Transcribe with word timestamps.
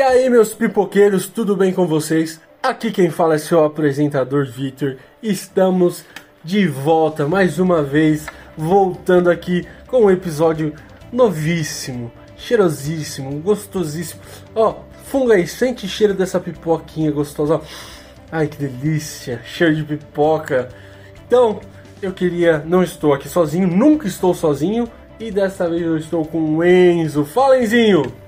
E 0.00 0.02
aí, 0.02 0.30
meus 0.30 0.54
pipoqueiros, 0.54 1.28
tudo 1.28 1.54
bem 1.54 1.74
com 1.74 1.86
vocês? 1.86 2.40
Aqui 2.62 2.90
quem 2.90 3.10
fala 3.10 3.34
é 3.34 3.38
seu 3.38 3.62
apresentador 3.62 4.46
Victor. 4.46 4.96
Estamos 5.22 6.06
de 6.42 6.66
volta 6.66 7.28
mais 7.28 7.58
uma 7.58 7.82
vez, 7.82 8.24
voltando 8.56 9.30
aqui 9.30 9.68
com 9.86 10.06
um 10.06 10.10
episódio 10.10 10.72
novíssimo, 11.12 12.10
cheirosíssimo, 12.34 13.40
gostosíssimo. 13.40 14.22
Ó, 14.54 14.76
funga 15.04 15.34
aí, 15.34 15.46
sente 15.46 15.86
cheiro 15.86 16.14
dessa 16.14 16.40
pipoquinha 16.40 17.10
gostosa. 17.10 17.60
Ai, 18.32 18.46
que 18.46 18.56
delícia, 18.56 19.42
cheiro 19.44 19.76
de 19.76 19.84
pipoca. 19.84 20.70
Então, 21.26 21.60
eu 22.00 22.14
queria, 22.14 22.64
não 22.66 22.82
estou 22.82 23.12
aqui 23.12 23.28
sozinho, 23.28 23.68
nunca 23.68 24.06
estou 24.06 24.32
sozinho. 24.32 24.88
E 25.20 25.30
dessa 25.30 25.68
vez 25.68 25.82
eu 25.82 25.98
estou 25.98 26.24
com 26.24 26.56
o 26.56 26.64
Enzo. 26.64 27.22
Fala, 27.22 27.62
Enzinho! 27.62 28.19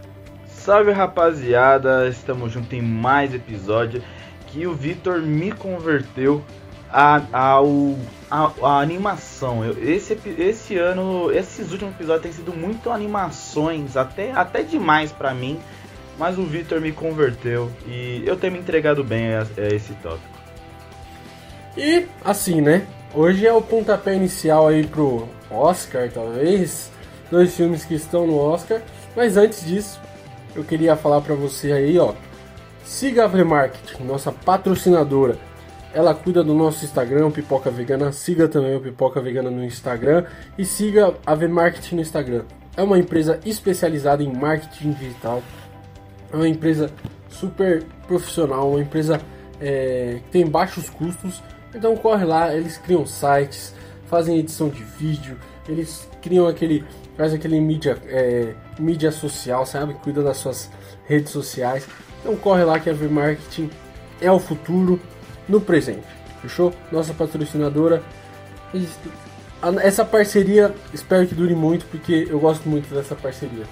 Salve 0.65 0.93
rapaziada, 0.93 2.07
estamos 2.07 2.53
juntos 2.53 2.73
em 2.73 2.81
mais 2.81 3.35
episódio 3.35 4.01
que 4.47 4.65
o 4.65 4.73
Vitor 4.73 5.21
me 5.21 5.51
converteu 5.51 6.41
a, 6.89 7.21
ao, 7.33 7.97
a, 8.31 8.53
a 8.63 8.79
animação. 8.79 9.65
Eu, 9.65 9.77
esse, 9.83 10.17
esse 10.39 10.79
ano, 10.79 11.33
esses 11.33 11.73
últimos 11.73 11.97
episódios 11.97 12.23
têm 12.23 12.33
sido 12.33 12.57
muito 12.57 12.93
animações, 12.93 13.97
até, 13.97 14.31
até 14.31 14.63
demais 14.63 15.11
para 15.11 15.35
mim, 15.35 15.59
mas 16.17 16.39
o 16.39 16.45
Vitor 16.45 16.81
me 16.81 16.93
converteu 16.93 17.69
e 17.85 18.23
eu 18.25 18.37
tenho 18.37 18.53
me 18.53 18.61
entregado 18.61 19.03
bem 19.03 19.35
a, 19.35 19.41
a 19.41 19.75
esse 19.75 19.95
tópico. 19.95 20.39
E 21.77 22.07
assim, 22.25 22.61
né? 22.61 22.87
Hoje 23.13 23.45
é 23.45 23.53
o 23.53 23.61
pontapé 23.61 24.15
inicial 24.15 24.69
aí 24.69 24.87
pro 24.87 25.29
Oscar, 25.51 26.09
talvez. 26.09 26.89
Dois 27.33 27.57
filmes 27.57 27.85
que 27.85 27.95
estão 27.95 28.29
no 28.29 28.39
Oscar. 28.39 28.81
Mas 29.17 29.37
antes 29.37 29.67
disso, 29.67 30.01
eu 30.55 30.65
queria 30.65 30.97
falar 30.97 31.21
para 31.21 31.35
você 31.35 31.73
aí, 31.73 31.99
ó. 31.99 32.15
Siga 32.85 33.25
a 33.25 33.27
V-Marketing, 33.27 34.03
nossa 34.05 34.31
patrocinadora. 34.33 35.39
Ela 35.95 36.15
cuida 36.15 36.43
do 36.43 36.55
nosso 36.55 36.85
Instagram, 36.85 37.31
Pipoca 37.31 37.71
Vegana. 37.71 38.13
Siga 38.13 38.49
também 38.49 38.75
o 38.75 38.81
Pipoca 38.81 39.21
Vegana 39.21 39.51
no 39.51 39.65
Instagram 39.65 40.25
e 40.57 40.65
siga 40.65 41.15
a 41.25 41.35
V-Marketing 41.35 41.97
no 41.97 42.01
Instagram. 42.01 42.45
É 42.77 42.83
uma 42.83 42.99
empresa 42.99 43.39
especializada 43.45 44.23
em 44.23 44.33
marketing 44.33 44.93
digital. 44.93 45.43
É 46.33 46.37
uma 46.37 46.49
empresa 46.49 46.91
super 47.29 47.83
profissional, 48.07 48.71
uma 48.71 48.81
empresa 48.81 49.21
é, 49.61 50.21
que 50.25 50.31
tem 50.31 50.47
baixos 50.47 50.89
custos. 50.89 51.43
Então 51.75 51.97
corre 51.97 52.25
lá, 52.25 52.55
eles 52.55 52.79
criam 52.79 53.07
sites, 53.07 53.75
fazem 54.07 54.39
edição 54.39 54.69
de 54.69 54.83
vídeo, 54.83 55.39
eles 55.69 56.09
criam 56.21 56.47
aquele 56.47 56.85
faz 57.17 57.33
aquele 57.33 57.61
mídia, 57.61 57.99
é, 58.07 58.55
mídia 58.79 59.11
social, 59.11 59.67
sabe? 59.67 59.95
Cuida 59.95 60.23
das 60.23 60.39
suas 60.39 60.71
redes 61.07 61.31
sociais. 61.31 61.87
Então 62.21 62.37
corre 62.37 62.65
lá 62.65 62.79
que 62.79 62.89
a 62.89 62.93
V-Marketing 62.93 63.71
é 64.21 64.31
o 64.31 64.39
futuro 64.39 65.01
no 65.49 65.61
presente. 65.61 66.07
Fechou? 66.41 66.73
Nossa 66.91 67.13
patrocinadora. 67.13 68.03
Essa 69.83 70.05
parceria 70.05 70.75
espero 70.93 71.27
que 71.27 71.35
dure 71.35 71.55
muito 71.55 71.85
porque 71.87 72.27
eu 72.29 72.41
gosto 72.41 72.69
muito 72.69 72.93
dessa 72.95 73.15
parceria. 73.15 73.65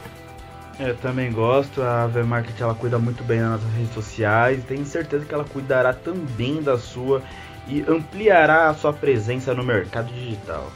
Eu 0.78 0.96
também 0.96 1.30
gosto, 1.30 1.82
a 1.82 2.06
V-Market 2.06 2.58
ela 2.58 2.74
cuida 2.74 2.98
muito 2.98 3.22
bem 3.22 3.40
das 3.40 3.50
nossas 3.50 3.70
redes 3.74 3.92
sociais, 3.92 4.64
tenho 4.64 4.86
certeza 4.86 5.26
que 5.26 5.34
ela 5.34 5.44
cuidará 5.44 5.92
também 5.92 6.62
da 6.62 6.78
sua 6.78 7.22
e 7.68 7.84
ampliará 7.86 8.70
a 8.70 8.74
sua 8.74 8.92
presença 8.92 9.52
no 9.52 9.62
mercado 9.62 10.10
digital. 10.10 10.72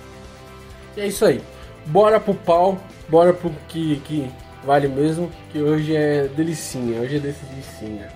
E 0.94 1.00
é 1.00 1.06
isso 1.06 1.24
aí 1.24 1.40
bora 1.86 2.18
pro 2.20 2.34
pau, 2.34 2.78
bora 3.08 3.32
pro 3.32 3.50
que, 3.68 3.96
que 4.04 4.30
vale 4.64 4.88
mesmo, 4.88 5.30
que 5.50 5.60
hoje 5.60 5.94
é 5.94 6.26
delicinha, 6.28 7.00
hoje 7.00 7.16
é 7.16 7.20
desse 7.20 7.44
delicinha. 7.44 8.08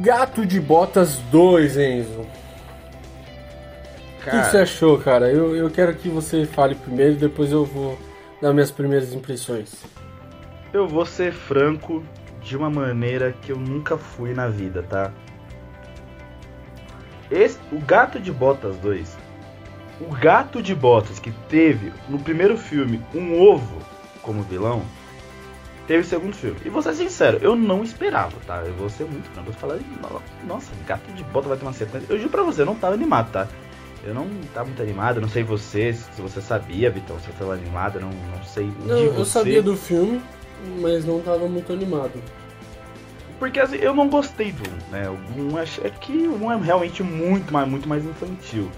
Gato 0.00 0.44
de 0.44 0.60
Botas 0.60 1.18
2, 1.30 1.76
Enzo. 1.76 2.20
O 4.20 4.24
que, 4.24 4.30
que, 4.30 4.44
você 4.44 4.58
achou, 4.58 4.98
cara? 4.98 5.30
Eu, 5.30 5.54
eu 5.54 5.70
quero 5.70 5.94
que 5.94 6.08
você 6.08 6.44
fale 6.44 6.74
primeiro, 6.74 7.14
depois 7.14 7.50
eu 7.52 7.64
vou 7.64 7.98
dar 8.40 8.52
minhas 8.52 8.70
primeiras 8.70 9.12
impressões. 9.12 9.84
Eu 10.72 10.88
vou 10.88 11.06
ser 11.06 11.32
franco 11.32 12.04
de 12.42 12.56
uma 12.56 12.70
maneira 12.70 13.32
que 13.32 13.52
eu 13.52 13.56
nunca 13.56 13.96
fui 13.96 14.34
na 14.34 14.48
vida, 14.48 14.82
tá? 14.82 15.12
Esse, 17.32 17.58
o 17.72 17.80
Gato 17.80 18.20
de 18.20 18.30
Botas 18.30 18.76
2. 18.76 19.16
O 20.00 20.14
Gato 20.14 20.62
de 20.62 20.74
Botas 20.74 21.18
que 21.18 21.30
teve 21.48 21.92
no 22.08 22.18
primeiro 22.18 22.58
filme 22.58 23.00
um 23.14 23.40
ovo 23.40 23.78
como 24.20 24.42
vilão, 24.42 24.82
teve 25.86 26.00
o 26.00 26.04
segundo 26.04 26.36
filme. 26.36 26.58
E 26.64 26.68
vou 26.68 26.82
ser 26.82 26.94
sincero, 26.94 27.38
eu 27.40 27.56
não 27.56 27.82
esperava, 27.82 28.36
tá? 28.46 28.62
Eu 28.64 28.74
vou 28.74 28.90
ser 28.90 29.04
muito 29.04 29.30
franco. 29.30 29.48
Eu 29.48 29.54
falar, 29.54 29.78
nossa, 30.46 30.70
Gato 30.86 31.10
de 31.12 31.24
Botas 31.24 31.48
vai 31.48 31.58
ter 31.58 31.64
uma 31.64 31.72
sequência. 31.72 32.06
Eu 32.12 32.18
juro 32.18 32.30
pra 32.30 32.42
você, 32.42 32.62
eu 32.62 32.66
não 32.66 32.74
tava 32.74 32.94
animado, 32.94 33.32
tá? 33.32 33.48
Eu 34.04 34.12
não 34.12 34.28
tava 34.52 34.66
muito 34.66 34.82
animado, 34.82 35.20
não 35.20 35.28
sei 35.28 35.44
você, 35.44 35.92
se 35.92 36.20
você 36.20 36.40
sabia, 36.40 36.90
Vitão, 36.90 37.18
se 37.20 37.26
você 37.26 37.32
tava 37.38 37.54
animado, 37.54 38.00
não, 38.00 38.10
não 38.10 38.44
sei. 38.44 38.70
Não, 38.84 38.98
eu 38.98 39.24
sabia 39.24 39.62
do 39.62 39.76
filme, 39.76 40.20
mas 40.80 41.04
não 41.04 41.20
tava 41.20 41.46
muito 41.48 41.72
animado. 41.72 42.20
Porque 43.42 43.58
assim, 43.58 43.78
eu 43.78 43.92
não 43.92 44.08
gostei 44.08 44.52
do 44.52 44.62
1, 44.62 44.92
né? 44.92 45.08
O 45.10 45.54
1 45.54 45.58
é, 45.58 45.64
é 45.82 45.90
que 45.90 46.12
o 46.12 46.44
1 46.44 46.52
é 46.52 46.56
realmente 46.58 47.02
muito 47.02 47.52
mais, 47.52 47.68
muito 47.68 47.88
mais 47.88 48.04
infantil. 48.04 48.70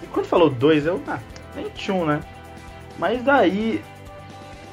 E 0.00 0.06
quando 0.06 0.26
falou 0.26 0.48
2, 0.48 0.86
eu, 0.86 1.02
ah, 1.08 1.18
nem 1.56 1.68
tinha 1.70 1.96
um, 1.96 2.06
né? 2.06 2.20
Mas 2.96 3.24
daí 3.24 3.82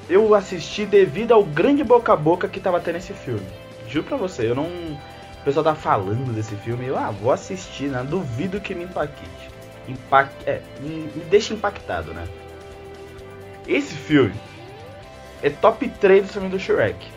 eu 0.08 0.36
assisti 0.36 0.86
devido 0.86 1.32
ao 1.32 1.44
grande 1.44 1.84
boca 1.84 2.14
a 2.14 2.16
boca 2.16 2.48
que 2.48 2.60
tava 2.60 2.80
tendo 2.80 2.98
esse 2.98 3.14
filme. 3.14 3.42
Juro 3.88 4.06
pra 4.06 4.16
você, 4.16 4.48
eu 4.48 4.54
não. 4.54 4.68
O 4.68 5.44
pessoal 5.44 5.64
tá 5.64 5.74
falando 5.74 6.32
desse 6.36 6.54
filme, 6.58 6.86
eu, 6.86 6.96
ah, 6.96 7.10
vou 7.10 7.32
assistir, 7.32 7.86
né? 7.86 8.06
Duvido 8.08 8.62
que 8.62 8.76
me 8.76 8.84
impacte. 8.84 9.26
Impact, 9.88 10.36
é, 10.46 10.62
me, 10.82 11.10
me 11.16 11.24
deixa 11.32 11.56
impactado, 11.56 12.14
né? 12.14 12.28
Esse 13.68 13.96
filme 13.96 14.36
é 15.42 15.50
top 15.50 15.90
3 15.90 16.28
do 16.28 16.32
filme 16.32 16.50
do 16.50 16.60
Shrek. 16.60 17.08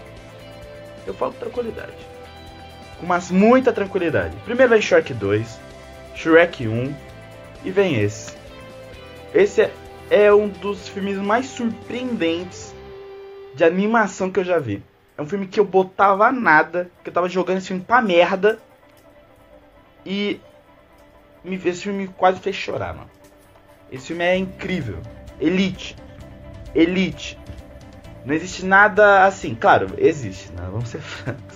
Eu 1.06 1.12
falo 1.12 1.34
com 1.34 1.40
tranquilidade 1.40 2.13
com 3.04 3.08
mas 3.08 3.30
muita 3.30 3.72
tranquilidade. 3.72 4.34
Primeiro 4.44 4.70
vem 4.70 4.80
Shrek 4.80 5.12
2, 5.12 5.60
Shrek 6.16 6.66
1 6.66 6.94
e 7.64 7.70
vem 7.70 8.00
esse. 8.00 8.34
Esse 9.34 9.62
é, 9.62 9.72
é 10.10 10.34
um 10.34 10.48
dos 10.48 10.88
filmes 10.88 11.18
mais 11.18 11.46
surpreendentes 11.46 12.74
de 13.54 13.62
animação 13.62 14.30
que 14.30 14.40
eu 14.40 14.44
já 14.44 14.58
vi. 14.58 14.82
É 15.16 15.22
um 15.22 15.26
filme 15.26 15.46
que 15.46 15.60
eu 15.60 15.64
botava 15.64 16.32
nada, 16.32 16.90
que 17.02 17.10
eu 17.10 17.12
tava 17.12 17.28
jogando 17.28 17.58
esse 17.58 17.68
filme 17.68 17.84
pra 17.84 18.00
merda. 18.02 18.58
E 20.04 20.40
me, 21.44 21.56
esse 21.56 21.82
filme 21.82 22.08
quase 22.08 22.40
fez 22.40 22.56
chorar, 22.56 22.94
mano. 22.94 23.10
Esse 23.92 24.08
filme 24.08 24.24
é 24.24 24.36
incrível. 24.36 24.98
Elite. 25.40 25.94
Elite. 26.74 27.38
Não 28.24 28.34
existe 28.34 28.64
nada 28.64 29.24
assim. 29.24 29.54
Claro, 29.54 29.88
existe, 29.98 30.50
né? 30.52 30.66
Vamos 30.70 30.88
ser 30.88 31.00
francos. 31.02 31.53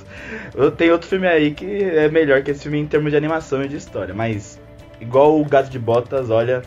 Tem 0.76 0.90
outro 0.90 1.08
filme 1.08 1.26
aí 1.26 1.52
que 1.52 1.82
é 1.82 2.08
melhor 2.08 2.42
que 2.42 2.50
esse 2.50 2.62
filme 2.62 2.78
em 2.78 2.86
termos 2.86 3.10
de 3.10 3.16
animação 3.16 3.62
e 3.62 3.68
de 3.68 3.76
história, 3.76 4.14
mas 4.14 4.60
igual 5.00 5.40
o 5.40 5.44
Gato 5.44 5.70
de 5.70 5.78
Botas, 5.78 6.30
olha, 6.30 6.62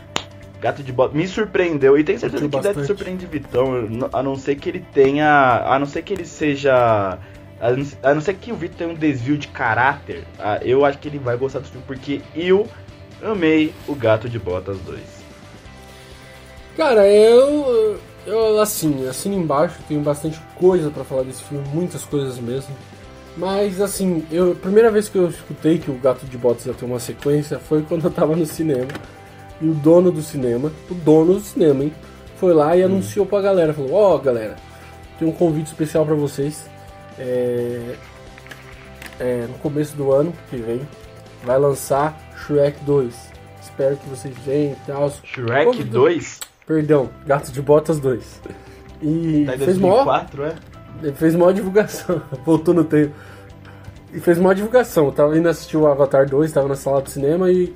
Gato 0.59 0.83
de 0.83 0.91
Botas 0.91 1.15
me 1.15 1.27
surpreendeu 1.27 1.97
e 1.97 2.03
tenho 2.03 2.19
certeza 2.19 2.47
que 2.47 2.59
deve 2.59 2.85
surpreender 2.85 3.27
Vitão, 3.27 3.87
a 4.13 4.23
não 4.23 4.35
ser 4.35 4.55
que 4.55 4.69
ele 4.69 4.85
tenha, 4.93 5.63
a 5.65 5.77
não 5.79 5.85
ser 5.85 6.01
que 6.01 6.13
ele 6.13 6.25
seja 6.25 7.19
a 8.01 8.13
não 8.15 8.21
ser 8.21 8.33
que 8.33 8.51
o 8.51 8.55
Vitor 8.55 8.77
tenha 8.77 8.89
um 8.89 8.95
desvio 8.95 9.37
de 9.37 9.47
caráter, 9.47 10.23
eu 10.63 10.83
acho 10.83 10.97
que 10.97 11.07
ele 11.07 11.19
vai 11.19 11.37
gostar 11.37 11.59
do 11.59 11.67
filme 11.67 11.83
porque 11.85 12.21
eu 12.35 12.67
amei 13.21 13.71
o 13.87 13.93
Gato 13.93 14.27
de 14.27 14.39
Botas 14.39 14.79
2. 14.79 14.99
Cara, 16.75 17.07
eu 17.07 17.99
eu 18.25 18.59
assim, 18.59 19.07
assim 19.07 19.35
embaixo 19.35 19.77
tenho 19.87 20.01
bastante 20.01 20.39
coisa 20.55 20.89
para 20.89 21.03
falar 21.03 21.21
desse 21.23 21.43
filme, 21.43 21.63
muitas 21.71 22.03
coisas 22.03 22.39
mesmo. 22.39 22.75
Mas 23.37 23.79
assim, 23.79 24.25
eu, 24.31 24.51
a 24.51 24.55
primeira 24.55 24.91
vez 24.91 25.07
que 25.07 25.17
eu 25.17 25.29
escutei 25.29 25.77
que 25.77 25.89
o 25.89 25.95
Gato 25.95 26.25
de 26.25 26.37
Botas 26.37 26.65
ia 26.65 26.73
ter 26.73 26.85
uma 26.85 26.99
sequência 26.99 27.59
foi 27.59 27.81
quando 27.87 28.05
eu 28.05 28.11
tava 28.11 28.35
no 28.35 28.45
cinema. 28.45 28.87
E 29.61 29.67
o 29.67 29.73
dono 29.73 30.11
do 30.11 30.21
cinema, 30.21 30.71
o 30.89 30.93
dono 30.93 31.35
do 31.35 31.39
cinema, 31.39 31.83
hein, 31.83 31.93
foi 32.37 32.53
lá 32.53 32.75
e 32.75 32.81
hum. 32.81 32.85
anunciou 32.85 33.25
pra 33.25 33.41
galera, 33.41 33.73
falou, 33.73 33.93
ó 33.93 34.15
oh, 34.15 34.19
galera, 34.19 34.55
tem 35.19 35.27
um 35.27 35.31
convite 35.31 35.67
especial 35.67 36.05
para 36.05 36.15
vocês. 36.15 36.69
É, 37.19 37.95
é, 39.19 39.45
no 39.47 39.53
começo 39.59 39.95
do 39.95 40.11
ano 40.11 40.33
que 40.49 40.57
vem 40.57 40.81
vai 41.43 41.59
lançar 41.59 42.17
Shrek 42.35 42.83
2. 42.83 43.31
Espero 43.61 43.95
que 43.97 44.09
vocês 44.09 44.35
venham 44.43 44.73
e 44.73 44.87
tal. 44.87 45.11
Shrek 45.23 45.83
2? 45.83 46.39
Perdão, 46.65 47.09
Gato 47.25 47.51
de 47.51 47.61
Botas 47.61 47.99
2. 47.99 48.41
E 49.01 49.43
tá 49.45 49.55
em 49.55 49.57
2004, 49.57 50.41
fez 50.41 50.53
é? 50.53 50.70
Ele 51.01 51.13
fez 51.13 51.35
uma 51.35 51.53
divulgação, 51.53 52.21
voltou 52.45 52.73
no 52.73 52.83
tempo. 52.83 53.13
E 54.13 54.19
fez 54.19 54.37
uma 54.37 54.53
divulgação. 54.53 55.05
Eu 55.05 55.11
tava 55.11 55.37
indo 55.37 55.47
assistir 55.47 55.77
o 55.77 55.87
Avatar 55.87 56.29
2, 56.29 56.51
tava 56.51 56.67
na 56.67 56.75
sala 56.75 57.01
do 57.01 57.09
cinema 57.09 57.51
e 57.51 57.73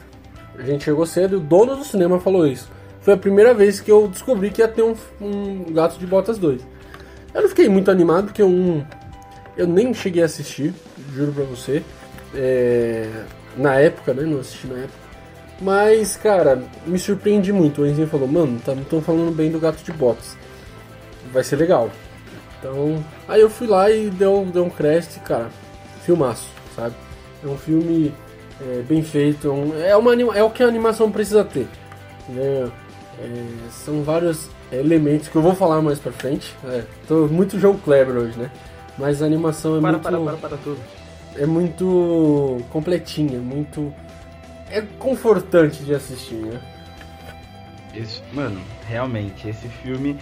a 0.57 0.63
gente 0.63 0.83
chegou 0.83 1.05
cedo 1.05 1.35
e 1.35 1.37
o 1.37 1.41
dono 1.41 1.75
do 1.75 1.83
cinema 1.83 2.19
falou 2.19 2.45
isso. 2.47 2.69
foi 3.01 3.13
a 3.13 3.17
primeira 3.17 3.53
vez 3.53 3.79
que 3.79 3.91
eu 3.91 4.07
descobri 4.07 4.49
que 4.49 4.61
ia 4.61 4.67
ter 4.67 4.83
um, 4.83 4.95
um 5.21 5.73
Gato 5.73 5.97
de 5.97 6.05
Botas 6.05 6.37
2. 6.37 6.61
Eu 7.33 7.41
não 7.41 7.49
fiquei 7.49 7.67
muito 7.67 7.91
animado, 7.91 8.25
porque 8.25 8.43
um, 8.43 8.83
eu 9.57 9.67
nem 9.67 9.93
cheguei 9.93 10.23
a 10.23 10.25
assistir, 10.25 10.73
juro 11.13 11.31
pra 11.33 11.43
você. 11.43 11.83
É, 12.33 13.09
na 13.57 13.75
época, 13.75 14.13
né? 14.13 14.23
Não 14.23 14.39
assisti 14.39 14.67
na 14.67 14.77
época. 14.79 15.05
Mas, 15.61 16.17
cara, 16.17 16.61
me 16.85 16.99
surpreendi 16.99 17.53
muito. 17.53 17.81
O 17.81 17.87
Enzinho 17.87 18.07
falou, 18.07 18.27
mano, 18.27 18.59
tá, 18.59 18.75
não 18.75 18.81
estão 18.81 19.01
falando 19.01 19.33
bem 19.33 19.49
do 19.49 19.59
Gato 19.59 19.83
de 19.83 19.91
Botas. 19.93 20.37
Vai 21.31 21.43
ser 21.43 21.55
legal. 21.55 21.89
Então, 22.59 23.03
aí 23.27 23.41
eu 23.41 23.49
fui 23.49 23.67
lá 23.67 23.89
e 23.89 24.09
deu, 24.09 24.47
deu 24.51 24.65
um 24.65 24.69
crédito, 24.69 25.19
cara, 25.21 25.49
filmaço, 26.03 26.49
sabe? 26.75 26.95
É 27.43 27.47
um 27.47 27.57
filme 27.57 28.13
é, 28.61 28.81
bem 28.81 29.03
feito, 29.03 29.53
é, 29.85 29.95
uma, 29.95 30.13
é 30.35 30.43
o 30.43 30.49
que 30.49 30.63
a 30.63 30.67
animação 30.67 31.11
precisa 31.11 31.43
ter. 31.43 31.67
Né? 32.29 32.71
É, 33.19 33.45
são 33.71 34.03
vários 34.03 34.49
elementos 34.71 35.27
que 35.27 35.35
eu 35.35 35.41
vou 35.41 35.55
falar 35.55 35.81
mais 35.81 35.99
pra 35.99 36.11
frente. 36.11 36.55
É, 36.65 36.83
tô 37.07 37.27
muito 37.27 37.59
João 37.59 37.77
Kleber 37.77 38.15
hoje, 38.15 38.37
né? 38.37 38.51
Mas 38.97 39.21
a 39.21 39.25
animação 39.25 39.77
é 39.77 39.81
para, 39.81 39.91
muito. 39.91 40.03
Para, 40.03 40.19
para, 40.19 40.37
para 40.37 40.57
tudo. 40.57 40.79
É 41.37 41.45
muito 41.45 42.61
completinha, 42.71 43.39
muito. 43.39 43.93
É 44.69 44.81
confortante 44.97 45.83
de 45.83 45.93
assistir, 45.93 46.35
né? 46.35 46.59
Esse, 47.93 48.21
mano, 48.33 48.59
realmente, 48.87 49.47
esse 49.47 49.67
filme 49.67 50.17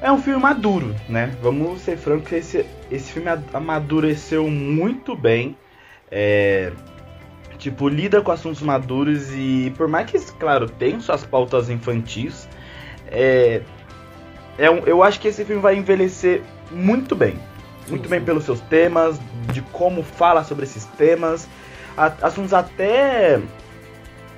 é 0.00 0.12
um 0.12 0.20
filme 0.20 0.40
maduro, 0.40 0.94
né? 1.08 1.34
Vamos 1.42 1.80
ser 1.80 1.96
francos, 1.96 2.32
esse, 2.32 2.64
esse 2.90 3.12
filme 3.12 3.28
amadureceu 3.52 4.48
muito 4.48 5.16
bem. 5.16 5.56
É, 6.10 6.72
tipo, 7.58 7.88
lida 7.88 8.22
com 8.22 8.30
assuntos 8.30 8.62
maduros 8.62 9.30
e 9.32 9.72
por 9.76 9.88
mais 9.88 10.10
que, 10.10 10.18
claro, 10.34 10.68
tem 10.68 11.00
suas 11.00 11.24
pautas 11.24 11.68
infantis, 11.68 12.48
é, 13.08 13.62
é 14.56 14.70
um, 14.70 14.78
eu 14.86 15.02
acho 15.02 15.20
que 15.20 15.28
esse 15.28 15.44
filme 15.44 15.60
vai 15.60 15.76
envelhecer 15.76 16.42
muito 16.70 17.14
bem. 17.14 17.36
Muito 17.88 18.04
sim, 18.04 18.10
bem 18.10 18.20
sim. 18.20 18.26
pelos 18.26 18.44
seus 18.44 18.60
temas, 18.60 19.18
de 19.52 19.62
como 19.62 20.02
fala 20.02 20.44
sobre 20.44 20.64
esses 20.64 20.84
temas. 20.84 21.48
A, 21.96 22.06
assuntos 22.22 22.54
até. 22.54 23.40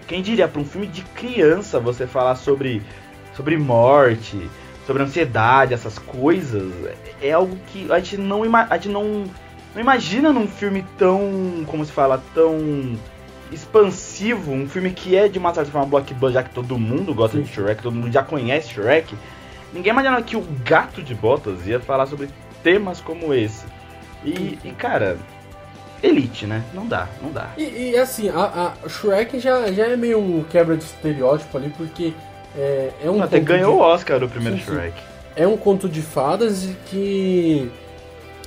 Quem 0.07 0.23
diria, 0.23 0.49
para 0.49 0.61
um 0.61 0.65
filme 0.65 0.87
de 0.87 1.03
criança 1.03 1.79
você 1.79 2.07
falar 2.07 2.35
sobre, 2.35 2.83
sobre 3.35 3.57
morte, 3.57 4.51
sobre 4.87 5.03
ansiedade, 5.03 5.75
essas 5.75 5.99
coisas, 5.99 6.73
é 7.21 7.33
algo 7.33 7.57
que 7.69 7.91
a 7.93 7.99
gente 7.99 8.17
não, 8.17 8.43
a 8.57 8.77
gente 8.77 8.89
não, 8.89 9.25
não 9.75 9.81
imagina 9.81 10.33
num 10.33 10.49
filme 10.49 10.85
tão, 10.99 11.65
como 11.67 11.85
se 11.85 11.93
fala, 11.93 12.23
tão 12.35 12.99
expansivo, 13.53 14.53
um 14.53 14.69
filme 14.69 14.91
que 14.91 15.17
é 15.17 15.29
de 15.29 15.39
uma 15.39 15.53
certa 15.53 15.71
forma 15.71 15.87
blockbuster, 15.87 16.33
já 16.33 16.43
que 16.43 16.55
todo 16.55 16.79
mundo 16.79 17.15
gosta 17.15 17.37
Sim. 17.37 17.43
de 17.43 17.51
Shrek, 17.51 17.83
todo 17.83 17.95
mundo 17.95 18.13
já 18.13 18.23
conhece 18.23 18.75
Shrek. 18.75 19.15
Ninguém 19.73 19.93
imaginava 19.93 20.23
que 20.23 20.37
o 20.37 20.45
Gato 20.65 21.03
de 21.03 21.15
Botas 21.15 21.67
ia 21.67 21.81
falar 21.81 22.07
sobre 22.07 22.29
temas 22.63 23.01
como 23.01 23.33
esse. 23.35 23.65
E, 24.25 24.59
e 24.65 24.73
cara, 24.73 25.17
Elite, 26.03 26.47
né? 26.47 26.65
Não 26.73 26.87
dá, 26.87 27.09
não 27.23 27.31
dá. 27.31 27.51
E, 27.57 27.91
e 27.91 27.99
assim, 27.99 28.29
a, 28.29 28.75
a, 28.85 28.89
Shrek 28.89 29.39
já, 29.39 29.71
já 29.73 29.87
é 29.87 29.97
meio 29.97 30.19
um 30.19 30.43
quebra 30.45 30.77
de 30.77 30.85
estereótipo 30.85 31.57
ali, 31.57 31.73
porque 31.77 32.13
é, 32.57 32.91
é 33.05 33.11
um. 33.11 33.23
Até 33.23 33.39
ganhou 33.41 33.75
de... 33.75 33.81
o 33.81 33.83
Oscar 33.83 34.23
o 34.23 34.29
primeiro 34.29 34.59
sim, 34.59 34.65
Shrek. 34.65 34.99
Sim. 34.99 35.05
É 35.37 35.47
um 35.47 35.57
conto 35.57 35.89
de 35.89 36.03
fadas 36.03 36.69
que. 36.87 37.71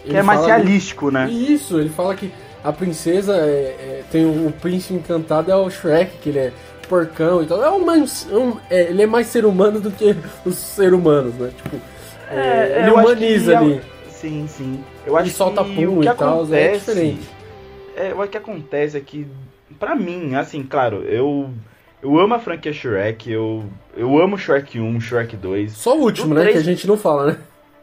Que 0.03 0.17
é 0.17 0.21
mais 0.21 0.45
realístico, 0.45 1.07
de... 1.07 1.13
né? 1.13 1.29
Isso, 1.29 1.79
ele 1.79 1.89
fala 1.89 2.13
que 2.13 2.31
a 2.63 2.71
princesa 2.71 3.35
é, 3.37 3.39
é, 3.39 4.03
tem 4.11 4.25
o, 4.25 4.47
o, 4.47 4.51
príncipe 4.51 4.93
encantado 4.93 5.51
é 5.51 5.55
o 5.55 5.69
Shrek, 5.69 6.17
que 6.17 6.29
ele 6.29 6.39
é 6.39 6.53
porcão 6.89 7.41
e 7.41 7.45
tal. 7.45 7.63
É 7.63 7.71
um, 7.71 7.85
um 7.85 8.57
é, 8.69 8.83
ele 8.89 9.03
é 9.03 9.07
mais 9.07 9.27
ser 9.27 9.45
humano 9.45 9.79
do 9.79 9.91
que 9.91 10.15
os 10.45 10.55
seres 10.55 10.93
humanos, 10.93 11.33
né? 11.35 11.51
Tipo, 11.55 11.77
é, 12.29 12.81
ele 12.81 12.91
humaniza 12.91 13.57
ali. 13.57 13.81
Sim, 14.09 14.45
sim. 14.47 14.83
Eu 15.05 15.17
acho 15.17 15.27
ele 15.27 15.35
solta 15.35 15.63
que 15.63 15.85
pum 15.85 16.01
e 16.01 16.13
tal, 16.13 16.53
é 16.53 16.73
diferente. 16.73 17.29
É, 17.95 18.13
o 18.13 18.27
que 18.27 18.37
acontece 18.37 18.97
é 18.97 19.01
que, 19.01 19.27
pra 19.79 19.95
mim, 19.95 20.35
assim, 20.35 20.63
claro, 20.63 21.03
eu 21.03 21.49
eu 22.03 22.19
amo 22.19 22.33
a 22.33 22.39
franquia 22.39 22.73
Shrek, 22.73 23.31
eu, 23.31 23.63
eu 23.95 24.21
amo 24.21 24.37
Shrek 24.37 24.77
1, 24.77 24.99
Shrek 24.99 25.37
2. 25.37 25.71
Só 25.71 25.97
o 25.97 26.01
último, 26.01 26.33
né? 26.33 26.41
3... 26.41 26.53
Que 26.53 26.59
a 26.59 26.63
gente 26.63 26.85
não 26.85 26.97
fala, 26.97 27.27
né? 27.27 27.37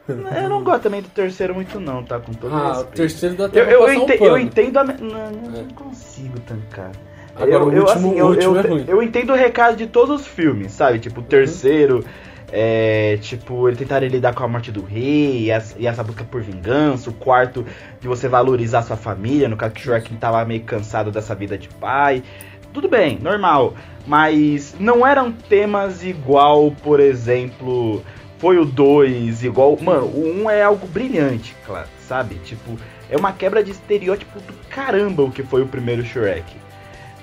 Eu 0.43 0.49
não 0.49 0.65
gosto 0.65 0.83
também 0.83 1.01
do 1.01 1.09
terceiro 1.09 1.55
muito 1.55 1.79
não, 1.79 2.03
tá? 2.03 2.19
Com 2.19 2.33
todo 2.33 2.53
ah, 2.53 2.81
o 2.81 2.85
terceiro 2.85 3.37
dá 3.37 3.47
até 3.47 3.61
eu, 3.61 3.87
eu, 3.87 3.93
ente, 3.93 4.21
um 4.21 4.27
eu 4.27 4.39
entendo 4.39 4.77
a... 4.79 4.85
Não, 4.85 5.17
é. 5.17 5.31
não 5.31 5.69
consigo 5.69 6.41
tancar. 6.41 6.91
Agora, 7.37 7.53
eu, 7.53 7.61
o 7.61 7.65
último, 7.67 7.91
assim, 7.91 8.19
eu, 8.19 8.27
último 8.27 8.57
eu, 8.57 8.61
é 8.61 8.63
ruim. 8.63 8.85
eu 8.89 9.03
entendo 9.03 9.33
o 9.33 9.37
recado 9.37 9.77
de 9.77 9.87
todos 9.87 10.23
os 10.23 10.27
filmes, 10.27 10.73
sabe? 10.73 10.99
Tipo, 10.99 11.21
o 11.21 11.25
terceiro... 11.25 11.97
Uhum. 11.97 12.31
É, 12.53 13.17
tipo, 13.21 13.69
ele 13.69 13.77
tentar 13.77 14.01
lidar 14.01 14.35
com 14.35 14.43
a 14.43 14.49
morte 14.49 14.73
do 14.73 14.83
rei 14.83 15.45
e, 15.45 15.53
as, 15.53 15.77
e, 15.79 15.87
essa 15.87 16.03
busca 16.03 16.25
por 16.25 16.43
vingança. 16.43 17.09
O 17.09 17.13
quarto, 17.13 17.65
de 18.01 18.09
você 18.09 18.27
valorizar 18.27 18.83
sua 18.83 18.97
família. 18.97 19.49
No 19.49 19.57
caso 19.57 19.73
que 19.73 19.81
Shrek 19.81 20.13
tava 20.17 20.45
meio 20.45 20.63
cansado 20.63 21.13
dessa 21.13 21.33
vida 21.35 21.57
de 21.57 21.69
pai. 21.69 22.25
Tudo 22.73 22.89
bem, 22.89 23.19
normal. 23.19 23.75
Mas 24.07 24.75
não 24.79 25.07
eram 25.07 25.31
temas 25.31 26.05
igual, 26.05 26.71
por 26.83 27.01
exemplo, 27.01 28.03
foi 28.39 28.59
o 28.59 28.65
2, 28.65 29.45
igual. 29.45 29.77
Mano, 29.81 30.07
o 30.07 30.41
1 30.41 30.43
um 30.43 30.51
é 30.51 30.63
algo 30.63 30.87
brilhante, 30.87 31.55
claro, 31.67 31.89
sabe? 32.09 32.37
Tipo, 32.37 32.77
é 33.11 33.17
uma 33.17 33.33
quebra 33.33 33.63
de 33.63 33.73
estereótipo 33.73 34.41
do 34.41 34.55
caramba 34.69 35.23
o 35.23 35.31
que 35.31 35.43
foi 35.43 35.63
o 35.63 35.67
primeiro 35.67 36.05
Shrek. 36.05 36.61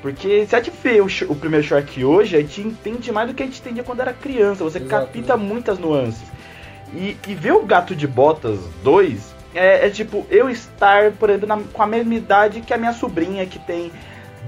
Porque 0.01 0.45
se 0.45 0.55
a 0.55 0.61
gente 0.61 0.73
vê 0.83 1.01
o, 1.01 1.05
o, 1.05 1.35
primeiro 1.35 1.65
Shrek 1.65 2.03
hoje, 2.03 2.35
a 2.35 2.39
gente 2.39 2.61
entende 2.61 3.11
mais 3.11 3.27
do 3.27 3.33
que 3.33 3.41
a 3.41 3.45
gente 3.45 3.59
entendia 3.59 3.83
quando 3.83 4.01
era 4.01 4.13
criança. 4.13 4.63
Você 4.63 4.77
Exato, 4.77 5.07
capta 5.07 5.35
né? 5.35 5.43
muitas 5.43 5.79
nuances. 5.79 6.27
E, 6.93 7.17
e 7.27 7.35
ver 7.35 7.53
o 7.53 7.65
Gato 7.65 7.95
de 7.95 8.07
Botas 8.07 8.59
2 8.83 9.35
é, 9.53 9.87
é 9.87 9.89
tipo 9.89 10.25
eu 10.29 10.49
estar, 10.49 11.11
por 11.13 11.29
exemplo, 11.29 11.47
na, 11.47 11.57
com 11.57 11.81
a 11.81 11.87
mesma 11.87 12.13
idade 12.13 12.61
que 12.61 12.73
a 12.73 12.77
minha 12.77 12.93
sobrinha 12.93 13.45
que 13.45 13.59
tem 13.59 13.91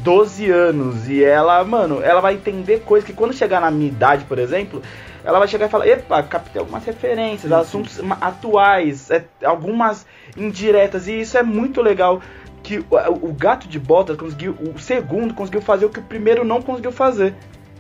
12 0.02 0.50
anos 0.50 1.08
e 1.08 1.24
ela, 1.24 1.64
mano, 1.64 2.02
ela 2.02 2.22
vai 2.22 2.36
entender 2.36 2.82
coisas 2.82 3.08
que 3.08 3.14
quando 3.14 3.34
chegar 3.34 3.60
na 3.60 3.70
minha 3.72 3.88
idade, 3.88 4.26
por 4.26 4.40
exemplo, 4.40 4.82
ela 5.24 5.40
vai 5.40 5.48
chegar 5.48 5.66
e 5.66 5.70
falar, 5.70 5.88
epa, 5.88 6.24
captei 6.24 6.60
algumas 6.60 6.84
referências, 6.86 7.52
assuntos 7.52 7.94
sim. 7.94 8.10
atuais, 8.22 9.12
é, 9.12 9.24
algumas 9.44 10.06
indiretas, 10.38 11.08
e 11.08 11.20
isso 11.20 11.38
é 11.38 11.44
muito 11.44 11.82
legal 11.82 12.22
que 12.64 12.80
o, 12.80 13.30
o, 13.30 13.34
Gato 13.34 13.68
de 13.68 13.80
Botas 13.80 14.18
conseguiu, 14.18 14.54
o 14.54 14.80
segundo 14.80 15.34
conseguiu 15.34 15.62
fazer 15.62 15.86
o 15.86 15.90
que 15.90 16.00
o 16.00 16.04
primeiro 16.04 16.44
não 16.44 16.62
conseguiu 16.62 16.92
fazer, 16.92 17.34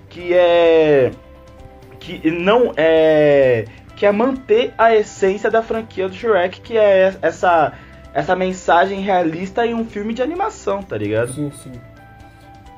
que 0.09 0.33
é 0.33 1.11
que 1.99 2.31
não 2.31 2.73
é 2.77 3.65
que 3.95 4.05
é 4.05 4.11
manter 4.11 4.73
a 4.77 4.95
essência 4.95 5.51
da 5.51 5.61
franquia 5.61 6.07
do 6.07 6.15
Shrek, 6.15 6.61
que 6.61 6.77
é 6.77 7.13
essa 7.21 7.73
essa 8.13 8.35
mensagem 8.35 9.01
realista 9.01 9.65
em 9.65 9.73
um 9.73 9.85
filme 9.85 10.13
de 10.13 10.21
animação, 10.21 10.81
tá 10.81 10.97
ligado? 10.97 11.33
Sim, 11.33 11.51
sim. 11.51 11.71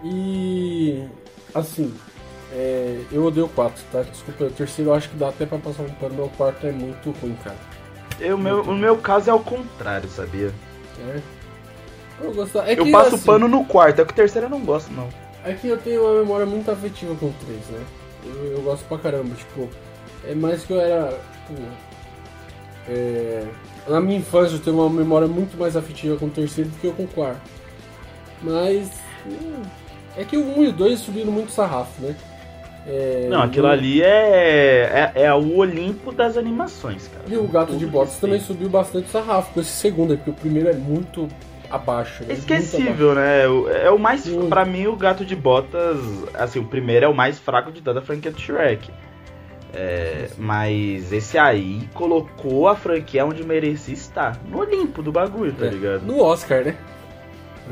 E 0.04 1.08
assim, 1.54 1.94
é, 2.52 3.02
eu 3.12 3.24
odeio 3.24 3.46
o 3.46 3.50
4, 3.50 3.84
tá? 3.92 4.02
Desculpa, 4.02 4.46
o 4.46 4.52
terceiro 4.52 4.92
eu 4.92 4.96
acho 4.96 5.10
que 5.10 5.16
dá 5.16 5.30
até 5.30 5.46
pra 5.46 5.58
passar 5.58 5.84
um 5.84 5.90
pano, 5.92 6.16
meu 6.16 6.30
quarto 6.30 6.66
é 6.68 6.72
muito 6.72 7.12
ruim, 7.22 7.38
cara. 7.44 7.58
Eu, 8.20 8.38
meu, 8.38 8.62
o 8.62 8.76
meu 8.76 8.98
caso 8.98 9.30
é 9.30 9.34
o 9.34 9.40
contrário, 9.40 10.10
sabia? 10.10 10.54
É. 11.00 11.22
Eu, 12.22 12.34
gosto, 12.34 12.60
é 12.60 12.74
eu 12.74 12.92
passo 12.92 13.16
assim, 13.16 13.26
pano 13.26 13.48
no 13.48 13.66
quarto, 13.66 14.02
é 14.02 14.06
que 14.06 14.12
o 14.12 14.16
terceiro 14.16 14.48
eu 14.48 14.50
não 14.50 14.62
gosto, 14.62 14.92
não. 14.92 15.10
É 15.44 15.54
que 15.54 15.68
eu 15.68 15.78
tenho 15.78 16.04
uma 16.04 16.20
memória 16.20 16.46
muito 16.46 16.70
afetiva 16.70 17.16
com 17.16 17.28
o 17.28 17.36
3, 17.46 17.60
né? 17.68 17.86
Eu, 18.26 18.58
eu 18.58 18.62
gosto 18.62 18.86
pra 18.86 18.98
caramba, 19.00 19.34
tipo, 19.36 19.70
é 20.28 20.36
mais 20.36 20.64
que 20.64 20.74
eu 20.74 20.80
era. 20.82 21.20
Tipo, 21.48 21.62
é, 22.88 23.48
na 23.88 24.00
minha 24.00 24.20
infância 24.20 24.56
eu 24.56 24.60
tenho 24.60 24.78
uma 24.78 24.90
memória 24.90 25.28
muito 25.28 25.58
mais 25.58 25.76
afetiva 25.76 26.18
com 26.18 26.26
o 26.26 26.30
terceiro 26.30 26.70
do 26.70 26.78
que 26.78 26.88
eu 26.88 26.94
com 26.94 27.04
o 27.04 27.08
quarto. 27.08 27.42
Mas. 28.44 28.90
Hum, 29.26 29.64
é 30.18 30.24
que 30.24 30.38
o 30.38 30.60
1 30.60 30.64
e 30.64 30.68
o 30.68 30.74
2 30.74 31.00
subiram 31.00 31.32
muito 31.32 31.52
sarrafo, 31.52 32.02
né? 32.02 32.16
É, 32.86 33.28
não, 33.30 33.44
aquilo 33.44 33.68
no... 33.68 33.74
ali 33.74 34.02
é, 34.02 35.12
é, 35.16 35.24
é, 35.24 35.34
o 35.34 35.58
Olimpo 35.58 36.12
das 36.12 36.36
animações, 36.36 37.08
cara. 37.08 37.24
E 37.28 37.38
o 37.38 37.48
Gato 37.48 37.76
de 37.76 37.86
Botas 37.86 38.18
também 38.18 38.40
subiu 38.40 38.70
bastante 38.70 39.10
sarrafo 39.10 39.54
com 39.54 39.60
esse 39.60 39.70
segundo, 39.70 40.16
porque 40.18 40.32
o 40.32 40.34
primeiro 40.34 40.70
é 40.70 40.74
muito 40.74 41.28
abaixo. 41.70 42.24
Né? 42.24 42.34
Esquecível, 42.34 43.12
abaixo. 43.12 43.66
né? 43.68 43.86
É 43.86 43.92
o 43.92 44.00
mais. 44.00 44.22
Sim. 44.22 44.50
Pra 44.50 44.66
mim, 44.66 44.88
o 44.88 44.96
Gato 44.96 45.24
de 45.24 45.36
Botas, 45.36 46.00
assim, 46.34 46.60
o 46.60 46.66
primeiro 46.66 47.06
é 47.06 47.08
o 47.08 47.14
mais 47.14 47.38
fraco 47.38 47.72
de 47.72 47.82
toda 47.82 48.00
a 48.00 48.02
franquia 48.02 48.32
do 48.32 48.40
Shrek. 48.40 48.90
É, 49.74 50.30
mas 50.38 51.14
esse 51.14 51.38
aí 51.38 51.88
colocou 51.94 52.68
a 52.68 52.76
franquia 52.76 53.26
onde 53.26 53.44
merecia 53.44 53.94
estar. 53.94 54.38
No 54.50 54.60
Olimpo 54.60 55.02
do 55.02 55.12
bagulho, 55.12 55.54
tá 55.54 55.68
é, 55.68 55.70
ligado? 55.70 56.02
No 56.02 56.22
Oscar, 56.22 56.66
né? 56.66 56.76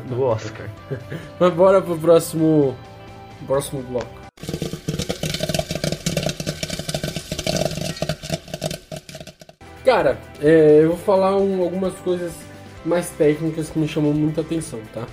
No 0.07 0.23
Oscar. 0.23 0.67
mas 1.39 1.53
bora 1.53 1.81
pro 1.81 1.97
próximo. 1.97 2.75
Próximo 3.45 3.81
bloco. 3.83 4.19
Cara, 9.85 10.19
é, 10.41 10.81
eu 10.83 10.89
vou 10.89 10.97
falar 10.97 11.37
um, 11.37 11.63
algumas 11.63 11.93
coisas 11.95 12.33
mais 12.85 13.09
técnicas 13.09 13.69
que 13.69 13.79
me 13.79 13.87
chamam 13.87 14.13
muita 14.13 14.41
atenção, 14.41 14.79
tá? 14.93 15.07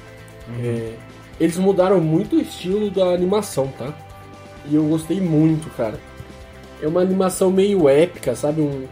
Uhum. 0.49 0.61
É, 0.63 0.93
eles 1.41 1.57
mudaram 1.57 2.01
muito 2.01 2.37
o 2.37 2.41
estilo 2.41 2.91
da 2.91 3.07
animação, 3.07 3.69
tá? 3.79 3.95
E 4.67 4.75
eu 4.75 4.85
gostei 4.85 5.21
muito, 5.21 5.71
cara. 5.77 5.99
é 6.83 6.87
uma 6.87 7.01
animação 7.01 7.51
meio 7.51 7.89
épica, 7.89 8.35
sabe? 8.35 8.61
Um, 8.61 8.87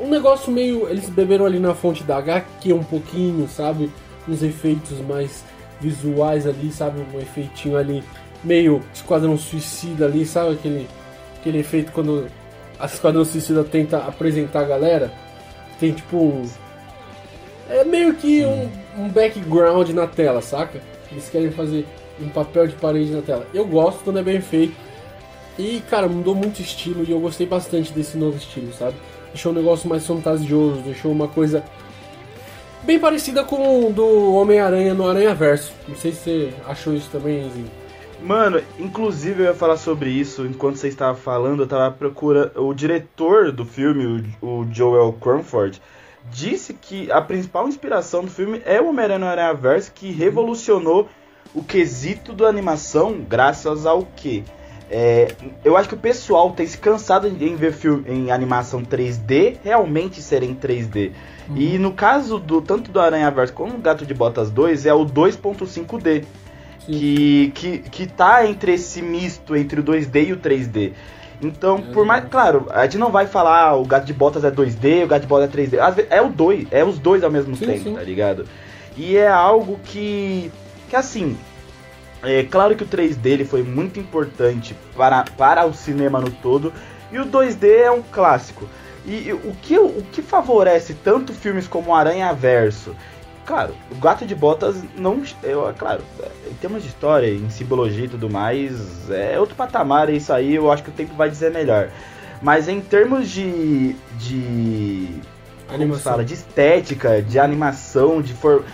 um 0.00 0.08
negócio 0.08 0.52
meio. 0.52 0.88
Eles 0.88 1.08
beberam 1.08 1.46
ali 1.46 1.58
na 1.58 1.74
fonte 1.74 2.02
da 2.02 2.16
HQ 2.18 2.72
um 2.72 2.82
pouquinho, 2.82 3.48
sabe? 3.48 3.90
Uns 4.28 4.42
efeitos 4.42 4.98
mais 5.00 5.44
visuais 5.80 6.46
ali, 6.46 6.70
sabe? 6.70 7.00
Um 7.14 7.20
efeitinho 7.20 7.76
ali 7.76 8.04
meio 8.42 8.82
Esquadrão 8.92 9.36
Suicida 9.36 10.06
ali, 10.06 10.24
sabe? 10.26 10.54
Aquele, 10.54 10.88
aquele 11.38 11.58
efeito 11.58 11.92
quando 11.92 12.26
a 12.78 12.86
Esquadrão 12.86 13.24
Suicida 13.24 13.64
tenta 13.64 13.98
apresentar 13.98 14.60
a 14.60 14.64
galera. 14.64 15.12
Tem 15.78 15.92
tipo 15.92 16.16
um. 16.16 16.48
É 17.68 17.84
meio 17.84 18.14
que 18.14 18.44
um, 18.44 18.70
um 18.98 19.08
background 19.08 19.90
na 19.90 20.06
tela, 20.06 20.42
saca? 20.42 20.80
Eles 21.10 21.28
querem 21.28 21.50
fazer 21.50 21.86
um 22.20 22.28
papel 22.28 22.66
de 22.66 22.74
parede 22.74 23.12
na 23.12 23.22
tela. 23.22 23.46
Eu 23.54 23.66
gosto 23.66 24.04
quando 24.04 24.18
é 24.18 24.22
bem 24.22 24.40
feito. 24.40 24.74
E, 25.58 25.82
cara, 25.90 26.08
mudou 26.08 26.34
muito 26.34 26.60
estilo 26.60 27.04
e 27.06 27.10
eu 27.10 27.20
gostei 27.20 27.46
bastante 27.46 27.92
desse 27.92 28.16
novo 28.16 28.36
estilo, 28.36 28.72
sabe? 28.72 28.94
Deixou 29.28 29.52
um 29.52 29.54
negócio 29.54 29.88
mais 29.88 30.06
fantasioso, 30.06 30.80
deixou 30.80 31.12
uma 31.12 31.28
coisa 31.28 31.62
bem 32.82 32.98
parecida 32.98 33.44
com 33.44 33.86
o 33.86 33.92
do 33.92 34.34
Homem-Aranha 34.34 34.94
no 34.94 35.08
Aranha 35.08 35.34
Verso. 35.34 35.72
Não 35.86 35.96
sei 35.96 36.12
se 36.12 36.18
você 36.18 36.54
achou 36.66 36.94
isso 36.94 37.08
também, 37.10 37.48
Zinho. 37.50 37.70
Mano, 38.22 38.60
inclusive 38.78 39.42
eu 39.42 39.46
ia 39.46 39.54
falar 39.54 39.78
sobre 39.78 40.10
isso 40.10 40.44
enquanto 40.44 40.76
você 40.76 40.88
estava 40.88 41.16
falando, 41.16 41.62
eu 41.62 41.66
tava 41.66 41.90
procurando. 41.90 42.62
O 42.62 42.74
diretor 42.74 43.50
do 43.50 43.64
filme, 43.64 44.34
o, 44.42 44.66
Joel 44.70 45.12
Crumford, 45.14 45.80
disse 46.30 46.74
que 46.74 47.10
a 47.10 47.22
principal 47.22 47.66
inspiração 47.66 48.22
do 48.22 48.30
filme 48.30 48.60
é 48.66 48.80
o 48.80 48.88
Homem-Aranha 48.88 49.18
no 49.18 49.26
Aranha 49.26 49.54
Verso, 49.54 49.92
que 49.92 50.10
revolucionou 50.12 51.08
o 51.54 51.64
quesito 51.64 52.34
da 52.34 52.46
animação 52.46 53.24
graças 53.26 53.86
ao 53.86 54.02
que? 54.04 54.44
É, 54.90 55.28
eu 55.64 55.76
acho 55.76 55.88
que 55.88 55.94
o 55.94 55.98
pessoal 55.98 56.50
tem 56.50 56.66
se 56.66 56.76
cansado 56.76 57.28
em 57.28 57.54
ver 57.54 57.72
filme 57.72 58.04
em 58.08 58.32
animação 58.32 58.82
3D 58.82 59.58
realmente 59.62 60.20
ser 60.20 60.42
em 60.42 60.52
3D. 60.52 61.12
Uhum. 61.48 61.56
E 61.56 61.78
no 61.78 61.92
caso 61.92 62.40
do 62.40 62.60
tanto 62.60 62.90
do 62.90 62.98
Aranha 63.00 63.30
Verso 63.30 63.52
como 63.52 63.74
do 63.74 63.78
Gato 63.78 64.04
de 64.04 64.12
Botas 64.12 64.50
2 64.50 64.86
é 64.86 64.92
o 64.92 65.06
2.5D. 65.06 66.24
Que, 66.86 67.52
que, 67.54 67.78
que 67.78 68.06
tá 68.06 68.44
entre 68.44 68.72
esse 68.72 69.00
misto 69.00 69.54
entre 69.54 69.78
o 69.78 69.84
2D 69.84 70.28
e 70.28 70.32
o 70.32 70.36
3D. 70.38 70.92
Então, 71.40 71.78
é 71.78 71.92
por 71.92 72.04
mais. 72.04 72.24
Claro, 72.28 72.66
a 72.70 72.82
gente 72.84 72.98
não 72.98 73.12
vai 73.12 73.26
falar 73.26 73.68
ah, 73.68 73.76
o 73.76 73.84
gato 73.84 74.04
de 74.04 74.12
botas 74.12 74.44
é 74.44 74.50
2D, 74.50 75.04
o 75.04 75.06
gato 75.06 75.22
de 75.22 75.28
botas 75.28 75.48
é 75.48 75.56
3D. 75.56 76.06
É 76.10 76.20
o 76.20 76.28
dois, 76.28 76.66
é 76.70 76.84
os 76.84 76.98
dois 76.98 77.22
ao 77.22 77.30
mesmo 77.30 77.54
sim, 77.54 77.66
tempo, 77.66 77.84
sim. 77.84 77.94
tá 77.94 78.02
ligado? 78.02 78.44
E 78.96 79.16
é 79.16 79.28
algo 79.28 79.78
que. 79.84 80.50
Que 80.88 80.96
assim, 80.96 81.36
é 82.22 82.42
claro 82.42 82.76
que 82.76 82.84
o 82.84 82.86
3D 82.86 83.26
ele 83.26 83.44
foi 83.44 83.62
muito 83.62 83.98
importante 83.98 84.76
para, 84.96 85.24
para 85.36 85.66
o 85.66 85.72
cinema 85.72 86.20
no 86.20 86.30
todo, 86.30 86.72
e 87.10 87.18
o 87.18 87.26
2D 87.26 87.64
é 87.64 87.90
um 87.90 88.02
clássico. 88.02 88.68
E, 89.06 89.28
e 89.28 89.32
o, 89.32 89.56
que, 89.62 89.78
o 89.78 90.02
que 90.12 90.20
favorece 90.20 90.94
tanto 90.94 91.32
filmes 91.32 91.66
como 91.66 91.94
Aranha 91.94 92.32
Verso? 92.32 92.94
Claro, 93.46 93.74
o 93.90 93.94
Gato 93.96 94.26
de 94.26 94.34
Botas 94.34 94.76
não. 94.96 95.22
Eu, 95.42 95.74
claro, 95.76 96.02
em 96.48 96.54
termos 96.54 96.82
de 96.82 96.88
história, 96.88 97.26
em 97.26 97.48
simbologia 97.50 98.04
e 98.04 98.08
tudo 98.08 98.30
mais, 98.30 99.10
é 99.10 99.40
outro 99.40 99.56
patamar 99.56 100.08
isso 100.10 100.32
aí, 100.32 100.54
eu 100.54 100.70
acho 100.70 100.84
que 100.84 100.90
o 100.90 100.92
tempo 100.92 101.14
vai 101.14 101.28
dizer 101.28 101.50
melhor. 101.50 101.90
Mas 102.42 102.68
em 102.68 102.80
termos 102.80 103.28
de. 103.28 103.96
de. 104.18 105.08
Como 105.66 105.94
fala? 105.94 106.24
De 106.24 106.34
estética, 106.34 107.22
de 107.22 107.38
animação, 107.38 108.20
de 108.20 108.34
for, 108.34 108.64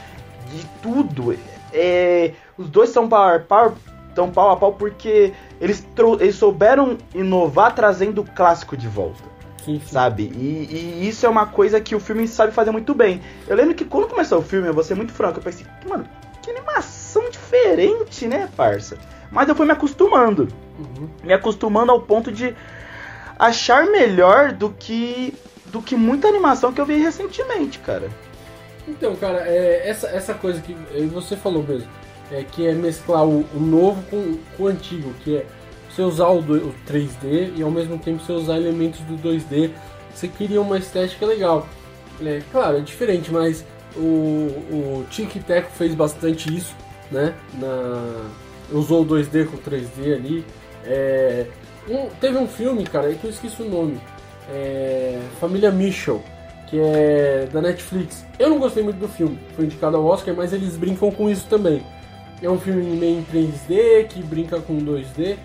de 0.53 0.67
tudo. 0.83 1.35
É, 1.79 2.33
os 2.57 2.69
dois 2.69 2.89
são 2.91 3.07
pau, 3.07 3.39
pau, 3.41 3.75
tão 4.15 4.31
pau 4.31 4.51
a 4.51 4.57
pau 4.57 4.73
porque 4.73 5.35
eles, 5.61 5.87
eles 6.19 6.35
souberam 6.35 6.97
inovar 7.15 7.75
trazendo 7.75 8.23
o 8.23 8.25
clássico 8.25 8.77
de 8.77 8.89
volta. 8.89 9.23
Sim, 9.63 9.81
sim. 9.81 9.93
Sabe? 9.93 10.33
E, 10.35 11.03
e, 11.03 11.09
isso 11.09 11.27
é 11.27 11.29
uma 11.29 11.47
coisa 11.47 11.81
que 11.81 11.95
o 11.95 12.01
filme 12.01 12.27
sabe 12.27 12.53
fazer 12.53 12.71
muito 12.71 12.95
bem. 12.95 13.21
Eu 13.47 13.57
lembro 13.57 13.75
que 13.75 13.85
quando 13.85 14.09
começou 14.09 14.39
o 14.39 14.43
filme, 14.43 14.69
eu 14.69 14.75
vou 14.75 14.83
ser 14.83 14.95
muito 14.95 15.13
franco, 15.13 15.39
eu 15.39 15.43
pensei, 15.43 15.67
mano, 15.89 16.09
que 16.43 16.51
animação 16.51 17.29
diferente, 17.29 18.27
né, 18.27 18.49
parça? 18.57 18.97
Mas 19.31 19.49
eu 19.49 19.55
fui 19.55 19.67
me 19.67 19.73
acostumando. 19.73 20.49
Uhum. 20.79 21.09
Me 21.23 21.33
acostumando 21.33 21.93
ao 21.93 22.01
ponto 22.01 22.31
de 22.31 22.55
achar 23.39 23.87
melhor 23.87 24.53
do 24.53 24.71
que 24.71 25.35
do 25.67 25.83
que 25.83 25.97
muita 25.97 26.29
animação 26.29 26.73
que 26.73 26.81
eu 26.81 26.87
vi 26.87 26.97
recentemente, 26.97 27.81
cara. 27.81 28.09
Então, 28.87 29.17
cara, 29.17 29.49
é, 29.49 29.89
essa, 29.89 30.09
essa 30.09 30.35
coisa 30.35 30.61
que 30.61 30.75
você 31.13 31.37
falou 31.37 31.63
mesmo 31.63 31.89
é, 32.31 32.43
que 32.45 32.67
é 32.67 32.73
mesclar 32.73 33.25
o, 33.25 33.45
o 33.55 33.61
novo 33.61 34.03
com, 34.11 34.39
com, 34.57 34.65
o 34.65 34.67
antigo, 34.67 35.13
que 35.23 35.37
é 35.37 35.47
você 35.89 36.03
usar 36.03 36.29
o, 36.29 36.41
o 36.41 36.75
3D 36.89 37.53
e 37.57 37.63
ao 37.63 37.71
mesmo 37.71 37.99
tempo 37.99 38.23
você 38.23 38.33
usar 38.33 38.57
elementos 38.57 39.01
do 39.01 39.17
2D, 39.17 39.71
você 40.15 40.29
cria 40.29 40.61
uma 40.61 40.79
estética 40.79 41.25
legal. 41.27 41.67
É, 42.25 42.43
claro, 42.51 42.79
é 42.79 42.81
diferente, 42.81 43.31
mas 43.31 43.65
o, 43.97 44.01
o 44.71 45.07
Tic 45.11 45.43
Tac 45.45 45.71
fez 45.73 45.95
bastante 45.95 46.55
isso, 46.55 46.75
né? 47.11 47.35
Na, 47.55 48.29
usou 48.73 49.03
o 49.03 49.07
2D 49.07 49.47
com 49.47 49.57
3D 49.59 50.15
ali. 50.15 50.45
É, 50.85 51.47
um, 51.89 52.09
teve 52.21 52.37
um 52.39 52.49
filme, 52.49 52.85
cara, 52.85 53.13
que 53.15 53.25
eu 53.25 53.31
esqueci 53.31 53.63
o 53.63 53.69
nome. 53.69 54.01
É, 54.51 55.21
Família 55.41 55.71
Mitchell, 55.71 56.23
que 56.67 56.79
é 56.79 57.49
da 57.53 57.61
Netflix. 57.61 58.25
Eu 58.39 58.51
não 58.51 58.59
gostei 58.59 58.83
muito 58.83 58.99
do 58.99 59.09
filme, 59.09 59.39
foi 59.55 59.65
indicado 59.65 59.97
ao 59.97 60.05
Oscar, 60.05 60.35
mas 60.35 60.53
eles 60.53 60.77
brincam 60.77 61.11
com 61.11 61.31
isso 61.31 61.47
também. 61.49 61.83
É 62.43 62.51
um 62.51 62.59
filme 62.59 62.83
meio 62.97 63.19
em 63.19 63.25
3D, 63.25 64.09
que 64.09 64.23
brinca 64.23 64.61
com 64.61 64.77
2D. 64.79 65.37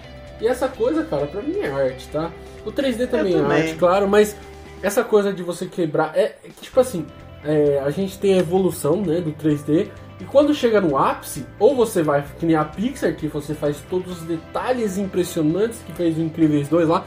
E 0.41 0.47
essa 0.47 0.67
coisa, 0.67 1.03
cara, 1.03 1.27
pra 1.27 1.41
mim 1.41 1.59
é 1.59 1.69
arte, 1.69 2.07
tá? 2.09 2.31
O 2.65 2.71
3D 2.71 3.07
também, 3.07 3.35
é 3.35 3.39
arte, 3.39 3.75
claro, 3.75 4.07
mas 4.07 4.35
essa 4.81 5.03
coisa 5.03 5.31
de 5.31 5.43
você 5.43 5.67
quebrar. 5.67 6.11
É, 6.15 6.35
é 6.43 6.49
tipo 6.59 6.79
assim, 6.79 7.05
é, 7.43 7.81
a 7.83 7.89
gente 7.89 8.17
tem 8.19 8.33
a 8.33 8.37
evolução 8.37 8.97
né, 9.01 9.21
do 9.21 9.31
3D. 9.31 9.87
E 10.19 10.23
quando 10.25 10.53
chega 10.53 10.79
no 10.79 10.97
ápice, 10.97 11.45
ou 11.57 11.75
você 11.75 12.03
vai 12.03 12.23
que 12.39 12.45
nem 12.45 12.55
a 12.55 12.63
Pixar, 12.63 13.15
que 13.15 13.27
você 13.27 13.55
faz 13.55 13.77
todos 13.89 14.21
os 14.21 14.27
detalhes 14.27 14.97
impressionantes 14.97 15.79
que 15.85 15.91
fez 15.93 16.15
o 16.17 16.21
Incríveis 16.21 16.67
2 16.67 16.87
lá, 16.87 17.05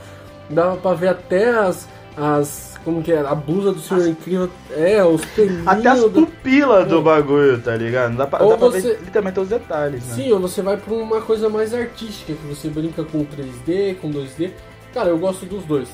dava 0.50 0.76
pra 0.76 0.94
ver 0.94 1.08
até 1.08 1.50
as, 1.50 1.88
as 2.16 2.73
como 2.84 3.02
que 3.02 3.12
é? 3.12 3.20
A 3.20 3.34
blusa 3.34 3.72
do 3.72 3.80
Senhor 3.80 4.02
as... 4.02 4.06
Incrível. 4.06 4.50
É, 4.70 5.02
os 5.02 5.24
pelinhos. 5.24 5.66
Até 5.66 5.88
as 5.88 6.04
pupilas 6.04 6.86
do... 6.86 6.96
do 6.96 7.02
bagulho, 7.02 7.60
tá 7.60 7.74
ligado? 7.76 8.16
Dá 8.16 8.26
pra, 8.26 8.38
dá 8.44 8.56
pra 8.56 8.68
ver 8.68 8.98
literalmente 9.00 9.40
os 9.40 9.48
detalhes, 9.48 10.06
né? 10.06 10.14
Sim, 10.14 10.32
ou 10.32 10.40
você 10.40 10.62
vai 10.62 10.76
pra 10.76 10.94
uma 10.94 11.20
coisa 11.20 11.48
mais 11.48 11.72
artística, 11.72 12.32
que 12.32 12.46
você 12.46 12.68
brinca 12.68 13.02
com 13.04 13.24
3D, 13.24 13.96
com 14.00 14.10
2D. 14.10 14.50
Cara, 14.92 15.08
eu 15.08 15.18
gosto 15.18 15.46
dos 15.46 15.64
dois. 15.64 15.88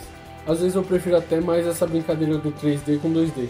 Às 0.46 0.60
vezes 0.60 0.74
eu 0.74 0.82
prefiro 0.82 1.16
até 1.16 1.40
mais 1.40 1.66
essa 1.66 1.86
brincadeira 1.86 2.36
do 2.36 2.50
3D 2.52 2.98
com 3.00 3.12
2D. 3.12 3.48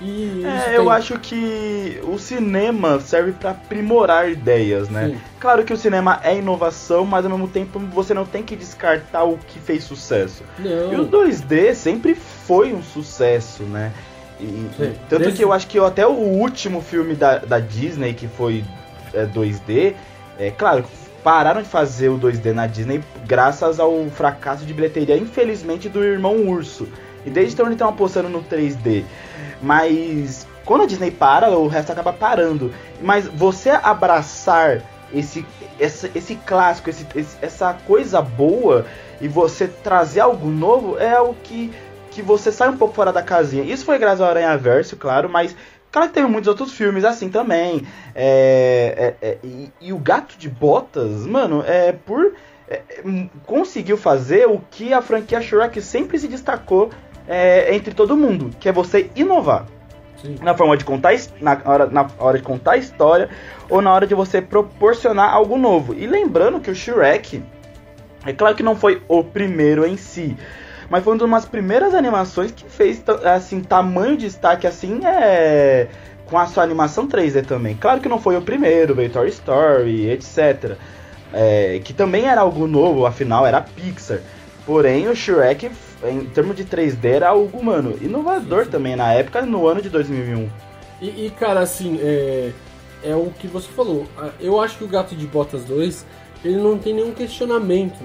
E 0.00 0.42
é, 0.44 0.76
eu 0.76 0.88
acho 0.88 1.18
que 1.18 2.00
o 2.04 2.18
cinema 2.18 2.98
serve 3.00 3.32
para 3.32 3.50
aprimorar 3.50 4.30
ideias, 4.30 4.88
né? 4.88 5.08
Sim. 5.08 5.18
Claro 5.38 5.62
que 5.62 5.72
o 5.72 5.76
cinema 5.76 6.18
é 6.22 6.36
inovação, 6.36 7.04
mas 7.04 7.24
ao 7.24 7.30
mesmo 7.30 7.48
tempo 7.48 7.78
você 7.78 8.14
não 8.14 8.24
tem 8.24 8.42
que 8.42 8.56
descartar 8.56 9.24
o 9.24 9.36
que 9.36 9.58
fez 9.58 9.84
sucesso. 9.84 10.42
Não. 10.58 10.92
E 10.92 10.96
o 10.96 11.06
2D 11.06 11.74
sempre 11.74 12.14
foi 12.14 12.72
um 12.72 12.82
sucesso, 12.82 13.62
né? 13.64 13.92
E, 14.40 14.70
tanto 15.08 15.22
Desde... 15.22 15.36
que 15.36 15.44
eu 15.44 15.52
acho 15.52 15.66
que 15.66 15.78
até 15.78 16.06
o 16.06 16.12
último 16.12 16.80
filme 16.80 17.14
da, 17.14 17.38
da 17.38 17.60
Disney, 17.60 18.14
que 18.14 18.26
foi 18.26 18.64
é, 19.12 19.26
2D, 19.26 19.94
é 20.38 20.50
claro, 20.50 20.84
pararam 21.22 21.60
de 21.60 21.68
fazer 21.68 22.08
o 22.08 22.18
2D 22.18 22.52
na 22.52 22.66
Disney 22.66 23.02
graças 23.26 23.78
ao 23.78 24.06
fracasso 24.06 24.64
de 24.64 24.72
bilheteria, 24.72 25.16
infelizmente, 25.16 25.90
do 25.90 26.02
irmão 26.02 26.48
Urso. 26.48 26.88
E 27.26 27.30
desde 27.30 27.52
então 27.52 27.66
eles 27.66 27.74
estão 27.74 27.90
apostando 27.90 28.30
no 28.30 28.42
3D. 28.42 29.04
Mas 29.62 30.46
quando 30.64 30.84
a 30.84 30.86
Disney 30.86 31.10
para, 31.10 31.50
o 31.50 31.66
resto 31.66 31.92
acaba 31.92 32.12
parando. 32.12 32.72
Mas 33.02 33.26
você 33.26 33.70
abraçar 33.70 34.82
esse, 35.12 35.44
esse, 35.78 36.10
esse 36.14 36.34
clássico, 36.36 36.90
esse, 36.90 37.06
essa 37.42 37.74
coisa 37.86 38.22
boa 38.22 38.86
e 39.20 39.28
você 39.28 39.66
trazer 39.66 40.20
algo 40.20 40.48
novo 40.48 40.98
é 40.98 41.20
o 41.20 41.34
que, 41.34 41.72
que 42.10 42.22
você 42.22 42.52
sai 42.52 42.68
um 42.68 42.76
pouco 42.76 42.94
fora 42.94 43.12
da 43.12 43.22
casinha. 43.22 43.64
Isso 43.64 43.84
foi 43.84 43.98
graças 43.98 44.20
ao 44.20 44.28
Aranha 44.28 44.56
Verso, 44.56 44.96
claro, 44.96 45.28
mas 45.28 45.54
Claro 45.92 46.08
que 46.08 46.14
tem 46.14 46.24
muitos 46.24 46.46
outros 46.46 46.72
filmes 46.72 47.04
assim 47.04 47.28
também. 47.28 47.84
É, 48.14 49.16
é, 49.20 49.28
é, 49.28 49.38
e, 49.42 49.72
e, 49.80 49.92
o 49.92 49.98
Gato 49.98 50.38
de 50.38 50.48
Botas, 50.48 51.26
mano, 51.26 51.64
é 51.66 51.92
por. 51.92 52.34
É, 52.68 52.82
conseguiu 53.44 53.96
fazer 53.96 54.46
o 54.46 54.60
que 54.70 54.92
a 54.92 55.02
franquia 55.02 55.42
Shrek 55.42 55.82
sempre 55.82 56.16
se 56.16 56.28
destacou 56.28 56.90
é, 57.30 57.72
entre 57.72 57.94
todo 57.94 58.16
mundo, 58.16 58.50
que 58.58 58.68
é 58.68 58.72
você 58.72 59.08
inovar. 59.14 59.66
Sim. 60.20 60.34
Na 60.42 60.52
forma 60.52 60.76
de 60.76 60.84
contar, 60.84 61.14
na 61.40 61.58
hora, 61.64 61.86
na 61.86 62.08
hora 62.18 62.36
de 62.36 62.42
contar 62.42 62.72
a 62.72 62.76
história 62.76 63.30
ou 63.70 63.80
na 63.80 63.94
hora 63.94 64.04
de 64.04 64.14
você 64.16 64.42
proporcionar 64.42 65.32
algo 65.32 65.56
novo. 65.56 65.94
E 65.94 66.08
lembrando 66.08 66.58
que 66.58 66.70
o 66.70 66.74
Shrek, 66.74 67.40
é 68.26 68.32
claro 68.32 68.56
que 68.56 68.64
não 68.64 68.74
foi 68.74 69.00
o 69.06 69.22
primeiro 69.22 69.86
em 69.86 69.96
si, 69.96 70.36
mas 70.90 71.04
foi 71.04 71.16
uma 71.16 71.36
das 71.36 71.46
primeiras 71.46 71.94
animações 71.94 72.50
que 72.50 72.64
fez 72.64 73.00
assim 73.24 73.60
tamanho 73.60 74.16
de 74.16 74.26
destaque 74.26 74.66
assim 74.66 75.00
é 75.06 75.86
com 76.26 76.36
a 76.36 76.46
sua 76.46 76.64
animação 76.64 77.08
3D 77.08 77.46
também. 77.46 77.76
Claro 77.76 78.00
que 78.00 78.08
não 78.08 78.20
foi 78.20 78.36
o 78.36 78.42
primeiro, 78.42 78.94
veio 78.94 79.10
Toy 79.10 79.28
Story, 79.28 80.10
etc. 80.10 80.76
É, 81.32 81.80
que 81.84 81.92
também 81.92 82.26
era 82.26 82.40
algo 82.40 82.66
novo, 82.66 83.06
afinal 83.06 83.46
era 83.46 83.60
Pixar. 83.60 84.20
Porém, 84.64 85.08
o 85.08 85.14
Shrek 85.14 85.70
em 86.04 86.24
termos 86.26 86.56
de 86.56 86.64
3D, 86.64 87.04
era 87.04 87.28
algo, 87.28 87.62
mano, 87.62 87.96
inovador 88.00 88.64
sim. 88.64 88.70
também 88.70 88.96
na 88.96 89.12
época, 89.12 89.42
no 89.42 89.66
ano 89.66 89.82
de 89.82 89.88
2001. 89.90 90.48
E, 91.00 91.26
e, 91.26 91.32
cara, 91.38 91.60
assim, 91.60 91.98
é, 92.00 92.52
é 93.02 93.14
o 93.14 93.32
que 93.38 93.46
você 93.46 93.68
falou. 93.68 94.06
Eu 94.38 94.60
acho 94.60 94.78
que 94.78 94.84
o 94.84 94.88
Gato 94.88 95.14
de 95.14 95.26
Botas 95.26 95.64
2, 95.64 96.06
ele 96.44 96.56
não 96.56 96.78
tem 96.78 96.94
nenhum 96.94 97.12
questionamento, 97.12 98.02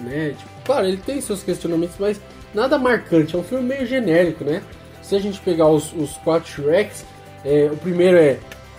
né? 0.00 0.34
Tipo, 0.38 0.50
claro, 0.64 0.86
ele 0.86 0.96
tem 0.98 1.20
seus 1.20 1.42
questionamentos, 1.42 1.96
mas 1.98 2.20
nada 2.54 2.78
marcante. 2.78 3.34
É 3.34 3.38
um 3.38 3.42
filme 3.42 3.64
meio 3.64 3.86
genérico, 3.86 4.44
né? 4.44 4.62
Se 5.02 5.14
a 5.14 5.18
gente 5.18 5.40
pegar 5.40 5.68
os, 5.68 5.92
os 5.92 6.12
quatro 6.18 6.50
Shreks, 6.50 7.04
é, 7.44 7.68
o 7.70 7.76
primeiro 7.76 8.16
é, 8.16 8.38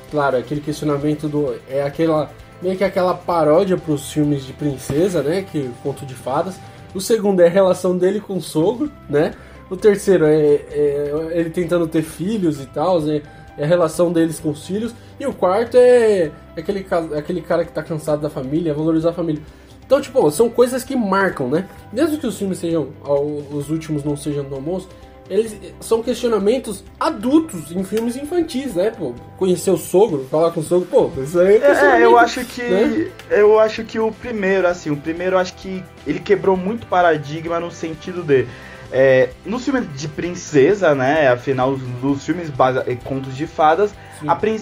claro, 0.10 0.38
aquele 0.38 0.62
questionamento 0.62 1.28
do. 1.28 1.56
É 1.70 1.84
aquela. 1.84 2.32
meio 2.62 2.78
que 2.78 2.84
aquela 2.84 3.14
paródia 3.14 3.78
para 3.78 3.94
os 3.94 4.12
filmes 4.12 4.46
de 4.46 4.54
princesa, 4.54 5.22
né? 5.22 5.46
Que 5.52 5.70
conto 5.84 6.06
de 6.06 6.16
fadas. 6.16 6.56
O 6.96 7.02
segundo 7.02 7.42
é 7.42 7.48
a 7.48 7.50
relação 7.50 7.98
dele 7.98 8.20
com 8.20 8.38
o 8.38 8.42
sogro, 8.42 8.92
né? 9.10 9.34
O 9.70 9.76
terceiro 9.76 10.26
é, 10.26 10.56
é 10.72 11.12
ele 11.34 11.50
tentando 11.50 11.88
ter 11.88 12.02
filhos 12.02 12.62
e 12.62 12.66
tal, 12.66 13.02
né? 13.02 13.22
é 13.58 13.64
a 13.64 13.68
relação 13.68 14.12
deles 14.12 14.40
com 14.40 14.50
os 14.50 14.66
filhos. 14.66 14.94
E 15.20 15.26
o 15.26 15.34
quarto 15.34 15.78
é, 15.78 16.32
aquele, 16.56 16.86
aquele 17.18 17.42
cara 17.42 17.64
que 17.66 17.72
tá 17.72 17.82
cansado 17.82 18.22
da 18.22 18.30
família, 18.30 18.74
valorizar 18.74 19.10
a 19.10 19.14
família. 19.14 19.42
Então, 19.86 20.02
tipo, 20.02 20.30
são 20.32 20.50
coisas 20.50 20.84
que 20.84 20.96
marcam, 20.96 21.48
né? 21.48 21.68
Mesmo 21.94 22.18
que 22.18 22.26
os 22.26 22.38
filmes 22.38 22.58
sejam, 22.58 22.90
os 23.52 23.70
últimos 23.70 24.04
não 24.04 24.18
sejam 24.18 24.44
tão 24.46 24.60
bons, 24.60 24.88
eles 25.30 25.58
são 25.80 26.04
questionamentos 26.04 26.84
adultos 27.00 27.72
em 27.72 27.84
filmes 27.84 28.16
infantis, 28.16 28.76
né? 28.76 28.92
Pô, 28.92 29.14
conhecer 29.38 29.72
o 29.72 29.78
sogro, 29.78 30.28
falar 30.30 30.52
com 30.52 30.60
o 30.60 30.64
sogro, 30.64 30.88
pô, 30.88 31.10
isso 31.22 31.40
aí 31.40 31.58
é, 31.58 32.02
é 32.02 32.06
eu 32.06 32.18
acho 32.18 32.46
que 32.46 32.62
né? 32.62 33.08
eu 33.30 33.60
acho 33.60 33.84
que 33.84 34.00
o 34.00 34.12
primeiro, 34.12 34.68
assim, 34.68 34.92
o 34.92 34.98
primeiro 34.98 35.36
eu 35.36 35.40
acho 35.40 35.56
que 35.56 35.84
ele 36.06 36.20
quebrou 36.20 36.56
muito 36.56 36.86
paradigma 36.86 37.60
no 37.60 37.72
sentido 37.72 38.22
de 38.22 38.46
é, 38.92 39.30
nos 39.44 39.66
filmes 39.66 39.88
de 39.96 40.08
princesa, 40.08 40.94
né? 40.94 41.28
Afinal, 41.30 41.76
nos 42.02 42.24
filmes 42.24 42.50
base, 42.52 42.80
é, 42.86 42.96
contos 42.96 43.36
de 43.36 43.48
fadas, 43.48 43.94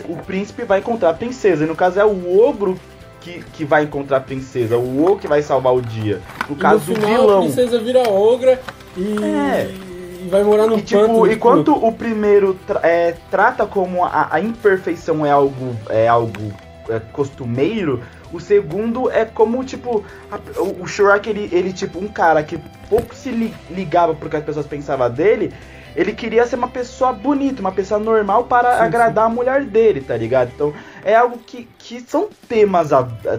o 0.08 0.16
príncipe 0.16 0.64
vai 0.64 0.80
encontrar 0.80 1.10
a 1.10 1.14
princesa. 1.14 1.66
E 1.66 1.68
no 1.68 1.76
caso 1.76 2.00
é 2.00 2.06
o 2.06 2.42
ogro 2.42 2.80
que, 3.20 3.44
que 3.54 3.66
vai 3.66 3.84
encontrar 3.84 4.18
a 4.18 4.22
princesa, 4.22 4.78
o 4.78 5.04
ogro 5.04 5.20
que 5.20 5.28
vai 5.28 5.42
salvar 5.42 5.76
o 5.76 5.82
dia. 5.82 6.22
No 6.50 6.56
caso 6.56 6.90
no 6.90 6.96
final, 6.96 7.22
vilão. 7.22 7.40
A 7.40 7.42
princesa 7.42 7.80
vira 7.80 8.10
ogra 8.10 8.62
e. 8.98 9.22
É 9.22 9.83
e 10.24 10.28
vai 10.30 10.44
morar 10.44 10.68
no 10.68 10.78
e, 10.78 10.82
tipo, 10.82 11.28
Enquanto 11.28 11.74
o 11.74 11.92
primeiro 11.92 12.54
tra 12.66 12.80
é, 12.84 13.16
trata 13.30 13.66
como 13.66 14.04
a, 14.06 14.30
a, 14.32 14.40
imperfeição 14.40 15.26
é 15.26 15.32
algo, 15.32 15.76
é 15.90 16.08
algo 16.08 16.54
é, 16.90 17.00
costumeiro, 17.12 18.02
o 18.32 18.40
segundo 18.40 19.12
é 19.12 19.26
como, 19.26 19.64
tipo, 19.64 20.04
a, 20.32 20.40
o, 20.62 20.88
Shrek, 20.88 21.30
ele, 21.30 21.50
ele, 21.52 21.74
tipo, 21.74 22.00
um 22.00 22.08
cara 22.08 22.42
que 22.44 22.58
pouco 22.90 23.14
se 23.14 23.30
li, 23.30 23.54
ligava 23.70 24.14
porque 24.14 24.38
as 24.38 24.44
pessoas 24.44 24.66
pensavam 24.66 25.10
dele, 25.10 25.54
ele 25.96 26.14
queria 26.14 26.46
ser 26.48 26.56
uma 26.56 26.68
pessoa 26.70 27.14
bonita, 27.14 27.62
uma 27.62 27.72
pessoa 27.72 28.00
normal 28.00 28.46
para 28.46 28.78
sim, 28.78 28.84
agradar 28.84 29.26
sim. 29.26 29.32
a 29.32 29.36
mulher 29.36 29.64
dele, 29.66 30.02
tá 30.02 30.18
ligado? 30.18 30.52
Então, 30.56 30.74
é 31.04 31.16
algo 31.16 31.38
que, 31.46 31.68
que 31.78 32.00
são 32.02 32.30
temas 32.48 32.90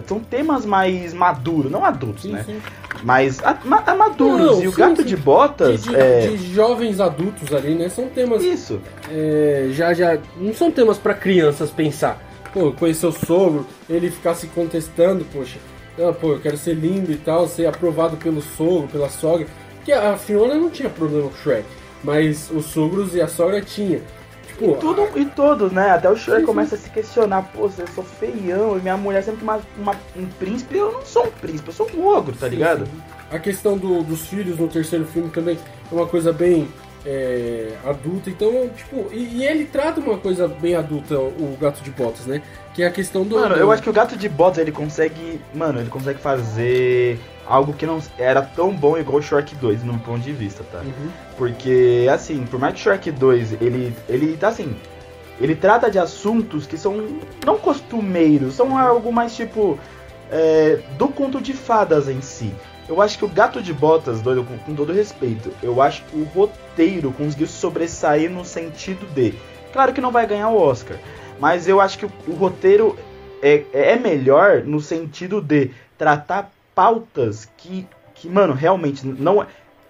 são 0.07 0.19
temas 0.19 0.65
mais 0.65 1.13
maduros, 1.13 1.71
não 1.71 1.83
adultos, 1.83 2.23
sim, 2.23 2.31
né? 2.31 2.45
Mas 3.03 3.43
a, 3.43 3.57
a 3.85 3.95
maduros. 3.95 4.57
Não, 4.57 4.63
e 4.63 4.67
o 4.67 4.71
gato 4.71 5.03
de 5.03 5.17
botas. 5.17 5.83
De, 5.83 5.89
de, 5.89 5.95
é... 5.95 6.27
de, 6.27 6.53
jovens 6.53 6.99
adultos 6.99 7.53
ali, 7.53 7.75
né? 7.75 7.89
São 7.89 8.07
temas. 8.07 8.43
Isso. 8.43 8.79
É, 9.09 9.69
já, 9.71 9.93
já. 9.93 10.17
Não 10.37 10.53
são 10.53 10.71
temas 10.71 10.97
para 10.97 11.13
crianças 11.13 11.69
pensar 11.69 12.19
pô, 12.55 12.71
conhecer 12.71 13.05
o 13.05 13.11
sogro, 13.11 13.67
ele 13.89 14.09
ficar 14.09 14.33
se 14.33 14.47
contestando, 14.47 15.25
poxa, 15.25 15.59
ah, 15.99 16.13
pô, 16.13 16.31
eu 16.31 16.39
quero 16.39 16.57
ser 16.57 16.73
lindo 16.73 17.11
e 17.11 17.17
tal, 17.17 17.47
ser 17.49 17.65
aprovado 17.67 18.15
pelo 18.15 18.41
sogro, 18.41 18.87
pela 18.87 19.09
sogra. 19.09 19.45
Que 19.83 19.91
a 19.91 20.17
Fiona 20.17 20.55
não 20.55 20.69
tinha 20.69 20.89
problema 20.89 21.27
com 21.27 21.35
o 21.35 21.37
Shrek, 21.37 21.65
mas 22.01 22.49
os 22.49 22.65
sogros 22.65 23.13
e 23.13 23.21
a 23.21 23.27
sogra 23.27 23.61
tinha. 23.61 24.01
E 24.59 24.73
tudo 24.75 25.09
e 25.15 25.25
todos, 25.25 25.71
né? 25.71 25.91
Até 25.91 26.09
o 26.09 26.15
Shrek 26.15 26.45
começa 26.45 26.75
a 26.75 26.77
se 26.77 26.89
questionar, 26.89 27.43
pô, 27.53 27.65
eu 27.77 27.87
sou 27.93 28.03
feião, 28.03 28.77
e 28.77 28.81
minha 28.81 28.95
mulher 28.95 29.23
sempre 29.23 29.43
uma, 29.43 29.59
uma, 29.77 29.95
um 30.15 30.25
príncipe, 30.39 30.77
eu 30.77 30.93
não 30.93 31.05
sou 31.05 31.27
um 31.27 31.31
príncipe, 31.31 31.69
eu 31.69 31.73
sou 31.73 31.89
um 31.95 32.05
ogro, 32.07 32.35
tá 32.35 32.47
ligado? 32.47 32.87
A 33.31 33.39
questão 33.39 33.77
do, 33.77 34.01
dos 34.03 34.27
filhos 34.27 34.57
no 34.57 34.67
terceiro 34.67 35.05
filme 35.05 35.29
também 35.29 35.57
é 35.91 35.93
uma 35.93 36.05
coisa 36.05 36.31
bem 36.31 36.67
é, 37.05 37.73
adulta. 37.85 38.29
Então, 38.29 38.69
tipo, 38.75 39.07
e, 39.11 39.37
e, 39.37 39.45
ele 39.45 39.65
trata 39.65 39.99
uma 39.99 40.17
coisa 40.17 40.47
bem 40.47 40.75
adulta, 40.75 41.17
o 41.19 41.57
Gato 41.59 41.81
de 41.81 41.91
Botas, 41.91 42.25
né? 42.25 42.41
Que 42.75 42.83
é 42.83 42.87
a 42.87 42.91
questão 42.91 43.23
do. 43.23 43.37
Mano, 43.37 43.55
eu 43.55 43.71
acho 43.71 43.81
que 43.81 43.89
o 43.89 43.93
Gato 43.93 44.17
de 44.17 44.27
Botas 44.27 44.57
ele 44.57 44.71
consegue. 44.71 45.39
Mano, 45.53 45.79
ele 45.79 45.89
consegue 45.89 46.19
fazer 46.19 47.17
algo 47.47 47.71
que 47.71 47.85
não 47.85 48.01
era 48.17 48.41
tão 48.41 48.75
bom 48.75 48.97
igual 48.97 49.19
o 49.19 49.21
Shrek 49.21 49.55
2, 49.55 49.81
no 49.83 49.93
meu 49.93 50.01
ponto 50.01 50.19
de 50.19 50.33
vista, 50.33 50.61
tá? 50.69 50.79
Uhum. 50.79 51.09
Porque, 51.37 52.05
assim, 52.13 52.45
por 52.45 52.59
mais 52.59 52.73
que 52.73 52.81
o 52.81 52.83
Shrek 52.83 53.11
2 53.11 53.53
ele, 53.61 53.95
ele 54.09 54.35
tá 54.35 54.49
assim. 54.49 54.75
Ele 55.39 55.55
trata 55.55 55.89
de 55.89 55.97
assuntos 55.97 56.67
que 56.67 56.77
são 56.77 57.17
não 57.45 57.57
costumeiros, 57.57 58.55
são 58.55 58.77
algo 58.77 59.11
mais 59.11 59.33
tipo. 59.33 59.79
É, 60.29 60.79
do 60.97 61.07
conto 61.07 61.39
de 61.39 61.53
fadas 61.53 62.09
em 62.09 62.19
si. 62.19 62.51
Eu 62.89 63.01
acho 63.01 63.17
que 63.17 63.23
o 63.23 63.29
Gato 63.29 63.61
de 63.61 63.71
Botas, 63.71 64.21
doido, 64.21 64.43
com, 64.43 64.57
com 64.57 64.75
todo 64.75 64.91
respeito, 64.91 65.51
eu 65.63 65.81
acho 65.81 66.03
que 66.03 66.17
o 66.17 66.23
roteiro 66.23 67.11
conseguiu 67.11 67.47
sobressair 67.47 68.29
no 68.29 68.43
sentido 68.43 69.05
de. 69.13 69.33
Claro 69.71 69.93
que 69.93 70.01
não 70.01 70.11
vai 70.11 70.25
ganhar 70.25 70.49
o 70.49 70.59
Oscar, 70.59 70.97
mas 71.39 71.67
eu 71.67 71.81
acho 71.81 71.99
que 71.99 72.05
o, 72.05 72.33
roteiro 72.33 72.97
é, 73.41 73.63
é 73.73 73.95
melhor 73.95 74.63
no 74.63 74.79
sentido 74.79 75.41
de 75.41 75.71
tratar 75.97 76.51
pautas 76.73 77.49
que, 77.57 77.87
que 78.13 78.29
mano, 78.29 78.53
realmente 78.53 79.05
não, 79.05 79.41
é, 79.41 79.47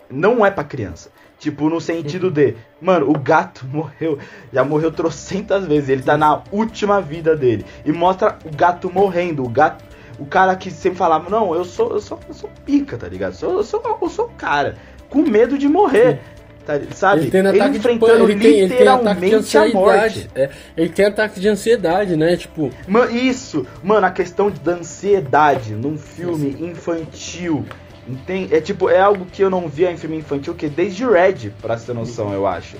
não 0.10 0.46
é 0.46 0.52
pra 0.52 0.64
criança. 0.64 1.12
Tipo, 1.38 1.70
no 1.70 1.82
sentido 1.82 2.32
de, 2.32 2.56
mano, 2.82 3.10
o 3.10 3.20
gato 3.20 3.66
morreu, 3.72 4.18
já 4.52 4.64
morreu 4.64 4.92
trocentas 4.92 5.66
vezes, 5.66 5.90
ele 5.90 6.04
tá 6.04 6.18
na 6.18 6.42
última 6.52 7.02
vida 7.02 7.36
dele. 7.36 7.66
E 7.86 7.92
mostra 7.92 8.38
o 8.46 8.56
gato 8.56 8.92
morrendo, 8.92 9.44
o 9.44 9.50
gato 9.50 9.84
o 10.18 10.26
cara 10.26 10.56
que 10.56 10.72
sempre 10.72 10.98
falava, 10.98 11.30
não, 11.30 11.54
eu 11.54 11.66
sou, 11.66 11.92
eu 11.92 12.00
sou, 12.00 12.20
eu 12.28 12.34
sou 12.34 12.50
pica, 12.66 12.98
tá 12.98 13.08
ligado? 13.08 13.34
Eu 13.34 13.38
sou, 13.38 13.58
eu 13.58 13.64
sou, 13.64 14.00
eu 14.02 14.10
sou 14.10 14.30
cara, 14.38 14.78
com 15.10 15.22
medo 15.22 15.58
de 15.58 15.68
morrer. 15.68 16.22
Tá, 16.65 16.80
sabe? 16.95 17.21
Ele, 17.21 17.32
tem 17.32 17.45
ele 17.45 17.78
enfrentando 17.78 18.25
de, 18.25 18.32
ele 18.32 18.39
tem, 18.39 18.65
literalmente 18.65 19.36
ele 19.36 19.43
tem 19.43 19.62
a 19.62 19.67
morte. 19.67 20.30
É, 20.34 20.49
ele 20.75 20.89
tem 20.89 21.06
ataque 21.06 21.39
de 21.39 21.47
ansiedade, 21.47 22.15
né? 22.15 22.36
Tipo. 22.36 22.71
Man, 22.88 23.12
isso, 23.12 23.67
mano, 23.84 24.08
a 24.08 24.10
questão 24.10 24.51
da 24.63 24.71
ansiedade 24.73 25.73
num 25.75 25.97
filme 25.97 26.49
isso. 26.49 26.65
infantil. 26.65 27.63
Entende? 28.08 28.56
É 28.56 28.62
tipo, 28.62 28.89
é 28.89 28.99
algo 28.99 29.25
que 29.25 29.43
eu 29.43 29.49
não 29.49 29.67
via 29.67 29.91
em 29.91 29.97
filme 29.97 30.17
infantil, 30.17 30.56
que 30.56 30.67
desde 30.67 31.06
Red, 31.06 31.51
pra 31.62 31.75
ter 31.75 31.93
noção, 31.93 32.34
eu 32.34 32.47
acho. 32.47 32.78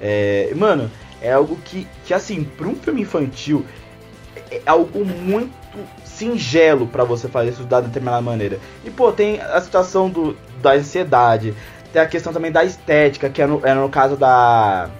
É, 0.00 0.52
mano, 0.56 0.90
é 1.22 1.32
algo 1.32 1.56
que, 1.64 1.86
que 2.04 2.14
assim, 2.14 2.44
pra 2.44 2.66
um 2.66 2.74
filme 2.74 3.02
infantil, 3.02 3.64
é, 4.50 4.56
é 4.56 4.62
algo 4.66 5.04
muito 5.04 5.52
singelo 6.04 6.86
para 6.86 7.04
você 7.04 7.28
fazer 7.28 7.50
isso 7.50 7.64
da 7.64 7.80
determinada 7.80 8.20
maneira. 8.20 8.58
E 8.84 8.90
pô, 8.90 9.12
tem 9.12 9.40
a 9.40 9.60
situação 9.60 10.08
do, 10.08 10.36
da 10.60 10.72
ansiedade, 10.72 11.54
tem 11.92 12.02
a 12.02 12.06
questão 12.06 12.32
também 12.32 12.52
da 12.52 12.64
estética, 12.64 13.28
que 13.28 13.42
é 13.42 13.46
no, 13.46 13.64
é 13.66 13.74
no 13.74 13.88
caso 13.88 14.16
da 14.16 14.90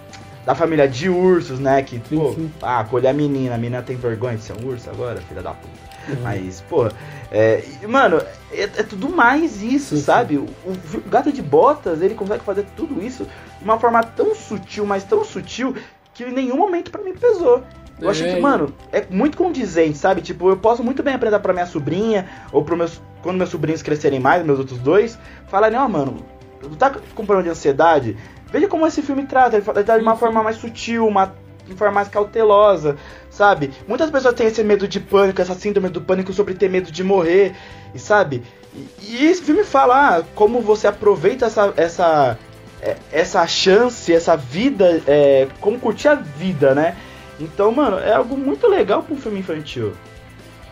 da 0.44 0.54
família 0.54 0.88
de 0.88 1.08
ursos, 1.08 1.58
né? 1.58 1.82
Que, 1.82 1.96
sim, 2.08 2.16
pô, 2.16 2.32
sim. 2.32 2.50
ah, 2.62 2.80
acolher 2.80 3.08
a 3.08 3.12
menina, 3.12 3.54
a 3.54 3.58
menina 3.58 3.82
tem 3.82 3.96
vergonha 3.96 4.36
de 4.36 4.42
ser 4.42 4.54
um 4.54 4.66
urso 4.68 4.88
agora, 4.90 5.20
filha 5.20 5.42
da 5.42 5.52
puta. 5.52 5.90
Uhum. 6.08 6.22
Mas, 6.22 6.60
pô, 6.62 6.88
é, 7.30 7.62
mano, 7.86 8.22
é, 8.52 8.62
é, 8.62 8.82
tudo 8.82 9.08
mais 9.08 9.62
isso, 9.62 9.96
sim, 9.96 10.02
sabe? 10.02 10.38
O, 10.38 10.44
o, 10.44 11.08
gato 11.08 11.32
de 11.32 11.42
botas, 11.42 12.00
ele 12.00 12.14
consegue 12.14 12.42
fazer 12.42 12.66
tudo 12.76 13.02
isso 13.04 13.24
de 13.24 13.64
uma 13.64 13.78
forma 13.78 14.02
tão 14.02 14.34
sutil, 14.34 14.86
mas 14.86 15.04
tão 15.04 15.24
sutil, 15.24 15.74
que 16.14 16.24
em 16.24 16.32
nenhum 16.32 16.56
momento 16.56 16.90
para 16.90 17.02
mim 17.02 17.12
pesou. 17.12 17.62
Eu 18.00 18.08
é. 18.08 18.10
acho 18.10 18.24
que, 18.24 18.40
mano, 18.40 18.74
é 18.90 19.04
muito 19.10 19.36
condizente, 19.36 19.98
sabe? 19.98 20.22
Tipo, 20.22 20.48
eu 20.48 20.56
posso 20.56 20.82
muito 20.82 21.02
bem 21.02 21.14
apresentar 21.14 21.40
pra 21.40 21.52
minha 21.52 21.66
sobrinha, 21.66 22.26
ou 22.50 22.64
pro 22.64 22.76
meus. 22.76 23.00
Quando 23.22 23.36
meus 23.36 23.50
sobrinhos 23.50 23.82
crescerem 23.82 24.18
mais, 24.18 24.42
meus 24.42 24.58
outros 24.58 24.78
dois, 24.78 25.18
falarem, 25.46 25.78
ó, 25.78 25.84
oh, 25.84 25.88
mano, 25.90 26.24
tu 26.60 26.76
tá 26.76 26.90
com 26.90 27.24
problema 27.24 27.42
de 27.42 27.50
ansiedade? 27.50 28.16
Veja 28.50 28.68
como 28.68 28.86
esse 28.86 29.02
filme 29.02 29.26
trata, 29.26 29.56
ele 29.56 29.64
trata 29.64 29.96
de 29.96 30.02
uma 30.02 30.16
forma 30.16 30.42
mais 30.42 30.56
sutil, 30.56 31.06
uma 31.06 31.34
forma 31.76 31.94
mais 31.94 32.08
cautelosa, 32.08 32.96
sabe? 33.30 33.70
Muitas 33.86 34.10
pessoas 34.10 34.34
têm 34.34 34.48
esse 34.48 34.62
medo 34.64 34.88
de 34.88 34.98
pânico, 34.98 35.40
essa 35.40 35.54
síndrome 35.54 35.88
do 35.88 36.00
pânico 36.00 36.32
sobre 36.32 36.54
ter 36.54 36.68
medo 36.68 36.90
de 36.90 37.04
morrer, 37.04 37.54
e 37.94 37.98
sabe? 37.98 38.42
E, 38.74 38.88
e 39.00 39.26
esse 39.26 39.42
filme 39.42 39.64
fala 39.64 40.18
ah, 40.18 40.22
como 40.34 40.60
você 40.60 40.86
aproveita 40.86 41.46
essa, 41.46 41.72
essa, 41.76 42.38
é, 42.82 42.96
essa 43.12 43.46
chance, 43.46 44.12
essa 44.12 44.36
vida, 44.36 45.02
é, 45.06 45.46
como 45.60 45.78
curtir 45.78 46.08
a 46.08 46.14
vida, 46.14 46.74
né? 46.74 46.96
Então, 47.38 47.72
mano, 47.72 47.98
é 47.98 48.12
algo 48.12 48.36
muito 48.36 48.66
legal 48.68 49.02
para 49.02 49.14
um 49.14 49.18
filme 49.18 49.40
infantil. 49.40 49.92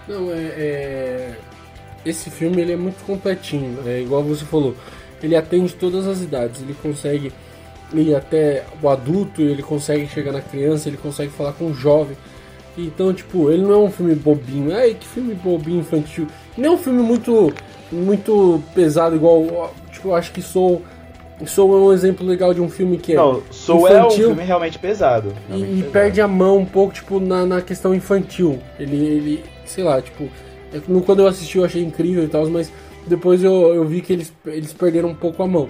Não, 0.07 0.31
é, 0.31 0.37
é, 0.37 1.35
Esse 2.05 2.31
filme 2.31 2.61
ele 2.61 2.73
é 2.73 2.77
muito 2.77 3.05
completinho, 3.05 3.79
é 3.87 4.01
igual 4.01 4.23
você 4.23 4.45
falou. 4.45 4.75
Ele 5.23 5.37
atende 5.37 5.75
todas 5.75 6.07
as 6.07 6.21
idades, 6.21 6.63
ele 6.63 6.75
consegue 6.81 7.33
ir 7.93 8.15
até 8.15 8.65
o 8.83 8.89
adulto, 8.89 9.43
ele 9.43 9.63
consegue 9.63 10.07
chegar 10.07 10.33
na 10.33 10.41
criança, 10.41 10.89
ele 10.89 10.97
consegue 10.97 11.33
falar 11.33 11.53
com 11.53 11.67
o 11.67 11.75
jovem. 11.75 12.17
Então, 12.77 13.13
tipo, 13.13 13.51
ele 13.51 13.63
não 13.63 13.73
é 13.73 13.79
um 13.79 13.91
filme 13.91 14.15
bobinho. 14.15 14.75
Ai, 14.77 14.95
que 14.95 15.07
filme 15.07 15.35
bobinho 15.35 15.81
infantil. 15.81 16.29
Nem 16.57 16.67
é 16.67 16.71
um 16.71 16.79
filme 16.79 17.03
muito 17.03 17.53
muito 17.91 18.63
pesado 18.75 19.17
igual, 19.17 19.73
tipo, 19.91 20.09
eu 20.09 20.15
acho 20.15 20.31
que 20.31 20.43
sou 20.43 20.83
Soul 21.47 21.77
é 21.77 21.81
um 21.81 21.93
exemplo 21.93 22.27
legal 22.27 22.53
de 22.53 22.61
um 22.61 22.69
filme 22.69 22.99
que 22.99 23.13
é. 23.13 23.17
Não, 23.17 23.43
Soul 23.51 23.87
é 23.89 24.05
um 24.05 24.11
filme 24.11 24.43
realmente 24.43 24.79
pesado. 24.79 25.33
Realmente 25.49 25.71
e, 25.71 25.77
pesado. 25.77 25.93
perde 25.93 26.21
a 26.21 26.29
mão 26.29 26.59
um 26.59 26.65
pouco, 26.65 26.93
tipo, 26.93 27.21
na, 27.21 27.47
na 27.47 27.63
questão 27.63 27.95
infantil. 27.95 28.59
Ele, 28.79 28.97
ele, 28.97 29.45
sei 29.65 29.85
lá, 29.85 30.01
tipo. 30.03 30.29
É 30.73 30.81
quando 31.07 31.21
eu 31.21 31.27
assisti 31.27 31.57
eu 31.57 31.65
achei 31.65 31.83
incrível 31.83 32.25
e 32.25 32.29
tal, 32.29 32.47
mas 32.49 32.71
depois 33.09 33.43
eu, 33.43 33.75
eu 33.75 33.85
vi 33.85 34.01
que 34.01 34.13
eles, 34.13 34.33
eles 34.47 34.73
perderam 34.73 35.09
um 35.11 35.15
pouco 35.15 35.43
a 35.43 35.47
mão. 35.47 35.69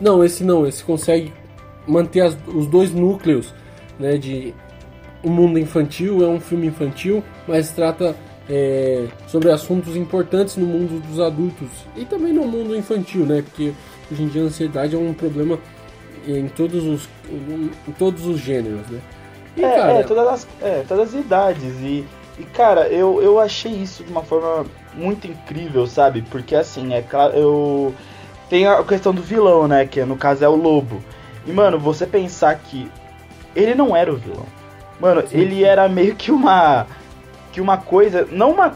Não, 0.00 0.24
esse 0.24 0.44
não, 0.44 0.66
esse 0.66 0.82
consegue 0.82 1.32
manter 1.86 2.20
as, 2.20 2.36
os 2.46 2.66
dois 2.66 2.92
núcleos, 2.92 3.54
né, 3.98 4.16
de 4.16 4.54
um 5.22 5.30
mundo 5.30 5.58
infantil, 5.58 6.24
é 6.24 6.28
um 6.28 6.40
filme 6.40 6.66
infantil, 6.66 7.22
mas 7.46 7.70
trata 7.70 8.16
é, 8.48 9.06
sobre 9.26 9.50
assuntos 9.50 9.96
importantes 9.96 10.56
no 10.56 10.66
mundo 10.66 11.00
dos 11.06 11.20
adultos 11.20 11.68
e 11.96 12.04
também 12.04 12.32
no 12.32 12.46
mundo 12.46 12.74
infantil, 12.74 13.26
né, 13.26 13.42
porque 13.42 13.72
hoje 14.10 14.22
em 14.22 14.28
dia 14.28 14.42
a 14.42 14.46
ansiedade 14.46 14.94
é 14.94 14.98
um 14.98 15.12
problema 15.12 15.58
em 16.26 16.48
todos 16.48 16.84
os, 16.84 17.08
em 17.30 17.92
todos 17.98 18.26
os 18.26 18.38
gêneros, 18.38 18.86
né. 18.88 19.00
E, 19.56 19.64
é, 19.64 19.76
cara, 19.76 19.92
é, 19.92 20.02
todas 20.02 20.28
as, 20.28 20.48
é, 20.62 20.84
todas 20.86 21.14
as 21.14 21.20
idades 21.20 21.74
e, 21.82 22.04
e 22.38 22.44
cara, 22.54 22.88
eu, 22.88 23.20
eu 23.20 23.38
achei 23.38 23.72
isso 23.72 24.02
de 24.04 24.10
uma 24.10 24.22
forma 24.22 24.64
muito 24.94 25.26
incrível, 25.26 25.86
sabe? 25.86 26.22
Porque 26.22 26.54
assim, 26.54 26.94
é 26.94 27.02
claro, 27.02 27.34
eu 27.34 27.94
tem 28.50 28.66
a 28.66 28.82
questão 28.82 29.14
do 29.14 29.22
vilão, 29.22 29.68
né? 29.68 29.86
Que 29.86 30.04
no 30.04 30.16
caso 30.16 30.44
é 30.44 30.48
o 30.48 30.56
lobo. 30.56 31.00
E, 31.46 31.52
mano, 31.52 31.78
você 31.78 32.04
pensar 32.04 32.56
que 32.56 32.90
ele 33.54 33.76
não 33.76 33.96
era 33.96 34.12
o 34.12 34.16
vilão. 34.16 34.44
Mano, 35.00 35.26
sim, 35.26 35.38
ele 35.38 35.64
era 35.64 35.88
meio 35.88 36.16
que 36.16 36.32
uma. 36.32 36.86
Que 37.52 37.60
uma 37.60 37.78
coisa. 37.78 38.26
Não 38.30 38.50
uma. 38.50 38.74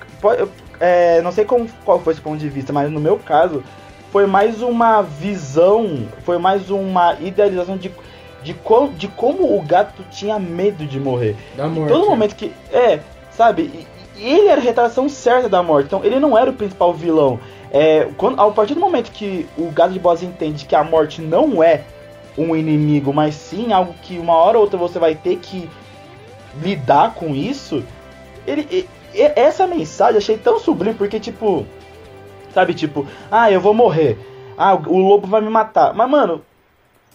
É, 0.79 1.21
não 1.23 1.33
sei 1.33 1.45
como, 1.45 1.69
qual 1.85 2.01
foi 2.01 2.13
esse 2.13 2.23
ponto 2.23 2.39
de 2.39 2.49
vista, 2.49 2.73
mas 2.73 2.91
no 2.91 3.01
meu 3.01 3.19
caso, 3.19 3.65
foi 4.13 4.27
mais 4.27 4.63
uma 4.63 5.03
visão. 5.03 6.07
Foi 6.25 6.39
mais 6.39 6.71
uma 6.71 7.15
idealização 7.21 7.77
de. 7.77 7.91
De, 8.45 8.53
com, 8.53 8.93
de 8.93 9.09
como 9.09 9.57
o 9.57 9.63
gato 9.63 10.05
tinha 10.11 10.39
medo 10.39 10.85
de 10.85 11.01
morrer. 11.01 11.35
Da 11.57 11.67
morte. 11.67 11.91
Em 11.91 11.95
todo 11.95 12.09
momento 12.09 12.37
que. 12.37 12.53
É, 12.71 13.01
sabe? 13.33 13.87
Ele 14.17 14.49
era 14.49 14.61
a 14.61 14.65
retração 14.65 15.09
certa 15.09 15.49
da 15.49 15.63
morte. 15.63 15.87
Então 15.87 16.05
ele 16.05 16.19
não 16.19 16.37
era 16.37 16.51
o 16.51 16.55
principal 16.55 16.93
vilão. 16.93 17.39
É, 17.71 18.09
quando, 18.17 18.41
a 18.41 18.51
partir 18.51 18.75
do 18.75 18.81
momento 18.81 19.11
que 19.11 19.47
o 19.59 19.71
Gato 19.71 19.93
de 19.93 19.99
Boss 19.99 20.23
entende 20.23 20.65
que 20.65 20.77
a 20.77 20.85
morte 20.85 21.21
não 21.21 21.63
é 21.63 21.83
um 22.39 22.55
inimigo, 22.55 23.13
mas 23.13 23.35
sim 23.35 23.73
algo 23.73 23.95
que 24.03 24.19
uma 24.19 24.35
hora 24.35 24.59
ou 24.59 24.65
outra 24.65 24.79
você 24.79 24.99
vai 24.99 25.15
ter 25.15 25.37
que 25.37 25.69
lidar 26.63 27.15
com 27.15 27.35
isso, 27.35 27.83
ele, 28.47 28.67
ele 28.71 28.89
essa 29.15 29.67
mensagem 29.67 30.15
eu 30.15 30.19
achei 30.19 30.37
tão 30.37 30.59
sublime 30.59 30.95
porque 30.95 31.21
tipo, 31.21 31.65
sabe, 32.53 32.75
tipo, 32.75 33.07
ah, 33.31 33.51
eu 33.51 33.61
vou 33.61 33.75
morrer. 33.75 34.19
Ah, 34.57 34.75
o 34.75 34.99
lobo 34.99 35.27
vai 35.27 35.41
me 35.41 35.51
matar. 35.51 35.95
Mas 35.95 36.09
mano, 36.09 36.43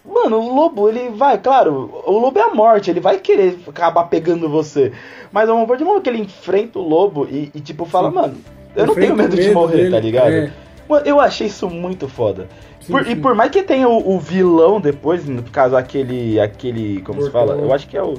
Mano, 0.06 0.40
o 0.40 0.56
lobo, 0.56 0.90
ele 0.90 1.10
vai, 1.10 1.38
claro, 1.38 2.04
o 2.06 2.18
lobo 2.18 2.40
é 2.40 2.42
a 2.42 2.54
morte, 2.54 2.90
ele 2.90 3.00
vai 3.00 3.20
querer 3.20 3.60
acabar 3.68 4.06
pegando 4.06 4.50
você. 4.50 4.92
Mas 5.32 5.50
a 5.50 5.66
partir 5.66 5.84
do 5.84 5.88
momento 5.88 6.04
que 6.04 6.10
ele 6.10 6.22
enfrenta 6.22 6.80
o 6.80 6.88
lobo 6.88 7.28
e, 7.30 7.52
e 7.54 7.60
tipo, 7.60 7.86
fala, 7.86 8.10
Sim. 8.10 8.16
mano, 8.16 8.38
eu 8.76 8.88
não 8.88 8.96
tenho 8.96 9.16
medo, 9.16 9.36
medo 9.36 9.42
de 9.42 9.52
morrer, 9.52 9.78
dele, 9.78 9.92
tá 9.92 10.00
ligado? 10.00 10.32
É. 10.32 10.52
Eu 11.06 11.20
achei 11.20 11.48
isso 11.48 11.70
muito 11.70 12.08
foda. 12.08 12.48
Sim, 12.82 12.92
por, 12.92 13.06
sim. 13.06 13.12
E 13.12 13.16
por 13.16 13.36
mais 13.36 13.52
que 13.52 13.62
tenha 13.62 13.88
o, 13.88 14.16
o, 14.16 14.20
vilão 14.20 14.82
depois, 14.82 15.26
no 15.28 15.44
caso 15.44 15.76
aquele. 15.76 16.40
aquele. 16.40 17.02
Como 17.04 17.22
se 17.22 17.30
fala? 17.30 17.56
Eu 17.56 17.72
acho 17.74 17.88
que 17.88 17.96
é 17.96 18.02
o. 18.02 18.16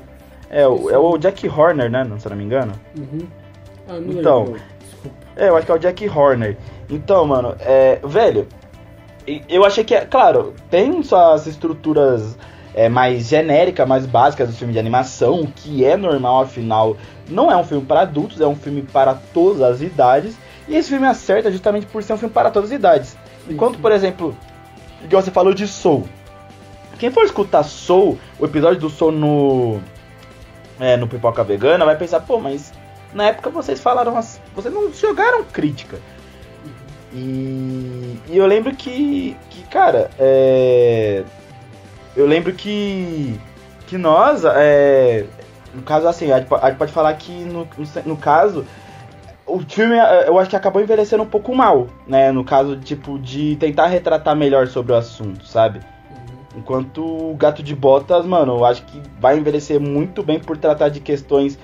É 0.49 0.67
o, 0.67 0.91
é 0.91 0.99
o 0.99 1.19
Jack 1.19 1.49
Horner, 1.49 1.91
né? 1.91 2.05
Se 2.19 2.27
eu 2.27 2.31
não 2.31 2.37
me 2.37 2.45
engano. 2.45 2.73
Uhum. 2.97 3.27
Ah, 3.89 4.01
não 4.01 4.13
então. 4.13 4.55
É, 5.37 5.49
eu 5.49 5.57
acho 5.57 5.67
que 5.67 5.73
é 5.73 5.75
o 5.75 5.79
Jack 5.79 6.09
Horner. 6.09 6.57
Então, 6.89 7.27
mano, 7.27 7.57
é. 7.61 7.99
Velho, 8.05 8.47
eu 9.49 9.65
achei 9.65 9.85
que. 9.85 9.99
Claro, 10.07 10.55
tem 10.71 11.03
suas 11.03 11.47
estruturas 11.47 12.37
é, 12.75 12.89
mais 12.89 13.29
genéricas, 13.29 13.87
mais 13.87 14.07
básicas 14.07 14.49
do 14.49 14.55
filme 14.55 14.73
de 14.73 14.79
animação, 14.79 15.47
que 15.55 15.85
é 15.85 15.97
normal, 15.97 16.43
afinal, 16.43 16.97
não 17.29 17.51
é 17.51 17.57
um 17.57 17.65
filme 17.65 17.85
para 17.85 18.03
adultos, 18.03 18.41
é 18.41 18.47
um 18.47 18.57
filme 18.57 18.83
para 18.83 19.15
todas 19.15 19.63
as 19.63 19.81
idades. 19.81 20.37
E 20.69 20.77
esse 20.77 20.89
filme 20.89 21.07
acerta 21.07 21.51
justamente 21.51 21.87
por 21.87 22.03
ser 22.03 22.13
um 22.13 22.19
filme 22.19 22.33
para 22.33 22.51
todas 22.51 22.71
as 22.71 22.77
idades. 22.77 23.17
Enquanto, 23.49 23.79
por 23.79 23.93
exemplo, 23.93 24.37
igual 25.05 25.23
você 25.23 25.31
falou 25.31 25.53
de 25.53 25.67
Soul. 25.67 26.09
Quem 26.99 27.11
for 27.11 27.25
escutar 27.25 27.63
Soul, 27.63 28.19
o 28.39 28.45
episódio 28.45 28.81
do 28.81 28.91
Soul 28.91 29.13
no. 29.13 29.81
É, 30.79 30.97
no 30.97 31.07
Pipoca 31.07 31.45
Vegana, 31.45 31.85
vai 31.85 31.97
pensar, 31.97 32.21
pô, 32.21 32.39
mas 32.39 32.73
na 33.13 33.27
época 33.27 33.51
vocês 33.51 33.81
falaram. 33.81 34.15
Vocês 34.55 34.73
não 34.73 34.93
jogaram 34.93 35.45
crítica. 35.45 35.99
E, 37.13 38.19
e 38.29 38.37
eu 38.37 38.47
lembro 38.47 38.75
que, 38.75 39.37
que 39.51 39.63
cara, 39.65 40.11
é, 40.19 41.25
eu 42.17 42.27
lembro 42.27 42.53
que, 42.53 43.39
que 43.87 43.99
nós, 43.99 44.45
é, 44.45 45.25
no 45.75 45.83
caso 45.83 46.07
assim, 46.07 46.31
a 46.31 46.39
gente, 46.39 46.49
pode 46.49 46.93
falar 46.93 47.13
que 47.15 47.33
no, 47.33 47.67
no, 48.07 48.17
caso, 48.17 48.65
o 49.45 49.59
filme 49.61 49.97
eu 50.27 50.39
acho 50.39 50.49
que 50.49 50.57
acabou 50.57 50.81
envelhecendo 50.81 51.23
um 51.25 51.29
pouco 51.29 51.55
mal, 51.55 51.89
né? 52.07 52.31
No 52.31 52.45
caso, 52.45 52.77
tipo, 52.77 53.19
de 53.19 53.57
tentar 53.57 53.87
retratar 53.87 54.37
melhor 54.37 54.69
sobre 54.69 54.93
o 54.93 54.97
assunto, 54.97 55.45
sabe? 55.47 55.81
Uhum. 56.11 56.61
Enquanto 56.61 57.03
o 57.03 57.35
Gato 57.35 57.61
de 57.61 57.75
Botas, 57.75 58.25
mano, 58.25 58.59
eu 58.59 58.65
acho 58.65 58.85
que 58.85 59.03
vai 59.19 59.37
envelhecer 59.37 59.81
muito 59.81 60.23
bem 60.23 60.39
por 60.39 60.57
tratar 60.57 60.89
de 60.91 61.01
questões 61.01 61.59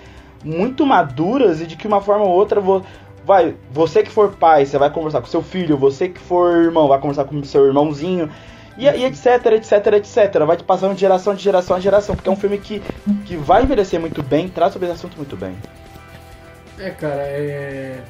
muito 0.44 0.86
maduras 0.86 1.60
e 1.60 1.66
de 1.66 1.76
que 1.76 1.86
uma 1.86 2.00
forma 2.00 2.24
ou 2.24 2.30
outra 2.30 2.60
vou, 2.60 2.82
vai, 3.26 3.56
você 3.72 4.04
que 4.04 4.10
for 4.10 4.30
pai, 4.30 4.64
você 4.64 4.78
vai 4.78 4.88
conversar 4.88 5.20
com 5.20 5.26
seu 5.26 5.42
filho, 5.42 5.76
você 5.76 6.08
que 6.08 6.20
for 6.20 6.56
irmão, 6.56 6.86
vai 6.86 7.00
conversar 7.00 7.24
com 7.24 7.42
seu 7.42 7.66
irmãozinho. 7.66 8.30
E, 8.78 8.84
e 8.84 9.04
etc, 9.04 9.46
etc, 9.52 9.86
etc. 9.94 10.44
Vai 10.46 10.56
te 10.56 10.62
passando 10.62 10.94
de 10.94 11.00
geração 11.00 11.34
de 11.34 11.42
geração 11.42 11.76
a 11.76 11.80
geração. 11.80 12.14
Porque 12.14 12.28
é 12.28 12.32
um 12.32 12.36
filme 12.36 12.58
que, 12.58 12.80
que 13.24 13.36
vai 13.36 13.64
envelhecer 13.64 13.98
muito 13.98 14.22
bem, 14.22 14.48
traz 14.48 14.72
sobre 14.72 14.86
esse 14.86 14.96
assunto 14.96 15.16
muito 15.16 15.36
bem. 15.36 15.56
É, 16.78 16.90
cara, 16.90 17.22
é. 17.22 18.04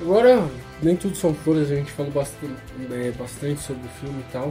Agora, 0.00 0.48
nem 0.80 0.94
tudo 0.94 1.16
são 1.16 1.34
flores, 1.34 1.72
a 1.72 1.74
gente 1.74 1.90
falou 1.90 2.12
bastante, 2.12 2.54
é, 2.92 3.10
bastante 3.18 3.60
sobre 3.60 3.84
o 3.84 3.90
filme 4.00 4.20
e 4.20 4.32
tal. 4.32 4.50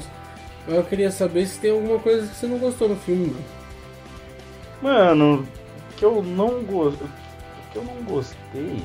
Mas 0.67 0.75
eu 0.75 0.83
queria 0.83 1.09
saber 1.09 1.45
se 1.45 1.57
tem 1.57 1.71
alguma 1.71 1.99
coisa 1.99 2.27
que 2.27 2.35
você 2.35 2.45
não 2.45 2.57
gostou 2.57 2.89
no 2.89 2.97
filme, 2.97 3.27
mano. 3.27 3.45
Mano, 4.81 5.47
que 5.95 6.03
eu 6.03 6.21
não 6.21 6.61
gostei. 6.63 7.07
que 7.71 7.77
eu 7.77 7.83
não 7.85 8.03
gostei. 8.03 8.83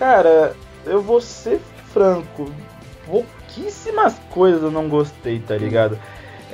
Cara, 0.00 0.56
eu 0.86 1.02
vou 1.02 1.20
ser 1.20 1.60
franco. 1.92 2.50
Pouquíssimas 3.04 4.18
coisas 4.30 4.62
eu 4.62 4.70
não 4.70 4.88
gostei, 4.88 5.38
tá 5.40 5.54
ligado? 5.54 5.98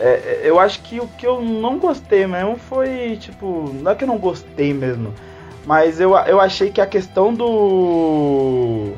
É, 0.01 0.09
é, 0.09 0.41
eu 0.43 0.59
acho 0.59 0.83
que 0.83 0.99
o 0.99 1.07
que 1.07 1.25
eu 1.25 1.41
não 1.41 1.79
gostei 1.79 2.27
mesmo 2.27 2.57
foi, 2.57 3.17
tipo, 3.21 3.73
não 3.81 3.93
é 3.93 3.95
que 3.95 4.03
eu 4.03 4.09
não 4.09 4.19
gostei 4.19 4.75
mesmo, 4.75 5.15
mas 5.65 6.01
eu, 6.01 6.17
eu 6.27 6.41
achei 6.41 6.73
que 6.73 6.81
a 6.81 6.87
questão 6.87 7.33
do. 7.33 8.95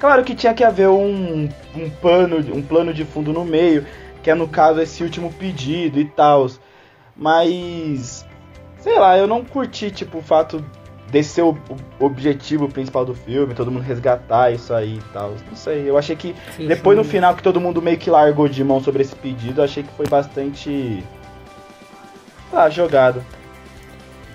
Claro 0.00 0.24
que 0.24 0.34
tinha 0.34 0.54
que 0.54 0.64
haver 0.64 0.88
um, 0.88 1.50
um, 1.76 1.90
pano, 2.00 2.38
um 2.56 2.62
plano 2.62 2.94
de 2.94 3.04
fundo 3.04 3.30
no 3.30 3.44
meio, 3.44 3.86
que 4.22 4.30
é 4.30 4.34
no 4.34 4.48
caso 4.48 4.80
esse 4.80 5.04
último 5.04 5.30
pedido 5.34 6.00
e 6.00 6.06
tal. 6.06 6.48
Mas. 7.14 8.26
Sei 8.80 8.98
lá, 8.98 9.18
eu 9.18 9.26
não 9.26 9.44
curti, 9.44 9.90
tipo, 9.90 10.18
o 10.18 10.22
fato 10.22 10.64
desse 11.12 11.28
ser 11.28 11.42
o, 11.42 11.50
o, 12.00 12.04
objetivo 12.06 12.66
principal 12.70 13.04
do 13.04 13.14
filme, 13.14 13.54
todo 13.54 13.70
mundo 13.70 13.82
resgatar 13.82 14.50
isso 14.50 14.72
aí 14.72 14.96
e 14.96 15.12
tal. 15.12 15.34
Não 15.46 15.54
sei, 15.54 15.88
eu 15.88 15.98
achei 15.98 16.16
que 16.16 16.34
sim, 16.56 16.66
depois 16.66 16.96
sim. 16.96 17.04
no 17.04 17.08
final 17.08 17.36
que 17.36 17.42
todo 17.42 17.60
mundo 17.60 17.82
meio 17.82 17.98
que 17.98 18.10
largou 18.10 18.48
de 18.48 18.64
mão 18.64 18.82
sobre 18.82 19.02
esse 19.02 19.14
pedido, 19.14 19.60
eu 19.60 19.64
achei 19.64 19.82
que 19.82 19.92
foi 19.92 20.06
bastante. 20.06 21.04
Ah, 22.50 22.70
jogado. 22.70 23.22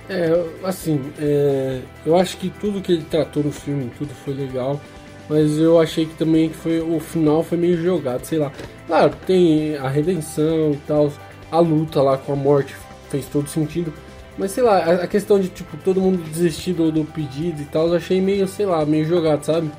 É, 0.07 0.29
assim, 0.63 1.01
é, 1.19 1.81
eu 2.05 2.15
acho 2.15 2.37
que 2.37 2.49
tudo 2.49 2.79
que 2.79 2.91
ele 2.91 3.03
tratou 3.03 3.43
no 3.43 3.51
filme, 3.51 3.91
tudo 3.97 4.13
foi 4.13 4.35
legal, 4.35 4.79
mas 5.27 5.57
eu 5.57 5.81
achei 5.81 6.05
que 6.05 6.13
também 6.13 6.49
que 6.49 6.55
foi 6.55 6.79
o 6.79 6.99
final 6.99 7.41
foi 7.43 7.57
meio 7.57 7.81
jogado, 7.81 8.23
sei 8.23 8.37
lá. 8.37 8.51
Claro, 8.85 9.13
tem 9.25 9.75
a 9.77 9.89
redenção 9.89 10.73
e 10.73 10.79
tal, 10.87 11.11
a 11.51 11.59
luta 11.59 12.03
lá 12.03 12.19
com 12.19 12.33
a 12.33 12.35
morte 12.35 12.75
fez 13.09 13.25
todo 13.25 13.49
sentido, 13.49 13.91
mas 14.38 14.52
sei 14.52 14.63
lá, 14.63 14.78
a 14.78 15.08
questão 15.08 15.39
de 15.39 15.50
tipo 15.50 15.76
todo 15.78 16.00
mundo 16.00 16.23
desistir 16.23 16.73
do, 16.73 16.91
do 16.91 17.04
pedido 17.04 17.62
e 17.62 17.65
tal, 17.65 17.88
eu 17.88 17.95
achei 17.95 18.21
meio, 18.21 18.47
sei 18.47 18.65
lá, 18.65 18.86
meio 18.86 19.06
jogado, 19.06 19.43
sabe? 19.43 19.71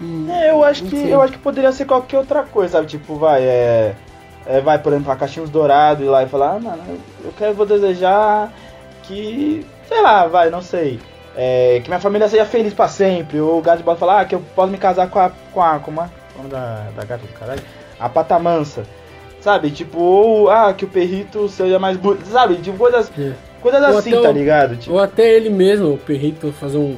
Hum, 0.00 0.26
é, 0.30 0.50
eu 0.50 0.64
acho 0.64 0.84
que 0.84 0.96
sei. 0.96 1.14
eu 1.14 1.20
acho 1.20 1.32
que 1.34 1.38
poderia 1.38 1.70
ser 1.72 1.84
qualquer 1.84 2.18
outra 2.18 2.42
coisa, 2.42 2.72
sabe? 2.72 2.86
Tipo, 2.86 3.16
vai, 3.16 3.42
é, 3.42 3.94
é 4.46 4.60
vai, 4.60 4.78
por 4.78 4.92
exemplo, 4.92 5.12
a 5.12 5.16
caixinhos 5.16 5.50
dourados 5.50 6.04
e 6.04 6.08
lá 6.08 6.22
e 6.22 6.28
falar, 6.28 6.56
ah, 6.56 6.60
mano, 6.60 6.82
eu 7.24 7.32
quero 7.36 7.54
vou 7.54 7.66
desejar 7.66 8.52
que, 9.02 9.64
sei 9.86 10.00
lá, 10.00 10.26
vai, 10.26 10.50
não 10.50 10.62
sei. 10.62 10.98
É, 11.36 11.80
que 11.82 11.88
minha 11.88 12.00
família 12.00 12.28
seja 12.28 12.44
feliz 12.44 12.74
para 12.74 12.88
sempre. 12.88 13.40
Ou 13.40 13.58
o 13.58 13.62
gato 13.62 13.78
de 13.78 13.84
bola 13.84 13.96
falar, 13.96 14.20
ah, 14.20 14.24
que 14.24 14.34
eu 14.34 14.42
posso 14.54 14.70
me 14.70 14.78
casar 14.78 15.08
com 15.08 15.18
a. 15.18 15.30
com 15.52 15.62
a. 15.62 15.78
como 15.78 16.00
é? 16.00 16.10
O 16.34 16.38
nome 16.38 16.50
da, 16.50 16.88
da 16.96 17.04
gata 17.04 17.26
do 17.26 17.32
caralho? 17.32 17.62
A 17.98 18.08
patamansa. 18.08 18.84
Sabe? 19.40 19.70
Tipo, 19.70 19.98
ou 19.98 20.50
ah, 20.50 20.72
que 20.74 20.84
o 20.84 20.88
perrito 20.88 21.48
seja 21.48 21.78
mais 21.78 21.96
bonito. 21.96 22.26
Sabe? 22.26 22.56
Tipo, 22.56 22.78
coisas. 22.78 23.10
É. 23.18 23.32
Coisas 23.60 23.82
ou 23.82 23.98
assim, 23.98 24.22
tá 24.22 24.32
ligado? 24.32 24.76
Tipo... 24.76 24.94
Ou 24.94 25.00
até 25.00 25.28
ele 25.28 25.50
mesmo, 25.50 25.94
o 25.94 25.98
perrito, 25.98 26.52
fazer 26.52 26.78
um, 26.78 26.96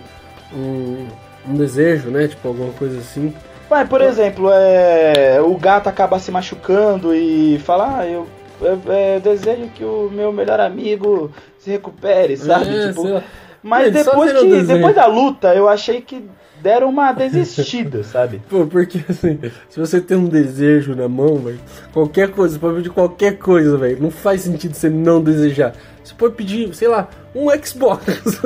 um, 0.55 1.07
um, 1.49 1.55
desejo, 1.55 2.11
né? 2.11 2.29
Tipo, 2.29 2.49
alguma 2.49 2.73
coisa 2.73 2.99
assim. 2.99 3.35
Vai, 3.69 3.87
por 3.87 4.01
exemplo, 4.01 4.51
é, 4.53 5.41
o 5.41 5.57
gato 5.57 5.89
acaba 5.89 6.19
se 6.19 6.31
machucando 6.31 7.15
e 7.15 7.59
fala, 7.61 7.99
ah, 7.99 8.07
eu, 8.07 8.29
eu, 8.61 8.81
eu 9.15 9.21
desejo 9.21 9.69
que 9.75 9.85
o 9.85 10.11
meu 10.13 10.33
melhor 10.33 10.61
amigo 10.61 11.31
se 11.59 11.71
recupere, 11.71 12.37
sabe? 12.37 12.77
É, 12.77 12.89
tipo, 12.89 13.23
mas 13.63 13.87
Ele 13.87 14.03
depois, 14.03 14.33
que, 14.33 14.49
desenho. 14.49 14.67
depois 14.67 14.95
da 14.95 15.07
luta, 15.07 15.55
eu 15.55 15.69
achei 15.69 16.01
que 16.01 16.25
deram 16.61 16.89
uma 16.89 17.13
desistida, 17.13 18.03
sabe? 18.05 18.43
Pô, 18.49 18.67
porque 18.67 19.01
assim, 19.09 19.39
se 19.69 19.79
você 19.79 20.01
tem 20.01 20.17
um 20.17 20.29
desejo 20.29 20.95
na 20.95 21.09
mão, 21.09 21.37
velho, 21.37 21.61
qualquer 21.93 22.31
coisa, 22.31 22.55
você 22.55 22.61
pode 22.61 22.77
pedir 22.77 22.91
qualquer 22.91 23.39
coisa, 23.39 23.77
velho. 23.77 24.03
Não 24.03 24.11
faz 24.11 24.43
sentido 24.43 24.75
você 24.75 24.91
não 24.91 25.23
desejar. 25.23 25.75
Você 26.05 26.15
pode 26.15 26.35
pedir, 26.35 26.75
sei 26.75 26.89
lá, 26.89 27.09
um 27.35 27.49
Xbox, 27.65 28.05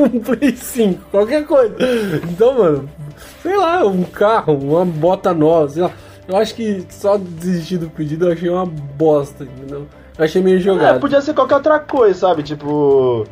um 0.00 0.20
Play 0.20 0.56
5, 0.56 1.10
qualquer 1.10 1.44
coisa. 1.44 1.74
Então, 2.30 2.54
mano, 2.58 2.88
sei 3.42 3.56
lá, 3.56 3.84
um 3.86 4.02
carro, 4.04 4.54
uma 4.56 4.84
bota 4.84 5.32
nova, 5.34 5.68
sei 5.68 5.82
lá. 5.82 5.90
Eu 6.26 6.36
acho 6.36 6.54
que 6.54 6.86
só 6.88 7.18
desistir 7.18 7.76
do 7.76 7.90
pedido 7.90 8.26
eu 8.26 8.32
achei 8.32 8.48
uma 8.48 8.64
bosta, 8.64 9.44
entendeu? 9.44 9.86
Eu 10.16 10.24
achei 10.24 10.40
meio 10.42 10.56
É, 10.56 10.60
jogado. 10.60 11.00
podia 11.00 11.20
ser 11.20 11.34
qualquer 11.34 11.56
outra 11.56 11.78
coisa, 11.78 12.18
sabe? 12.20 12.42
Tipo. 12.42 13.26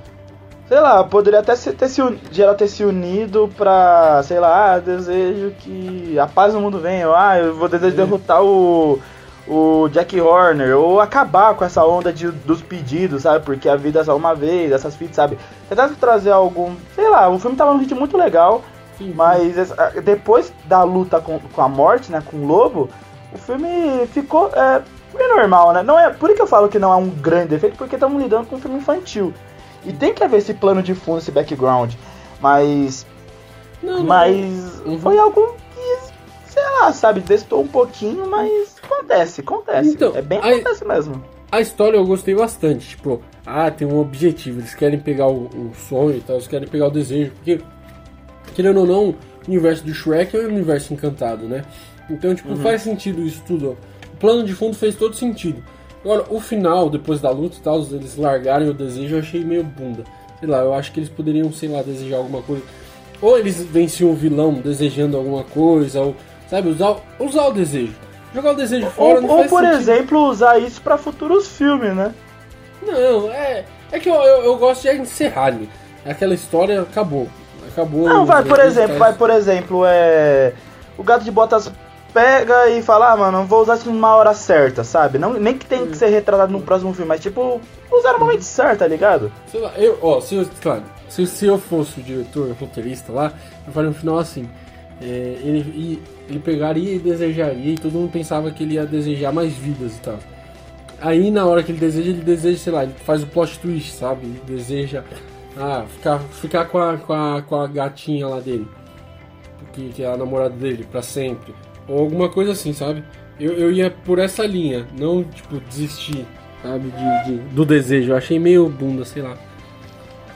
Sei 0.68 0.78
lá, 0.80 1.02
poderia 1.04 1.40
até 1.40 1.54
ser, 1.54 1.72
ter 1.72 1.88
se, 1.88 2.02
geral 2.30 2.54
ter 2.54 2.66
se 2.68 2.82
unido 2.85 3.50
pra, 3.56 4.22
sei 4.24 4.38
lá, 4.40 4.74
ah, 4.74 4.78
desejo 4.78 5.52
que 5.58 6.18
a 6.18 6.26
paz 6.26 6.54
no 6.54 6.61
mundo 6.62 6.78
venha, 6.78 7.08
ah, 7.14 7.38
eu 7.38 7.54
vou 7.54 7.68
desejo 7.68 7.94
derrotar 7.96 8.42
o, 8.42 8.98
o 9.46 9.88
Jack 9.88 10.20
Horner, 10.20 10.76
ou 10.78 11.00
acabar 11.00 11.55
com 11.55 11.64
essa 11.64 11.85
onda 11.85 12.12
de, 12.12 12.28
dos 12.31 12.62
pedidos, 12.62 13.22
sabe? 13.22 13.44
Porque 13.44 13.68
a 13.68 13.76
vida 13.76 14.00
é 14.00 14.05
só 14.05 14.16
uma 14.16 14.35
vez, 14.35 14.70
essas 14.72 14.94
fitas, 14.94 15.16
sabe? 15.16 15.38
Tentar 15.68 15.88
trazer 16.00 16.31
algum, 16.31 16.74
sei 16.94 17.09
lá, 17.09 17.28
o 17.28 17.38
filme 17.38 17.57
tava 17.57 17.72
num 17.72 17.81
ritmo 17.81 17.98
muito 17.98 18.16
legal, 18.16 18.62
Sim, 18.98 19.12
mas 19.16 19.57
essa- 19.59 19.90
depois 20.02 20.52
da 20.66 20.83
luta 20.85 21.20
com, 21.20 21.38
com 21.40 21.62
a 21.62 21.68
morte, 21.68 22.12
né, 22.12 22.22
com 22.24 22.37
o 22.37 22.46
lobo, 22.46 22.88
o 23.35 23.38
filme 23.38 24.07
ficou 24.09 24.50
é, 24.55 24.83
foi 25.11 25.26
normal, 25.28 25.72
né? 25.72 25.83
Não 25.83 25.98
é, 25.98 26.11
por 26.11 26.33
que 26.35 26.40
eu 26.40 26.46
falo 26.46 26.68
que 26.68 26.78
não 26.78 26.92
é 26.92 26.96
um 26.96 27.09
grande 27.09 27.48
defeito, 27.48 27.76
porque 27.76 27.96
estamos 27.96 28.22
lidando 28.22 28.46
com 28.46 28.57
um 28.57 28.61
filme 28.61 28.78
infantil. 28.78 29.33
E 29.85 29.92
tem 29.92 30.14
que 30.14 30.22
haver 30.22 30.38
esse 30.38 30.55
plano 30.55 30.83
de 30.83 30.94
fundo, 30.94 31.18
esse 31.18 31.33
background. 31.33 31.94
Mas. 32.40 33.05
Não, 33.83 33.98
não, 33.98 34.05
Mas. 34.05 34.81
Uhum. 34.87 34.98
Foi 35.00 35.18
algo 35.18 35.57
sei 36.62 36.70
lá, 36.81 36.92
sabe, 36.92 37.20
testou 37.22 37.62
um 37.62 37.66
pouquinho, 37.66 38.29
mas 38.31 38.77
acontece, 38.83 39.40
acontece. 39.40 39.90
Então, 39.90 40.12
é 40.14 40.22
bem 40.22 40.38
aí- 40.42 40.55
acontece 40.61 40.85
mesmo. 40.85 41.22
A 41.51 41.61
história 41.61 41.98
eu 41.98 42.07
gostei 42.07 42.35
bastante, 42.35 42.88
tipo, 42.90 43.20
ah, 43.44 43.70
tem 43.70 43.87
um 43.87 43.98
objetivo, 44.01 44.61
eles 44.61 44.75
querem 44.75 44.98
pegar 44.98 45.27
o, 45.29 45.44
o 45.48 45.72
sonho 45.88 46.16
e 46.16 46.20
tal, 46.20 46.37
eles 46.37 46.48
querem 46.48 46.66
pegar 46.66 46.87
o 46.87 46.90
desejo, 46.90 47.31
porque, 47.33 47.61
querendo 48.55 48.81
ou 48.81 48.87
não, 48.87 49.09
o 49.11 49.16
universo 49.46 49.85
do 49.85 49.92
Shrek 49.92 50.35
é 50.37 50.40
um 50.40 50.46
universo 50.46 50.94
encantado, 50.94 51.44
né? 51.46 51.62
Então, 52.09 52.35
tipo, 52.35 52.57
faz 52.57 52.83
sentido 52.83 53.22
isso 53.22 53.42
tudo, 53.46 53.70
ó. 53.70 54.12
O 54.14 54.16
plano 54.16 54.44
de 54.44 54.55
fundo 54.55 54.75
fez 54.75 54.94
todo 54.94 55.14
sentido. 55.14 55.62
Agora, 56.05 56.25
o 56.31 56.40
final, 56.40 56.88
depois 56.88 57.20
da 57.20 57.31
luta 57.31 57.57
e 57.59 57.61
tal, 57.61 57.81
eles 57.83 58.16
largarem 58.16 58.68
o 58.68 58.75
desejo, 58.75 59.16
eu 59.16 59.20
achei 59.20 59.44
meio 59.44 59.62
bunda. 59.62 60.05
Sei 60.40 60.48
lá, 60.48 60.59
eu 60.61 60.72
acho 60.75 60.90
que 60.90 61.01
eles 61.01 61.09
poderiam, 61.11 61.53
sei 61.53 61.68
lá, 61.68 61.83
desejar 61.83 62.16
alguma 62.16 62.40
coisa. 62.42 62.62
Ou 63.20 63.38
eles 63.38 63.62
venciam 63.62 64.11
o 64.11 64.14
vilão 64.16 64.55
desejando 64.55 65.16
alguma 65.16 65.44
coisa, 65.44 66.01
ou, 66.01 66.16
sabe, 66.52 66.68
usar, 66.68 66.96
usar 67.18 67.46
o 67.46 67.52
desejo. 67.52 67.94
Jogar 68.34 68.52
o 68.52 68.56
desejo 68.56 68.86
fora 68.90 69.14
Ou, 69.16 69.20
não 69.22 69.28
ou, 69.30 69.44
por 69.48 69.60
sentido. 69.62 69.78
exemplo, 69.80 70.18
usar 70.28 70.58
isso 70.58 70.82
pra 70.82 70.98
futuros 70.98 71.48
filmes, 71.48 71.94
né? 71.94 72.14
Não, 72.82 73.30
é. 73.32 73.64
É 73.90 73.98
que 73.98 74.08
eu, 74.08 74.14
eu, 74.14 74.44
eu 74.44 74.56
gosto 74.58 74.82
de 74.82 74.90
encerrar 74.98 75.46
ali. 75.46 75.68
Aquela 76.04 76.34
história 76.34 76.82
acabou. 76.82 77.26
Acabou. 77.70 78.06
Não, 78.06 78.26
vai, 78.26 78.42
por 78.44 78.58
exemplo, 78.58 78.88
caras- 78.88 78.98
vai, 78.98 79.12
por 79.14 79.30
exemplo, 79.30 79.82
é. 79.86 80.52
O 80.98 81.02
gato 81.02 81.24
de 81.24 81.30
botas 81.30 81.70
pega 82.12 82.68
e 82.68 82.82
fala, 82.82 83.12
ah, 83.12 83.16
mano, 83.16 83.44
vou 83.46 83.62
usar 83.62 83.76
isso 83.76 83.90
numa 83.90 84.14
hora 84.14 84.34
certa, 84.34 84.84
sabe? 84.84 85.18
Não, 85.18 85.32
nem 85.32 85.56
que 85.56 85.64
tem 85.64 85.86
que 85.86 85.96
ser 85.96 86.08
retratado 86.08 86.52
no 86.52 86.60
próximo 86.60 86.92
filme, 86.92 87.08
mas 87.08 87.20
tipo, 87.20 87.60
usar 87.90 88.12
no 88.14 88.18
momento 88.18 88.42
certo, 88.42 88.80
tá 88.80 88.86
ligado? 88.86 89.32
Sei 89.50 89.58
lá, 89.60 89.72
eu, 89.76 89.98
ó, 90.02 90.20
se 90.20 90.34
eu, 90.34 90.46
claro, 90.60 90.82
se, 91.08 91.26
se 91.26 91.46
eu 91.46 91.58
fosse 91.58 92.00
o 92.00 92.02
diretor, 92.02 92.48
o 92.48 92.52
roteirista 92.52 93.10
lá, 93.12 93.32
eu 93.66 93.72
faria 93.72 93.88
um 93.88 93.94
final 93.94 94.18
assim. 94.18 94.46
É, 95.02 95.38
ele, 95.42 96.00
ele 96.28 96.38
pegaria 96.38 96.94
e 96.94 96.98
desejaria, 96.98 97.72
e 97.72 97.74
todo 97.74 97.92
mundo 97.92 98.12
pensava 98.12 98.50
que 98.52 98.62
ele 98.62 98.74
ia 98.74 98.86
desejar 98.86 99.32
mais 99.32 99.52
vidas 99.54 99.96
e 99.96 100.00
tal. 100.00 100.18
Aí 101.00 101.30
na 101.30 101.44
hora 101.44 101.62
que 101.62 101.72
ele 101.72 101.80
deseja, 101.80 102.10
ele 102.10 102.22
deseja, 102.22 102.58
sei 102.58 102.72
lá, 102.72 102.84
ele 102.84 102.92
faz 103.04 103.22
o 103.22 103.26
plot 103.26 103.58
twist, 103.58 103.92
sabe? 103.94 104.24
Ele 104.26 104.40
deseja 104.46 105.02
ah, 105.58 105.84
ficar, 105.88 106.20
ficar 106.20 106.64
com, 106.66 106.78
a, 106.78 106.96
com, 106.96 107.12
a, 107.12 107.42
com 107.42 107.56
a 107.56 107.66
gatinha 107.66 108.28
lá 108.28 108.38
dele. 108.38 108.66
Que, 109.72 109.88
que 109.88 110.02
é 110.04 110.06
a 110.06 110.16
namorada 110.16 110.54
dele, 110.54 110.86
pra 110.90 111.02
sempre. 111.02 111.52
Ou 111.88 111.98
alguma 111.98 112.28
coisa 112.28 112.52
assim, 112.52 112.72
sabe? 112.72 113.02
Eu, 113.40 113.52
eu 113.54 113.72
ia 113.72 113.90
por 113.90 114.18
essa 114.20 114.46
linha, 114.46 114.86
não 114.96 115.24
tipo 115.24 115.58
desistir, 115.68 116.24
sabe? 116.62 116.90
De, 116.90 117.32
de- 117.32 117.38
do 117.54 117.64
desejo. 117.64 118.12
Eu 118.12 118.16
achei 118.16 118.38
meio 118.38 118.68
bunda, 118.68 119.04
sei 119.04 119.22
lá. 119.22 119.36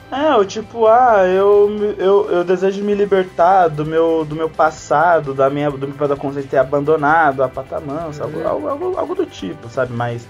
É, 0.09 0.33
o 0.35 0.45
tipo, 0.45 0.87
ah, 0.87 1.25
eu, 1.27 1.95
eu, 1.97 2.29
eu 2.31 2.43
desejo 2.43 2.81
me 2.81 2.93
libertar 2.95 3.67
do 3.67 3.85
meu, 3.85 4.23
do 4.23 4.35
meu 4.35 4.49
passado, 4.49 5.33
da 5.33 5.49
minha, 5.49 5.69
do 5.69 5.85
meu 5.87 6.07
da 6.07 6.15
consciência 6.15 6.49
ter 6.49 6.57
abandonado 6.57 7.43
a 7.43 7.49
patamansa, 7.49 8.23
algo, 8.23 8.39
É. 8.39 8.45
algo, 8.45 8.67
algo, 8.69 8.97
algo 8.97 9.15
do 9.15 9.25
tipo, 9.25 9.67
sabe? 9.67 9.91
Mas, 9.93 10.25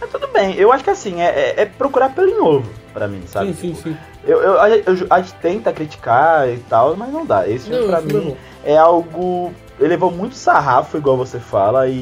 mas 0.00 0.10
tudo 0.10 0.28
bem, 0.28 0.54
eu 0.54 0.72
acho 0.72 0.82
que 0.82 0.88
assim, 0.90 1.20
é, 1.20 1.26
é, 1.26 1.54
é 1.62 1.66
procurar 1.66 2.14
pelo 2.14 2.26
em 2.28 2.40
ovo, 2.40 2.70
pra 2.94 3.06
mim, 3.06 3.22
sabe? 3.26 3.52
Sim, 3.52 3.74
sim, 3.74 3.82
sim. 3.82 3.96
Eu, 4.24 4.40
eu, 4.40 4.60
a, 4.60 4.70
eu- 4.70 5.06
a 5.10 5.20
gente 5.20 5.34
tenta 5.34 5.72
criticar 5.74 6.48
e 6.48 6.56
tal, 6.60 6.96
mas 6.96 7.12
não 7.12 7.26
dá. 7.26 7.46
Esse 7.46 7.68
filme 7.68 7.82
Não, 7.82 7.88
pra 7.90 8.00
mim 8.00 8.34
é 8.64 8.76
algo. 8.78 9.52
Ele 9.78 9.90
levou 9.90 10.10
muito 10.10 10.34
sarrafo, 10.36 10.96
igual 10.96 11.16
você 11.18 11.38
fala, 11.38 11.86
e, 11.86 11.92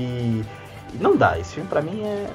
e 0.95 0.99
não 1.01 1.17
dá. 1.17 1.39
Esse 1.39 1.55
filme 1.55 1.69
pra 1.69 1.83
mim 1.83 2.03
é, 2.05 2.27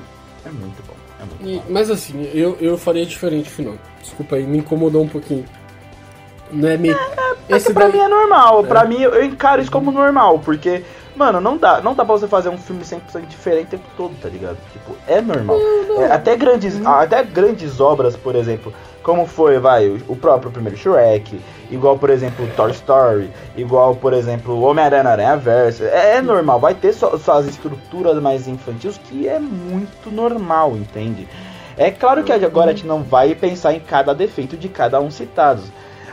é 0.46 0.50
muito 0.52 0.86
bom. 0.86 0.91
É 1.22 1.46
E- 1.48 1.62
mas 1.70 1.90
assim, 1.90 2.30
eu, 2.34 2.58
eu 2.60 2.78
faria 2.78 3.06
diferente 3.06 3.46
no 3.50 3.52
final. 3.56 3.74
Desculpa 4.02 4.36
aí, 4.36 4.44
me 4.44 4.58
incomodou 4.60 5.04
um 5.04 5.08
pouquinho. 5.08 5.46
Não 6.52 6.68
é 6.68 6.78
meio. 6.78 6.98
É 7.48 7.60
que 7.60 7.74
pra 7.74 7.88
mim 7.88 8.00
é 8.00 8.08
normal, 8.08 8.64
pra 8.64 8.84
mim 8.86 9.02
eu 9.02 9.24
encaro 9.24 9.62
isso 9.62 9.72
como 9.72 9.92
normal, 9.92 10.40
porque, 10.40 10.84
mano, 11.16 11.40
não 11.40 11.58
dá, 11.58 11.82
não 11.82 11.94
dá 11.94 12.04
pra 12.04 12.14
você 12.16 12.28
fazer 12.28 12.50
um 12.50 12.58
filme 12.58 12.84
100% 12.84 13.26
diferente 13.28 13.68
o 13.68 13.70
tempo 13.72 13.84
todo, 13.96 14.14
tá 14.22 14.28
ligado? 14.30 14.58
Tipo, 14.74 14.96
é 15.08 15.22
normal. 15.22 15.58
É, 16.00 16.12
até, 16.12 16.36
grandes, 16.36 16.86
até 16.86 17.24
grandes 17.24 17.80
obras, 17.80 18.16
por 18.18 18.36
exemplo, 18.36 18.74
como 19.04 19.26
foi, 19.26 19.60
vai, 19.60 19.90
o, 20.08 20.16
próprio 20.16 20.52
primeiro 20.52 20.78
Shrek, 20.78 21.40
igual, 21.70 21.98
por 21.98 22.10
exemplo, 22.10 22.48
Toy 22.56 22.72
Story, 22.72 23.30
igual, 23.56 23.96
por 23.96 24.14
exemplo, 24.14 24.62
Homem-Aranha 24.62 25.10
Aranha 25.10 25.38
Verso, 25.38 25.84
é, 25.84 26.18
é 26.18 26.22
normal, 26.22 26.60
vai 26.60 26.76
ter 26.76 26.94
só- 26.94 27.18
suas 27.18 27.48
estruturas 27.48 28.22
mais 28.22 28.48
infantis, 28.48 28.98
que 28.98 29.28
é 29.28 29.40
muito 29.40 30.12
normal, 30.12 30.76
entende? 30.76 31.28
É 31.78 31.90
claro 31.90 32.24
que 32.24 32.32
agora 32.32 32.72
a 32.72 32.74
gente 32.74 32.86
não 32.86 33.02
vai 33.02 33.34
pensar 33.34 33.74
em 33.74 33.80
cada 33.80 34.14
defeito 34.14 34.56
de 34.56 34.70
cada 34.70 35.00
um 35.00 35.10
citados. 35.10 35.66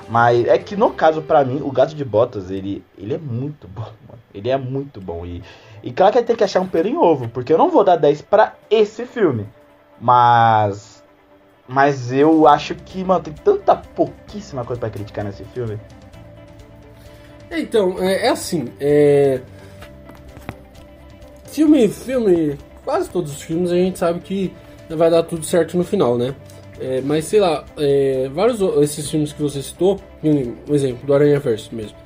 Mas 0.09 0.47
é 0.47 0.57
que 0.57 0.75
no 0.75 0.91
caso, 0.91 1.21
pra 1.21 1.45
mim, 1.45 1.61
o 1.63 1.71
Gato 1.71 1.95
de 1.95 2.05
Botas, 2.05 2.51
ele, 2.51 2.83
ele 2.97 3.15
é 3.15 3.19
muito 3.19 3.69
bom. 3.69 3.87
Ele 4.35 4.51
é 4.51 4.57
muito 4.59 5.01
bom. 5.01 5.25
E, 5.27 5.43
e 5.83 5.91
claro 5.91 6.13
que 6.13 6.23
tem 6.23 6.37
que 6.37 6.45
achar 6.45 6.61
um 6.61 6.69
pelo 6.69 6.87
em 6.87 6.97
ovo, 6.97 7.29
porque 7.29 7.53
eu 7.53 7.59
não 7.59 7.71
vou 7.71 7.83
dar 7.83 7.97
10 7.97 8.23
pra 8.23 8.55
esse 8.71 9.05
filme. 9.05 9.49
Mas. 10.01 10.98
Mas 11.69 12.11
eu 12.11 12.49
acho 12.49 12.75
que, 12.75 13.05
mano, 13.05 13.23
tem 13.25 13.35
tanta 13.35 13.77
pouquíssima 13.77 14.65
coisa 14.65 14.81
pra 14.81 14.89
criticar 14.89 15.25
nesse 15.25 15.45
filme. 15.45 15.79
Então, 17.51 17.97
é, 18.03 18.27
é 18.27 18.29
assim, 18.31 18.69
é... 18.81 19.41
Filme, 21.47 21.89
filme, 21.89 22.59
quase 22.85 23.11
todos 23.11 23.33
os 23.33 23.43
filmes 23.43 23.71
a 23.71 23.75
gente 23.75 23.99
sabe 23.99 24.21
que 24.21 24.53
vai 24.89 25.11
dar 25.11 25.23
tudo 25.23 25.45
certo 25.45 25.77
no 25.77 25.85
final, 25.85 26.17
né? 26.17 26.35
É, 26.81 27.01
mas 27.01 27.25
sei 27.25 27.41
lá, 27.41 27.65
é, 27.77 28.29
vários 28.33 28.61
esses 28.83 29.11
filmes 29.11 29.33
que 29.33 29.43
você 29.43 29.63
citou, 29.63 30.01
um 30.23 30.75
exemplo 30.75 31.05
do 31.07 31.13
Aranha 31.13 31.41
Verso 31.41 31.75
mesmo. 31.75 31.97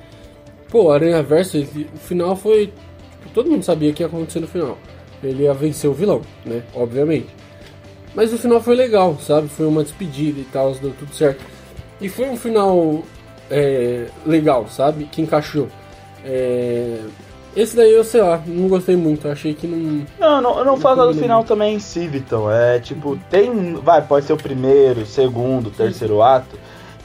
Pô, 0.69 0.91
Aranha 0.91 1.21
Verso, 1.21 1.57
ele- 1.57 1.87
o 1.93 1.97
final 1.97 2.35
foi. 2.35 2.73
Todo 3.33 3.49
mundo 3.51 3.63
sabia 3.63 3.91
o 3.91 3.93
que 3.93 4.01
ia 4.01 4.07
acontecer 4.07 4.39
no 4.39 4.47
final. 4.47 4.77
Ele 5.23 5.43
ia 5.43 5.53
vencer 5.53 5.89
o 5.89 5.93
vilão, 5.93 6.21
né? 6.45 6.63
Obviamente. 6.73 7.27
Mas 8.15 8.31
o 8.31 8.37
final 8.37 8.61
foi 8.61 8.75
legal, 8.75 9.17
sabe? 9.19 9.47
Foi 9.47 9.65
uma 9.65 9.83
despedida 9.83 10.39
e 10.39 10.43
tal, 10.45 10.73
deu 10.75 10.93
tudo 10.97 11.13
certo. 11.13 11.43
E 11.99 12.09
foi 12.09 12.29
um 12.29 12.37
final 12.37 13.03
é, 13.49 14.07
legal, 14.25 14.67
sabe? 14.69 15.05
Que 15.05 15.21
encaixou. 15.21 15.67
É, 16.23 16.99
esse 17.55 17.75
daí 17.75 17.91
eu 17.91 18.03
sei 18.03 18.21
lá, 18.21 18.41
não 18.45 18.67
gostei 18.67 18.95
muito. 18.95 19.27
Achei 19.27 19.53
que 19.53 19.67
não. 19.67 20.05
Não, 20.19 20.41
não 20.41 20.59
eu 20.59 20.65
não 20.65 20.73
Não 20.73 20.77
falo 20.77 21.05
do 21.05 21.13
final 21.13 21.37
muito. 21.39 21.47
também 21.47 21.75
em 21.75 21.79
si, 21.79 22.07
Vitão. 22.07 22.51
É 22.51 22.79
tipo, 22.79 23.17
tem. 23.29 23.75
Vai, 23.75 24.01
pode 24.01 24.25
ser 24.25 24.33
o 24.33 24.37
primeiro, 24.37 25.05
segundo, 25.05 25.69
terceiro 25.69 26.21
ato, 26.21 26.57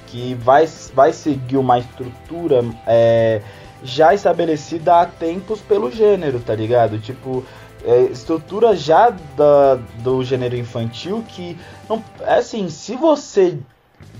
que 0.06 0.34
vai, 0.34 0.66
vai 0.94 1.12
seguir 1.12 1.58
uma 1.58 1.78
estrutura 1.78 2.64
é, 2.86 3.42
já 3.82 4.14
estabelecida 4.14 5.00
há 5.00 5.06
tempos 5.06 5.60
pelo 5.60 5.90
gênero, 5.90 6.40
tá 6.40 6.54
ligado? 6.54 6.98
Tipo, 6.98 7.44
é, 7.84 8.02
estrutura 8.02 8.74
já 8.74 9.10
da, 9.36 9.76
do 10.02 10.22
gênero 10.22 10.56
infantil 10.56 11.24
que. 11.28 11.56
Não, 11.88 12.02
é 12.20 12.34
assim, 12.34 12.68
se 12.68 12.96
você 12.96 13.58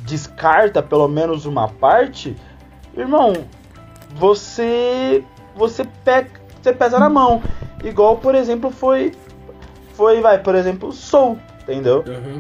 descarta 0.05 0.83
pelo 0.83 1.09
menos 1.09 1.45
uma 1.45 1.69
parte, 1.69 2.37
irmão, 2.97 3.33
você 4.17 5.25
você 5.55 5.87
você 6.63 6.73
pesa 6.73 6.99
na 6.99 7.09
mão. 7.09 7.43
Igual, 7.83 8.17
por 8.17 8.35
exemplo, 8.35 8.71
foi 8.71 9.13
foi, 9.95 10.21
vai, 10.21 10.39
por 10.39 10.55
exemplo, 10.55 10.93
Soul, 10.93 11.39
entendeu? 11.63 12.05
Uhum. 12.07 12.39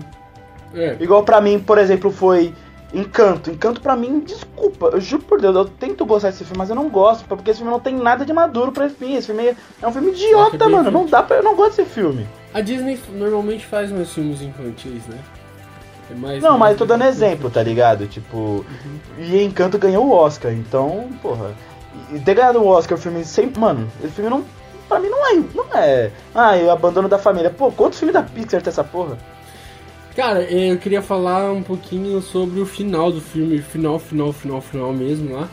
É. 0.74 0.96
Igual 1.00 1.24
pra 1.24 1.40
mim, 1.40 1.59
por 1.59 1.76
exemplo, 1.76 2.11
foi 2.11 2.54
Encanto. 2.92 3.51
Encanto 3.51 3.81
pra 3.81 3.94
mim, 3.94 4.20
desculpa, 4.20 4.87
eu 4.87 5.01
juro 5.01 5.22
por 5.22 5.40
Deus, 5.40 5.55
eu 5.55 5.64
tento 5.66 6.07
gostar 6.07 6.31
desse 6.31 6.44
filme, 6.44 6.59
mas 6.59 6.70
eu 6.70 6.77
não 6.77 6.88
gosto, 6.88 7.24
porque 7.27 7.51
esse 7.51 7.59
filme 7.59 7.70
não 7.72 7.81
tem 7.81 7.94
nada 7.94 8.24
de 8.24 8.33
maduro 8.33 8.72
pra 8.72 8.88
mim. 9.01 9.14
Esse 9.14 9.27
filme 9.27 9.55
é 9.83 9.87
um 9.87 9.92
filme 9.92 10.11
idiota, 10.11 10.64
É, 10.64 10.68
mano. 10.68 10.90
Não 10.90 11.07
dá 11.07 11.22
pra. 11.22 11.37
Eu 11.37 11.42
não 11.42 11.55
gosto 11.55 11.77
desse 11.77 11.90
filme. 11.90 12.27
A 12.55 12.61
Disney 12.61 12.98
normalmente 13.12 13.66
faz 13.66 13.90
mais 13.90 14.11
filmes 14.12 14.40
infantis, 14.40 15.07
né? 15.07 15.18
É 16.11 16.14
mais 16.14 16.42
Não, 16.42 16.57
mas 16.57 16.72
eu 16.72 16.79
tô 16.79 16.87
dando 16.87 17.05
exemplo, 17.05 17.51
tá 17.51 17.62
ligado? 17.62 18.07
Tipo. 18.07 18.64
E 19.18 19.42
Encanto 19.42 19.79
ganhou 19.79 20.07
o 20.07 20.12
Oscar, 20.12 20.53
então, 20.53 21.11
porra. 21.20 21.51
E 22.11 22.18
ter 22.18 22.35
ganhado 22.35 22.61
o 22.61 22.66
Oscar, 22.66 22.96
o 22.96 23.01
filme 23.01 23.22
sempre. 23.24 23.61
Mano, 23.61 23.87
esse 24.03 24.14
filme 24.14 24.31
não. 24.31 24.44
Pra 24.88 24.98
mim 24.98 25.11
não 25.11 25.27
é. 25.27 25.42
Não 25.55 25.66
é. 25.74 26.11
Ah, 26.35 26.57
e 26.57 26.64
o 26.64 26.70
abandono 26.70 27.09
da 27.09 27.18
família. 27.18 27.51
Pô, 27.51 27.70
quantos 27.70 27.98
filmes 27.98 28.14
da 28.14 28.22
Pixar 28.22 28.62
tem 28.62 28.70
essa 28.70 28.83
porra? 28.83 29.18
Cara, 30.16 30.42
eu 30.42 30.77
queria 30.79 31.01
falar 31.01 31.53
um 31.53 31.62
pouquinho 31.62 32.21
sobre 32.21 32.61
o 32.61 32.66
final 32.66 33.12
do 33.12 33.21
filme, 33.21 33.61
final, 33.62 33.99
final, 33.99 34.33
final, 34.33 34.61
final 34.61 34.92
mesmo 34.92 35.35
lá. 35.35 35.49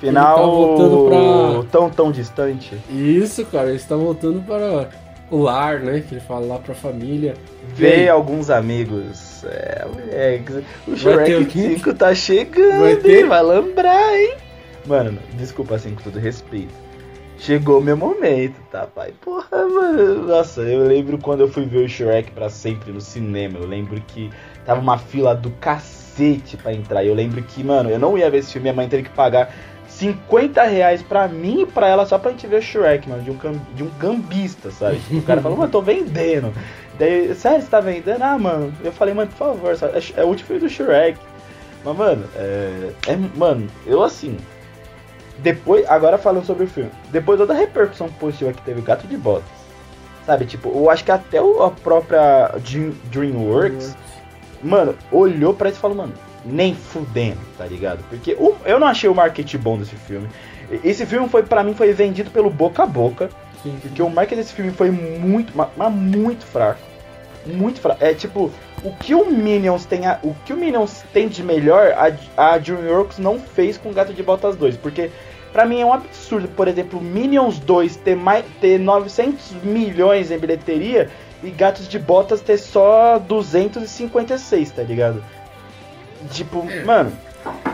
Final. 0.00 0.36
Tá 0.36 0.42
voltando 0.44 1.08
pra- 1.08 1.68
Tão, 1.70 1.90
tão 1.90 2.12
distante. 2.12 2.76
Isso, 2.90 3.44
cara, 3.46 3.68
ele 3.68 3.76
está 3.76 3.96
voltando 3.96 4.40
para 4.46 4.88
o 5.30 5.38
lar, 5.42 5.80
né? 5.80 6.00
Que 6.06 6.14
ele 6.14 6.20
fala 6.20 6.46
lá 6.46 6.58
pra 6.58 6.74
família. 6.74 7.34
Ver 7.74 8.08
alguns 8.08 8.50
amigos. 8.50 9.42
É, 9.44 9.84
moleque. 9.92 10.64
O 10.86 10.96
Shrek 10.96 11.34
o 11.34 11.46
quinto? 11.46 11.74
5 11.78 11.94
tá 11.94 12.14
chegando, 12.14 12.80
Vai 12.82 12.96
ter? 12.96 13.26
Vai 13.26 13.42
lembrar, 13.42 14.16
hein? 14.16 14.34
Mano, 14.86 15.18
desculpa 15.32 15.74
assim, 15.76 15.94
com 15.94 16.02
todo 16.02 16.18
respeito. 16.18 16.74
Chegou 17.38 17.80
meu 17.80 17.96
momento, 17.96 18.54
tá, 18.70 18.86
pai? 18.86 19.12
Porra, 19.20 19.66
mano. 19.68 20.26
Nossa, 20.26 20.62
eu 20.62 20.86
lembro 20.86 21.18
quando 21.18 21.40
eu 21.40 21.48
fui 21.48 21.66
ver 21.66 21.84
o 21.84 21.88
Shrek 21.88 22.30
pra 22.30 22.48
sempre 22.48 22.92
no 22.92 23.00
cinema. 23.00 23.58
Eu 23.58 23.66
lembro 23.66 24.00
que 24.06 24.30
tava 24.64 24.80
uma 24.80 24.96
fila 24.96 25.34
do 25.34 25.50
cacete 25.52 26.56
pra 26.56 26.72
entrar. 26.72 27.04
Eu 27.04 27.14
lembro 27.14 27.42
que, 27.42 27.62
mano, 27.62 27.90
eu 27.90 27.98
não 27.98 28.16
ia 28.16 28.30
ver 28.30 28.38
esse 28.38 28.52
filme. 28.52 28.64
Minha 28.64 28.74
mãe 28.74 28.88
teve 28.88 29.02
que 29.02 29.10
pagar 29.10 29.52
50 29.88 30.62
reais 30.62 31.02
pra 31.02 31.28
mim 31.28 31.62
e 31.62 31.66
pra 31.66 31.88
ela 31.88 32.06
só 32.06 32.18
pra 32.18 32.30
gente 32.30 32.46
ver 32.46 32.60
o 32.60 32.62
Shrek, 32.62 33.08
mano. 33.08 33.22
De 33.22 33.30
um, 33.30 33.36
de 33.74 33.82
um 33.82 33.90
gambista, 33.98 34.70
sabe? 34.70 34.98
Tipo, 35.00 35.18
o 35.18 35.22
cara 35.22 35.42
falou, 35.42 35.58
mano, 35.58 35.70
tô 35.70 35.82
vendendo. 35.82 36.52
Daí, 36.98 37.34
sério, 37.34 37.60
você 37.60 37.68
tá 37.68 37.80
vendendo? 37.80 38.22
Ah, 38.22 38.38
mano. 38.38 38.72
Eu 38.82 38.92
falei, 38.92 39.12
mano, 39.12 39.30
por 39.30 39.36
favor, 39.36 39.76
sabe? 39.76 39.98
É, 39.98 40.20
é 40.20 40.24
o 40.24 40.28
último 40.28 40.46
filme 40.46 40.62
do 40.62 40.68
Shrek. 40.68 41.18
Mas, 41.84 41.96
mano, 41.96 42.24
é, 42.36 42.90
é. 43.08 43.16
Mano, 43.36 43.66
eu 43.86 44.02
assim. 44.02 44.36
Depois, 45.38 45.84
agora 45.88 46.16
falando 46.16 46.44
sobre 46.46 46.64
o 46.64 46.68
filme, 46.68 46.90
depois 47.10 47.38
de 47.38 47.46
toda 47.46 47.54
a 47.54 47.60
repercussão 47.60 48.08
positiva 48.08 48.52
que 48.52 48.62
teve 48.62 48.80
o 48.80 48.82
Gato 48.84 49.06
de 49.06 49.16
Botas, 49.16 49.44
sabe? 50.24 50.46
Tipo, 50.46 50.68
eu 50.74 50.88
acho 50.90 51.04
que 51.04 51.10
até 51.10 51.38
a 51.38 51.70
própria 51.82 52.52
Dream- 52.64 52.94
DreamWorks, 53.10 53.96
mano, 54.62 54.94
olhou 55.10 55.52
pra 55.52 55.68
isso 55.68 55.78
e 55.78 55.80
falou, 55.80 55.96
mano, 55.96 56.12
nem 56.44 56.74
fudendo, 56.74 57.40
tá 57.58 57.66
ligado? 57.66 58.04
Porque 58.08 58.34
o- 58.38 58.54
eu 58.64 58.78
não 58.78 58.86
achei 58.86 59.08
o 59.10 59.14
marketing 59.14 59.58
bom 59.58 59.76
desse 59.78 59.96
filme. 59.96 60.28
Esse 60.84 61.04
filme 61.04 61.28
foi, 61.28 61.42
para 61.42 61.62
mim, 61.64 61.74
foi 61.74 61.92
vendido 61.92 62.30
pelo 62.30 62.48
boca 62.50 62.82
a 62.82 62.86
boca. 62.86 63.28
Sim, 63.62 63.76
Porque 63.80 64.02
o 64.02 64.10
marketing 64.10 64.40
desse 64.42 64.52
filme 64.52 64.70
foi 64.70 64.90
muito, 64.90 65.56
ma- 65.56 65.70
mas 65.76 65.92
muito 65.92 66.44
fraco. 66.46 66.80
Muito 67.46 67.80
fraco. 67.80 68.02
É 68.04 68.14
tipo, 68.14 68.50
o 68.84 68.92
que 68.92 69.14
o 69.14 69.30
Minions 69.30 69.84
tem, 69.86 70.06
a- 70.06 70.18
o 70.22 70.34
que 70.44 70.52
o 70.52 70.56
Minions 70.56 71.02
tem 71.12 71.26
de 71.26 71.42
melhor, 71.42 71.92
a, 72.36 72.52
a 72.54 72.58
DreamWorks 72.58 73.18
não 73.18 73.38
fez 73.40 73.76
com 73.78 73.92
Gato 73.92 74.12
de 74.12 74.22
Botas 74.22 74.54
2, 74.56 74.76
porque 74.76 75.10
pra 75.52 75.64
mim 75.64 75.80
é 75.80 75.84
um 75.86 75.92
absurdo, 75.92 76.46
por 76.48 76.68
exemplo, 76.68 77.00
Minions 77.00 77.58
2 77.58 77.96
ter 77.96 78.14
mais 78.16 78.44
ter 78.60 78.78
900 78.78 79.52
milhões 79.62 80.30
em 80.30 80.38
bilheteria 80.38 81.08
e 81.42 81.50
Gatos 81.50 81.88
de 81.88 81.98
Botas 81.98 82.40
ter 82.40 82.58
só 82.58 83.18
256, 83.18 84.70
tá 84.70 84.82
ligado? 84.82 85.22
Tipo, 86.30 86.64
mano, 86.84 87.12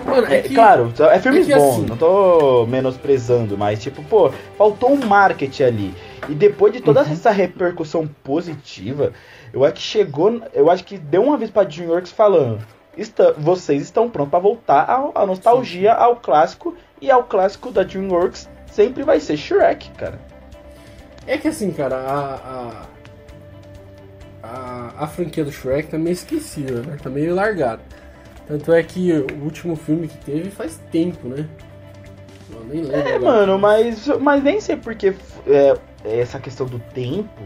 Mano, 0.05 0.27
é, 0.27 0.39
é, 0.39 0.43
que, 0.43 0.53
claro, 0.55 0.93
é 1.13 1.19
filmes 1.21 1.49
é 1.49 1.55
bons, 1.57 1.75
assim- 1.75 1.87
não 1.87 1.97
tô 1.97 2.67
menosprezando, 2.67 3.57
mas 3.57 3.81
tipo, 3.81 4.03
pô, 4.03 4.33
faltou 4.59 4.91
um 4.93 5.07
marketing 5.07 5.63
ali. 5.63 5.95
E 6.29 6.35
depois 6.35 6.73
de 6.73 6.81
toda 6.81 7.03
Uhum. 7.05 7.13
essa 7.13 7.31
repercussão 7.31 8.09
positiva, 8.25 9.13
eu 9.53 9.65
acho 9.65 9.75
que 9.75 9.81
chegou, 9.83 10.41
eu 10.53 10.71
acho 10.71 10.85
que 10.85 10.97
deu 10.99 11.23
uma 11.23 11.37
vez 11.37 11.51
pra 11.51 11.65
DreamWorks 11.65 12.13
falando, 12.13 12.65
"Está- 12.97 13.33
vocês 13.37 13.83
estão 13.83 14.09
prontos 14.11 14.31
pra 14.31 14.39
voltar 14.39 15.11
à 15.15 15.27
nostalgia, 15.27 15.93
ao 15.93 16.17
clássico, 16.17 16.75
e 17.01 17.11
ao 17.11 17.25
clássico 17.25 17.71
da 17.71 17.83
DreamWorks 17.83 18.49
sempre 18.71 19.03
vai 19.03 19.19
ser 19.21 19.37
Shrek, 19.37 19.91
cara. 19.93 20.19
é 21.27 21.37
que 21.39 21.49
assim, 21.49 21.71
cara, 21.73 21.97
a, 21.97 22.35
a, 22.35 22.87
a, 24.43 25.05
a 25.05 25.07
franquia 25.07 25.45
do 25.45 25.53
Shrek 25.53 25.89
tá 25.89 25.99
meio 25.99 26.13
esquecida, 26.15 26.83
né? 26.83 26.97
Tá 27.03 27.11
meio 27.11 27.35
largada. 27.35 27.83
Tanto 28.49 28.73
é 28.73 28.83
que 28.83 29.13
o 29.13 29.45
último 29.45 29.77
filme 29.77 30.09
que 30.09 30.17
teve 30.19 30.51
faz 30.51 30.81
tempo, 30.91 31.29
né? 31.29 31.47
Eu 32.53 32.65
nem 32.65 32.83
lembro. 32.83 32.97
É, 33.09 33.15
agora. 33.15 33.21
mano, 33.33 33.59
mas, 33.59 34.07
mas 34.21 34.43
nem 34.43 34.61
sei 34.61 34.77
porque 34.77 35.15
é, 35.47 35.77
essa 36.05 36.41
questão 36.41 36.67
do 36.67 36.79
tempo 36.93 37.43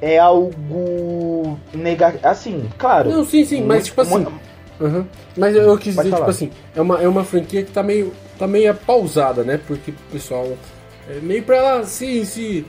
é 0.00 0.18
algo 0.18 1.58
negativo. 1.72 2.26
Assim, 2.26 2.68
claro. 2.78 3.10
Não, 3.10 3.24
sim, 3.24 3.44
sim, 3.44 3.60
mas 3.62 3.68
muito- 3.68 3.84
tipo 3.86 4.00
assim. 4.00 4.26
Aham. 4.80 5.06
Mas 5.36 5.54
eu 5.54 5.78
quis 5.78 5.94
Pode 5.94 6.08
dizer, 6.08 6.16
tipo 6.16 6.16
falar. 6.18 6.30
assim, 6.30 6.50
é 6.74 6.80
uma, 6.80 7.00
é 7.02 7.06
uma 7.08 7.24
franquia 7.24 7.62
que 7.62 7.70
tá 7.70 7.82
meio, 7.82 8.12
tá 8.38 8.46
meio 8.46 8.74
pausada, 8.74 9.42
né? 9.44 9.60
Porque 9.66 9.90
o 9.92 9.94
pessoal. 10.12 10.48
É 11.08 11.20
meio 11.20 11.42
pra 11.42 11.56
ela 11.56 11.84
se. 11.84 12.24
se 12.26 12.66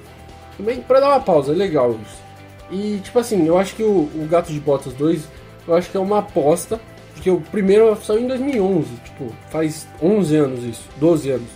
meio 0.60 0.82
pra 0.84 1.00
dar 1.00 1.10
uma 1.10 1.20
pausa, 1.20 1.52
é 1.52 1.56
legal 1.56 1.92
isso. 1.92 2.24
E 2.72 3.00
tipo 3.04 3.18
assim, 3.20 3.46
eu 3.48 3.58
acho 3.58 3.76
que 3.76 3.84
o, 3.84 4.10
o 4.16 4.28
Gato 4.30 4.52
de 4.52 4.60
Botas 4.60 4.94
2, 4.94 5.24
eu 5.68 5.76
acho 5.76 5.90
que 5.90 5.98
é 5.98 6.00
uma 6.00 6.20
aposta, 6.20 6.80
porque 7.14 7.30
o 7.30 7.40
primeiro 7.42 7.96
saiu 8.04 8.22
em 8.22 8.28
2011, 8.28 8.88
tipo, 9.04 9.28
faz 9.50 9.88
11 10.02 10.36
anos 10.36 10.64
isso, 10.64 10.84
12 10.98 11.30
anos, 11.32 11.48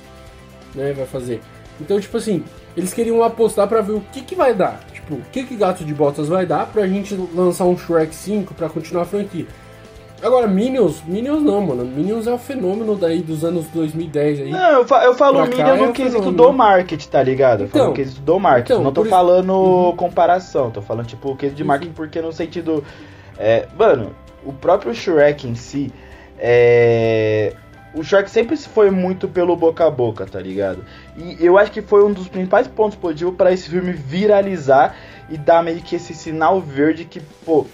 né? 0.76 0.94
Vai 0.94 1.06
fazer. 1.06 1.42
Então, 1.82 2.00
tipo 2.00 2.16
assim, 2.18 2.44
eles 2.78 2.94
queriam 2.94 3.24
apostar 3.24 3.68
pra 3.68 3.82
ver 3.82 3.94
o 3.94 4.02
que 4.12 4.22
que 4.22 4.36
vai 4.36 4.54
dar. 4.54 4.80
Tipo, 5.10 5.16
o 5.16 5.22
que 5.32 5.44
que 5.44 5.56
Gato 5.56 5.84
de 5.84 5.94
Botas 5.94 6.28
vai 6.28 6.46
dar 6.46 6.68
pra 6.68 6.86
gente 6.88 7.16
lançar 7.34 7.66
um 7.66 7.76
Shrek 7.76 8.14
5 8.14 8.54
pra 8.54 8.70
continuar 8.70 9.02
a 9.04 9.06
franquia. 9.06 9.48
Agora, 10.22 10.46
Minions, 10.48 11.02
Minions 11.08 11.42
não, 11.42 11.62
mano. 11.62 11.84
Minions 11.86 12.28
é 12.28 12.32
o 12.34 12.38
fenômeno 12.38 12.96
daí 12.96 13.22
dos 13.22 13.44
anos 13.44 13.66
2010 13.74 14.42
aí. 14.42 14.52
Não, 14.52 14.72
eu, 14.72 14.86
fa- 14.88 15.04
eu 15.06 15.16
falo 15.16 15.38
Pra 15.38 15.46
Minion 15.48 15.66
cá 15.66 15.76
é 15.76 15.78
no 15.78 15.84
um 15.90 15.94
quesito 15.94 16.32
do 16.32 16.52
marketing, 16.54 17.08
tá 17.10 17.24
ligado? 17.24 17.62
Eu 17.64 17.68
falo 17.70 17.84
Então, 17.84 17.88
no 17.88 17.94
quesito 17.96 18.22
do 18.22 18.40
marketing. 18.40 18.72
então, 18.74 18.84
não 18.84 18.92
tô 18.92 19.02
por 19.02 19.08
isso- 19.08 19.16
falando 19.16 19.54
Uhum. 19.54 19.96
comparação, 19.96 20.70
tô 20.70 20.82
falando 20.82 21.08
tipo 21.08 21.32
o 21.32 21.36
quesito 21.38 21.58
de 21.58 21.64
Sim, 21.64 21.68
marketing 21.68 21.94
porque 21.94 22.22
no 22.22 22.32
sentido. 22.34 22.84
É, 23.38 23.66
mano, 23.78 24.12
o 24.46 24.52
próprio 24.54 24.94
Shrek 24.94 25.48
em 25.48 25.56
si. 25.56 25.92
É. 26.38 27.54
O 27.94 28.04
Shrek 28.04 28.30
sempre 28.30 28.56
foi 28.56 28.92
muito 28.92 29.28
pelo 29.28 29.56
boca 29.56 29.86
a 29.86 29.90
boca, 29.90 30.26
tá 30.26 30.40
ligado? 30.40 30.86
E 31.18 31.38
eu 31.40 31.58
acho 31.58 31.72
que 31.72 31.82
foi 31.82 32.04
um 32.04 32.14
dos 32.14 32.28
principais 32.28 32.68
pontos 32.68 32.98
positivos 32.98 33.36
pra 33.36 33.52
esse 33.52 33.68
filme 33.70 33.92
viralizar 33.92 34.96
e 35.28 35.38
dar 35.38 35.64
meio 35.64 35.82
que 35.82 35.96
esse 35.96 36.14
sinal 36.14 36.62
verde 36.62 37.04
que, 37.06 37.20
pô, 37.46 37.66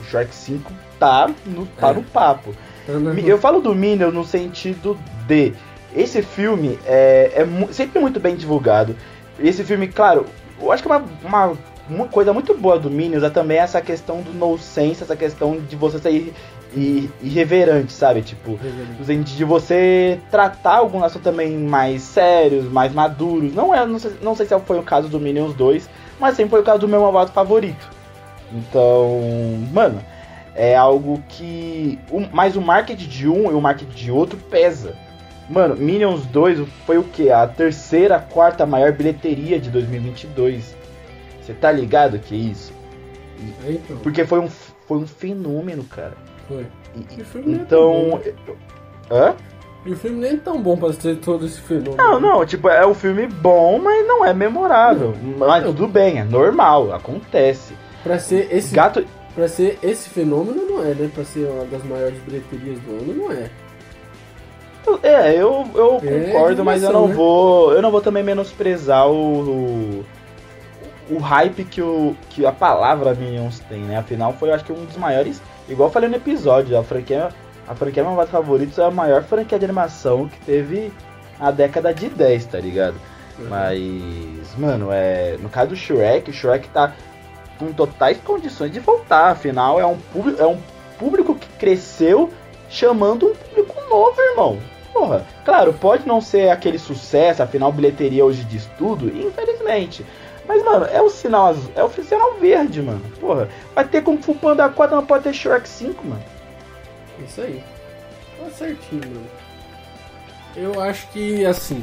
o 0.00 0.04
Shrek 0.10 0.34
5 0.34 0.72
tá 0.98 1.30
no, 1.46 1.66
tá 1.66 1.90
É. 1.90 1.92
no 1.92 2.02
papo. 2.02 2.54
Tá 2.86 2.92
Eu 3.24 3.38
falo 3.38 3.60
do 3.60 3.74
Minion 3.74 4.10
no 4.10 4.24
sentido 4.24 4.98
de 5.26 5.52
esse 5.94 6.20
filme 6.22 6.78
é, 6.84 7.32
é 7.34 7.72
sempre 7.72 8.00
muito 8.00 8.18
bem 8.18 8.34
divulgado. 8.34 8.96
Esse 9.38 9.62
filme, 9.62 9.86
claro, 9.86 10.26
eu 10.60 10.72
acho 10.72 10.82
que 10.82 10.88
uma, 10.88 11.04
uma, 11.24 11.52
uma 11.88 12.08
coisa 12.08 12.32
muito 12.32 12.54
boa 12.54 12.78
do 12.78 12.90
Minions 12.90 13.22
é 13.22 13.30
também 13.30 13.58
essa 13.58 13.80
questão 13.80 14.20
do 14.20 14.32
no 14.32 14.58
sense, 14.58 15.02
essa 15.02 15.16
questão 15.16 15.58
de 15.58 15.76
você 15.76 15.98
ser 15.98 16.32
ir- 16.76 17.10
irreverente, 17.22 17.92
sabe? 17.92 18.22
Tipo, 18.22 18.58
no 18.98 19.04
sentido 19.04 19.36
de 19.36 19.44
você 19.44 20.20
tratar 20.30 20.76
alguns 20.78 21.02
assuntos 21.02 21.24
também 21.24 21.56
mais 21.56 22.02
sérios, 22.02 22.64
mais 22.70 22.92
maduros. 22.92 23.52
Não 23.54 23.74
é, 23.74 23.84
não 23.86 23.98
sei, 23.98 24.12
não 24.22 24.34
sei 24.34 24.46
se 24.46 24.58
foi 24.60 24.78
o 24.78 24.82
caso 24.82 25.08
do 25.08 25.18
Minions 25.20 25.54
2, 25.54 25.88
mas 26.20 26.36
sempre 26.36 26.50
foi 26.50 26.60
o 26.60 26.64
caso 26.64 26.78
do 26.80 26.88
meu 26.88 27.00
malvado 27.00 27.32
favorito. 27.32 27.88
Então, 28.52 29.20
mano, 29.72 30.00
é 30.54 30.76
algo 30.76 31.22
que. 31.28 31.98
o- 32.10 32.26
mas 32.32 32.56
o 32.56 32.60
marketing 32.60 33.08
de 33.08 33.28
um 33.28 33.50
e 33.50 33.54
o 33.54 33.60
marketing 33.60 33.94
de 33.96 34.10
outro 34.10 34.38
pesa. 34.50 34.94
Mano, 35.48 35.76
Minions 35.76 36.24
2 36.26 36.66
foi 36.86 36.96
o 36.98 37.02
que? 37.04 37.30
A 37.30 37.46
terceira, 37.46 38.18
quarta 38.18 38.64
maior 38.64 38.92
bilheteria 38.92 39.58
de 39.60 39.70
2022. 39.70 40.74
Você 41.42 41.52
tá 41.52 41.70
ligado 41.70 42.18
que 42.18 42.34
é 42.34 42.38
isso? 42.38 42.72
Porque 44.02 44.24
foi 44.24 44.38
um, 44.40 44.48
foi 44.48 44.98
um 44.98 45.06
fenômeno, 45.06 45.84
cara. 45.84 46.14
Foi. 46.48 46.66
E- 46.96 47.20
o 47.20 47.24
filme 47.24 47.54
é 47.54 47.56
então. 47.56 48.20
Hã? 49.10 49.34
E 49.86 49.92
o 49.92 49.96
filme 49.96 50.18
nem 50.18 50.32
é 50.32 50.36
tão 50.36 50.60
bom 50.60 50.76
pra 50.76 50.90
ter 50.94 51.16
todo 51.16 51.44
esse 51.44 51.60
fenômeno. 51.60 51.96
Não, 51.96 52.18
não, 52.18 52.46
tipo, 52.46 52.68
é 52.70 52.86
um 52.86 52.94
filme 52.94 53.26
bom, 53.26 53.78
mas 53.78 54.06
não 54.06 54.24
é 54.24 54.32
memorável. 54.32 55.14
Mas 55.36 55.62
tudo 55.64 55.86
bem, 55.86 56.20
é 56.20 56.24
normal, 56.24 56.92
acontece. 56.92 57.74
Pra 58.02 58.18
ser 58.18 58.48
esse, 58.50 58.74
Gato. 58.74 59.04
pra 59.34 59.46
ser 59.46 59.78
esse 59.82 60.08
fenômeno 60.08 60.64
não 60.66 60.82
é, 60.82 60.94
né? 60.94 61.10
Pra 61.14 61.22
ser 61.24 61.46
uma 61.46 61.64
das 61.66 61.84
maiores 61.84 62.18
bilheterias 62.20 62.78
do 62.80 62.92
ano, 62.92 63.14
não 63.14 63.32
é. 63.32 63.50
É, 65.02 65.34
eu, 65.34 65.66
eu 65.74 66.00
é 66.02 66.24
concordo, 66.26 66.64
mas 66.64 66.82
eu 66.82 66.92
não 66.92 67.08
né? 67.08 67.14
vou. 67.14 67.72
Eu 67.72 67.80
não 67.82 67.90
vou 67.90 68.00
também 68.00 68.22
menosprezar 68.22 69.08
o, 69.08 69.40
o, 69.40 70.04
o, 71.10 71.18
hype 71.18 71.64
que, 71.64 71.80
o, 71.80 72.14
que 72.30 72.44
a 72.44 72.52
palavra 72.52 73.14
Minions 73.14 73.60
tem, 73.60 73.80
né? 73.80 73.96
Afinal, 73.98 74.34
foi 74.34 74.50
acho 74.52 74.64
que 74.64 74.72
um 74.72 74.84
dos 74.84 74.96
maiores. 74.96 75.40
Igual 75.68 75.88
eu 75.88 75.92
falei 75.92 76.08
no 76.08 76.16
episódio, 76.16 76.78
a 76.78 76.84
franquia, 76.84 77.30
a 77.66 77.74
franquia 77.74 78.04
Malvados 78.04 78.30
Favoritos 78.30 78.78
é 78.78 78.84
a 78.84 78.90
maior 78.90 79.22
franquia 79.22 79.58
de 79.58 79.64
animação 79.64 80.28
que 80.28 80.38
teve 80.40 80.92
a 81.40 81.50
década 81.50 81.92
de 81.92 82.08
10, 82.08 82.46
tá 82.46 82.58
ligado? 82.58 82.96
Uhum. 83.38 83.46
Mas, 83.48 84.54
mano, 84.58 84.88
é. 84.92 85.36
No 85.40 85.48
caso 85.48 85.70
do 85.70 85.76
Shrek, 85.76 86.30
o 86.30 86.34
Shrek 86.34 86.68
tá 86.68 86.92
com 87.58 87.72
totais 87.72 88.18
condições 88.18 88.70
de 88.70 88.80
voltar. 88.80 89.30
Afinal, 89.30 89.80
é 89.80 89.86
um 89.86 89.96
público, 89.96 90.40
é 90.40 90.46
um 90.46 90.58
público 90.98 91.34
que 91.34 91.48
cresceu 91.58 92.30
chamando 92.68 93.28
um 93.28 93.34
público 93.34 93.74
novo, 93.88 94.20
irmão. 94.20 94.58
Porra, 94.92 95.26
claro, 95.44 95.72
pode 95.72 96.06
não 96.06 96.20
ser 96.20 96.50
aquele 96.50 96.78
sucesso, 96.78 97.42
afinal 97.42 97.72
bilheteria 97.72 98.24
hoje 98.24 98.44
diz 98.44 98.68
tudo, 98.78 99.08
infelizmente. 99.08 100.06
Mas, 100.46 100.62
mano, 100.62 100.84
é 100.86 101.00
o 101.00 101.08
sinal 101.08 101.46
azul, 101.46 101.70
é 101.74 101.82
o 101.82 101.90
sinal 101.90 102.34
verde, 102.34 102.82
mano. 102.82 103.02
Porra, 103.20 103.48
vai 103.74 103.86
ter 103.86 104.02
Kung 104.02 104.20
Fu 104.20 104.34
Panda 104.34 104.68
4, 104.68 104.96
não 104.96 105.06
pode 105.06 105.24
ter 105.24 105.32
Shrek 105.32 105.68
5, 105.68 106.06
mano. 106.06 106.22
Isso 107.24 107.40
aí. 107.40 107.64
Tá 108.38 108.50
certinho, 108.50 109.02
mano. 109.06 109.26
Eu 110.56 110.80
acho 110.80 111.08
que, 111.10 111.44
assim, 111.46 111.82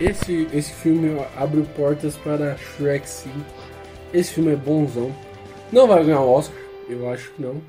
esse, 0.00 0.48
esse 0.52 0.72
filme 0.72 1.20
abre 1.36 1.62
portas 1.76 2.16
para 2.16 2.56
Shrek 2.56 3.08
5. 3.08 3.34
Esse 4.12 4.34
filme 4.34 4.52
é 4.52 4.56
bonzão. 4.56 5.12
Não 5.72 5.88
vai 5.88 6.04
ganhar 6.04 6.20
o 6.20 6.30
Oscar, 6.30 6.56
eu 6.88 7.10
acho 7.10 7.30
que 7.32 7.42
não. 7.42 7.60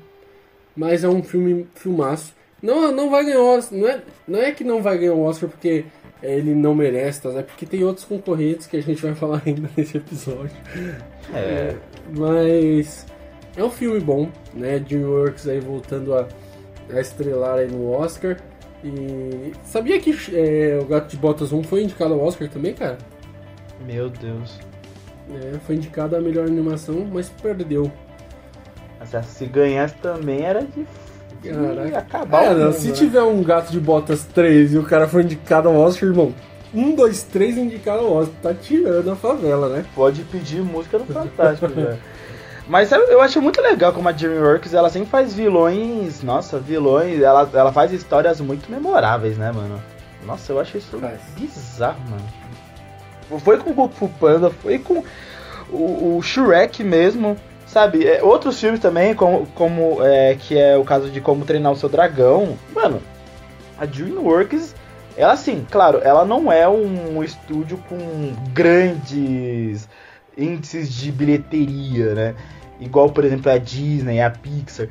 Mas 0.76 1.02
é 1.02 1.08
um 1.08 1.22
filme 1.22 1.66
filmaço. 1.74 2.34
Não, 2.62 2.92
não 2.92 3.10
vai 3.10 3.24
ganhar 3.24 3.40
o 3.40 3.56
Oscar. 3.56 3.78
Não 3.78 3.88
é, 3.88 4.02
não 4.28 4.38
é 4.40 4.52
que 4.52 4.64
não 4.64 4.82
vai 4.82 4.98
ganhar 4.98 5.14
o 5.14 5.22
Oscar 5.22 5.48
porque 5.48 5.84
ele 6.22 6.54
não 6.54 6.74
merece, 6.74 7.22
tá? 7.22 7.30
É 7.30 7.42
porque 7.42 7.66
tem 7.66 7.84
outros 7.84 8.04
concorrentes 8.04 8.66
que 8.66 8.76
a 8.76 8.82
gente 8.82 9.02
vai 9.02 9.14
falar 9.14 9.42
ainda 9.44 9.68
nesse 9.76 9.96
episódio. 9.98 10.56
É. 11.32 11.38
é 11.38 11.76
mas 12.16 13.06
é 13.56 13.64
um 13.64 13.70
filme 13.70 14.00
bom, 14.00 14.28
né? 14.54 14.78
DreamWorks 14.78 15.48
aí 15.48 15.60
voltando 15.60 16.14
a, 16.14 16.28
a 16.92 17.00
estrelar 17.00 17.58
aí 17.58 17.68
no 17.68 17.90
Oscar. 17.90 18.36
E 18.84 19.52
sabia 19.64 19.98
que 20.00 20.14
é, 20.32 20.78
o 20.80 20.84
Gato 20.84 21.10
de 21.10 21.16
Botas 21.16 21.52
1 21.52 21.62
foi 21.64 21.82
indicado 21.82 22.14
ao 22.14 22.20
Oscar 22.20 22.48
também, 22.48 22.74
cara? 22.74 22.98
Meu 23.84 24.08
Deus. 24.08 24.58
É, 25.30 25.58
foi 25.60 25.74
indicado 25.74 26.14
a 26.14 26.20
melhor 26.20 26.46
animação, 26.46 27.06
mas 27.12 27.28
perdeu. 27.28 27.90
Mas 28.98 29.26
se 29.26 29.46
ganhasse 29.46 29.94
também 29.96 30.42
era 30.42 30.62
de 30.64 30.86
Caraca. 31.42 31.98
acabar 31.98 32.44
é, 32.44 32.50
o 32.50 32.58
mundo, 32.58 32.72
Se 32.72 32.88
né? 32.88 32.92
tiver 32.94 33.22
um 33.22 33.42
Gato 33.42 33.70
de 33.72 33.80
Botas 33.80 34.24
3 34.24 34.74
e 34.74 34.78
o 34.78 34.82
cara 34.82 35.06
for 35.08 35.22
indicado 35.22 35.68
ao 35.68 35.76
Oscar, 35.76 36.08
irmão, 36.08 36.34
um, 36.74 36.94
dois, 36.94 37.22
três 37.22 37.56
indicado 37.56 38.00
ao 38.00 38.12
Oscar, 38.12 38.34
tá 38.42 38.54
tirando 38.54 39.10
a 39.10 39.16
favela, 39.16 39.68
né? 39.68 39.84
Pode 39.94 40.22
pedir 40.24 40.62
música 40.62 40.98
no 40.98 41.06
Fantástico, 41.06 41.68
velho. 41.68 41.98
Mas 42.68 42.90
eu 42.90 43.20
acho 43.20 43.40
muito 43.40 43.60
legal 43.62 43.92
como 43.92 44.08
a 44.08 44.12
DreamWorks, 44.12 44.74
ela 44.74 44.90
sempre 44.90 45.08
faz 45.08 45.32
vilões, 45.32 46.22
nossa, 46.22 46.58
vilões, 46.58 47.22
ela, 47.22 47.48
ela 47.52 47.72
faz 47.72 47.92
histórias 47.92 48.40
muito 48.40 48.68
memoráveis, 48.70 49.38
né, 49.38 49.52
mano? 49.52 49.80
Nossa, 50.26 50.52
eu 50.52 50.58
acho 50.58 50.76
isso 50.76 50.98
faz. 50.98 51.20
bizarro, 51.38 52.00
mano. 52.10 53.40
Foi 53.40 53.56
com 53.58 53.70
o 53.70 53.74
Goku 53.74 54.08
Panda, 54.20 54.50
foi 54.50 54.78
com 54.80 55.04
o, 55.70 56.16
o 56.16 56.22
Shrek 56.22 56.82
mesmo, 56.82 57.36
sabe? 57.76 58.06
É, 58.06 58.24
outros 58.24 58.58
filmes 58.58 58.80
também, 58.80 59.14
como, 59.14 59.44
como 59.48 60.02
é, 60.02 60.34
que 60.34 60.56
é 60.56 60.78
o 60.78 60.84
caso 60.84 61.10
de 61.10 61.20
Como 61.20 61.44
Treinar 61.44 61.72
o 61.72 61.76
Seu 61.76 61.90
Dragão. 61.90 62.56
Mano, 62.74 63.02
a 63.78 63.84
DreamWorks, 63.84 64.74
ela 65.14 65.34
assim, 65.34 65.66
claro, 65.70 66.00
ela 66.02 66.24
não 66.24 66.50
é 66.50 66.66
um 66.66 67.22
estúdio 67.22 67.76
com 67.86 68.32
grandes 68.54 69.86
índices 70.38 70.90
de 70.90 71.12
bilheteria, 71.12 72.14
né? 72.14 72.34
igual 72.80 73.10
por 73.10 73.26
exemplo 73.26 73.52
a 73.52 73.58
Disney, 73.58 74.22
a 74.22 74.30
Pixar. 74.30 74.88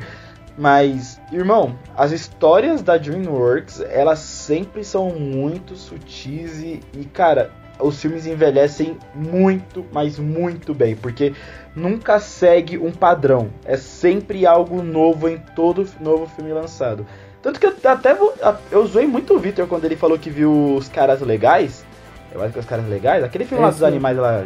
Mas, 0.55 1.19
irmão, 1.31 1.75
as 1.97 2.11
histórias 2.11 2.83
da 2.83 2.97
DreamWorks, 2.97 3.81
elas 3.81 4.19
sempre 4.19 4.83
são 4.83 5.09
muito 5.09 5.75
sutis 5.75 6.59
e, 6.59 6.81
e, 6.93 7.03
cara, 7.05 7.51
os 7.80 8.01
filmes 8.01 8.26
envelhecem 8.26 8.97
muito, 9.13 9.86
mas 9.91 10.17
muito 10.17 10.73
bem, 10.73 10.95
porque 10.95 11.34
nunca 11.76 12.19
segue 12.19 12.78
um 12.78 12.91
padrão. 12.91 13.49
É 13.65 13.78
sempre 13.78 14.45
algo 14.45 14.82
novo 14.82 15.28
em 15.28 15.38
todo 15.55 15.88
novo 15.99 16.28
filme 16.28 16.51
lançado. 16.53 17.05
Tanto 17.41 17.59
que 17.59 17.67
eu 17.67 17.76
até 17.84 18.13
vou, 18.13 18.34
eu 18.71 18.86
zoei 18.88 19.05
muito 19.05 19.36
o 19.36 19.39
Victor 19.39 19.67
quando 19.67 19.86
ele 19.86 19.95
falou 19.95 20.17
que 20.17 20.30
viu 20.30 20.76
os 20.76 20.88
caras 20.88 21.21
legais. 21.21 21.86
Eu 22.32 22.41
acho 22.41 22.53
que 22.53 22.59
os 22.59 22.65
caras 22.65 22.88
legais, 22.88 23.23
aquele 23.23 23.45
filme 23.45 23.61
é, 23.61 23.65
lá 23.65 23.71
dos 23.71 23.84
animais 23.84 24.17
lá 24.17 24.43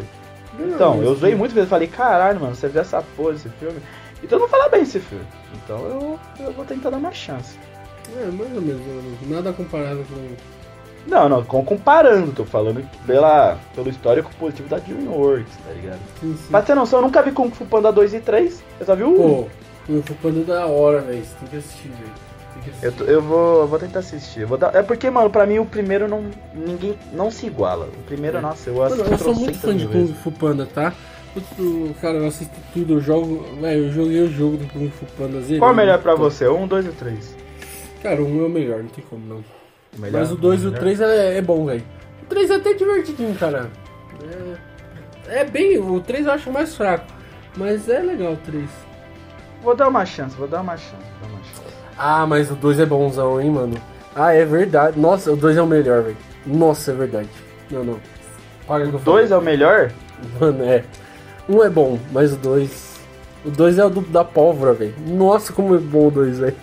então, 0.59 1.01
eu 1.01 1.15
zoei 1.15 1.35
muito 1.35 1.53
vezes, 1.53 1.69
falei, 1.69 1.87
caralho, 1.87 2.39
mano, 2.39 2.55
você 2.55 2.67
viu 2.67 2.81
essa 2.81 3.01
porra 3.15 3.33
desse 3.33 3.49
filme? 3.49 3.79
Então 4.21 4.37
não 4.37 4.47
fala 4.49 4.67
bem 4.67 4.81
esse 4.81 4.99
filme. 4.99 5.25
Então 5.55 5.77
eu, 5.85 6.19
eu 6.39 6.51
vou 6.51 6.65
tentar 6.65 6.89
dar 6.89 6.97
uma 6.97 7.11
chance. 7.11 7.57
É, 8.17 8.25
mais 8.25 8.53
ou 8.55 8.61
menos, 8.61 8.81
nada 9.27 9.53
comparado 9.53 10.03
com. 10.09 10.58
Não, 11.09 11.27
não, 11.27 11.43
com, 11.43 11.65
comparando, 11.65 12.31
tô 12.31 12.45
falando 12.45 12.87
pela, 13.05 13.57
pelo 13.73 13.89
histórico 13.89 14.29
positivo 14.39 14.69
da 14.69 14.77
DreamWorks, 14.77 15.57
tá 15.65 15.73
ligado? 15.73 15.99
Sim, 16.21 16.37
sim. 16.37 16.51
Pra 16.51 16.61
ter 16.61 16.75
noção, 16.75 16.99
eu 16.99 17.03
nunca 17.03 17.21
vi 17.23 17.31
Kung 17.31 17.49
Fu 17.49 17.65
Panda 17.65 17.91
2 17.91 18.13
e 18.13 18.19
3. 18.19 18.53
Você 18.53 18.85
só 18.85 18.95
viu? 18.95 19.13
Pô, 19.15 19.47
Kung 19.87 20.01
Fu 20.03 20.13
Panda 20.15 20.39
é 20.39 20.43
da 20.43 20.67
hora, 20.67 21.01
velho. 21.01 21.25
Você 21.25 21.35
tem 21.39 21.49
que 21.49 21.57
assistir, 21.57 21.89
velho. 21.89 22.29
Eu, 22.81 22.91
eu, 23.07 23.21
vou, 23.21 23.61
eu 23.61 23.67
vou 23.67 23.79
tentar 23.79 23.99
assistir. 23.99 24.45
Vou 24.45 24.57
dar, 24.57 24.75
é 24.75 24.83
porque, 24.83 25.09
mano, 25.09 25.29
pra 25.29 25.45
mim 25.45 25.59
o 25.59 25.65
primeiro 25.65 26.07
não. 26.07 26.25
ninguém 26.53 26.95
não 27.11 27.31
se 27.31 27.47
iguala. 27.47 27.87
O 27.87 28.03
primeiro, 28.03 28.37
é. 28.37 28.41
nossa, 28.41 28.69
eu 28.69 28.83
assisto. 28.83 29.11
Eu 29.11 29.17
sou 29.17 29.33
muito 29.35 29.57
fã 29.57 29.75
de 29.75 29.87
Kung 29.87 30.13
Fu 30.13 30.31
Panda, 30.31 30.67
tá? 30.67 30.93
Eu, 31.35 31.95
cara, 32.01 32.17
eu 32.17 32.27
assisto 32.27 32.55
tudo, 32.73 32.93
eu 32.93 33.01
jogo. 33.01 33.45
Véio, 33.59 33.85
eu 33.85 33.91
joguei 33.91 34.21
o 34.21 34.31
jogo 34.31 34.57
do 34.57 34.67
Kung 34.67 34.89
Fu 34.89 35.05
Panda. 35.17 35.41
Zero, 35.41 35.59
Qual 35.59 35.71
é 35.71 35.73
o 35.73 35.75
melhor 35.75 35.99
pra 35.99 36.13
você? 36.13 36.47
Um, 36.47 36.67
dois 36.67 36.85
ou 36.85 36.93
três? 36.93 37.35
Cara, 38.03 38.21
um 38.21 38.43
é 38.43 38.45
o 38.45 38.49
melhor, 38.49 38.83
não 38.83 38.89
tem 38.89 39.03
como 39.09 39.25
não. 39.25 39.58
Melhor, 39.97 40.19
Mas 40.19 40.31
o 40.31 40.35
dois 40.35 40.63
e 40.63 40.67
o 40.67 40.71
três 40.71 41.01
é, 41.01 41.37
é 41.37 41.41
bom, 41.41 41.65
velho. 41.65 41.83
O 42.23 42.25
três 42.25 42.49
é 42.49 42.55
até 42.55 42.73
divertidinho, 42.73 43.35
cara. 43.35 43.69
É, 45.27 45.39
é 45.41 45.43
bem. 45.45 45.77
O 45.77 45.99
três 45.99 46.25
eu 46.25 46.31
acho 46.31 46.51
mais 46.51 46.75
fraco. 46.75 47.05
Mas 47.57 47.89
é 47.89 47.99
legal 47.99 48.33
o 48.33 48.37
três. 48.37 48.69
Vou 49.61 49.75
dar 49.75 49.87
uma 49.89 50.05
chance, 50.05 50.35
vou 50.35 50.47
dar 50.47 50.61
uma 50.61 50.77
chance. 50.77 51.03
Vou 51.19 51.29
dar 51.29 51.35
uma 51.35 51.43
chance. 51.43 51.75
Ah, 51.97 52.25
mas 52.25 52.49
o 52.49 52.55
2 52.55 52.79
é 52.79 52.85
bonzão, 52.85 53.41
hein, 53.41 53.51
mano. 53.51 53.75
Ah, 54.15 54.33
é 54.33 54.45
verdade. 54.45 54.97
Nossa, 54.97 55.33
o 55.33 55.35
2 55.35 55.57
é 55.57 55.61
o 55.61 55.67
melhor, 55.67 56.01
velho. 56.03 56.17
Nossa, 56.45 56.91
é 56.91 56.95
verdade. 56.95 57.27
Não, 57.69 57.83
não. 57.83 57.99
Paga 58.65 58.87
o 58.87 58.99
2 58.99 59.31
é 59.31 59.37
o 59.37 59.41
melhor? 59.41 59.91
Mano, 60.39 60.63
é. 60.63 60.83
Um 61.47 61.61
é 61.61 61.69
bom, 61.69 61.99
mas 62.11 62.31
o 62.31 62.37
2. 62.37 62.99
O 63.43 63.51
2 63.51 63.79
é 63.79 63.85
o 63.85 63.89
do, 63.89 64.01
da 64.01 64.23
pólvora, 64.23 64.73
velho. 64.73 64.95
Nossa, 65.07 65.51
como 65.51 65.75
é 65.75 65.77
bom 65.77 66.07
o 66.07 66.11
2, 66.11 66.39
velho. 66.39 66.55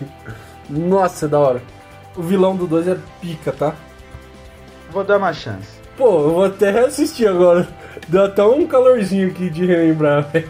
Nossa, 0.70 1.26
é 1.26 1.28
da 1.28 1.38
hora. 1.38 1.62
O 2.16 2.22
vilão 2.22 2.56
do 2.56 2.66
2 2.66 2.88
é 2.88 2.96
pica, 3.20 3.52
tá? 3.52 3.74
Vou 4.90 5.04
dar 5.04 5.18
uma 5.18 5.32
chance. 5.32 5.76
Pô, 5.96 6.22
eu 6.22 6.30
vou 6.30 6.44
até 6.44 6.80
assistir 6.80 7.26
agora. 7.26 7.68
Deu 8.08 8.24
até 8.24 8.42
um 8.42 8.66
calorzinho 8.66 9.28
aqui 9.28 9.50
de 9.50 9.64
relembrar, 9.64 10.28
velho. 10.30 10.48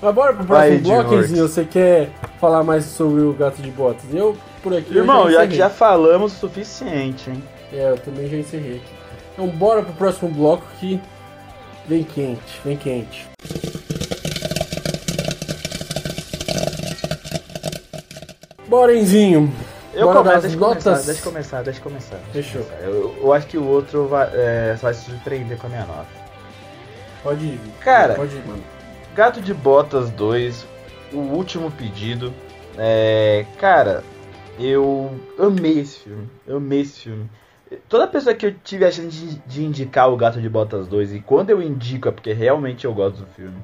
Mas 0.00 0.14
bora 0.14 0.32
pro 0.34 0.44
próximo 0.44 0.80
bloquezinho. 0.80 1.48
Você 1.48 1.64
quer 1.64 2.10
falar 2.40 2.62
mais 2.62 2.84
sobre 2.84 3.22
o 3.22 3.32
gato 3.32 3.60
de 3.60 3.70
botas? 3.70 4.04
Eu, 4.12 4.36
por 4.62 4.74
aqui. 4.76 4.94
Irmão, 4.96 5.30
já, 5.30 5.40
já 5.40 5.46
que 5.46 5.56
já 5.56 5.70
falamos 5.70 6.34
o 6.34 6.36
suficiente, 6.36 7.30
hein? 7.30 7.42
É, 7.72 7.90
eu 7.90 7.98
também 7.98 8.28
já 8.28 8.36
encerrei 8.36 8.76
aqui. 8.76 8.94
Então, 9.32 9.48
bora 9.48 9.82
pro 9.82 9.92
próximo 9.94 10.30
bloco 10.30 10.64
que 10.78 11.00
vem 11.86 12.04
quente, 12.04 12.60
vem 12.64 12.76
quente. 12.76 13.26
Bora, 18.76 18.94
Enzinho. 18.94 19.50
Eu 19.94 20.08
Bora 20.08 20.18
começo, 20.18 20.40
deixa 20.42 20.56
notas. 20.58 20.84
começar, 20.84 21.06
deixa 21.06 21.22
começar, 21.22 21.62
deixa 21.62 21.80
começar. 21.80 22.16
Fechou. 22.30 22.60
Eu, 22.82 23.16
eu, 23.22 23.32
acho 23.32 23.46
que 23.46 23.56
o 23.56 23.66
outro 23.66 24.06
vai, 24.06 24.28
é, 24.34 24.74
vai 24.74 24.92
se 24.92 25.06
surpreender 25.06 25.56
com 25.56 25.66
a 25.66 25.70
minha 25.70 25.86
nota. 25.86 26.06
Pode 27.22 27.42
ir. 27.42 27.60
Cara, 27.80 28.12
pode 28.12 28.36
ir, 28.36 28.46
mano. 28.46 28.62
Gato 29.14 29.40
de 29.40 29.54
Botas 29.54 30.10
2, 30.10 30.66
O 31.14 31.16
Último 31.16 31.70
Pedido. 31.70 32.34
É, 32.76 33.46
cara, 33.58 34.04
eu 34.60 35.10
amei 35.38 35.78
esse 35.78 36.00
filme. 36.00 36.28
Eu 36.46 36.58
amei 36.58 36.82
esse 36.82 37.00
filme. 37.00 37.30
Toda 37.88 38.06
pessoa 38.06 38.34
que 38.34 38.44
eu 38.44 38.54
tive 38.62 38.84
a 38.84 38.90
chance 38.90 39.08
de, 39.08 39.38
de, 39.38 39.64
indicar 39.64 40.12
o 40.12 40.18
Gato 40.18 40.38
de 40.38 40.50
Botas 40.50 40.86
2, 40.86 41.14
e 41.14 41.20
quando 41.20 41.48
eu 41.48 41.62
indico 41.62 42.10
é 42.10 42.12
porque 42.12 42.34
realmente 42.34 42.84
eu 42.84 42.92
gosto 42.92 43.20
do 43.20 43.26
filme, 43.28 43.56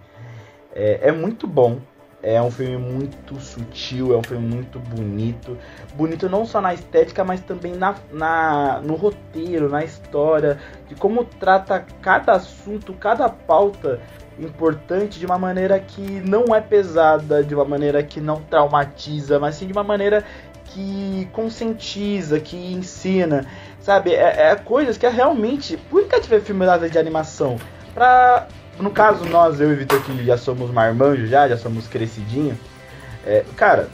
é, 0.74 1.00
é 1.08 1.12
muito 1.12 1.46
bom. 1.46 1.80
É 2.22 2.40
um 2.40 2.52
filme 2.52 2.76
muito 2.76 3.40
sutil, 3.40 4.14
é 4.14 4.16
um 4.16 4.22
filme 4.22 4.46
muito 4.46 4.78
bonito. 4.78 5.58
Bonito 5.94 6.28
não 6.28 6.46
só 6.46 6.60
na 6.60 6.72
estética, 6.72 7.24
mas 7.24 7.40
também 7.40 7.74
na, 7.74 7.96
na, 8.12 8.80
no 8.80 8.94
roteiro, 8.94 9.68
na 9.68 9.82
história, 9.82 10.58
de 10.88 10.94
como 10.94 11.24
trata 11.24 11.84
cada 12.00 12.34
assunto, 12.34 12.92
cada 12.94 13.28
pauta 13.28 14.00
importante 14.38 15.18
de 15.18 15.26
uma 15.26 15.36
maneira 15.36 15.78
que 15.80 16.00
não 16.00 16.54
é 16.54 16.60
pesada, 16.60 17.42
de 17.42 17.54
uma 17.54 17.64
maneira 17.64 18.02
que 18.02 18.20
não 18.20 18.40
traumatiza, 18.42 19.40
mas 19.40 19.56
sim 19.56 19.66
de 19.66 19.72
uma 19.72 19.84
maneira 19.84 20.24
que 20.66 21.28
conscientiza, 21.32 22.40
que 22.40 22.56
ensina, 22.56 23.46
sabe? 23.80 24.14
É, 24.14 24.50
é 24.50 24.56
coisas 24.56 24.96
que 24.96 25.06
é 25.06 25.10
realmente. 25.10 25.76
Por 25.76 26.06
que 26.06 26.20
vê 26.28 26.40
filme 26.40 26.66
de 26.90 26.98
animação? 26.98 27.58
Pra. 27.92 28.46
No 28.82 28.90
caso, 28.90 29.24
nós, 29.26 29.60
eu 29.60 29.70
e 29.72 29.76
Vitor, 29.76 30.02
que 30.02 30.24
já 30.24 30.36
somos 30.36 30.68
marmanjos, 30.72 31.30
já, 31.30 31.48
já 31.48 31.56
somos 31.56 31.86
crescidinhos. 31.86 32.58
É, 33.24 33.44
cara, 33.54 33.88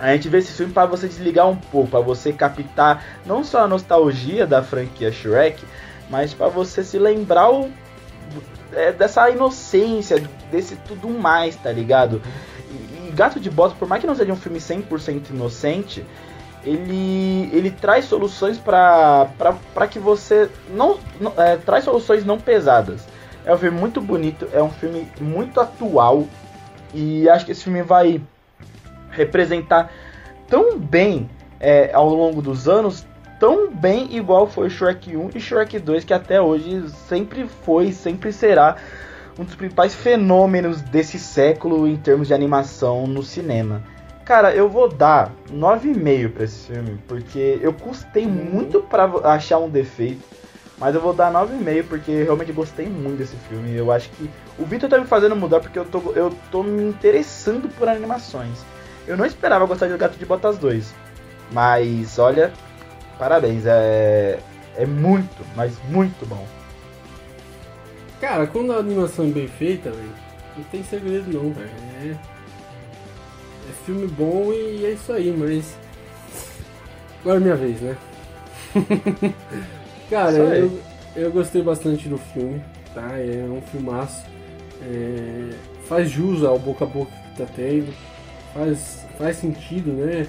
a 0.00 0.12
gente 0.12 0.28
vê 0.28 0.38
esse 0.38 0.50
filme 0.50 0.72
para 0.72 0.84
você 0.84 1.06
desligar 1.06 1.48
um 1.48 1.54
pouco, 1.54 1.90
para 1.90 2.00
você 2.00 2.32
captar 2.32 3.04
não 3.24 3.44
só 3.44 3.60
a 3.60 3.68
nostalgia 3.68 4.48
da 4.48 4.64
franquia 4.64 5.12
Shrek, 5.12 5.62
mas 6.10 6.34
para 6.34 6.48
você 6.48 6.82
se 6.82 6.98
lembrar 6.98 7.52
o, 7.52 7.70
é, 8.72 8.90
dessa 8.90 9.30
inocência, 9.30 10.20
desse 10.50 10.74
tudo 10.74 11.08
mais, 11.08 11.54
tá 11.54 11.70
ligado? 11.70 12.20
E, 12.68 13.08
e 13.08 13.12
Gato 13.12 13.38
de 13.38 13.48
Bota, 13.48 13.76
por 13.78 13.86
mais 13.86 14.00
que 14.00 14.08
não 14.08 14.16
seja 14.16 14.32
um 14.32 14.36
filme 14.36 14.58
100% 14.58 15.30
inocente, 15.30 16.04
ele, 16.64 17.48
ele 17.52 17.70
traz 17.70 18.06
soluções 18.06 18.58
para 18.58 19.86
que 19.88 20.00
você 20.00 20.50
não, 20.68 20.98
não 21.20 21.32
é, 21.36 21.56
traz 21.58 21.84
soluções 21.84 22.24
não 22.24 22.40
pesadas. 22.40 23.06
É 23.44 23.54
um 23.54 23.58
filme 23.58 23.78
muito 23.78 24.00
bonito, 24.00 24.48
é 24.52 24.62
um 24.62 24.70
filme 24.70 25.08
muito 25.20 25.60
atual 25.60 26.26
e 26.92 27.28
acho 27.28 27.46
que 27.46 27.52
esse 27.52 27.64
filme 27.64 27.82
vai 27.82 28.20
representar 29.10 29.90
tão 30.48 30.78
bem 30.78 31.28
é, 31.58 31.90
ao 31.92 32.08
longo 32.08 32.42
dos 32.42 32.68
anos, 32.68 33.06
tão 33.38 33.70
bem 33.70 34.16
igual 34.16 34.46
foi 34.46 34.68
Shrek 34.68 35.16
1 35.16 35.30
e 35.34 35.40
Shrek 35.40 35.78
2, 35.78 36.04
que 36.04 36.12
até 36.12 36.40
hoje 36.40 36.88
sempre 37.08 37.46
foi, 37.64 37.92
sempre 37.92 38.32
será 38.32 38.76
um 39.38 39.44
dos 39.44 39.54
principais 39.54 39.94
fenômenos 39.94 40.82
desse 40.82 41.18
século 41.18 41.86
em 41.86 41.96
termos 41.96 42.28
de 42.28 42.34
animação 42.34 43.06
no 43.06 43.22
cinema. 43.22 43.82
Cara, 44.24 44.54
eu 44.54 44.68
vou 44.68 44.88
dar 44.88 45.32
9,5 45.52 46.32
pra 46.32 46.44
esse 46.44 46.72
filme, 46.72 46.98
porque 47.08 47.58
eu 47.62 47.72
custei 47.72 48.26
muito 48.26 48.80
para 48.80 49.04
achar 49.24 49.58
um 49.58 49.68
defeito. 49.68 50.22
Mas 50.80 50.94
eu 50.94 51.00
vou 51.02 51.12
dar 51.12 51.30
9,5 51.30 51.84
porque 51.86 52.22
realmente 52.22 52.52
gostei 52.52 52.86
muito 52.88 53.18
desse 53.18 53.36
filme. 53.48 53.76
Eu 53.76 53.92
acho 53.92 54.08
que 54.12 54.30
o 54.58 54.64
Victor 54.64 54.88
tá 54.88 54.98
me 54.98 55.06
fazendo 55.06 55.36
mudar 55.36 55.60
porque 55.60 55.78
eu 55.78 55.84
tô, 55.84 56.12
eu 56.12 56.34
tô 56.50 56.62
me 56.62 56.82
interessando 56.84 57.68
por 57.68 57.86
animações. 57.86 58.64
Eu 59.06 59.14
não 59.14 59.26
esperava 59.26 59.66
gostar 59.66 59.88
de 59.88 59.96
Gato 59.98 60.18
de 60.18 60.24
Botas 60.24 60.56
2. 60.56 60.94
Mas 61.52 62.18
olha, 62.18 62.50
parabéns, 63.18 63.66
é, 63.66 64.38
é 64.74 64.86
muito, 64.86 65.44
mas 65.54 65.74
muito 65.90 66.26
bom. 66.26 66.46
Cara, 68.18 68.46
quando 68.46 68.72
a 68.72 68.76
animação 68.76 69.26
é 69.26 69.28
bem 69.28 69.48
feita, 69.48 69.90
véio, 69.90 70.10
não 70.56 70.64
tem 70.64 70.82
segredo 70.82 71.30
não. 71.30 71.54
É, 72.02 72.12
é 72.12 72.16
filme 73.84 74.06
bom 74.06 74.50
e 74.50 74.86
é 74.86 74.92
isso 74.92 75.12
aí, 75.12 75.30
mas. 75.30 75.76
Agora 77.20 77.36
é 77.36 77.40
minha 77.40 77.56
vez, 77.56 77.80
né? 77.82 77.96
Cara, 80.10 80.36
eu, 80.36 80.80
eu 81.14 81.30
gostei 81.30 81.62
bastante 81.62 82.08
do 82.08 82.18
filme, 82.18 82.60
tá? 82.92 83.16
É 83.16 83.46
um 83.48 83.62
filmaço. 83.62 84.24
É, 84.82 85.50
faz 85.86 86.10
jus 86.10 86.42
ao 86.42 86.58
boca 86.58 86.84
a 86.84 86.88
boca 86.88 87.12
que 87.12 87.36
tá 87.38 87.46
tendo 87.54 87.94
faz, 88.52 89.06
faz 89.16 89.36
sentido, 89.36 89.92
né? 89.92 90.26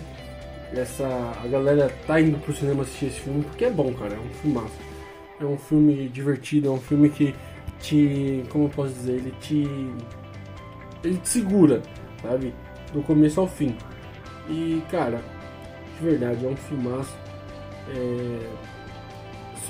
Essa, 0.74 1.06
a 1.44 1.48
galera 1.48 1.92
tá 2.08 2.22
indo 2.22 2.38
pro 2.40 2.54
cinema 2.54 2.84
assistir 2.84 3.08
esse 3.08 3.20
filme 3.20 3.44
porque 3.44 3.66
é 3.66 3.70
bom, 3.70 3.94
cara. 3.94 4.14
É 4.14 4.20
um 4.20 4.30
filmaço. 4.42 4.80
É 5.40 5.46
um 5.46 5.58
filme 5.58 6.08
divertido, 6.08 6.68
é 6.68 6.72
um 6.72 6.80
filme 6.80 7.10
que 7.10 7.36
te. 7.80 8.44
Como 8.50 8.66
eu 8.66 8.70
posso 8.70 8.94
dizer? 8.94 9.14
Ele 9.14 9.34
te. 9.42 9.68
Ele 11.04 11.18
te 11.18 11.28
segura, 11.28 11.82
sabe? 12.22 12.54
Do 12.94 13.02
começo 13.02 13.42
ao 13.42 13.48
fim. 13.48 13.76
E, 14.50 14.82
cara, 14.90 15.22
de 16.00 16.06
verdade, 16.06 16.46
é 16.46 16.50
um 16.50 16.56
filmaço. 16.56 17.14
É, 17.90 18.40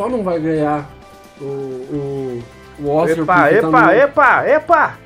só 0.01 0.09
não 0.09 0.23
vai 0.23 0.39
ganhar 0.39 0.89
o, 1.39 1.43
o, 1.45 2.43
o 2.79 2.89
Oscar. 2.89 3.19
Epa, 3.19 3.35
tá 3.35 3.53
epa, 3.53 3.71
tá 3.71 3.85
no... 3.85 3.91
epa, 3.91 4.47
epa! 4.47 4.97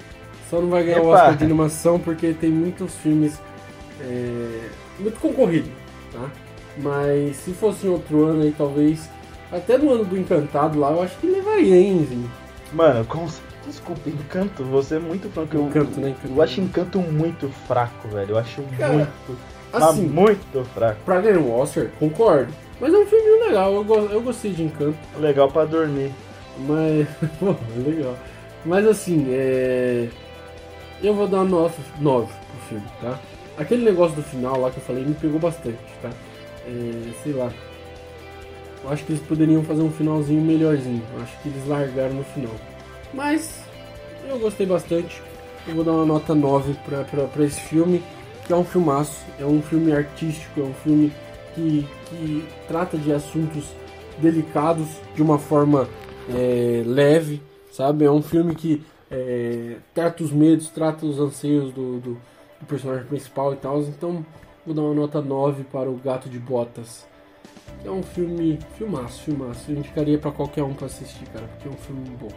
Só 0.50 0.62
não 0.62 0.70
vai 0.70 0.84
ganhar 0.86 1.00
Epa. 1.00 1.06
o 1.06 1.10
Oscar 1.10 1.36
de 1.36 1.44
animação 1.44 2.00
porque 2.00 2.32
tem 2.32 2.50
muitos 2.50 2.96
filmes 2.96 3.38
é, 4.00 4.70
muito 4.98 5.20
concorridos, 5.20 5.72
tá? 6.14 6.30
Mas 6.78 7.36
se 7.38 7.52
fosse 7.52 7.88
em 7.88 7.90
outro 7.90 8.26
ano 8.26 8.44
aí, 8.44 8.56
talvez. 8.58 9.10
Até 9.52 9.78
no 9.78 9.92
ano 9.92 10.06
do 10.06 10.18
Encantado 10.18 10.80
lá, 10.80 10.92
eu 10.92 11.02
acho 11.02 11.18
que 11.18 11.28
levaria, 11.28 11.76
hein, 11.76 12.06
Zinho? 12.10 12.32
Mano, 12.74 13.06
com... 13.06 13.28
desculpa, 13.66 14.10
Encanto, 14.10 14.64
você 14.64 14.96
é 14.96 15.00
muito 15.00 15.30
fraco. 15.30 15.58
Encanto, 15.58 16.00
né? 16.00 16.10
Encanto. 16.10 16.34
Eu 16.36 16.42
acho 16.42 16.62
Encanto 16.62 17.00
muito 17.00 17.50
fraco, 17.68 18.08
velho. 18.08 18.32
Eu 18.32 18.38
acho 18.38 18.62
Cara, 18.78 18.94
muito. 18.94 19.12
Assim, 19.74 20.08
muito 20.08 20.64
fraco. 20.74 21.00
Pra 21.04 21.20
ganhar 21.20 21.40
um 21.40 21.54
Oscar, 21.54 21.88
concordo. 22.00 22.54
Mas 22.80 22.94
é 22.94 22.98
um 22.98 23.06
filme 23.06 23.46
legal, 23.46 23.74
eu, 23.74 23.84
go 23.84 23.96
eu 23.96 24.22
gostei 24.22 24.52
de 24.52 24.64
Encanto. 24.64 24.98
Legal 25.18 25.50
pra 25.50 25.66
dormir. 25.66 26.12
Mas. 26.60 27.08
Pô, 27.40 27.56
legal. 27.78 28.16
Mas 28.66 28.86
assim, 28.88 29.28
é. 29.30 30.10
Eu 31.04 31.14
vou 31.14 31.28
dar 31.28 31.44
nota 31.44 31.76
9 32.00 32.28
pro 32.28 32.68
filme, 32.68 32.88
tá? 33.02 33.20
Aquele 33.58 33.84
negócio 33.84 34.16
do 34.16 34.24
final 34.24 34.60
lá 34.60 34.72
que 34.72 34.78
eu 34.78 34.84
falei 34.84 35.04
me 35.04 35.14
pegou 35.14 35.40
bastante, 35.40 35.78
tá? 36.02 36.10
É, 36.68 37.12
sei 37.24 37.34
lá. 37.34 37.52
Eu 38.84 38.92
acho 38.92 39.04
que 39.04 39.14
eles 39.14 39.24
poderiam 39.24 39.64
fazer 39.64 39.82
um 39.82 39.92
finalzinho 39.92 40.42
melhorzinho. 40.42 41.02
Eu 41.16 41.24
acho 41.24 41.40
que 41.42 41.50
eles 41.50 41.68
largaram 41.68 42.16
no 42.16 42.24
final. 42.24 42.54
Mas 43.14 43.62
eu 44.28 44.40
gostei 44.40 44.66
bastante. 44.66 45.22
Eu 45.68 45.76
vou 45.76 45.84
dar 45.84 45.94
uma 45.94 46.06
nota 46.06 46.36
9 46.36 46.76
pra, 46.86 47.04
pra, 47.04 47.24
pra 47.26 47.46
esse 47.46 47.60
filme, 47.62 48.04
que 48.46 48.54
é 48.54 48.56
um 48.56 48.64
filmaço, 48.64 49.22
é 49.40 49.46
um 49.46 49.62
filme 49.62 49.92
artístico, 49.92 50.62
é 50.62 50.64
um 50.64 50.74
filme 50.74 51.12
que, 51.56 51.88
que 52.10 52.46
trata 52.68 52.98
de 52.98 53.12
assuntos 53.12 53.66
delicados 54.20 54.88
de 55.16 55.22
uma 55.22 55.40
forma 55.40 55.88
é, 56.30 56.84
leve, 56.86 57.42
sabe? 57.72 58.06
É 58.06 58.12
um 58.12 58.22
filme 58.22 58.54
que 58.54 58.84
é, 59.10 59.78
trata 59.94 60.24
os 60.24 60.32
medos, 60.32 60.70
trata 60.70 61.06
os 61.06 61.20
anseios 61.20 61.74
do, 61.74 62.00
do, 62.00 62.14
do 62.60 62.66
personagem 62.68 63.06
principal 63.06 63.54
e 63.54 63.58
tal. 63.58 63.82
Então 63.82 64.26
vou 64.66 64.76
dar 64.76 64.82
uma 64.82 64.94
nota 64.94 65.22
9 65.22 65.64
para 65.64 65.90
o 65.90 65.96
Gato 65.96 66.30
de 66.30 66.40
Botas. 66.40 67.08
É 67.84 67.90
um 67.90 68.04
filme, 68.04 68.60
filmaço, 68.78 69.24
filmaço. 69.24 69.72
Eu 69.72 69.78
indicaria 69.78 70.18
para 70.18 70.32
qualquer 70.32 70.64
um 70.64 70.74
para 70.74 70.88
assistir, 70.88 71.26
cara, 71.30 71.48
porque 71.48 71.68
é 71.68 71.72
um 71.72 71.78
filme 71.78 72.10
bom. 72.20 72.32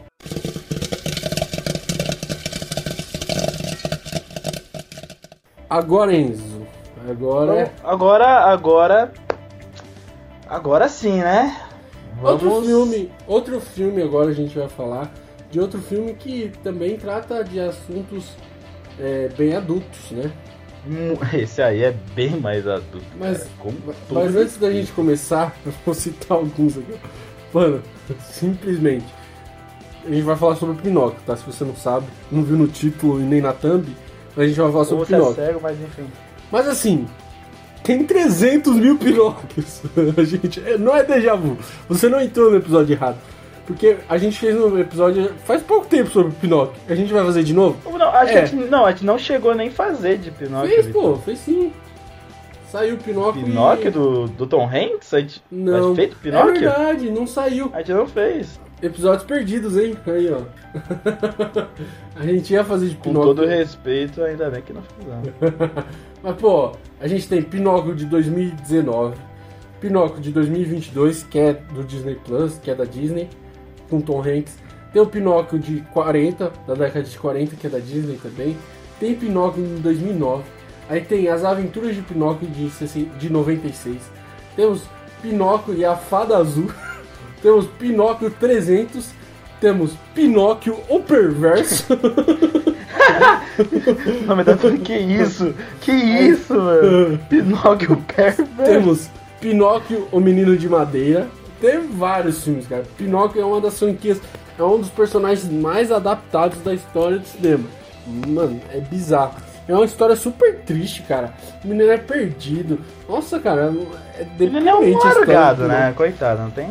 Agora, 5.68 6.14
Enzo. 6.14 6.57
Agora. 7.08 7.62
Então, 7.62 7.90
agora, 7.90 8.26
agora. 8.26 9.12
Agora 10.48 10.88
sim, 10.88 11.18
né? 11.18 11.60
Vamos... 12.20 12.42
Outro 12.42 12.62
filme, 12.62 13.12
outro 13.26 13.60
filme 13.60 14.02
agora 14.02 14.30
a 14.30 14.34
gente 14.34 14.58
vai 14.58 14.68
falar 14.68 15.12
de 15.50 15.60
outro 15.60 15.80
filme 15.80 16.14
que 16.14 16.52
também 16.62 16.96
trata 16.96 17.42
de 17.42 17.60
assuntos 17.60 18.32
é, 18.98 19.28
bem 19.36 19.54
adultos, 19.54 20.10
né? 20.10 20.30
Hum, 20.86 21.16
esse 21.36 21.62
aí 21.62 21.84
é 21.84 21.94
bem 22.14 22.38
mais 22.40 22.66
adulto. 22.66 23.06
Mas, 23.18 23.46
mas 24.10 24.36
antes 24.36 24.56
da 24.58 24.70
gente 24.70 24.92
começar, 24.92 25.54
eu 25.64 25.72
vou 25.84 25.94
citar 25.94 26.36
alguns 26.36 26.76
aqui. 26.78 26.94
Mano, 27.52 27.82
simplesmente. 28.30 29.06
A 30.04 30.10
gente 30.10 30.22
vai 30.22 30.36
falar 30.36 30.56
sobre 30.56 30.74
o 30.74 30.78
Pinóquio, 30.78 31.20
tá? 31.26 31.36
Se 31.36 31.44
você 31.44 31.64
não 31.64 31.76
sabe, 31.76 32.06
não 32.30 32.42
viu 32.42 32.56
no 32.56 32.68
título 32.68 33.20
e 33.20 33.24
nem 33.24 33.40
na 33.40 33.52
thumb, 33.52 33.86
a 34.36 34.46
gente 34.46 34.58
vai 34.58 34.72
falar 34.72 34.84
sobre 34.84 35.04
o 35.04 35.04
é 35.04 35.06
Pinóquio. 35.06 35.42
É 35.42 35.46
cego, 35.46 35.60
mas 35.62 35.78
enfim. 35.80 36.06
Mas 36.50 36.68
assim, 36.68 37.06
tem 37.82 38.04
300 38.04 38.74
mil 38.74 38.98
Pinóquios. 38.98 39.82
a 40.16 40.22
gente, 40.24 40.60
é, 40.60 40.76
não 40.76 40.94
é 40.94 41.02
déjà 41.02 41.34
vu. 41.34 41.56
Você 41.88 42.08
não 42.08 42.20
entrou 42.20 42.50
no 42.50 42.56
episódio 42.56 42.92
errado. 42.92 43.18
Porque 43.66 43.98
a 44.08 44.16
gente 44.16 44.38
fez 44.38 44.58
um 44.58 44.78
episódio 44.78 45.30
faz 45.44 45.62
pouco 45.62 45.86
tempo 45.86 46.10
sobre 46.10 46.32
Pinóquio. 46.32 46.80
A 46.88 46.94
gente 46.94 47.12
vai 47.12 47.22
fazer 47.22 47.42
de 47.42 47.52
novo? 47.52 47.78
Não, 47.98 48.10
a, 48.10 48.24
é. 48.24 48.46
gente, 48.46 48.56
não, 48.64 48.86
a 48.86 48.90
gente 48.92 49.04
não 49.04 49.18
chegou 49.18 49.54
nem 49.54 49.68
a 49.68 49.70
fazer 49.70 50.16
de 50.16 50.30
Pinóquio. 50.30 50.70
Fez, 50.70 50.86
pô, 50.86 51.16
fez 51.16 51.38
sim. 51.38 51.70
Saiu 52.70 52.94
o 52.94 52.98
Pinóquio. 52.98 53.44
Pinóquio 53.44 53.88
e... 53.88 53.90
do, 53.90 54.26
do 54.28 54.46
Tom 54.46 54.66
Hanks? 54.66 55.12
A 55.12 55.20
gente, 55.20 55.42
não. 55.50 55.74
A 55.74 55.82
gente 55.82 55.96
fez 55.96 56.14
Pinóquio? 56.14 56.50
É 56.50 56.58
verdade, 56.60 57.10
não 57.10 57.26
saiu. 57.26 57.70
A 57.74 57.78
gente 57.78 57.92
não 57.92 58.06
fez. 58.06 58.58
Episódios 58.80 59.24
perdidos, 59.24 59.76
hein? 59.76 59.96
Aí, 60.06 60.30
ó. 60.30 60.42
a 62.14 62.24
gente 62.24 62.52
ia 62.52 62.64
fazer 62.64 62.88
de 62.88 62.96
Pinóquio. 62.96 63.30
Com 63.30 63.34
todo 63.34 63.46
respeito, 63.46 64.22
ainda 64.22 64.48
bem 64.50 64.62
que 64.62 64.72
não 64.72 64.82
fizemos. 64.82 65.34
Mas, 66.22 66.36
pô, 66.36 66.72
a 67.00 67.08
gente 67.08 67.28
tem 67.28 67.42
Pinóquio 67.42 67.94
de 67.94 68.04
2019, 68.06 69.16
Pinóquio 69.80 70.20
de 70.20 70.30
2022, 70.30 71.24
que 71.24 71.38
é 71.38 71.52
do 71.54 71.82
Disney 71.84 72.16
Plus, 72.24 72.58
que 72.58 72.70
é 72.70 72.74
da 72.74 72.84
Disney 72.84 73.28
com 73.88 74.00
Tom 74.00 74.20
Hanks. 74.20 74.56
Tem 74.92 75.02
o 75.02 75.06
Pinóquio 75.06 75.58
de 75.58 75.80
40, 75.92 76.52
da 76.66 76.74
década 76.74 77.04
de 77.04 77.18
40, 77.18 77.56
que 77.56 77.66
é 77.66 77.70
da 77.70 77.78
Disney 77.78 78.18
também. 78.22 78.56
Tem 78.98 79.14
Pinóquio 79.14 79.64
em 79.64 79.80
2009. 79.80 80.44
Aí 80.88 81.00
tem 81.02 81.28
As 81.28 81.44
Aventuras 81.44 81.94
de 81.94 82.02
Pinóquio 82.02 82.48
de, 82.48 82.68
de 83.18 83.30
96. 83.30 83.98
Temos 84.56 84.82
Pinóquio 85.20 85.74
e 85.74 85.84
a 85.84 85.96
Fada 85.96 86.36
Azul. 86.36 86.70
Temos 87.42 87.66
Pinóquio 87.78 88.30
300. 88.30 89.10
temos 89.60 89.92
Pinóquio, 90.14 90.78
o 90.88 91.00
Perverso. 91.00 91.86
Não, 94.26 94.36
mas 94.36 94.46
tá 94.46 94.56
que 94.84 94.96
isso? 94.96 95.54
Que 95.80 95.92
isso, 95.92 96.54
mano? 96.54 97.18
Pinóquio, 97.28 97.96
Perverso. 98.14 98.46
Temos 98.64 99.10
Pinóquio, 99.40 100.08
o 100.12 100.20
Menino 100.20 100.56
de 100.56 100.68
Madeira. 100.68 101.28
Tem 101.60 101.80
vários 101.80 102.44
filmes, 102.44 102.66
cara. 102.66 102.84
Pinóquio 102.96 103.42
é 103.42 103.44
uma 103.44 103.60
das 103.60 103.78
franquias, 103.78 104.20
é 104.58 104.62
um 104.62 104.78
dos 104.78 104.90
personagens 104.90 105.50
mais 105.50 105.90
adaptados 105.90 106.60
da 106.60 106.72
história 106.72 107.18
do 107.18 107.26
cinema. 107.26 107.64
Mano, 108.06 108.60
é 108.72 108.80
bizarro. 108.80 109.34
É 109.66 109.74
uma 109.74 109.84
história 109.84 110.16
super 110.16 110.60
triste, 110.60 111.02
cara. 111.02 111.34
O 111.62 111.68
menino 111.68 111.90
é 111.90 111.98
perdido. 111.98 112.78
Nossa, 113.08 113.38
cara, 113.38 113.72
é 114.18 114.24
deprimente 114.24 114.56
Ele 114.56 114.68
é 114.68 114.74
um 114.74 114.98
largado, 114.98 115.68
né? 115.68 115.92
Coitado, 115.94 116.42
não 116.42 116.50
tem 116.50 116.68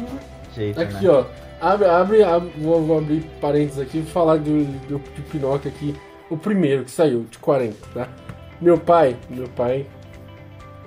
jeito, 0.58 0.80
Aqui, 0.80 1.06
né? 1.06 1.12
ó. 1.12 1.26
Abre, 1.60 1.88
abre, 1.88 2.24
abre 2.24 2.52
vou, 2.58 2.82
vou, 2.82 2.98
abrir 3.00 3.24
parênteses 3.42 3.80
aqui 3.80 4.00
e 4.00 4.04
falar 4.04 4.38
do, 4.38 4.64
do, 4.88 5.00
do 5.00 5.22
Pinóquio 5.32 5.72
aqui. 5.72 5.96
O 6.30 6.38
primeiro 6.38 6.84
que 6.84 6.92
saiu, 6.92 7.26
de 7.30 7.38
40, 7.40 7.76
tá? 7.94 8.08
Meu 8.62 8.78
pai, 8.78 9.16
meu 9.30 9.48
pai 9.48 9.86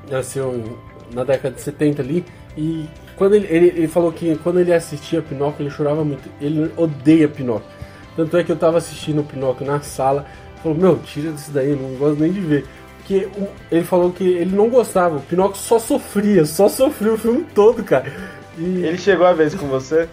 nasceu 0.09 0.79
na 1.13 1.25
década 1.25 1.55
de 1.55 1.61
70 1.61 2.03
ali 2.03 2.25
e 2.57 2.87
quando 3.17 3.35
ele, 3.35 3.47
ele, 3.49 3.67
ele, 3.69 3.89
falou 3.89 4.13
que 4.13 4.37
quando 4.39 4.61
ele 4.61 4.73
assistia 4.73 5.23
Pinóquio 5.23 5.63
ele 5.63 5.71
chorava 5.71 6.05
muito. 6.05 6.29
Ele 6.41 6.71
odeia 6.77 7.29
Pinóquio. 7.29 7.69
Tanto 8.17 8.37
é 8.37 8.45
que 8.45 8.53
eu 8.53 8.57
tava 8.57 8.79
assistindo 8.79 9.21
o 9.21 9.25
Pinóquio 9.25 9.67
na 9.67 9.81
sala 9.81 10.27
Falou, 10.63 10.77
meu, 10.77 10.99
tira 10.99 11.33
disso 11.33 11.51
daí, 11.51 11.75
não 11.75 11.97
gosto 11.97 12.21
nem 12.21 12.33
de 12.33 12.41
ver. 12.41 12.67
Porque 12.99 13.29
ele 13.71 13.85
falou 13.85 14.13
que 14.13 14.25
ele 14.25 14.55
não 14.55 14.69
gostava, 14.69 15.17
o 15.17 15.23
Pinóquio 15.23 15.61
só 15.61 15.79
sofria, 15.79 16.45
só 16.45 16.69
sofreu 16.69 17.15
o 17.15 17.19
filme 17.19 17.47
todo, 17.55 17.83
cara. 17.83 18.13
E... 18.59 18.85
Ele 18.85 18.99
chegou 18.99 19.27
a 19.27 19.33
vez 19.33 19.55
com 19.55 19.67
você? 19.67 20.09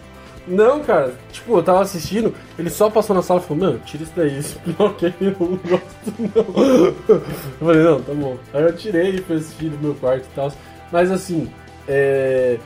Não, 0.48 0.80
cara, 0.82 1.14
tipo, 1.30 1.58
eu 1.58 1.62
tava 1.62 1.82
assistindo, 1.82 2.34
ele 2.58 2.70
só 2.70 2.88
passou 2.88 3.14
na 3.14 3.22
sala 3.22 3.38
e 3.38 3.42
falou, 3.42 3.70
meu, 3.70 3.78
tira 3.80 4.02
isso 4.02 4.12
daí, 4.16 4.38
esse 4.38 4.58
Pinóquio 4.60 5.12
eu 5.20 5.36
não 5.38 5.56
gosto 5.56 6.14
não. 6.18 7.16
Eu 7.16 7.20
falei, 7.60 7.82
não, 7.82 8.02
tá 8.02 8.14
bom. 8.14 8.38
Aí 8.54 8.62
eu 8.62 8.74
tirei 8.74 9.10
e 9.10 9.18
fui 9.18 9.36
assistir 9.36 9.66
no 9.66 9.78
meu 9.78 9.94
quarto 9.94 10.24
e 10.24 10.34
tal. 10.34 10.50
Mas 10.90 11.10
assim, 11.10 11.50
é... 11.86 12.58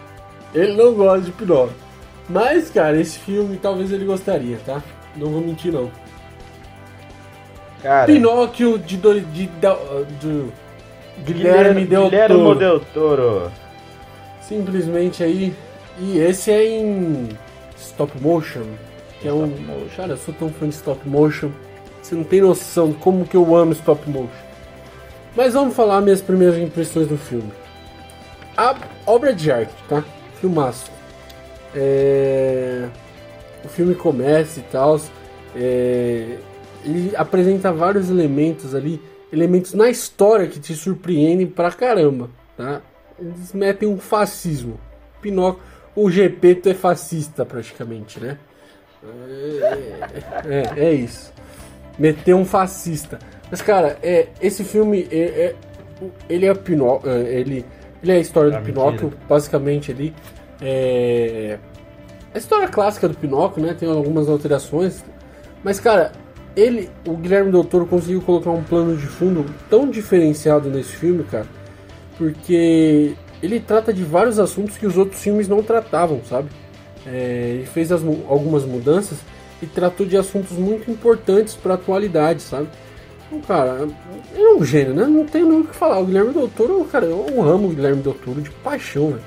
ele 0.54 0.74
não 0.74 0.94
gosta 0.94 1.22
de 1.22 1.32
Pinóquio. 1.32 1.74
Mas, 2.28 2.70
cara, 2.70 3.00
esse 3.00 3.18
filme 3.18 3.58
talvez 3.60 3.90
ele 3.90 4.04
gostaria, 4.04 4.58
tá? 4.64 4.80
Não 5.16 5.28
vou 5.28 5.40
mentir 5.40 5.72
não. 5.72 5.90
Cara, 7.82 8.06
Pinóquio 8.06 8.78
de, 8.78 8.96
do, 8.96 9.20
de, 9.20 9.46
de, 9.46 9.48
de 10.20 10.52
Guilherme, 11.24 11.84
Del 11.84 12.08
Toro. 12.10 12.54
Del 12.54 12.80
Toro. 12.94 13.52
Simplesmente 14.46 15.22
aí. 15.22 15.54
E 15.98 16.18
esse 16.18 16.50
é 16.50 16.64
em 16.64 17.28
stop 17.76 18.12
motion. 18.20 18.64
Que 19.20 19.28
é 19.28 19.32
um. 19.32 19.46
Motion. 19.46 19.96
Cara, 19.96 20.12
eu 20.12 20.16
sou 20.16 20.34
tão 20.34 20.50
fã 20.50 20.68
de 20.68 20.74
stop 20.74 21.08
motion. 21.08 21.50
Você 22.02 22.14
não 22.14 22.24
tem 22.24 22.40
noção 22.40 22.90
de 22.90 22.98
como 22.98 23.26
que 23.26 23.36
eu 23.36 23.54
amo 23.54 23.72
stop 23.72 24.08
motion. 24.08 24.28
Mas 25.36 25.54
vamos 25.54 25.74
falar 25.74 26.00
minhas 26.00 26.20
primeiras 26.20 26.58
impressões 26.58 27.06
do 27.06 27.16
filme. 27.16 27.52
A 28.56 28.76
obra 29.06 29.32
de 29.32 29.50
arte, 29.50 29.72
tá? 29.88 30.04
Filmaço. 30.40 30.90
É... 31.74 32.88
O 33.64 33.68
filme 33.68 33.94
começa 33.94 34.60
e 34.60 34.62
tal. 34.64 35.00
É 35.54 36.38
ele 36.84 37.12
apresenta 37.16 37.72
vários 37.72 38.10
elementos 38.10 38.74
ali, 38.74 39.00
elementos 39.32 39.74
na 39.74 39.88
história 39.88 40.46
que 40.46 40.60
te 40.60 40.74
surpreendem 40.74 41.46
pra 41.46 41.70
caramba, 41.70 42.28
tá? 42.56 42.82
Eles 43.22 43.52
metem 43.52 43.88
um 43.88 43.98
fascismo. 43.98 44.80
Pinóquio, 45.20 45.62
o 45.94 46.10
Gepeto 46.10 46.68
é 46.68 46.74
fascista 46.74 47.46
praticamente, 47.46 48.18
né? 48.18 48.36
É, 50.44 50.78
é, 50.78 50.86
é 50.86 50.92
isso. 50.92 51.32
Meter 51.96 52.34
um 52.34 52.44
fascista. 52.44 53.18
Mas 53.48 53.62
cara, 53.62 53.96
é, 54.02 54.28
esse 54.40 54.64
filme 54.64 55.06
é, 55.10 55.18
é 55.18 55.54
ele 56.28 56.46
é 56.46 56.54
Pinóquio, 56.54 57.10
é, 57.10 57.20
ele, 57.32 57.64
ele 58.02 58.12
é 58.12 58.16
a 58.16 58.18
história 58.18 58.50
do 58.50 58.56
ah, 58.56 58.60
Pinóquio, 58.60 59.12
basicamente 59.28 59.92
ali. 59.92 60.12
É, 60.60 61.58
a 62.34 62.38
história 62.38 62.66
clássica 62.66 63.08
do 63.08 63.14
Pinóquio, 63.14 63.62
né? 63.62 63.74
Tem 63.74 63.88
algumas 63.88 64.28
alterações. 64.28 65.04
Mas, 65.62 65.78
cara, 65.78 66.10
ele, 66.56 66.90
o 67.06 67.16
Guilherme 67.16 67.52
Doutor 67.52 67.86
conseguiu 67.86 68.20
colocar 68.22 68.50
um 68.50 68.64
plano 68.64 68.96
de 68.96 69.06
fundo 69.06 69.46
tão 69.70 69.88
diferenciado 69.88 70.68
nesse 70.68 70.96
filme, 70.96 71.22
cara, 71.24 71.46
porque 72.16 73.14
ele 73.42 73.60
trata 73.60 73.92
de 73.92 74.02
vários 74.04 74.38
assuntos 74.38 74.76
que 74.76 74.86
os 74.86 74.96
outros 74.96 75.20
filmes 75.20 75.48
não 75.48 75.62
tratavam, 75.62 76.20
sabe? 76.24 76.48
É, 77.06 77.54
ele 77.54 77.66
fez 77.66 77.90
as, 77.90 78.02
algumas 78.28 78.64
mudanças 78.64 79.18
e 79.60 79.66
tratou 79.66 80.06
de 80.06 80.16
assuntos 80.16 80.52
muito 80.52 80.90
importantes 80.90 81.54
para 81.54 81.72
a 81.72 81.74
atualidade, 81.74 82.42
sabe? 82.42 82.68
Então, 83.26 83.40
cara, 83.40 83.88
é 84.34 84.54
um 84.54 84.64
gênio, 84.64 84.94
né? 84.94 85.06
Não 85.06 85.24
tenho 85.24 85.48
nem 85.48 85.60
o 85.60 85.64
que 85.64 85.74
falar. 85.74 85.98
O 85.98 86.04
Guilherme 86.04 86.32
Doutor, 86.32 86.86
cara, 86.88 87.06
eu 87.06 87.42
amo 87.42 87.68
o 87.68 87.70
Guilherme 87.70 88.02
Doutor 88.02 88.40
de 88.40 88.50
paixão. 88.50 89.18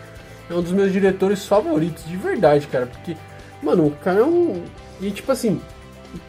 É 0.50 0.54
um 0.54 0.62
dos 0.62 0.72
meus 0.72 0.92
diretores 0.92 1.46
favoritos, 1.46 2.06
de 2.06 2.16
verdade, 2.16 2.68
cara, 2.68 2.86
porque, 2.86 3.18
mano, 3.64 3.88
o 3.88 3.92
cara 3.92 4.20
é 4.20 4.24
um. 4.24 4.62
E 5.02 5.10
tipo 5.10 5.32
assim, 5.32 5.60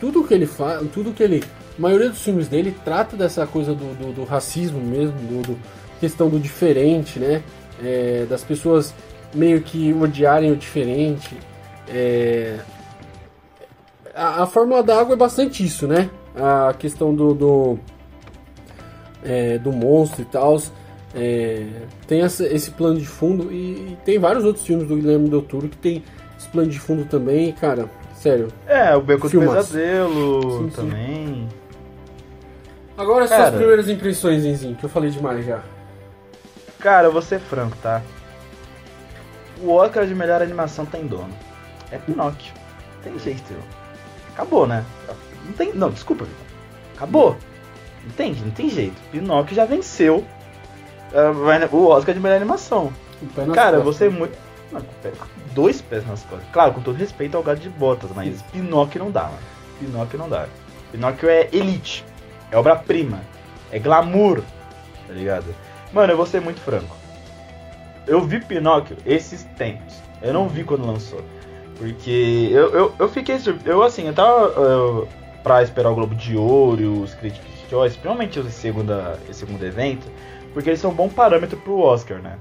tudo 0.01 0.25
que 0.25 0.33
ele 0.33 0.47
faz, 0.47 0.83
tudo 0.93 1.13
que 1.13 1.23
ele. 1.23 1.45
A 1.79 1.83
maioria 1.83 2.09
dos 2.09 2.23
filmes 2.23 2.49
dele 2.49 2.75
trata 2.83 3.17
dessa 3.17 3.47
coisa 3.47 3.75
do, 3.75 3.95
do, 3.95 4.13
do 4.13 4.25
racismo 4.25 4.81
mesmo, 4.81 5.13
do, 5.19 5.43
do, 5.43 5.59
questão 6.01 6.29
do 6.29 6.39
diferente, 6.39 7.19
né? 7.19 7.43
É, 7.83 8.27
das 8.29 8.43
pessoas 8.43 8.95
meio 9.35 9.61
que 9.61 9.93
odiarem 9.93 10.51
o 10.53 10.57
diferente. 10.57 11.37
É, 11.89 12.59
a, 14.15 14.43
a 14.43 14.47
Fórmula 14.47 14.83
da 14.83 14.99
Água 14.99 15.15
é 15.15 15.17
bastante 15.17 15.65
isso, 15.65 15.87
né? 15.87 16.11
A 16.35 16.75
questão 16.75 17.15
do, 17.15 17.35
do, 17.35 17.79
é, 19.25 19.59
do 19.59 19.73
monstro 19.73 20.23
e 20.23 20.25
tal. 20.25 20.61
É, 21.15 21.67
tem 22.07 22.23
essa, 22.23 22.47
esse 22.47 22.71
plano 22.73 22.99
de 22.99 23.07
fundo 23.07 23.51
e, 23.51 23.93
e, 23.93 23.99
tem 24.05 24.19
vários 24.19 24.45
outros 24.45 24.67
filmes 24.67 24.87
do 24.87 24.97
Guilherme 24.97 25.31
Del 25.31 25.41
Toro 25.41 25.69
que 25.69 25.77
tem 25.77 26.03
esse 26.37 26.49
plano 26.49 26.69
de 26.69 26.79
fundo 26.79 27.05
também, 27.05 27.53
cara. 27.53 27.89
Sério. 28.15 28.49
É, 28.67 28.95
o 28.97 29.01
Beco 29.01 29.29
do 29.29 29.39
Pesadelo 29.39 30.65
sim, 30.65 30.69
também. 30.75 31.27
Sim. 31.27 31.49
Agora 32.97 33.29
Cara, 33.29 33.49
suas 33.49 33.57
primeiras 33.57 33.89
impressões, 33.89 34.43
Zinzinho, 34.43 34.75
que 34.75 34.85
eu 34.85 34.89
falei 34.89 35.11
demais 35.11 35.45
já. 35.45 35.63
Cara, 36.87 37.09
eu 37.09 37.13
vou 37.13 37.21
ser 37.21 37.41
franco, 37.41 37.77
tá? 37.83 38.01
O 39.61 39.73
Oscar 39.73 40.07
de 40.07 40.15
melhor 40.15 40.41
animação 40.41 40.87
tem 40.87 41.05
dono. 41.05 41.35
É 41.91 41.99
Pinóquio. 41.99 42.55
Tem 43.03 43.19
jeito. 43.19 43.57
Acabou, 44.33 44.69
né? 44.69 44.85
Não 45.45 45.53
tem. 45.55 45.73
Não, 45.75 45.91
desculpa. 45.91 46.25
Acabou. 46.95 47.37
Entende? 48.07 48.41
Não 48.45 48.53
tem 48.53 48.71
jeito. 48.71 48.95
Pinóquio 49.11 49.57
já 49.57 49.65
venceu 49.65 50.25
uh, 51.13 51.77
o 51.77 51.89
Oscar 51.89 52.15
de 52.15 52.21
melhor 52.21 52.37
animação. 52.37 52.93
Cara, 53.53 53.81
você 53.81 54.07
é 54.07 54.09
muito. 54.09 54.39
Não, 54.71 54.81
dois 55.57 55.83
pés 55.83 56.07
nas 56.07 56.23
costas. 56.23 56.49
Claro, 56.53 56.73
com 56.73 56.83
todo 56.83 56.95
respeito 56.95 57.37
ao 57.37 57.43
gato 57.43 57.59
de 57.59 57.69
botas, 57.69 58.13
mas 58.15 58.43
Pinóquio 58.43 59.03
não 59.03 59.11
dá, 59.11 59.25
mano. 59.25 59.39
Pinóquio 59.81 60.21
não 60.21 60.29
dá. 60.29 60.47
Pinóquio 60.93 61.29
é 61.29 61.49
elite. 61.53 62.05
É 62.49 62.57
obra-prima. 62.57 63.23
É 63.73 63.81
glamour. 63.81 64.41
Tá 65.09 65.13
ligado? 65.13 65.53
Mano, 65.97 66.13
eu 66.13 66.17
vou 66.19 66.27
ser 66.27 66.43
muito 66.43 66.61
franco. 66.61 66.95
Eu 68.07 68.21
vi 68.21 68.39
Pinóquio 68.39 68.99
esses 69.07 69.45
tempos. 69.57 69.99
Eu 70.21 70.35
não 70.35 70.47
vi 70.47 70.63
quando 70.63 70.87
lançou. 70.87 71.23
Porque 71.79 72.51
eu, 72.53 72.71
eu, 72.75 72.95
eu 72.99 73.09
fiquei 73.09 73.39
surpreso. 73.39 73.67
Eu, 73.67 73.83
assim, 73.83 74.07
eu 74.07 74.13
tava 74.13 74.61
uh, 74.61 75.09
pra 75.43 75.63
esperar 75.63 75.91
o 75.91 75.95
Globo 75.95 76.15
de 76.15 76.37
Ouro, 76.37 77.01
os 77.01 77.15
Critics' 77.15 77.47
Choice, 77.71 77.97
principalmente 77.97 78.39
esse 78.39 78.51
segundo, 78.51 78.93
esse 79.31 79.41
segundo 79.41 79.65
evento, 79.65 80.07
porque 80.53 80.69
eles 80.69 80.81
são 80.81 80.91
um 80.91 80.95
bom 80.95 81.09
parâmetro 81.09 81.57
pro 81.61 81.79
Oscar, 81.79 82.19
né? 82.19 82.37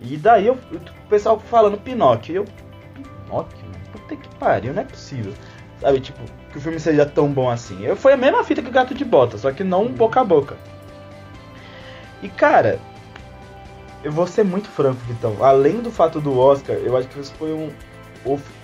E 0.00 0.16
daí 0.16 0.48
eu, 0.48 0.54
o 0.54 1.08
pessoal 1.08 1.38
falando 1.38 1.78
Pinóquio. 1.78 2.34
eu, 2.34 2.44
Pinóquio? 3.24 3.64
Puta 3.92 4.16
que 4.16 4.28
pariu, 4.40 4.74
não 4.74 4.82
é 4.82 4.84
possível. 4.84 5.32
Sabe, 5.80 6.00
tipo, 6.00 6.18
que 6.50 6.58
o 6.58 6.60
filme 6.60 6.80
seja 6.80 7.06
tão 7.06 7.28
bom 7.28 7.48
assim. 7.48 7.84
Eu, 7.84 7.94
foi 7.94 8.14
a 8.14 8.16
mesma 8.16 8.42
fita 8.42 8.60
que 8.60 8.68
o 8.68 8.72
Gato 8.72 8.92
de 8.92 9.04
Bota, 9.04 9.38
só 9.38 9.52
que 9.52 9.62
não 9.62 9.86
boca 9.86 10.20
a 10.20 10.24
boca. 10.24 10.56
E 12.22 12.28
cara, 12.28 12.78
eu 14.04 14.12
vou 14.12 14.26
ser 14.26 14.44
muito 14.44 14.68
franco, 14.68 15.00
então. 15.10 15.42
Além 15.44 15.80
do 15.80 15.90
fato 15.90 16.20
do 16.20 16.38
Oscar, 16.38 16.76
eu 16.76 16.96
acho 16.96 17.08
que 17.08 17.18
esse 17.18 17.32
foi 17.32 17.52
um, 17.52 17.70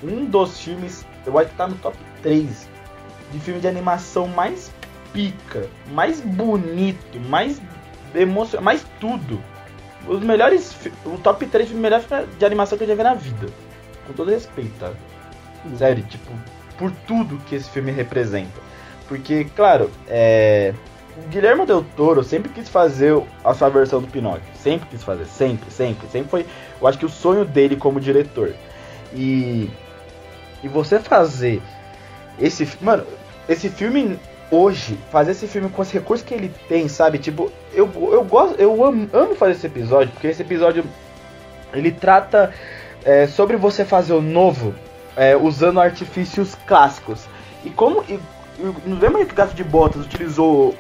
um 0.03 0.25
dos 0.25 0.61
filmes, 0.61 1.05
eu 1.27 1.39
acho 1.39 1.51
que 1.51 1.57
tá 1.57 1.67
no 1.67 1.75
top 1.77 1.97
3 2.23 2.69
de 3.33 3.41
filme 3.41 3.61
de 3.61 3.69
animação 3.69 4.27
mais 4.29 4.73
pica, 5.13 5.69
mais 5.93 6.21
bonito, 6.21 7.21
mais 7.29 7.61
emocionante, 8.15 8.65
mais 8.65 8.87
tudo 9.01 9.39
os 10.09 10.21
melhores. 10.23 10.77
O 11.05 11.19
top 11.19 11.47
3 11.47 11.71
melhores 11.71 12.07
de 12.39 12.45
animação 12.45 12.79
que 12.79 12.85
eu 12.85 12.89
já 12.89 12.95
vi 12.95 13.03
na 13.03 13.15
vida. 13.15 13.47
Com 14.07 14.13
todo 14.13 14.31
respeito, 14.31 14.73
tá? 14.79 14.93
Sério, 15.77 16.03
tipo, 16.05 16.31
por 16.79 16.91
tudo 17.07 17.39
que 17.47 17.55
esse 17.55 17.69
filme 17.71 17.91
representa. 17.91 18.61
Porque, 19.07 19.45
claro, 19.57 19.91
é. 20.07 20.75
Guilherme 21.31 21.67
Del 21.67 21.85
Toro 21.97 22.23
sempre 22.23 22.51
quis 22.51 22.69
fazer 22.69 23.21
a 23.45 23.55
sua 23.55 23.69
versão 23.69 24.01
do 24.01 24.09
Pinóquio. 24.09 24.43
Sempre 24.55 24.89
quis 24.89 25.03
fazer, 25.03 25.27
sempre, 25.27 25.71
sempre. 25.71 26.09
Sempre 26.09 26.31
foi, 26.31 26.47
eu 26.81 26.87
acho 26.87 26.99
que 26.99 27.07
o 27.07 27.09
sonho 27.09 27.45
dele 27.45 27.77
como 27.77 28.01
diretor. 28.01 28.55
E. 29.13 29.71
E 30.63 30.69
você 30.69 30.99
fazer 30.99 31.63
esse. 32.39 32.69
Mano, 32.81 33.05
esse 33.49 33.69
filme 33.69 34.19
hoje, 34.51 34.99
fazer 35.11 35.33
esse 35.33 35.47
filme 35.47 35.69
com 35.69 35.83
os 35.83 35.91
recursos 35.91 36.27
que 36.27 36.35
ele 36.35 36.53
tem, 36.69 36.89
sabe? 36.89 37.19
Tipo, 37.19 37.53
eu, 37.73 37.91
eu 38.13 38.25
gosto, 38.25 38.59
eu 38.61 38.85
amo, 38.85 39.09
amo 39.13 39.35
fazer 39.35 39.53
esse 39.53 39.67
episódio, 39.67 40.13
porque 40.13 40.27
esse 40.27 40.43
episódio 40.43 40.85
ele 41.73 41.93
trata 41.93 42.53
é, 43.05 43.27
sobre 43.27 43.57
você 43.57 43.85
fazer 43.85 44.13
o 44.13 44.23
novo 44.23 44.75
é, 45.17 45.37
usando 45.37 45.81
artifícios 45.81 46.55
clássicos. 46.67 47.27
E 47.65 47.71
como. 47.71 48.03
E, 48.09 48.19
lembra 48.87 49.25
que 49.25 49.33
o 49.33 49.37
Gato 49.37 49.55
de 49.55 49.65
Botas 49.65 50.05
utilizou. 50.05 50.75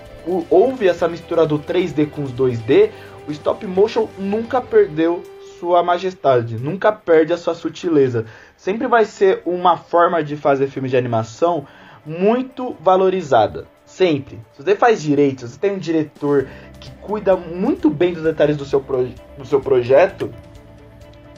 Houve 0.51 0.87
essa 0.87 1.09
mistura 1.09 1.47
do 1.47 1.59
3D 1.59 2.11
com 2.11 2.23
os 2.23 2.33
2D, 2.33 2.91
o 3.27 3.33
stop 3.33 3.67
motion 3.67 4.09
nunca 4.19 4.61
perdeu 4.61 5.23
sua 5.59 5.83
majestade, 5.83 6.57
nunca 6.57 6.93
perde 6.93 7.33
a 7.33 7.37
sua 7.39 7.55
sutileza. 7.55 8.27
Sempre 8.57 8.87
vai 8.87 9.05
ser 9.05 9.43
uma 9.47 9.77
forma 9.77 10.23
de 10.23 10.37
fazer 10.37 10.69
filme 10.69 10.89
de 10.89 10.97
animação 10.97 11.67
muito 12.05 12.77
valorizada. 12.81 13.67
Sempre. 13.85 14.39
Se 14.53 14.63
você 14.63 14.77
faz 14.77 15.01
direito, 15.01 15.47
se 15.47 15.55
você 15.55 15.59
tem 15.59 15.73
um 15.73 15.79
diretor 15.79 16.47
que 16.79 16.91
cuida 17.01 17.35
muito 17.35 17.89
bem 17.89 18.13
dos 18.13 18.23
detalhes 18.23 18.57
do 18.57 18.65
seu, 18.65 18.81
pro, 18.81 19.09
do 19.37 19.47
seu 19.47 19.61
projeto, 19.61 20.31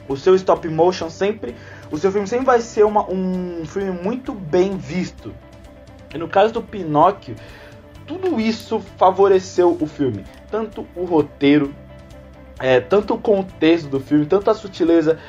o 0.07 0.17
seu 0.17 0.35
stop 0.35 0.67
motion 0.67 1.09
sempre. 1.09 1.55
O 1.89 1.97
seu 1.97 2.11
filme 2.11 2.27
sempre 2.27 2.45
vai 2.45 2.61
ser 2.61 2.83
uma, 2.83 3.09
um 3.09 3.65
filme 3.65 3.91
muito 3.91 4.33
bem 4.33 4.77
visto. 4.77 5.33
E 6.13 6.17
no 6.17 6.27
caso 6.27 6.53
do 6.53 6.61
Pinóquio, 6.61 7.35
tudo 8.05 8.39
isso 8.39 8.79
favoreceu 8.97 9.77
o 9.79 9.85
filme. 9.85 10.25
Tanto 10.49 10.85
o 10.95 11.05
roteiro, 11.05 11.73
é, 12.59 12.79
tanto 12.79 13.13
o 13.13 13.17
contexto 13.17 13.87
do 13.87 13.99
filme, 13.99 14.25
tanto 14.25 14.49
a 14.49 14.53
sutileza 14.53 15.19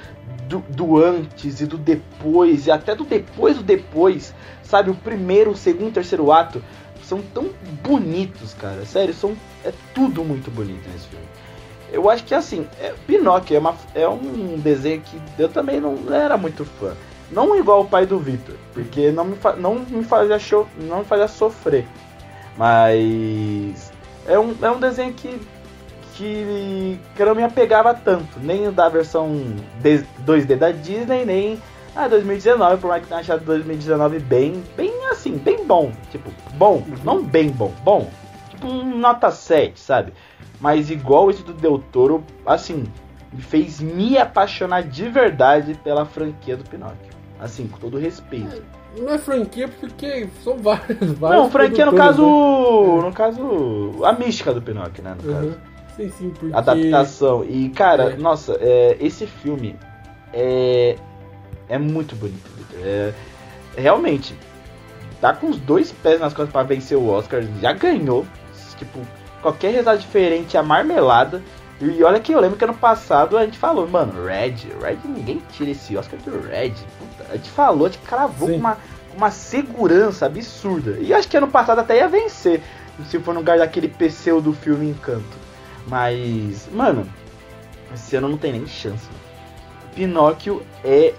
do, 0.48 0.58
do, 0.68 1.02
antes 1.02 1.60
e 1.60 1.66
do 1.66 1.78
depois, 1.78 2.66
e 2.66 2.70
até 2.70 2.94
do 2.94 3.04
depois 3.04 3.56
do 3.56 3.62
depois, 3.62 4.34
sabe? 4.62 4.90
O 4.90 4.94
primeiro, 4.94 5.52
o 5.52 5.56
segundo, 5.56 5.88
o 5.88 5.92
terceiro 5.92 6.30
ato 6.30 6.62
são 7.02 7.20
tão 7.34 7.50
bonitos, 7.82 8.54
cara. 8.54 8.84
Sério, 8.84 9.14
são, 9.14 9.36
é 9.64 9.72
tudo 9.94 10.24
muito 10.24 10.50
bonito 10.50 10.88
nesse 10.90 11.08
filme. 11.08 11.26
Eu 11.92 12.08
acho 12.08 12.24
que 12.24 12.34
assim, 12.34 12.66
é, 12.80 12.94
Pinóquio 13.06 13.54
é, 13.54 13.58
uma, 13.58 13.76
é 13.94 14.08
um 14.08 14.58
desenho 14.58 15.02
que 15.02 15.20
eu 15.38 15.48
também 15.48 15.78
não 15.78 15.96
era 16.12 16.38
muito 16.38 16.64
fã. 16.64 16.96
Não 17.30 17.56
igual 17.56 17.82
o 17.82 17.84
pai 17.86 18.06
do 18.06 18.18
Victor, 18.18 18.56
porque 18.72 19.10
não 19.10 19.24
me, 19.24 19.36
não 19.58 19.74
me, 19.74 20.04
fazia, 20.04 20.38
show, 20.38 20.66
não 20.76 20.98
me 20.98 21.04
fazia 21.04 21.28
sofrer. 21.28 21.86
Mas 22.56 23.92
é 24.26 24.38
um, 24.38 24.54
é 24.60 24.70
um 24.70 24.78
desenho 24.78 25.12
que, 25.14 25.40
que, 26.14 26.98
que 27.14 27.24
não 27.24 27.34
me 27.34 27.42
apegava 27.42 27.94
tanto. 27.94 28.38
Nem 28.40 28.70
da 28.70 28.88
versão 28.88 29.30
2D 29.82 30.56
da 30.56 30.70
Disney, 30.70 31.24
nem 31.24 31.62
a 31.94 32.08
2019, 32.08 32.80
por 32.80 32.88
mais 32.88 33.02
que 33.02 33.08
tenha 33.08 33.20
achado 33.20 33.44
2019 33.44 34.18
bem, 34.20 34.62
bem 34.76 34.92
assim, 35.10 35.36
bem 35.36 35.64
bom. 35.64 35.92
Tipo, 36.10 36.30
bom, 36.54 36.76
uhum. 36.76 36.96
não 37.04 37.22
bem 37.22 37.50
bom, 37.50 37.72
bom. 37.82 38.10
Tipo 38.50 38.66
um 38.68 38.98
nota 38.98 39.30
7, 39.30 39.78
sabe? 39.78 40.12
Mas 40.60 40.90
igual 40.90 41.30
esse 41.30 41.42
do 41.42 41.52
Del 41.52 41.78
Toro, 41.78 42.24
assim, 42.46 42.84
me 43.32 43.42
fez 43.42 43.80
me 43.80 44.16
apaixonar 44.16 44.82
de 44.82 45.08
verdade 45.08 45.74
pela 45.82 46.06
franquia 46.06 46.56
do 46.56 46.64
Pinóquio. 46.64 47.12
Assim, 47.40 47.66
com 47.66 47.78
todo 47.78 47.98
respeito. 47.98 48.62
Não 48.98 49.12
é 49.12 49.18
franquia 49.18 49.68
porque 49.68 50.28
são 50.44 50.58
vários, 50.58 51.12
vários 51.18 51.42
Não, 51.42 51.50
franquia 51.50 51.86
no 51.86 51.94
caso. 51.94 52.22
Né? 52.22 53.02
No 53.02 53.12
caso. 53.12 54.04
A 54.04 54.12
mística 54.12 54.52
do 54.52 54.60
Pinóquio, 54.60 55.02
né? 55.02 55.16
No 55.22 55.28
uhum. 55.28 55.34
caso. 55.34 55.58
Sim, 55.96 56.10
sim, 56.10 56.30
porque... 56.30 56.54
Adaptação. 56.54 57.44
E, 57.44 57.68
cara, 57.70 58.12
é. 58.12 58.16
nossa, 58.16 58.56
é, 58.60 58.96
esse 59.00 59.26
filme 59.26 59.76
é. 60.32 60.96
É 61.68 61.78
muito 61.78 62.14
bonito, 62.16 62.50
É, 62.82 63.14
realmente, 63.76 64.36
tá 65.20 65.32
com 65.32 65.48
os 65.48 65.56
dois 65.56 65.90
pés 65.90 66.20
nas 66.20 66.34
costas 66.34 66.52
para 66.52 66.64
vencer 66.64 66.98
o 66.98 67.08
Oscar, 67.08 67.42
já 67.60 67.72
ganhou. 67.72 68.26
Tipo, 68.76 68.98
qualquer 69.40 69.70
resultado 69.70 69.98
diferente 70.00 70.56
é 70.56 70.62
marmelada. 70.62 71.40
E 71.82 72.04
olha 72.04 72.20
que 72.20 72.30
eu 72.30 72.38
lembro 72.38 72.56
que 72.56 72.62
ano 72.62 72.74
passado 72.74 73.36
a 73.36 73.44
gente 73.44 73.58
falou, 73.58 73.88
mano, 73.88 74.24
Red, 74.24 74.68
Red, 74.80 74.98
ninguém 75.04 75.42
tira 75.50 75.70
esse 75.72 75.96
Oscar 75.96 76.18
do 76.20 76.40
Red. 76.40 76.74
Puta, 76.98 77.32
a 77.32 77.36
gente 77.36 77.50
falou, 77.50 77.86
a 77.86 77.90
gente 77.90 78.00
cravou 78.02 78.48
com 78.48 78.56
uma, 78.56 78.78
uma 79.16 79.32
segurança 79.32 80.26
absurda. 80.26 80.98
E 81.00 81.12
acho 81.12 81.26
que 81.26 81.36
ano 81.36 81.48
passado 81.48 81.80
até 81.80 81.96
ia 81.96 82.08
vencer, 82.08 82.62
se 83.10 83.18
for 83.18 83.34
no 83.34 83.40
lugar 83.40 83.58
daquele 83.58 83.88
PCU 83.88 84.40
do 84.40 84.52
filme 84.52 84.90
Encanto. 84.90 85.36
Mas, 85.88 86.68
mano, 86.72 87.04
esse 87.92 88.14
ano 88.14 88.28
não 88.28 88.38
tem 88.38 88.52
nem 88.52 88.64
chance. 88.64 89.08
Pinóquio 89.96 90.62
é 90.84 91.12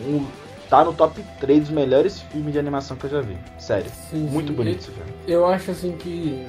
um, 0.00 0.24
tá 0.70 0.82
no 0.82 0.94
top 0.94 1.22
3 1.40 1.60
dos 1.60 1.70
melhores 1.70 2.20
filmes 2.20 2.54
de 2.54 2.58
animação 2.58 2.96
que 2.96 3.04
eu 3.04 3.10
já 3.10 3.20
vi. 3.20 3.36
Sério. 3.58 3.90
Sim, 4.10 4.20
muito 4.30 4.48
sim. 4.48 4.54
bonito 4.54 4.78
esse 4.78 4.90
filme. 4.90 5.12
Eu 5.28 5.44
acho 5.46 5.72
assim 5.72 5.92
que 5.92 6.48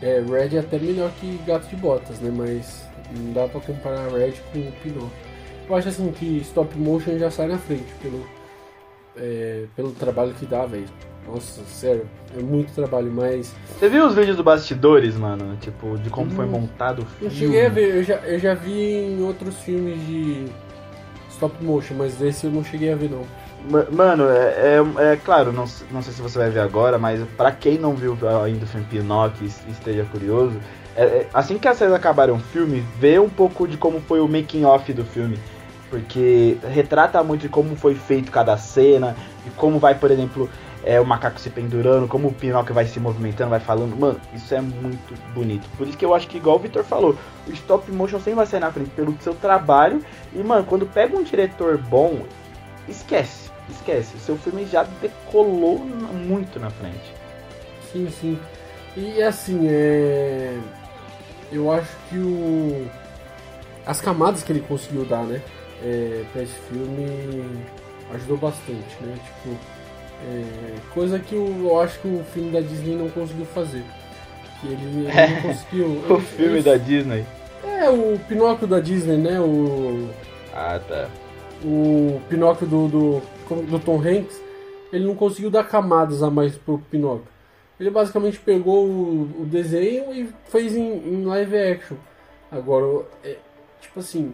é, 0.00 0.20
Red 0.20 0.56
é 0.56 0.60
até 0.60 0.78
melhor 0.78 1.10
que 1.20 1.40
Gato 1.46 1.66
de 1.66 1.76
Botas, 1.76 2.20
né? 2.20 2.30
Mas 2.34 2.83
não 3.16 3.32
dá 3.32 3.48
pra 3.48 3.60
comparar 3.60 4.08
Red 4.08 4.32
com 4.52 4.60
o 4.60 4.72
Pinóquio. 4.82 5.10
Eu 5.68 5.76
acho 5.76 5.88
assim 5.88 6.10
que 6.12 6.38
stop 6.38 6.76
motion 6.78 7.18
já 7.18 7.30
sai 7.30 7.48
na 7.48 7.58
frente 7.58 7.92
pelo, 8.02 8.24
é, 9.16 9.64
pelo 9.74 9.92
trabalho 9.92 10.34
que 10.34 10.46
dá, 10.46 10.66
velho. 10.66 10.86
Nossa, 11.26 11.62
sério, 11.64 12.06
é 12.36 12.42
muito 12.42 12.72
trabalho, 12.74 13.10
mas. 13.10 13.54
Você 13.78 13.88
viu 13.88 14.06
os 14.06 14.14
vídeos 14.14 14.36
do 14.36 14.44
bastidores, 14.44 15.16
mano? 15.16 15.56
Tipo, 15.56 15.96
de 15.98 16.10
como 16.10 16.30
hum, 16.30 16.34
foi 16.34 16.44
montado 16.44 17.00
o 17.00 17.06
filme? 17.06 17.34
Eu 17.34 17.38
cheguei 17.38 17.66
a 17.66 17.68
ver, 17.70 17.96
eu 17.96 18.02
já, 18.02 18.16
eu 18.16 18.38
já 18.38 18.54
vi 18.54 19.14
em 19.14 19.22
outros 19.22 19.54
filmes 19.60 19.98
de 20.06 20.44
stop 21.30 21.64
motion, 21.64 21.94
mas 21.94 22.20
esse 22.20 22.44
eu 22.44 22.50
não 22.50 22.62
cheguei 22.62 22.92
a 22.92 22.96
ver 22.96 23.10
não. 23.10 23.24
Mano, 23.90 24.28
é, 24.28 24.76
é, 24.76 25.12
é, 25.12 25.16
claro, 25.16 25.50
não, 25.50 25.64
não 25.90 26.02
sei 26.02 26.12
se 26.12 26.20
você 26.20 26.38
vai 26.38 26.50
ver 26.50 26.60
agora, 26.60 26.98
mas 26.98 27.26
para 27.34 27.50
quem 27.50 27.78
não 27.78 27.94
viu 27.94 28.16
ainda 28.44 28.64
o 28.64 28.68
filme 28.68 28.86
Pinóquio 28.90 29.46
e 29.46 29.70
esteja 29.70 30.04
curioso, 30.04 30.60
é, 30.96 31.04
é, 31.04 31.28
assim 31.32 31.58
que 31.58 31.68
as 31.68 31.76
séries 31.76 31.94
acabarem 31.94 32.34
o 32.34 32.38
filme, 32.38 32.84
vê 32.98 33.18
um 33.18 33.28
pouco 33.28 33.66
de 33.66 33.76
como 33.76 34.00
foi 34.00 34.20
o 34.20 34.28
making 34.28 34.64
off 34.64 34.92
do 34.92 35.04
filme. 35.04 35.38
Porque 35.90 36.58
retrata 36.70 37.22
muito 37.22 37.42
de 37.42 37.48
como 37.48 37.76
foi 37.76 37.94
feito 37.94 38.32
cada 38.32 38.56
cena, 38.56 39.16
e 39.46 39.50
como 39.50 39.78
vai, 39.78 39.94
por 39.94 40.10
exemplo, 40.10 40.48
é, 40.82 41.00
o 41.00 41.06
macaco 41.06 41.38
se 41.38 41.50
pendurando, 41.50 42.08
como 42.08 42.28
o 42.28 42.32
Pinóquio 42.32 42.74
vai 42.74 42.86
se 42.86 42.98
movimentando, 42.98 43.50
vai 43.50 43.60
falando. 43.60 43.96
Mano, 43.96 44.20
isso 44.34 44.54
é 44.54 44.60
muito 44.60 45.14
bonito. 45.32 45.68
Por 45.76 45.86
isso 45.86 45.96
que 45.96 46.04
eu 46.04 46.14
acho 46.14 46.26
que, 46.26 46.38
igual 46.38 46.56
o 46.56 46.58
Victor 46.58 46.82
falou, 46.82 47.16
o 47.46 47.52
stop 47.52 47.90
motion 47.92 48.18
sempre 48.18 48.34
vai 48.34 48.46
sair 48.46 48.60
na 48.60 48.72
frente 48.72 48.90
pelo 48.90 49.16
seu 49.20 49.34
trabalho. 49.34 50.04
E, 50.34 50.42
mano, 50.42 50.64
quando 50.64 50.86
pega 50.86 51.16
um 51.16 51.22
diretor 51.22 51.78
bom, 51.78 52.22
esquece 52.88 53.44
esquece. 53.70 54.16
O 54.16 54.20
seu 54.20 54.36
filme 54.36 54.66
já 54.66 54.84
decolou 55.00 55.78
muito 55.78 56.58
na 56.58 56.70
frente. 56.70 57.12
Sim, 57.92 58.08
sim. 58.10 58.38
E 58.96 59.22
assim, 59.22 59.66
é. 59.68 60.58
Eu 61.54 61.70
acho 61.70 61.96
que 62.08 62.18
o. 62.18 62.86
As 63.86 64.00
camadas 64.00 64.42
que 64.42 64.50
ele 64.50 64.60
conseguiu 64.60 65.04
dar, 65.04 65.24
né? 65.24 65.40
É, 65.82 66.24
pra 66.32 66.42
esse 66.42 66.54
filme 66.68 67.44
ajudou 68.12 68.36
bastante, 68.36 68.96
né? 69.00 69.14
Tipo. 69.14 69.56
É, 70.26 70.76
coisa 70.94 71.18
que 71.18 71.34
eu, 71.34 71.46
eu, 71.60 71.80
acho 71.80 71.98
que 72.00 72.08
o 72.08 72.24
filme 72.32 72.50
da 72.50 72.60
Disney 72.60 72.96
não 72.96 73.08
conseguiu 73.10 73.44
fazer. 73.46 73.84
Que 74.60 74.66
ele, 74.68 75.00
ele 75.00 75.08
é, 75.08 75.28
não 75.28 75.42
conseguiu. 75.52 75.86
o 75.86 76.14
ele, 76.14 76.20
filme 76.20 76.52
ele, 76.54 76.62
da 76.62 76.76
Disney? 76.76 77.24
É, 77.62 77.88
o 77.90 78.18
Pinóquio 78.26 78.66
da 78.66 78.80
Disney, 78.80 79.16
né? 79.16 79.40
O. 79.40 80.08
Ah, 80.52 80.80
tá. 80.86 81.08
O 81.62 82.20
Pinóquio 82.28 82.66
do, 82.66 82.88
do 82.88 83.22
do 83.48 83.78
Tom 83.78 84.00
Hanks, 84.00 84.40
ele 84.92 85.06
não 85.06 85.14
conseguiu 85.14 85.50
dar 85.50 85.64
camadas 85.64 86.22
a 86.22 86.30
mais 86.30 86.56
pro 86.56 86.78
Pinóquio. 86.90 87.33
Ele 87.78 87.90
basicamente 87.90 88.38
pegou 88.38 88.86
o, 88.86 89.42
o 89.42 89.46
desenho 89.46 90.14
e 90.14 90.28
fez 90.44 90.76
em, 90.76 90.96
em, 90.96 91.24
live 91.24 91.56
action. 91.56 91.96
Agora, 92.50 93.04
é, 93.24 93.36
tipo 93.80 93.98
assim, 93.98 94.32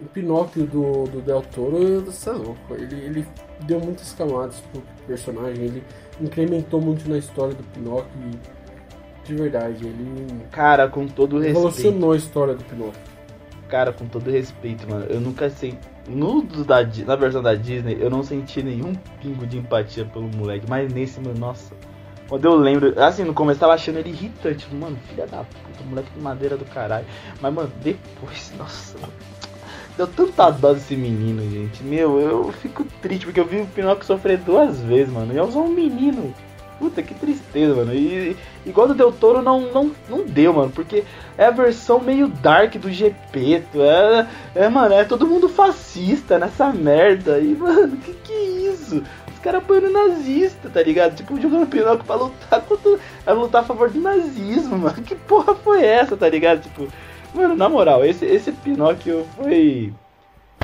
o 0.00 0.04
Pinóquio 0.04 0.66
do, 0.66 1.04
do 1.04 1.20
Del 1.20 1.42
Toro, 1.42 2.00
você 2.00 2.30
é 2.30 2.32
louco. 2.32 2.74
Ele, 2.74 2.94
ele 2.94 3.26
deu 3.64 3.80
muitas 3.80 4.12
camadas 4.12 4.60
pro 4.72 4.82
personagem, 5.06 5.64
ele 5.64 5.84
incrementou 6.20 6.80
muito 6.80 7.08
na 7.08 7.18
história 7.18 7.54
do 7.54 7.62
Pinóquio. 7.64 8.10
De 9.24 9.34
verdade, 9.34 9.86
ele. 9.86 10.44
Cara, 10.50 10.88
com 10.88 11.06
todo 11.06 11.36
respeito. 11.36 11.56
Revolucionou 11.56 12.12
a 12.12 12.16
história 12.16 12.54
do 12.54 12.64
Pinóquio. 12.64 13.10
Cara, 13.68 13.92
com 13.92 14.06
todo 14.06 14.30
respeito, 14.30 14.88
mano. 14.88 15.06
Eu 15.06 15.20
nunca 15.20 15.50
sei 15.50 15.76
no 16.08 16.42
da, 16.64 16.80
na 17.06 17.16
versão 17.16 17.42
da 17.42 17.54
Disney, 17.54 17.96
eu 18.00 18.10
não 18.10 18.22
senti 18.22 18.62
nenhum 18.62 18.94
pingo 19.20 19.46
de 19.46 19.58
empatia 19.58 20.04
pelo 20.04 20.28
moleque, 20.28 20.66
mas 20.68 20.92
nesse, 20.92 21.20
mano, 21.20 21.38
nossa. 21.38 21.74
Quando 22.30 22.44
eu 22.44 22.54
lembro, 22.54 22.94
assim, 23.02 23.24
no 23.24 23.34
começo 23.34 23.56
eu 23.56 23.62
tava 23.62 23.74
achando 23.74 23.98
ele 23.98 24.10
irritante, 24.10 24.72
mano, 24.72 24.96
filha 25.08 25.26
da 25.26 25.38
puta, 25.38 25.84
moleque 25.84 26.10
de 26.14 26.20
madeira 26.22 26.56
do 26.56 26.64
caralho. 26.64 27.04
Mas, 27.40 27.52
mano, 27.52 27.72
depois, 27.82 28.52
nossa, 28.56 28.96
deu 29.96 30.06
tanta 30.06 30.48
dó 30.50 30.72
desse 30.72 30.94
menino, 30.94 31.42
gente. 31.50 31.82
Meu, 31.82 32.20
eu 32.20 32.52
fico 32.52 32.84
triste 33.02 33.24
porque 33.24 33.40
eu 33.40 33.44
vi 33.44 33.60
o 33.60 33.66
Pinóquio 33.66 34.06
sofrer 34.06 34.38
duas 34.38 34.80
vezes, 34.80 35.12
mano. 35.12 35.34
E 35.34 35.36
eu 35.38 35.50
sou 35.50 35.64
um 35.64 35.72
menino. 35.72 36.32
Puta, 36.78 37.02
que 37.02 37.14
tristeza, 37.14 37.74
mano. 37.74 37.92
E 37.92 38.36
igual 38.64 38.86
do 38.86 38.94
Del 38.94 39.10
Toro 39.10 39.42
não, 39.42 39.60
não, 39.72 39.90
não 40.08 40.24
deu, 40.24 40.52
mano. 40.52 40.70
Porque 40.70 41.02
é 41.36 41.46
a 41.46 41.50
versão 41.50 41.98
meio 42.00 42.28
dark 42.28 42.76
do 42.76 42.92
GP. 42.92 43.64
É, 43.74 44.26
é, 44.54 44.68
mano, 44.68 44.94
é 44.94 45.04
todo 45.04 45.26
mundo 45.26 45.48
fascista 45.48 46.38
nessa 46.38 46.72
merda. 46.72 47.40
E, 47.40 47.56
mano, 47.56 47.96
que 47.96 48.14
que 48.14 48.32
é 48.32 48.44
isso? 48.72 49.02
Caras 49.42 49.62
apoiando 49.62 49.90
nazista, 49.90 50.68
tá 50.68 50.82
ligado? 50.82 51.16
Tipo, 51.16 51.40
jogando 51.40 51.66
Pinóquio 51.66 52.04
pra 52.04 52.16
lutar 52.16 52.60
contra. 52.62 52.98
pra 53.24 53.32
lutar 53.32 53.62
a 53.62 53.64
favor 53.64 53.88
do 53.90 54.00
nazismo, 54.00 54.76
mano. 54.78 55.02
Que 55.02 55.14
porra 55.14 55.54
foi 55.54 55.82
essa, 55.84 56.16
tá 56.16 56.28
ligado? 56.28 56.62
Tipo, 56.62 56.86
mano, 57.34 57.56
na 57.56 57.68
moral, 57.68 58.04
esse, 58.04 58.24
esse 58.26 58.52
Pinóquio 58.52 59.24
foi. 59.36 59.92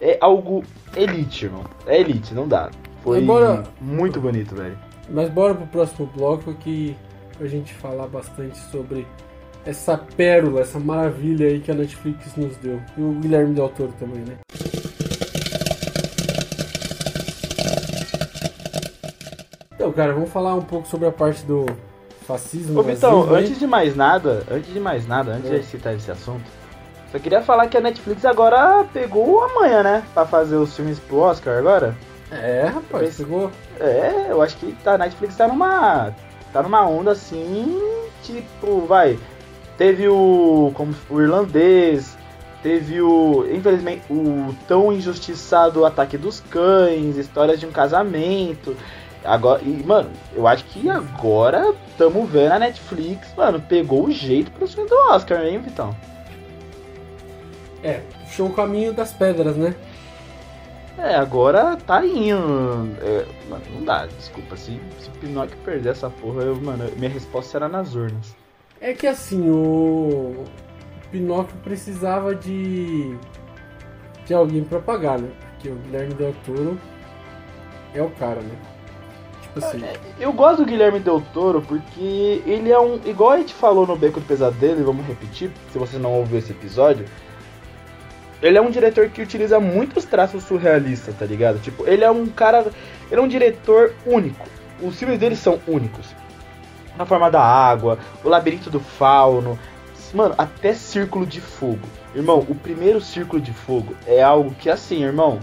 É 0.03 0.19
algo 0.21 0.63
elite, 0.95 1.47
irmão. 1.47 1.65
É 1.87 1.99
elite, 2.01 2.35
não 2.35 2.47
dá. 2.47 2.71
Foi 3.03 3.21
Embora- 3.21 3.63
muito 3.81 4.21
bonito, 4.21 4.55
velho. 4.55 4.79
Mas 5.09 5.31
bora 5.31 5.55
pro 5.55 5.67
próximo 5.69 6.07
bloco 6.15 6.51
aqui 6.51 6.95
pra 7.39 7.47
gente 7.47 7.73
falar 7.73 8.07
bastante 8.09 8.59
sobre 8.71 9.07
essa 9.65 9.97
pérola, 9.97 10.61
essa 10.61 10.79
maravilha 10.79 11.47
aí 11.49 11.61
que 11.61 11.71
a 11.71 11.75
Netflix 11.75 12.37
nos 12.37 12.57
deu. 12.59 12.81
E 12.97 13.01
o 13.01 13.13
Guilherme 13.13 13.55
Del 13.55 13.69
Toro 13.71 13.93
também, 13.99 14.23
né? 14.23 14.37
Cara, 19.97 20.13
vamos 20.13 20.31
falar 20.31 20.55
um 20.55 20.63
pouco 20.63 20.87
sobre 20.87 21.09
a 21.09 21.13
parte 21.13 21.45
do 21.45 21.67
fascismo. 22.27 22.79
Ô 22.79 22.83
Vitão, 22.83 23.35
aí. 23.35 23.45
antes 23.45 23.59
de 23.59 23.67
mais 23.67 23.97
nada, 23.97 24.45
antes 24.51 24.73
de 24.73 24.79
mais 24.81 25.07
nada, 25.07 25.33
antes 25.33 25.51
É. 25.51 25.59
de 25.59 25.65
citar 25.65 25.95
esse 25.95 26.11
assunto, 26.11 26.45
só 27.11 27.19
queria 27.19 27.41
falar 27.43 27.67
que 27.69 27.77
a 27.77 27.81
Netflix 27.81 28.25
agora 28.25 28.85
pegou 28.93 29.43
a 29.43 29.55
manha, 29.55 29.83
né? 29.83 30.03
Pra 30.13 30.27
fazer 30.27 30.57
os 30.57 30.75
filmes 30.77 30.99
pro 30.99 31.19
Oscar 31.19 31.59
agora. 31.59 31.97
É, 32.31 32.67
rapaz, 32.67 33.17
pegou. 33.17 33.51
É, 33.81 34.27
eu 34.29 34.43
acho 34.43 34.57
que 34.57 34.73
tá, 34.85 34.95
a 34.95 34.99
Netflix 34.99 35.37
tá 35.37 35.47
numa. 35.49 36.13
tá 36.53 36.63
numa 36.63 36.87
onda 36.87 37.13
assim, 37.13 37.81
tipo, 38.23 38.81
vai. 38.81 39.19
Teve 39.79 40.09
o. 40.09 40.73
como 40.75 40.93
o 41.09 41.21
irlandês, 41.21 42.17
teve 42.63 43.01
o. 43.01 43.47
infelizmente, 43.49 44.03
o 44.11 44.53
tão 44.67 44.93
injustiçado 44.93 45.85
ataque 45.85 46.19
dos 46.19 46.41
cães, 46.41 47.17
histórias 47.17 47.61
de 47.61 47.67
um 47.67 47.71
casamento. 47.71 48.77
Agora, 49.27 49.63
e, 49.63 49.83
mano, 49.85 50.11
eu 50.35 50.47
acho 50.47 50.65
que 50.65 50.89
agora 50.89 51.75
tamo 51.99 52.25
vendo 52.27 52.53
a 52.53 52.59
Netflix, 52.59 53.35
mano, 53.37 53.61
pegou 53.61 54.07
o 54.07 54.11
jeito 54.11 54.51
pro 54.53 54.67
filme 54.67 54.89
do 54.89 54.97
Oscar, 55.11 55.45
hein, 55.45 55.59
Vitão? 55.59 55.97
É, 57.83 58.01
puxou 58.25 58.49
o 58.49 58.53
caminho 58.53 58.93
das 58.93 59.13
pedras, 59.13 59.57
né? 59.57 59.75
É, 60.99 61.15
agora 61.15 61.77
tá 61.77 62.05
indo. 62.05 62.97
É, 63.03 63.27
mano, 63.51 63.63
não 63.75 63.85
dá, 63.85 64.07
desculpa. 64.07 64.57
Se, 64.57 64.81
se 64.99 65.09
o 65.09 65.13
Pinóquio 65.21 65.57
perder 65.65 65.91
essa 65.91 66.09
porra, 66.09 66.43
eu, 66.43 66.57
mano, 66.57 66.91
minha 66.97 67.11
resposta 67.11 67.53
será 67.53 67.69
nas 67.69 67.95
urnas. 67.95 68.35
É 68.81 68.93
que 68.93 69.07
assim, 69.07 69.51
o 69.51 70.45
Pinóquio 71.11 71.57
precisava 71.63 72.35
de 72.35 73.17
de 74.27 74.35
alguém 74.35 74.65
pra 74.65 74.81
pagar, 74.81 75.19
né? 75.19 75.31
Porque 75.53 75.69
o 75.69 75.77
Guilherme 75.77 76.15
Del 76.15 76.35
Toro 76.45 76.79
é 77.95 78.03
o 78.03 78.11
cara, 78.11 78.41
né? 78.41 78.59
Tipo 79.57 79.67
assim, 79.67 79.83
Eu 80.21 80.33
gosto 80.35 80.59
do 80.59 80.67
Guilherme 80.67 81.01
Del 81.01 81.23
Toro 81.33 81.63
porque 81.63 82.43
ele 82.47 82.71
é 82.71 82.79
um. 82.79 83.01
Igual 83.07 83.31
a 83.33 83.39
gente 83.39 83.55
falou 83.55 83.87
no 83.87 83.97
Beco 83.97 84.21
do 84.21 84.27
Pesadelo, 84.27 84.81
e 84.81 84.85
vamos 84.85 85.07
repetir, 85.07 85.51
se 85.73 85.79
você 85.79 85.97
não 85.97 86.13
ouviu 86.13 86.39
esse 86.39 86.53
episódio. 86.53 87.07
Ele 88.43 88.59
é 88.59 88.61
um 88.61 88.71
diretor 88.71 89.09
que 89.09 89.23
utiliza 89.23 89.59
muitos 89.59 90.05
traços 90.05 90.45
surrealistas, 90.45 91.15
tá 91.19 91.25
ligado? 91.25 91.59
Tipo, 91.59 91.87
ele 91.87 92.05
é 92.05 92.11
um 92.11 92.27
cara. 92.27 92.67
Ele 93.11 93.19
é 93.19 93.25
um 93.25 93.29
diretor 93.29 93.95
único. 94.05 94.47
Os 94.83 94.99
filmes 94.99 95.19
dele 95.19 95.35
são 95.35 95.59
únicos. 95.67 96.07
Na 96.99 97.07
forma 97.07 97.31
da 97.31 97.41
água, 97.41 97.99
o 98.23 98.29
labirinto 98.29 98.69
do 98.69 98.81
fauno. 98.81 99.59
Mano, 100.13 100.35
até 100.37 100.75
Círculo 100.75 101.27
de 101.27 101.41
Fogo. 101.41 101.89
Irmão, 102.15 102.47
o 102.49 102.55
primeiro 102.55 103.01
Círculo 103.01 103.41
de 103.41 103.53
Fogo 103.53 103.95
é 104.07 104.23
algo 104.23 104.55
que, 104.55 104.71
assim, 104.71 105.03
irmão, 105.03 105.41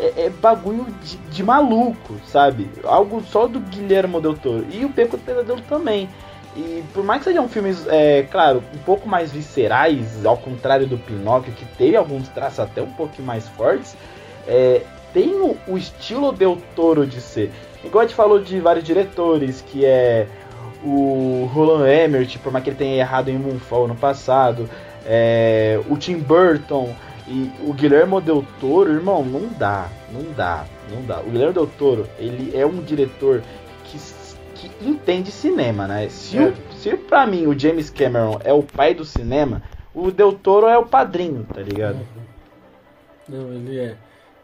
é, 0.00 0.26
é 0.26 0.30
bagulho 0.30 0.86
de, 1.02 1.16
de 1.16 1.42
maluco, 1.42 2.14
sabe? 2.26 2.70
Algo 2.84 3.22
só 3.22 3.46
do 3.46 3.60
Guilherme 3.60 4.20
Del 4.20 4.34
Toro. 4.34 4.66
E 4.72 4.84
o 4.84 4.88
Beco 4.88 5.16
do 5.16 5.22
Pesadelo 5.22 5.60
também. 5.62 6.08
E 6.56 6.82
por 6.92 7.04
mais 7.04 7.20
que 7.20 7.24
sejam 7.26 7.48
filmes, 7.48 7.86
é, 7.86 8.26
claro, 8.30 8.62
um 8.74 8.78
pouco 8.78 9.08
mais 9.08 9.30
viscerais, 9.30 10.24
ao 10.26 10.36
contrário 10.36 10.86
do 10.86 10.98
Pinóquio, 10.98 11.52
que 11.52 11.64
teve 11.76 11.96
alguns 11.96 12.28
traços 12.28 12.60
até 12.60 12.82
um 12.82 12.90
pouquinho 12.90 13.26
mais 13.26 13.46
fortes, 13.48 13.96
é, 14.48 14.82
tem 15.12 15.34
o, 15.34 15.56
o 15.68 15.78
estilo 15.78 16.32
Del 16.32 16.58
Toro 16.74 17.06
de 17.06 17.20
ser. 17.20 17.52
Igual 17.84 18.02
a 18.02 18.06
gente 18.06 18.16
falou 18.16 18.40
de 18.40 18.58
vários 18.58 18.84
diretores, 18.84 19.60
que 19.60 19.84
é 19.84 20.26
o 20.82 21.48
Roland 21.52 21.88
Emmerich, 21.88 22.38
por 22.38 22.52
mais 22.52 22.64
que 22.64 22.70
ele 22.70 22.76
tenha 22.76 22.96
errado 22.96 23.28
em 23.28 23.38
Moonfall 23.38 23.86
no 23.86 23.94
passado, 23.94 24.68
é, 25.06 25.80
o 25.88 25.96
Tim 25.96 26.18
Burton 26.18 26.94
e 27.30 27.50
o 27.64 27.72
Guilherme 27.72 28.20
Del 28.20 28.44
Toro, 28.60 28.92
irmão, 28.92 29.24
não 29.24 29.48
dá, 29.58 29.88
não 30.12 30.32
dá, 30.36 30.64
não 30.92 31.02
dá. 31.06 31.20
O 31.20 31.30
Guilherme 31.30 31.54
Del 31.54 31.66
Toro, 31.78 32.06
ele 32.18 32.50
é 32.56 32.66
um 32.66 32.82
diretor 32.82 33.42
que, 33.84 33.98
que 34.56 34.70
entende 34.88 35.30
cinema, 35.30 35.86
né? 35.86 36.08
Se, 36.08 36.36
É. 36.36 36.48
o, 36.48 36.54
se 36.76 36.96
pra 36.96 37.26
mim 37.26 37.46
o 37.46 37.56
James 37.58 37.88
Cameron 37.88 38.38
é 38.44 38.52
o 38.52 38.62
pai 38.62 38.94
do 38.94 39.04
cinema, 39.04 39.62
o 39.94 40.10
Del 40.10 40.32
Toro 40.32 40.66
é 40.66 40.76
o 40.76 40.84
padrinho, 40.86 41.46
tá 41.54 41.60
ligado? 41.60 41.98
não, 43.28 43.52
ele 43.54 43.78
é. 43.78 43.96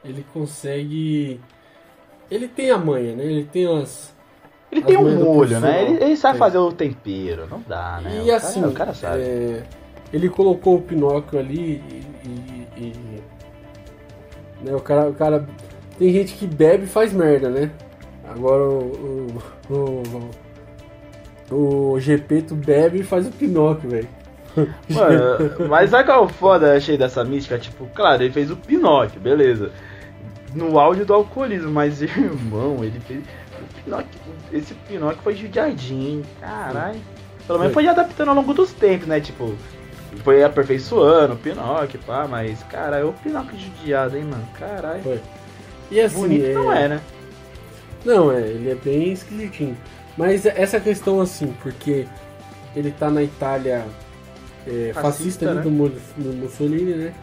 Ele 0.05 0.25
consegue. 0.33 1.41
Ele 2.31 2.47
tem 2.47 2.71
a 2.71 2.79
manha, 2.79 3.17
né? 3.17 3.25
Ele 3.25 3.45
tem 3.45 3.67
as. 3.67 4.15
Ele 4.71 4.81
As 4.83 4.87
tem 4.87 4.97
um 4.97 5.25
molho, 5.25 5.59
né? 5.61 5.83
Ele, 5.85 6.05
ele 6.05 6.17
sabe 6.17 6.35
Tem. 6.35 6.39
fazer 6.39 6.59
o 6.59 6.73
tempero, 6.73 7.47
não 7.49 7.61
dá, 7.67 8.01
né? 8.03 8.19
E 8.19 8.21
o 8.23 8.27
cara- 8.27 8.37
assim, 8.37 8.65
o 8.65 8.73
cara 8.73 8.95
sabe. 8.95 9.23
é, 9.23 9.63
ele 10.13 10.29
colocou 10.29 10.77
o 10.77 10.83
Pinóquio 10.83 11.39
ali 11.39 11.83
né, 14.67 14.75
o, 14.75 14.81
cara, 14.81 15.09
o 15.09 15.15
cara. 15.15 15.47
Tem 15.99 16.13
gente 16.13 16.35
que 16.35 16.47
bebe 16.47 16.85
e 16.85 16.89
faz 16.89 17.13
merda, 17.13 17.49
né? 17.49 17.71
Agora 18.29 18.63
o. 18.63 19.39
O, 19.71 20.03
o, 21.51 21.95
o 21.95 22.01
Gepeto 22.01 22.55
bebe 22.55 23.01
e 23.01 23.05
faz 23.05 23.27
o 23.27 23.31
Pinóquio, 23.31 23.91
velho. 23.91 24.09
Mano, 24.89 25.69
mas 25.69 25.91
sabe 25.91 26.05
qual 26.05 26.23
é 26.23 26.25
o 26.25 26.29
foda 26.29 26.69
eu 26.69 26.77
achei 26.77 26.97
dessa 26.97 27.23
mística? 27.25 27.59
Tipo, 27.59 27.87
claro, 27.95 28.23
ele 28.23 28.33
fez 28.33 28.51
o 28.51 28.57
Pinóquio, 28.57 29.21
beleza. 29.21 29.71
No 30.55 30.79
áudio 30.79 31.05
do 31.05 31.13
alcoolismo, 31.13 31.71
mas 31.71 32.01
irmão, 32.03 32.83
ele 32.83 32.99
fez. 33.01 33.21
O 33.21 33.85
Pinóquio, 33.85 34.21
esse 34.53 34.75
Pinóquio 34.75 35.23
foi 35.23 35.35
judiadinho? 35.35 36.25
Caralho. 36.41 37.01
Pelo 37.47 37.59
menos 37.59 37.75
foi 37.75 37.87
adaptando 37.87 38.29
ao 38.29 38.35
longo 38.35 38.53
dos 38.53 38.73
tempos, 38.73 39.07
né? 39.07 39.21
Tipo, 39.21 39.55
foi 40.17 40.43
aperfeiçoando 40.43 41.35
o 41.35 41.37
Pinóquio, 41.37 42.01
pá, 42.07 42.27
mas, 42.29 42.63
cara, 42.65 42.99
é 42.99 43.05
o 43.05 43.13
Pinóquio 43.13 43.59
judiado, 43.59 44.17
hein, 44.17 44.25
mano? 44.25 44.47
Caralho. 44.59 45.03
Foi. 45.03 45.21
E 45.91 46.01
assim. 46.01 46.21
Bonito 46.21 46.55
não 46.55 46.73
é, 46.73 46.89
né? 46.89 47.01
Não, 48.05 48.33
é, 48.33 48.41
ele 48.41 48.71
é 48.71 48.75
bem 48.75 49.13
esquisitinho. 49.13 49.77
Mas 50.17 50.47
essa 50.47 50.81
questão 50.81 51.21
assim, 51.21 51.55
porque 51.63 52.07
ele 52.75 52.91
tá 52.93 53.11
na 53.11 53.23
Itália 53.23 53.85
é, 54.67 54.93
fascista, 54.93 55.01
Fascista, 55.01 55.55
né? 55.55 55.63
do, 55.63 55.71
do 55.71 56.37
Mussolini, 56.37 56.95
né? 56.95 57.15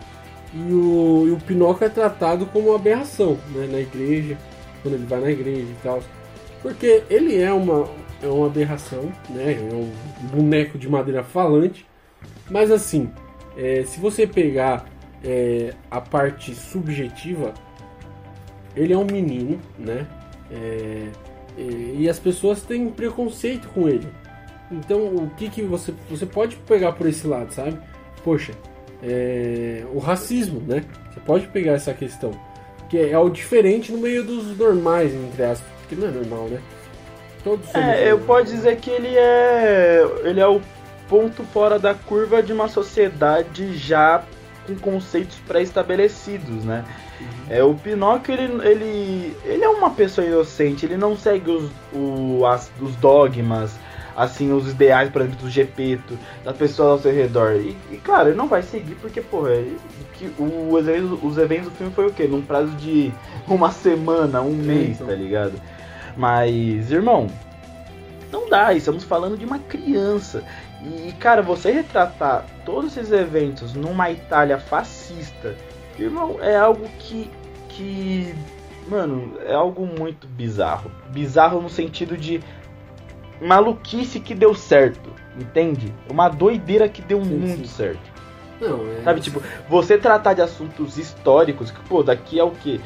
E 0.54 0.72
o, 0.72 1.26
e 1.28 1.32
o 1.32 1.38
Pinóquio 1.38 1.86
é 1.86 1.90
tratado 1.90 2.46
como 2.48 2.70
uma 2.70 2.76
aberração, 2.76 3.38
né? 3.54 3.68
Na 3.72 3.80
igreja, 3.80 4.38
quando 4.82 4.96
ele 4.96 5.06
vai 5.06 5.20
na 5.20 5.32
igreja 5.32 5.62
e 5.62 5.76
tal. 5.82 6.02
Porque 6.62 7.04
ele 7.10 7.42
é 7.42 7.52
uma, 7.52 7.90
é 8.22 8.28
uma 8.28 8.48
aberração, 8.48 9.12
né? 9.30 9.54
É 9.54 9.74
um 9.74 9.92
boneco 10.30 10.78
de 10.78 10.88
madeira 10.88 11.24
falante. 11.24 11.86
Mas 12.54 12.70
assim, 12.70 13.10
é, 13.58 13.84
se 13.84 14.00
você 14.00 14.28
pegar 14.28 14.86
é, 15.26 15.74
a 15.90 16.00
parte 16.00 16.54
subjetiva, 16.54 17.52
ele 18.76 18.94
é 18.94 18.98
um 18.98 19.06
menino, 19.06 19.60
né? 19.76 20.06
É, 20.52 21.08
e, 21.58 21.96
e 22.02 22.10
as 22.10 22.20
pessoas 22.20 22.62
têm 22.62 22.92
preconceito 22.92 23.68
com 23.70 23.90
ele. 23.90 24.08
Então, 24.72 25.00
o 25.16 25.32
que 25.36 25.50
que 25.50 25.64
você 25.64 25.96
você 26.08 26.28
pode 26.28 26.56
pegar 26.58 26.92
por 26.92 27.08
esse 27.08 27.26
lado, 27.26 27.52
sabe? 27.52 27.76
Poxa, 28.24 28.54
é, 29.02 29.84
o 29.92 29.98
racismo, 29.98 30.62
né? 30.62 30.86
Você 31.12 31.20
pode 31.22 31.48
pegar 31.48 31.72
essa 31.72 31.92
questão, 31.92 32.32
que 32.88 33.00
é 33.00 33.18
o 33.18 33.30
diferente 33.30 33.92
no 33.92 33.98
meio 33.98 34.24
dos 34.24 34.56
normais, 34.56 35.12
entre 35.12 35.44
aspas, 35.44 35.68
porque 35.80 35.96
não 35.96 36.08
é 36.08 36.12
normal, 36.12 36.50
né? 36.50 36.62
Todos 37.44 37.74
É, 37.74 38.12
eu 38.12 38.20
posso 38.20 38.46
dizer 38.46 38.78
que 38.78 38.92
ele 38.92 39.18
é. 39.18 40.02
Ele 40.24 40.40
é 40.40 40.48
o 40.48 40.62
ponto 41.14 41.44
fora 41.44 41.78
da 41.78 41.94
curva 41.94 42.42
de 42.42 42.52
uma 42.52 42.68
sociedade 42.68 43.78
já 43.78 44.24
com 44.66 44.74
conceitos 44.74 45.38
pré-estabelecidos, 45.48 46.66
né? 46.66 46.84
É, 47.48 47.62
o 47.64 47.76
Pinóquio, 47.76 48.34
ele, 48.34 48.68
ele, 48.68 49.38
ele 49.46 49.64
é 49.64 49.70
uma 49.70 49.92
pessoa 49.92 50.26
inocente, 50.26 50.88
ele 50.88 50.98
não 50.98 51.16
segue 51.16 51.52
os, 51.52 51.70
o, 51.94 52.44
as, 52.48 52.72
os 52.82 52.96
dogmas, 52.96 53.76
assim, 54.18 54.52
os 54.52 54.72
ideais, 54.72 55.12
por 55.12 55.22
exemplo, 55.22 55.40
do 55.42 55.52
Gepeto, 55.52 56.18
das 56.44 56.58
pessoas 56.58 56.90
ao 56.90 57.00
seu 57.00 57.14
redor. 57.14 57.58
E, 57.58 57.78
e, 57.92 57.98
claro, 57.98 58.30
ele 58.30 58.38
não 58.38 58.48
vai 58.48 58.64
seguir 58.64 58.96
porque, 58.96 59.22
porra, 59.22 59.52
ele- 59.52 59.78
que, 60.14 60.26
o, 60.40 60.74
os, 60.74 60.88
eventos, 60.88 61.20
os 61.22 61.38
eventos 61.38 61.66
do 61.66 61.76
filme 61.76 61.94
foi 61.94 62.08
o 62.08 62.12
quê? 62.12 62.24
Num 62.24 62.42
prazo 62.42 62.72
de 62.72 63.14
uma 63.48 63.72
semana, 63.72 64.42
um 64.42 64.56
mês, 64.56 64.96
então. 64.96 65.06
tá 65.06 65.14
ligado? 65.14 65.54
Mas, 66.18 66.92
irmão, 66.92 67.28
não 68.34 68.50
dá, 68.50 68.74
estamos 68.74 69.04
falando 69.04 69.38
de 69.38 69.46
uma 69.46 69.60
criança. 69.60 70.44
E, 70.84 71.14
cara, 71.14 71.42
você 71.42 71.72
retratar 71.72 72.46
todos 72.66 72.98
esses 72.98 73.12
eventos 73.12 73.74
numa 73.74 74.12
Itália 74.12 74.58
fascista, 74.58 75.56
irmão, 75.98 76.38
é 76.42 76.56
algo 76.56 76.88
que, 77.00 77.30
que 77.70 78.36
mano, 78.88 79.34
é 79.46 79.54
algo 79.54 79.86
muito 79.86 80.28
bizarro. 80.28 80.92
Bizarro 81.10 81.62
no 81.62 81.70
sentido 81.70 82.18
de 82.18 82.42
maluquice 83.42 84.20
que 84.20 84.36
deu 84.36 84.54
certo, 84.54 85.10
entende? 85.40 85.94
Uma 86.10 86.30
doideira 86.30 86.88
que 86.90 87.02
deu 87.02 87.24
sim, 87.24 87.30
muito 87.30 87.68
sim. 87.68 87.76
certo. 87.76 88.14
Não, 88.60 88.80
é... 88.88 89.04
Sabe, 89.04 89.22
tipo, 89.22 89.42
você 89.70 89.98
tratar 89.98 90.34
de 90.34 90.42
assuntos 90.42 90.98
históricos, 90.98 91.72
que, 91.72 91.80
pô, 91.88 92.04
daqui 92.04 92.40
a 92.40 92.46
o 92.46 92.52
quê? 92.52 92.80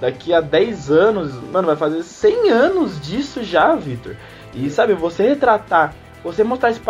Daqui 0.00 0.32
a 0.32 0.40
10 0.40 0.90
anos, 0.90 1.34
mano, 1.50 1.66
vai 1.66 1.76
fazer 1.76 2.02
100 2.02 2.50
anos 2.50 3.00
disso 3.00 3.44
já, 3.44 3.74
Victor. 3.74 4.16
E, 4.54 4.70
sabe, 4.70 4.94
você 4.94 5.28
retratar, 5.28 5.94
você 6.22 6.44
mostrar 6.44 6.70
isso 6.70 6.80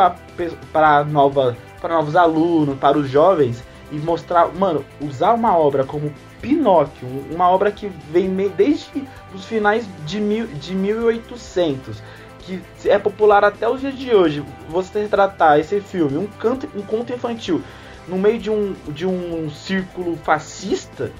pra, 0.72 1.04
nova, 1.04 1.56
para 1.80 1.94
novos 1.94 2.16
alunos, 2.16 2.78
para 2.78 2.98
os 2.98 3.08
jovens, 3.08 3.62
e 3.92 3.96
mostrar, 3.96 4.48
mano, 4.54 4.84
usar 5.00 5.32
uma 5.32 5.56
obra 5.56 5.84
como 5.84 6.12
Pinóquio, 6.40 7.08
uma 7.30 7.48
obra 7.48 7.70
que 7.70 7.88
vem 8.10 8.28
desde 8.48 9.06
os 9.34 9.44
finais 9.44 9.86
de, 10.06 10.20
mil, 10.20 10.46
de 10.46 10.74
1800, 10.74 12.02
que 12.40 12.62
é 12.86 12.98
popular 12.98 13.44
até 13.44 13.68
os 13.68 13.80
dias 13.80 13.98
de 13.98 14.14
hoje. 14.14 14.44
Você 14.68 15.02
retratar 15.02 15.58
esse 15.58 15.80
filme, 15.80 16.16
um, 16.16 16.26
canto, 16.26 16.68
um 16.74 16.82
conto 16.82 17.12
infantil, 17.12 17.62
no 18.08 18.16
meio 18.16 18.38
de 18.38 18.50
um, 18.50 18.74
de 18.88 19.06
um 19.06 19.50
círculo 19.50 20.16
fascista, 20.16 21.12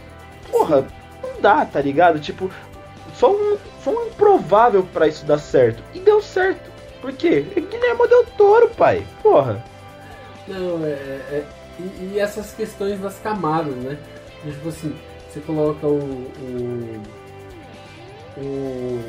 porra, 0.50 0.86
não 1.22 1.40
dá, 1.40 1.64
tá 1.66 1.80
ligado? 1.80 2.18
Tipo, 2.18 2.50
só 3.14 3.30
um, 3.32 3.56
só 3.84 3.90
um 3.90 4.06
improvável 4.06 4.82
para 4.92 5.06
isso 5.06 5.24
dar 5.26 5.38
certo. 5.38 5.82
E 5.94 6.00
deu 6.00 6.22
certo. 6.22 6.70
Por 7.00 7.12
quê? 7.12 7.44
É 7.56 7.60
Guilherme 7.60 8.08
Del 8.08 8.26
Toro, 8.36 8.68
pai. 8.70 9.06
Porra. 9.22 9.64
Não, 10.46 10.84
é, 10.84 10.90
é 10.90 11.44
e, 11.78 12.14
e, 12.14 12.18
essas 12.18 12.52
questões 12.52 13.00
das 13.00 13.18
camadas, 13.18 13.74
né? 13.76 13.96
Tipo 14.44 14.68
assim, 14.68 14.94
você 15.28 15.40
coloca 15.40 15.86
o. 15.86 15.98
o, 15.98 17.02
o, 18.36 19.00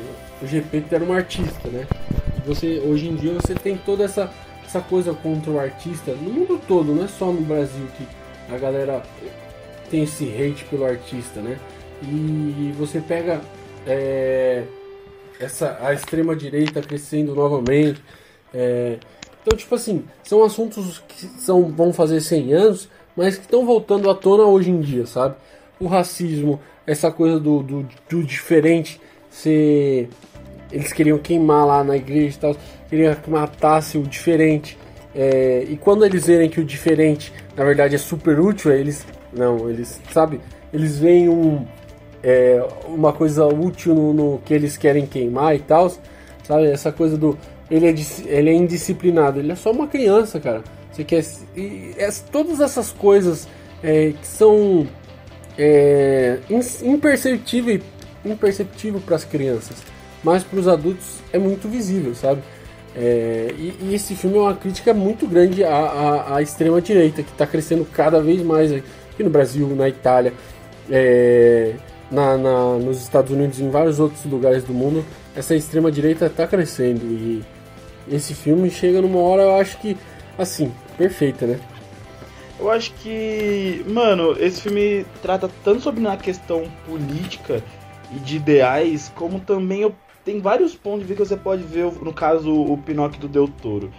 o 0.42 0.46
GP 0.46 0.84
era 0.90 1.04
um 1.04 1.12
artista, 1.12 1.68
né? 1.68 1.86
Você, 2.46 2.80
hoje 2.84 3.08
em 3.08 3.14
dia 3.14 3.34
você 3.34 3.54
tem 3.54 3.76
toda 3.76 4.04
essa, 4.04 4.32
essa 4.64 4.80
coisa 4.80 5.14
contra 5.14 5.50
o 5.50 5.58
artista 5.58 6.12
no 6.12 6.32
mundo 6.32 6.60
todo, 6.66 6.94
não 6.94 7.04
é 7.04 7.08
só 7.08 7.26
no 7.26 7.40
Brasil 7.42 7.86
que 7.96 8.06
a 8.52 8.58
galera 8.58 9.02
tem 9.90 10.02
esse 10.02 10.24
hate 10.24 10.64
pelo 10.64 10.84
artista, 10.84 11.40
né? 11.40 11.58
E 12.02 12.74
você 12.76 13.00
pega 13.00 13.40
é, 13.86 14.64
essa 15.42 15.78
a 15.80 15.92
extrema 15.92 16.34
direita 16.36 16.80
crescendo 16.80 17.34
novamente. 17.34 18.02
É, 18.54 18.98
então, 19.42 19.56
tipo 19.58 19.74
assim, 19.74 20.04
são 20.22 20.44
assuntos 20.44 21.02
que 21.08 21.26
são, 21.40 21.64
vão 21.64 21.92
fazer 21.92 22.20
100 22.20 22.52
anos, 22.52 22.88
mas 23.16 23.36
que 23.36 23.42
estão 23.42 23.66
voltando 23.66 24.08
à 24.08 24.14
tona 24.14 24.44
hoje 24.44 24.70
em 24.70 24.80
dia, 24.80 25.04
sabe? 25.06 25.34
O 25.80 25.86
racismo, 25.86 26.60
essa 26.86 27.10
coisa 27.10 27.40
do, 27.40 27.62
do, 27.62 27.88
do 28.08 28.22
diferente 28.22 29.00
ser. 29.30 30.08
Eles 30.70 30.92
queriam 30.92 31.18
queimar 31.18 31.66
lá 31.66 31.84
na 31.84 31.96
igreja 31.96 32.36
e 32.36 32.40
tal, 32.40 32.56
queriam 32.88 33.14
que 33.14 33.28
matasse 33.28 33.98
o 33.98 34.02
diferente. 34.02 34.78
É, 35.14 35.66
e 35.68 35.76
quando 35.76 36.06
eles 36.06 36.26
verem 36.26 36.48
que 36.48 36.60
o 36.60 36.64
diferente, 36.64 37.32
na 37.54 37.64
verdade, 37.64 37.94
é 37.94 37.98
super 37.98 38.38
útil, 38.40 38.72
eles. 38.72 39.04
Não, 39.32 39.68
eles, 39.68 40.00
sabe? 40.12 40.40
Eles 40.72 40.98
veem 40.98 41.28
um, 41.28 41.66
é, 42.22 42.64
uma 42.86 43.12
coisa 43.12 43.46
útil 43.46 43.94
no, 43.94 44.12
no, 44.12 44.38
que 44.44 44.54
eles 44.54 44.76
querem 44.76 45.06
queimar 45.06 45.54
e 45.56 45.58
tal, 45.58 45.92
sabe? 46.42 46.66
Essa 46.66 46.92
coisa 46.92 47.16
do 47.16 47.36
ele 47.70 47.86
é, 47.86 47.94
ele 48.26 48.50
é 48.50 48.54
indisciplinado, 48.54 49.40
ele 49.40 49.52
é 49.52 49.56
só 49.56 49.70
uma 49.70 49.86
criança, 49.86 50.38
cara. 50.38 50.62
Você 50.92 51.04
quer. 51.04 51.24
E, 51.56 51.94
é, 51.96 52.10
todas 52.30 52.60
essas 52.60 52.92
coisas 52.92 53.48
é, 53.82 54.12
que 54.12 54.26
são 54.26 54.86
é, 55.58 56.38
imperceptível, 56.82 57.80
imperceptível 58.24 59.00
para 59.00 59.16
as 59.16 59.24
crianças, 59.24 59.78
mas 60.22 60.44
para 60.44 60.58
os 60.58 60.68
adultos 60.68 61.20
é 61.32 61.38
muito 61.38 61.68
visível, 61.68 62.14
sabe? 62.14 62.42
É, 62.94 63.54
e, 63.56 63.74
e, 63.80 63.94
esse 63.94 64.14
filme 64.14 64.36
é 64.36 64.40
uma 64.40 64.54
crítica 64.54 64.92
muito 64.92 65.26
grande 65.26 65.64
à, 65.64 65.74
à, 65.74 66.36
à 66.36 66.42
extrema-direita, 66.42 67.22
que 67.22 67.30
está 67.30 67.46
crescendo 67.46 67.86
cada 67.86 68.20
vez 68.20 68.42
mais 68.42 68.70
aqui 68.70 69.22
no 69.22 69.30
Brasil, 69.30 69.66
na 69.68 69.88
Itália, 69.88 70.34
é, 70.90 71.74
na, 72.12 72.36
na, 72.36 72.76
nos 72.76 73.02
Estados 73.02 73.32
Unidos 73.32 73.58
e 73.58 73.64
em 73.64 73.70
vários 73.70 73.98
outros 73.98 74.24
lugares 74.26 74.62
do 74.62 74.74
mundo. 74.74 75.04
Essa 75.34 75.56
extrema-direita 75.56 76.26
está 76.26 76.46
crescendo 76.46 77.00
e 77.04 77.42
esse 78.08 78.34
filme 78.34 78.70
chega 78.70 79.00
numa 79.00 79.18
hora, 79.18 79.42
eu 79.42 79.56
acho 79.56 79.78
que, 79.78 79.96
assim, 80.38 80.70
perfeita, 80.98 81.46
né? 81.46 81.58
Eu 82.60 82.70
acho 82.70 82.92
que, 82.94 83.84
mano, 83.88 84.36
esse 84.38 84.60
filme 84.60 85.06
trata 85.22 85.50
tanto 85.64 85.80
sobre 85.80 86.06
a 86.06 86.16
questão 86.16 86.64
política 86.86 87.62
e 88.14 88.20
de 88.20 88.36
ideais, 88.36 89.10
como 89.16 89.40
também 89.40 89.80
eu, 89.80 89.94
tem 90.24 90.40
vários 90.40 90.74
pontos 90.74 91.00
de 91.00 91.06
vista 91.06 91.22
que 91.22 91.28
você 91.28 91.36
pode 91.36 91.62
ver, 91.62 91.90
no 92.02 92.12
caso, 92.12 92.52
o 92.52 92.76
Pinóquio 92.76 93.20
do 93.22 93.28
Del 93.28 93.48
Toro. 93.48 93.90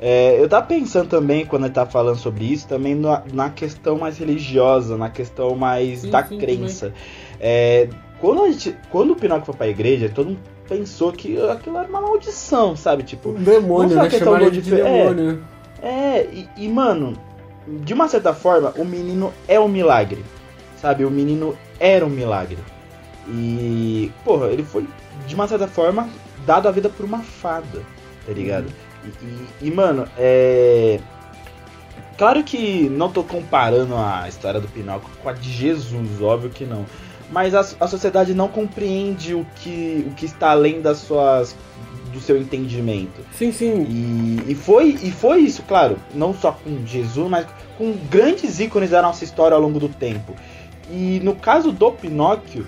É, 0.00 0.40
eu 0.40 0.48
tava 0.48 0.64
pensando 0.66 1.08
também, 1.08 1.44
quando 1.44 1.64
ele 1.64 1.74
tá 1.74 1.84
falando 1.84 2.16
sobre 2.16 2.44
isso, 2.44 2.68
também 2.68 2.94
na, 2.94 3.22
na 3.32 3.50
questão 3.50 3.98
mais 3.98 4.16
religiosa, 4.16 4.96
na 4.96 5.10
questão 5.10 5.56
mais 5.56 6.00
sim, 6.00 6.10
da 6.10 6.24
sim, 6.24 6.38
crença. 6.38 6.94
É, 7.40 7.88
quando, 8.20 8.42
a 8.42 8.50
gente, 8.50 8.76
quando 8.90 9.12
o 9.12 9.16
Pinóquio 9.16 9.46
foi 9.46 9.54
pra 9.54 9.68
igreja, 9.68 10.10
todo 10.12 10.28
mundo 10.28 10.40
pensou 10.68 11.12
que 11.12 11.40
aquilo 11.48 11.78
era 11.78 11.88
uma 11.88 12.00
maldição, 12.00 12.76
sabe? 12.76 13.02
Tipo, 13.02 13.30
um 13.30 13.42
demônio, 13.42 13.96
né? 13.96 14.10
Chamaram 14.10 14.50
de, 14.50 14.60
de 14.60 14.70
demônio. 14.70 15.42
É, 15.82 15.88
é 15.88 16.28
e, 16.32 16.48
e, 16.56 16.68
mano, 16.68 17.16
de 17.66 17.94
uma 17.94 18.08
certa 18.08 18.34
forma, 18.34 18.72
o 18.76 18.84
menino 18.84 19.32
é 19.46 19.58
um 19.58 19.68
milagre, 19.68 20.24
sabe? 20.80 21.04
O 21.04 21.10
menino 21.10 21.56
era 21.80 22.04
um 22.04 22.10
milagre. 22.10 22.58
E, 23.28 24.10
porra, 24.24 24.46
ele 24.48 24.62
foi, 24.62 24.86
de 25.26 25.34
uma 25.34 25.46
certa 25.46 25.68
forma, 25.68 26.08
dado 26.46 26.68
a 26.68 26.70
vida 26.70 26.88
por 26.88 27.04
uma 27.04 27.18
fada, 27.18 27.82
tá 28.26 28.32
ligado? 28.32 28.66
Uhum. 29.04 29.10
E, 29.22 29.64
e, 29.64 29.68
e, 29.68 29.70
mano, 29.70 30.06
é. 30.18 31.00
Claro 32.16 32.42
que 32.42 32.88
não 32.88 33.12
tô 33.12 33.22
comparando 33.22 33.94
a 33.94 34.28
história 34.28 34.60
do 34.60 34.66
Pinóquio 34.66 35.08
com 35.22 35.28
a 35.28 35.32
de 35.32 35.52
Jesus, 35.52 36.20
óbvio 36.20 36.50
que 36.50 36.64
não 36.64 36.84
mas 37.30 37.54
a, 37.54 37.60
a 37.80 37.88
sociedade 37.88 38.34
não 38.34 38.48
compreende 38.48 39.34
o 39.34 39.46
que, 39.56 40.04
o 40.08 40.14
que 40.14 40.26
está 40.26 40.50
além 40.50 40.80
das 40.80 40.98
suas 40.98 41.54
do 42.12 42.20
seu 42.20 42.38
entendimento. 42.38 43.22
Sim, 43.32 43.52
sim. 43.52 43.86
E, 43.88 44.52
e, 44.52 44.54
foi, 44.54 44.98
e 45.02 45.10
foi 45.10 45.40
isso, 45.40 45.62
claro, 45.62 45.98
não 46.14 46.32
só 46.34 46.52
com 46.52 46.84
Jesus, 46.86 47.28
mas 47.28 47.46
com 47.76 47.92
grandes 48.10 48.58
ícones 48.60 48.90
da 48.90 49.02
nossa 49.02 49.24
história 49.24 49.54
ao 49.54 49.60
longo 49.60 49.78
do 49.78 49.88
tempo. 49.88 50.34
E 50.90 51.20
no 51.22 51.34
caso 51.34 51.70
do 51.70 51.92
Pinóquio, 51.92 52.66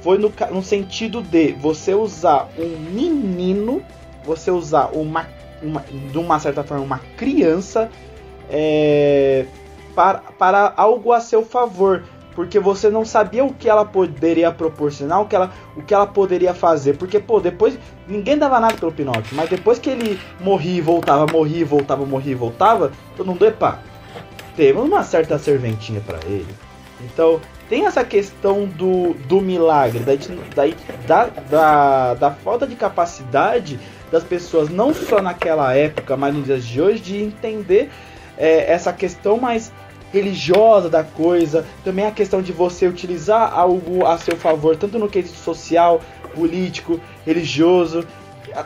foi 0.00 0.16
no, 0.16 0.32
no 0.50 0.62
sentido 0.62 1.22
de 1.22 1.52
você 1.52 1.94
usar 1.94 2.48
um 2.58 2.78
menino, 2.90 3.82
você 4.24 4.50
usar 4.50 4.90
uma, 4.94 5.28
uma 5.62 5.84
de 6.10 6.18
uma 6.18 6.38
certa 6.38 6.64
forma, 6.64 6.82
uma 6.82 7.00
criança 7.16 7.90
é, 8.48 9.44
para, 9.94 10.18
para 10.38 10.72
algo 10.74 11.12
a 11.12 11.20
seu 11.20 11.44
favor 11.44 12.02
porque 12.34 12.58
você 12.58 12.88
não 12.88 13.04
sabia 13.04 13.44
o 13.44 13.52
que 13.52 13.68
ela 13.68 13.84
poderia 13.84 14.50
proporcionar, 14.52 15.20
o 15.20 15.26
que 15.26 15.34
ela, 15.34 15.52
o 15.76 15.82
que 15.82 15.92
ela 15.92 16.06
poderia 16.06 16.54
fazer. 16.54 16.96
Porque, 16.96 17.18
pô, 17.18 17.40
depois 17.40 17.78
ninguém 18.06 18.38
dava 18.38 18.60
nada 18.60 18.74
pelo 18.74 18.92
Pinóquio, 18.92 19.34
mas 19.34 19.48
depois 19.48 19.78
que 19.78 19.90
ele 19.90 20.18
morria 20.40 20.78
e 20.78 20.80
voltava, 20.80 21.26
morria 21.30 21.60
e 21.60 21.64
voltava, 21.64 22.06
morria 22.06 22.32
e 22.32 22.36
voltava, 22.36 22.92
todo 23.16 23.26
mundo, 23.26 23.44
epa, 23.44 23.80
temos 24.56 24.84
uma 24.84 25.02
certa 25.02 25.38
serventinha 25.38 26.00
para 26.00 26.18
ele. 26.26 26.54
Então, 27.00 27.40
tem 27.68 27.86
essa 27.86 28.04
questão 28.04 28.66
do, 28.66 29.14
do 29.26 29.40
milagre, 29.40 30.00
da, 30.00 30.66
da, 31.06 31.26
da, 31.48 32.14
da 32.14 32.30
falta 32.30 32.66
de 32.66 32.74
capacidade 32.74 33.78
das 34.10 34.24
pessoas, 34.24 34.68
não 34.68 34.92
só 34.92 35.22
naquela 35.22 35.74
época, 35.74 36.16
mas 36.16 36.34
nos 36.34 36.44
dias 36.44 36.64
de 36.64 36.82
hoje, 36.82 37.00
de 37.00 37.22
entender 37.22 37.90
é, 38.36 38.72
essa 38.72 38.92
questão 38.92 39.38
mais 39.38 39.72
religiosa 40.12 40.88
da 40.88 41.04
coisa, 41.04 41.64
também 41.84 42.06
a 42.06 42.10
questão 42.10 42.42
de 42.42 42.52
você 42.52 42.86
utilizar 42.86 43.52
algo 43.52 44.06
a 44.06 44.18
seu 44.18 44.36
favor, 44.36 44.76
tanto 44.76 44.98
no 44.98 45.08
quesito 45.08 45.38
social, 45.38 46.00
político, 46.34 47.00
religioso, 47.24 48.06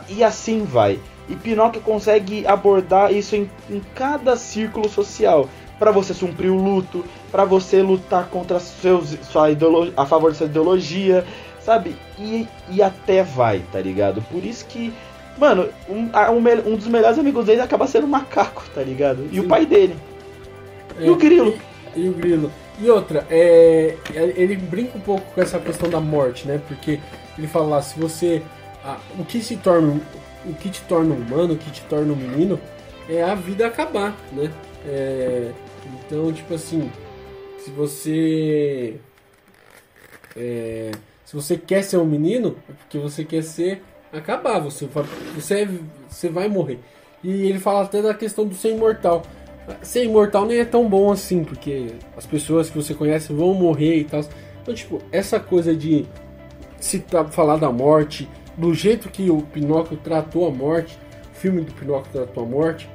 e 0.09 0.23
assim 0.23 0.63
vai. 0.63 0.99
E 1.27 1.35
Pinóquio 1.35 1.81
consegue 1.81 2.45
abordar 2.45 3.11
isso 3.11 3.35
em, 3.35 3.49
em 3.69 3.81
cada 3.95 4.35
círculo 4.35 4.87
social. 4.89 5.49
Para 5.77 5.91
você 5.91 6.13
cumprir 6.13 6.49
o 6.49 6.55
luto, 6.55 7.03
para 7.31 7.43
você 7.43 7.81
lutar 7.81 8.27
contra 8.29 8.59
seus, 8.59 9.09
sua 9.23 9.51
ideologia, 9.51 9.93
a 9.97 10.05
favor 10.05 10.31
da 10.31 10.37
sua 10.37 10.47
ideologia, 10.47 11.25
sabe? 11.61 11.95
E, 12.17 12.47
e 12.69 12.81
até 12.81 13.23
vai, 13.23 13.61
tá 13.71 13.81
ligado? 13.81 14.21
Por 14.31 14.45
isso 14.45 14.65
que, 14.67 14.93
mano, 15.37 15.67
um, 15.89 16.09
um, 16.65 16.75
dos 16.75 16.87
melhores 16.87 17.19
amigos 17.19 17.45
dele 17.45 17.61
acaba 17.61 17.87
sendo 17.87 18.05
um 18.05 18.09
macaco, 18.09 18.63
tá 18.73 18.81
ligado? 18.81 19.27
E 19.31 19.35
Sim. 19.35 19.39
o 19.41 19.47
pai 19.47 19.65
dele. 19.65 19.95
É, 20.99 21.05
e 21.05 21.09
o 21.09 21.15
grilo. 21.15 21.57
E, 21.95 22.09
o 22.09 22.13
grilo. 22.13 22.51
E 22.79 22.89
outra, 22.89 23.25
é, 23.29 23.95
é, 24.13 24.33
ele 24.35 24.55
brinca 24.55 24.97
um 24.97 25.01
pouco 25.01 25.25
com 25.33 25.41
essa 25.41 25.59
questão 25.59 25.89
da 25.89 25.99
morte, 25.99 26.47
né? 26.47 26.61
Porque 26.67 26.99
ele 27.37 27.47
fala 27.47 27.67
lá, 27.67 27.81
se 27.81 27.99
você. 27.99 28.41
Ah, 28.83 28.99
o 29.17 29.23
que 29.25 29.41
se 29.41 29.57
torna. 29.57 29.99
O 30.45 30.53
que 30.53 30.69
te 30.69 30.81
torna 30.83 31.15
humano, 31.15 31.53
o 31.55 31.57
que 31.57 31.71
te 31.71 31.81
torna 31.83 32.13
um 32.13 32.15
menino, 32.15 32.59
é 33.09 33.23
a 33.23 33.33
vida 33.33 33.65
acabar, 33.65 34.15
né? 34.31 34.51
É, 34.87 35.51
então, 36.05 36.31
tipo 36.31 36.53
assim, 36.53 36.91
se 37.59 37.71
você. 37.71 38.95
É, 40.35 40.91
Se 41.25 41.35
você 41.35 41.57
quer 41.57 41.83
ser 41.83 41.97
um 41.97 42.05
menino, 42.05 42.55
é 42.69 42.73
porque 42.73 42.97
você 42.99 43.23
quer 43.25 43.43
ser 43.43 43.81
acabar, 44.13 44.59
você 44.59 44.87
você, 45.33 45.61
é, 45.63 45.69
você 46.07 46.29
vai 46.29 46.47
morrer. 46.47 46.79
E 47.23 47.47
ele 47.49 47.59
fala 47.59 47.81
até 47.83 48.01
da 48.01 48.13
questão 48.13 48.45
do 48.45 48.53
ser 48.55 48.69
imortal. 48.71 49.23
Ser 49.81 50.03
imortal 50.03 50.45
nem 50.45 50.59
é 50.59 50.65
tão 50.65 50.87
bom 50.87 51.11
assim, 51.11 51.43
porque 51.43 51.87
as 52.15 52.25
pessoas 52.25 52.69
que 52.69 52.77
você 52.77 52.93
conhece 52.93 53.33
vão 53.33 53.53
morrer 53.53 53.97
e 53.97 54.03
tal. 54.03 54.23
Então, 54.61 54.73
tipo, 54.73 54.99
essa 55.11 55.39
coisa 55.39 55.75
de 55.75 56.05
se 56.79 57.03
falar 57.31 57.57
da 57.57 57.71
morte, 57.71 58.29
do 58.57 58.73
jeito 58.73 59.09
que 59.09 59.29
o 59.29 59.41
Pinóquio 59.41 59.97
tratou 59.97 60.47
a 60.47 60.51
morte, 60.51 60.97
o 61.33 61.35
filme 61.35 61.61
do 61.61 61.71
Pinóquio 61.73 62.11
tratou 62.11 62.43
a 62.43 62.47
morte, 62.47 62.89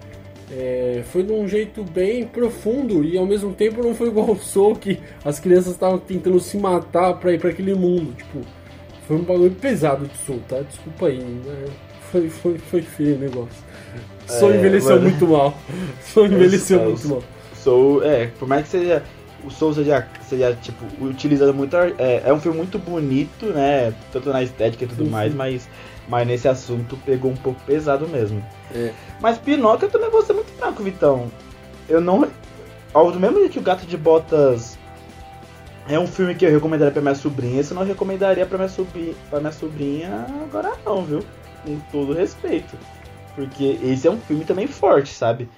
é, 0.53 1.03
foi 1.07 1.23
de 1.23 1.33
um 1.33 1.47
jeito 1.47 1.85
bem 1.85 2.27
profundo 2.27 3.05
e 3.05 3.17
ao 3.17 3.25
mesmo 3.25 3.53
tempo 3.53 3.83
não 3.83 3.95
foi 3.95 4.09
igual 4.09 4.31
o 4.31 4.37
Soul 4.37 4.75
que 4.75 4.99
as 5.25 5.39
crianças 5.39 5.73
estavam 5.73 5.99
tentando 5.99 6.41
se 6.41 6.57
matar 6.59 7.15
para 7.15 7.33
ir 7.33 7.39
para 7.39 7.51
aquele 7.51 7.75
mundo. 7.75 8.13
Tipo, 8.17 8.41
foi 9.07 9.17
um 9.17 9.23
bagulho 9.23 9.53
pesado 9.53 10.07
de 10.07 10.17
Soul, 10.19 10.41
tá? 10.49 10.61
Desculpa 10.61 11.07
aí, 11.07 11.19
né? 11.19 11.67
Foi, 12.11 12.29
foi, 12.29 12.59
foi 12.59 12.83
feio 12.83 13.17
o 13.17 13.19
negócio. 13.19 13.70
É, 14.31 14.39
Soul 14.39 14.55
envelheceu 14.55 14.97
mas... 14.97 15.03
muito 15.03 15.27
mal. 15.27 15.59
Soul 16.03 16.27
envelheceu 16.27 16.81
muito 16.81 17.09
mal. 17.09 17.23
Soul, 17.55 18.03
é, 18.05 18.27
por 18.39 18.49
mais 18.49 18.65
que 18.65 18.69
seja 18.71 19.03
o 19.43 19.51
Soul 19.51 19.73
seja, 19.73 20.07
seja 20.29 20.55
tipo, 20.61 20.85
utilizado 21.05 21.55
muito. 21.55 21.77
É, 21.77 22.23
é 22.27 22.33
um 22.33 22.41
filme 22.41 22.59
muito 22.59 22.79
bonito, 22.79 23.47
né? 23.47 23.93
Tanto 24.13 24.31
na 24.31 24.43
estética 24.43 24.85
e 24.85 24.89
tudo 24.89 25.05
sim, 25.05 25.11
mais, 25.11 25.33
sim. 25.33 25.39
mas 25.39 25.69
mas 26.11 26.27
nesse 26.27 26.49
assunto 26.49 26.97
pegou 27.07 27.31
um 27.31 27.37
pouco 27.37 27.61
pesado 27.65 28.07
mesmo. 28.09 28.45
É. 28.75 28.93
Mas 29.21 29.39
Pinóquio 29.39 29.87
eu 29.87 29.91
também 29.91 30.11
vou 30.11 30.23
ser 30.23 30.33
muito 30.33 30.51
fraco, 30.53 30.83
Vitão. 30.83 31.31
Eu 31.89 32.01
não. 32.01 32.29
Ao 32.93 33.15
mesmo 33.15 33.39
jeito 33.39 33.53
que 33.53 33.59
o 33.61 33.63
Gato 33.63 33.87
de 33.87 33.97
Botas 33.97 34.77
é 35.89 35.99
um 35.99 36.09
filme 36.09 36.35
que 36.35 36.45
eu 36.45 36.51
recomendaria 36.51 36.93
pra 36.93 37.01
minha 37.01 37.15
sobrinha, 37.15 37.63
eu 37.63 37.75
não 37.75 37.85
recomendaria 37.85 38.45
pra 38.45 38.59
minha, 38.59 38.69
sobrinha, 38.69 39.15
pra 39.31 39.39
minha 39.39 39.53
sobrinha 39.53 40.27
agora 40.43 40.73
não, 40.85 41.05
viu? 41.05 41.23
Com 41.65 41.79
todo 41.93 42.13
respeito. 42.13 42.77
Porque 43.35 43.79
esse 43.83 44.07
é 44.07 44.11
um 44.11 44.19
filme 44.19 44.45
também 44.45 44.67
forte, 44.67 45.13
sabe? 45.13 45.49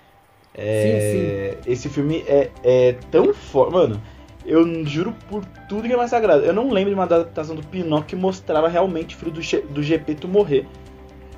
É, 0.54 1.52
sim, 1.54 1.62
sim. 1.64 1.72
Esse 1.72 1.88
filme 1.88 2.24
é, 2.26 2.50
é 2.62 2.96
tão 3.10 3.32
forte. 3.32 3.72
Mano, 3.72 4.02
eu 4.44 4.84
juro 4.84 5.14
por 5.28 5.44
tudo 5.68 5.86
que 5.86 5.92
é 5.92 5.96
mais 5.96 6.10
sagrado. 6.10 6.44
Eu 6.44 6.52
não 6.52 6.70
lembro 6.70 6.90
de 6.90 6.94
uma 6.94 7.04
adaptação 7.04 7.54
do 7.54 7.62
Pinóquio 7.62 8.08
que 8.08 8.16
mostrava 8.16 8.68
realmente 8.68 9.14
o 9.14 9.18
filho 9.18 9.32
do, 9.32 9.74
do 9.74 9.82
Gepeto 9.82 10.28
morrer. 10.28 10.66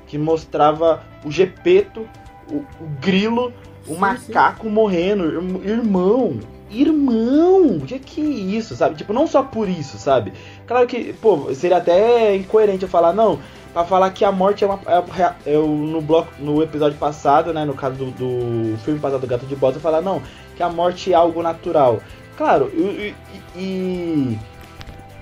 Que 0.07 0.17
mostrava 0.17 1.03
o 1.23 1.31
Gepeto, 1.31 2.07
o, 2.51 2.57
o 2.57 2.87
grilo, 3.01 3.53
o 3.87 3.93
sim, 3.93 3.99
macaco 3.99 4.69
morrendo. 4.69 5.25
Irmão, 5.63 6.39
irmão, 6.69 7.79
que 7.79 7.99
que 7.99 8.21
é 8.21 8.23
isso, 8.57 8.75
sabe? 8.75 8.95
Tipo, 8.95 9.13
não 9.13 9.27
só 9.27 9.43
por 9.43 9.69
isso, 9.69 9.97
sabe? 9.97 10.33
Claro 10.67 10.87
que, 10.87 11.13
pô, 11.13 11.53
seria 11.53 11.77
até 11.77 12.35
incoerente 12.35 12.83
eu 12.83 12.89
falar, 12.89 13.13
não, 13.13 13.39
pra 13.75 13.83
falar 13.83 14.09
que 14.11 14.23
a 14.23 14.31
morte 14.31 14.63
é 14.63 14.67
uma. 14.67 14.79
É, 14.87 15.51
é, 15.51 15.57
no, 15.57 16.01
bloco, 16.01 16.31
no 16.39 16.63
episódio 16.63 16.97
passado, 16.97 17.53
né? 17.53 17.65
No 17.65 17.73
caso 17.73 17.97
do, 17.97 18.11
do 18.11 18.77
filme 18.77 19.01
passado 19.01 19.19
do 19.19 19.27
Gato 19.27 19.45
de 19.45 19.53
Bota, 19.53 19.75
eu 19.75 19.81
falar, 19.81 19.99
não, 19.99 20.21
que 20.55 20.63
a 20.63 20.69
morte 20.69 21.11
é 21.11 21.15
algo 21.15 21.43
natural. 21.43 22.01
Claro, 22.37 22.71
e, 22.73 23.13
e, 23.53 24.39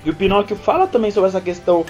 e, 0.05 0.09
o 0.09 0.15
Pinóquio 0.15 0.55
fala 0.55 0.85
também 0.85 1.09
sobre 1.09 1.29
essa 1.29 1.41
questão 1.41 1.83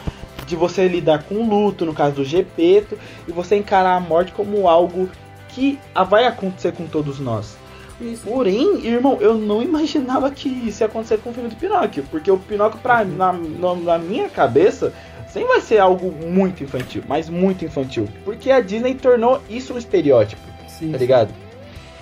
de 0.47 0.55
você 0.55 0.87
lidar 0.87 1.23
com 1.23 1.35
o 1.35 1.49
luto, 1.49 1.85
no 1.85 1.93
caso 1.93 2.15
do 2.15 2.23
Gepeto, 2.23 2.97
e 3.27 3.31
você 3.33 3.57
encarar 3.57 3.97
a 3.97 3.99
morte 3.99 4.31
como 4.31 4.69
algo 4.69 5.09
que 5.49 5.77
vai 6.09 6.25
acontecer 6.25 6.71
com 6.71 6.87
todos 6.87 7.19
nós. 7.19 7.57
Isso. 8.01 8.23
Porém, 8.23 8.85
irmão, 8.85 9.17
eu 9.21 9.35
não 9.35 9.61
imaginava 9.61 10.29
que 10.31 10.49
isso 10.49 10.83
ia 10.83 10.87
acontecer 10.87 11.19
com 11.19 11.29
o 11.29 11.33
filme 11.33 11.49
do 11.49 11.55
Pinóquio, 11.55 12.03
porque 12.09 12.29
o 12.29 12.37
Pinóquio, 12.37 12.79
pra, 12.79 13.05
na, 13.05 13.33
na, 13.33 13.75
na 13.75 13.97
minha 13.97 14.29
cabeça, 14.29 14.93
sempre 15.27 15.49
vai 15.49 15.61
ser 15.61 15.79
algo 15.79 16.11
muito 16.11 16.63
infantil, 16.63 17.03
mas 17.07 17.29
muito 17.29 17.63
infantil, 17.63 18.07
porque 18.25 18.51
a 18.51 18.61
Disney 18.61 18.95
tornou 18.95 19.41
isso 19.49 19.73
um 19.73 19.77
estereótipo, 19.77 20.41
sim, 20.67 20.91
tá 20.91 20.97
ligado? 20.97 21.33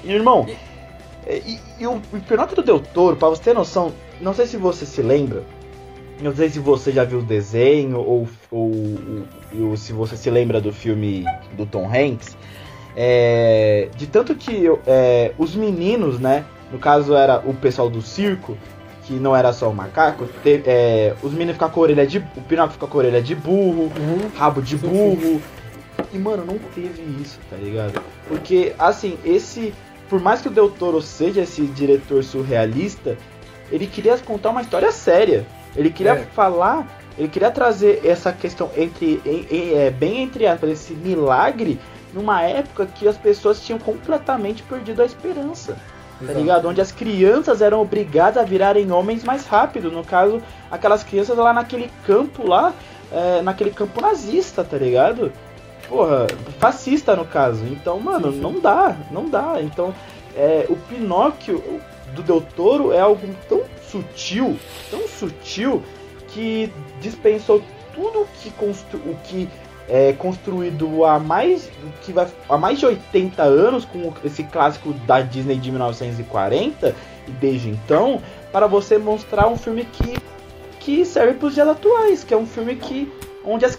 E, 0.04 0.12
irmão, 0.12 0.46
e 0.48 0.72
é, 1.26 1.38
e, 1.46 1.60
e 1.80 1.88
o, 1.88 1.94
o 1.94 2.20
Pinóquio 2.28 2.56
do 2.56 2.64
Del 2.64 2.80
Toro, 2.80 3.16
pra 3.16 3.30
você 3.30 3.44
ter 3.44 3.54
noção, 3.54 3.94
não 4.20 4.34
sei 4.34 4.46
se 4.46 4.58
você 4.58 4.86
se 4.86 5.02
lembra, 5.02 5.44
não 6.22 6.36
sei 6.36 6.50
se 6.50 6.60
você 6.60 6.92
já 6.92 7.04
viu 7.04 7.20
o 7.20 7.24
desenho 7.24 8.00
ou, 8.00 8.28
ou, 8.50 8.72
ou, 9.54 9.70
ou 9.70 9.78
se 9.78 9.94
você 9.94 10.18
se 10.18 10.30
lembra 10.30 10.60
do 10.60 10.72
filme 10.72 11.26
do 11.56 11.66
Tom 11.66 11.86
Hanks. 11.86 12.38
É, 12.96 13.90
de 13.96 14.08
tanto 14.08 14.36
que 14.36 14.64
é, 14.86 15.34
os 15.38 15.56
meninos, 15.56 16.20
né? 16.20 16.46
No 16.72 16.80
caso 16.80 17.14
era 17.14 17.40
o 17.46 17.54
pessoal 17.54 17.90
do 17.90 18.02
circo, 18.02 18.58
que 19.04 19.14
não 19.14 19.36
era 19.36 19.52
só 19.54 19.70
o 19.70 19.76
macaco. 19.76 20.28
É, 20.46 21.14
os 21.22 21.32
meninos 21.32 21.54
ficam 21.54 21.70
com 21.70 21.80
a 21.80 21.84
orelha 21.84 22.08
de. 22.08 22.20
O 22.20 22.42
Pinóquio 22.42 22.74
fica 22.74 22.88
com 22.88 22.98
a 22.98 23.00
orelha 23.00 23.22
de 23.22 23.36
burro, 23.36 23.92
uhum. 23.98 24.30
rabo 24.36 24.62
de 24.62 24.78
burro. 24.78 25.42
E 26.14 26.18
mano, 26.18 26.46
não 26.46 26.58
teve 26.74 27.02
isso, 27.22 27.40
tá 27.50 27.56
ligado? 27.58 28.02
Porque 28.28 28.74
assim, 28.78 29.18
esse 29.24 29.74
por 30.12 30.20
mais 30.20 30.42
que 30.42 30.50
o 30.50 30.52
Del 30.52 30.70
Toro 30.70 31.02
seja 31.02 31.44
esse 31.44 31.62
diretor 31.68 32.22
surrealista, 32.22 33.18
ele 33.72 33.88
queria 33.88 34.18
contar 34.18 34.50
uma 34.50 34.62
história 34.62 34.92
séria. 34.92 35.48
Ele 35.74 35.90
queria 35.90 36.12
é. 36.12 36.24
falar, 36.36 36.86
ele 37.18 37.30
queria 37.30 37.50
trazer 37.50 38.02
essa 38.06 38.34
questão 38.34 38.70
entre, 38.76 39.22
em, 39.26 39.48
em, 39.50 39.74
é, 39.74 39.90
bem 39.90 40.22
entre 40.22 40.46
aspas, 40.46 40.70
esse 40.72 40.94
milagre 40.94 41.80
numa 42.14 42.42
época 42.42 42.86
que 42.86 43.08
as 43.08 43.18
pessoas 43.18 43.62
tinham 43.62 43.80
completamente 43.80 44.64
perdido 44.64 45.02
a 45.02 45.06
esperança. 45.06 45.74
Tá 45.74 46.24
Exato. 46.24 46.34
Tá 46.34 46.40
ligado? 46.40 46.68
Onde 46.68 46.82
as 46.82 46.92
crianças 46.92 47.62
eram 47.62 47.82
obrigadas 47.82 48.42
a 48.42 48.46
virarem 48.46 48.92
homens 48.92 49.24
mais 49.24 49.46
rápido. 49.46 49.92
No 49.92 50.04
caso, 50.04 50.42
aquelas 50.70 51.04
crianças 51.04 51.38
lá 51.38 51.52
naquele 51.52 51.90
campo 52.06 52.48
lá, 52.48 52.74
é, 53.12 53.42
naquele 53.42 53.72
campo 53.72 54.00
nazista, 54.02 54.64
tá 54.64 54.78
ligado? 54.78 55.32
porra, 55.92 56.26
fascista 56.58 57.16
no 57.18 57.26
caso. 57.26 57.66
Então, 57.66 58.00
mano, 58.00 58.32
não 58.32 58.60
dá, 58.60 58.96
não 59.12 59.30
dá. 59.30 59.58
Então, 59.62 59.94
é, 60.34 60.66
o 60.70 60.78
Pinóquio 60.78 61.62
do 62.16 62.24
Del 62.24 62.42
Toro 62.42 62.94
é 62.94 63.00
algo 63.02 63.28
tão 63.50 63.62
sutil, 63.90 64.58
tão 64.90 65.06
sutil, 65.08 65.84
que 66.30 66.72
dispensou 67.02 67.62
tudo 67.94 68.26
que 68.42 68.50
constru 68.52 69.00
o 69.00 69.18
que 69.26 69.50
é 69.92 70.14
construído 70.14 71.04
há 71.04 71.20
mais 71.20 71.70
que 72.02 72.14
vai 72.14 72.26
há 72.48 72.58
mais 72.58 72.80
de 72.80 72.86
80 72.86 73.44
anos 73.44 73.84
com 73.84 74.14
esse 74.24 74.42
clássico 74.46 74.94
da 75.06 75.20
Disney 75.20 75.58
de 75.58 75.70
1940 75.70 76.96
e 77.28 77.32
desde 77.32 77.70
então 77.70 78.22
para 78.54 78.68
você 78.68 78.98
mostrar 78.98 79.50
um 79.50 79.58
filme 79.58 79.84
que 79.84 80.16
que 80.80 81.06
serve 81.06 81.34
para 81.34 81.48
os 81.48 81.54
dias 81.54 81.68
atuais, 81.68 82.24
que 82.24 82.34
é 82.34 82.38
um 82.38 82.48
filme 82.48 82.76
que 82.76 83.12
onde 83.46 83.66
as 83.66 83.78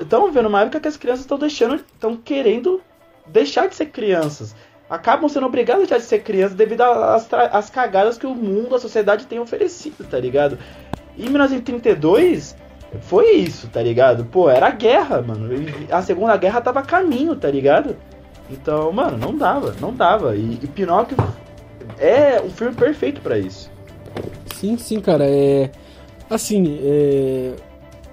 estão 0.00 0.28
é, 0.28 0.30
vendo 0.30 0.48
uma 0.48 0.62
época 0.62 0.80
que 0.80 0.88
as 0.88 0.96
crianças 0.96 1.22
estão 1.22 1.36
deixando, 1.36 1.74
estão 1.74 2.16
querendo 2.16 2.80
deixar 3.26 3.66
de 3.66 3.74
ser 3.74 3.86
crianças. 3.86 4.54
Acabam 4.88 5.28
sendo 5.28 5.46
obrigadas 5.46 5.82
a 5.82 5.86
deixar 5.86 5.98
de 5.98 6.04
ser 6.04 6.20
crianças 6.20 6.56
devido 6.56 6.82
às, 6.82 7.28
às 7.32 7.68
cagadas 7.68 8.16
que 8.16 8.26
o 8.26 8.34
mundo, 8.34 8.74
a 8.76 8.80
sociedade 8.80 9.26
tem 9.26 9.40
oferecido, 9.40 10.08
tá 10.08 10.18
ligado? 10.18 10.58
Em 11.18 11.28
1932 11.28 12.56
foi 13.00 13.32
isso, 13.32 13.68
tá 13.68 13.82
ligado? 13.82 14.24
Pô, 14.24 14.48
era 14.50 14.70
guerra, 14.70 15.22
mano. 15.22 15.48
A 15.90 16.02
Segunda 16.02 16.36
Guerra 16.36 16.60
tava 16.60 16.80
a 16.80 16.84
caminho, 16.84 17.34
tá 17.34 17.50
ligado? 17.50 17.96
Então, 18.50 18.92
mano, 18.92 19.16
não 19.16 19.36
dava, 19.36 19.74
não 19.80 19.92
dava. 19.94 20.36
E, 20.36 20.58
e 20.62 20.66
Pinóquio 20.66 21.16
é 21.98 22.40
um 22.40 22.50
filme 22.50 22.74
perfeito 22.74 23.20
para 23.20 23.38
isso. 23.38 23.70
Sim, 24.54 24.76
sim, 24.76 25.00
cara. 25.00 25.24
É. 25.26 25.70
Assim, 26.28 26.78
é 26.82 27.54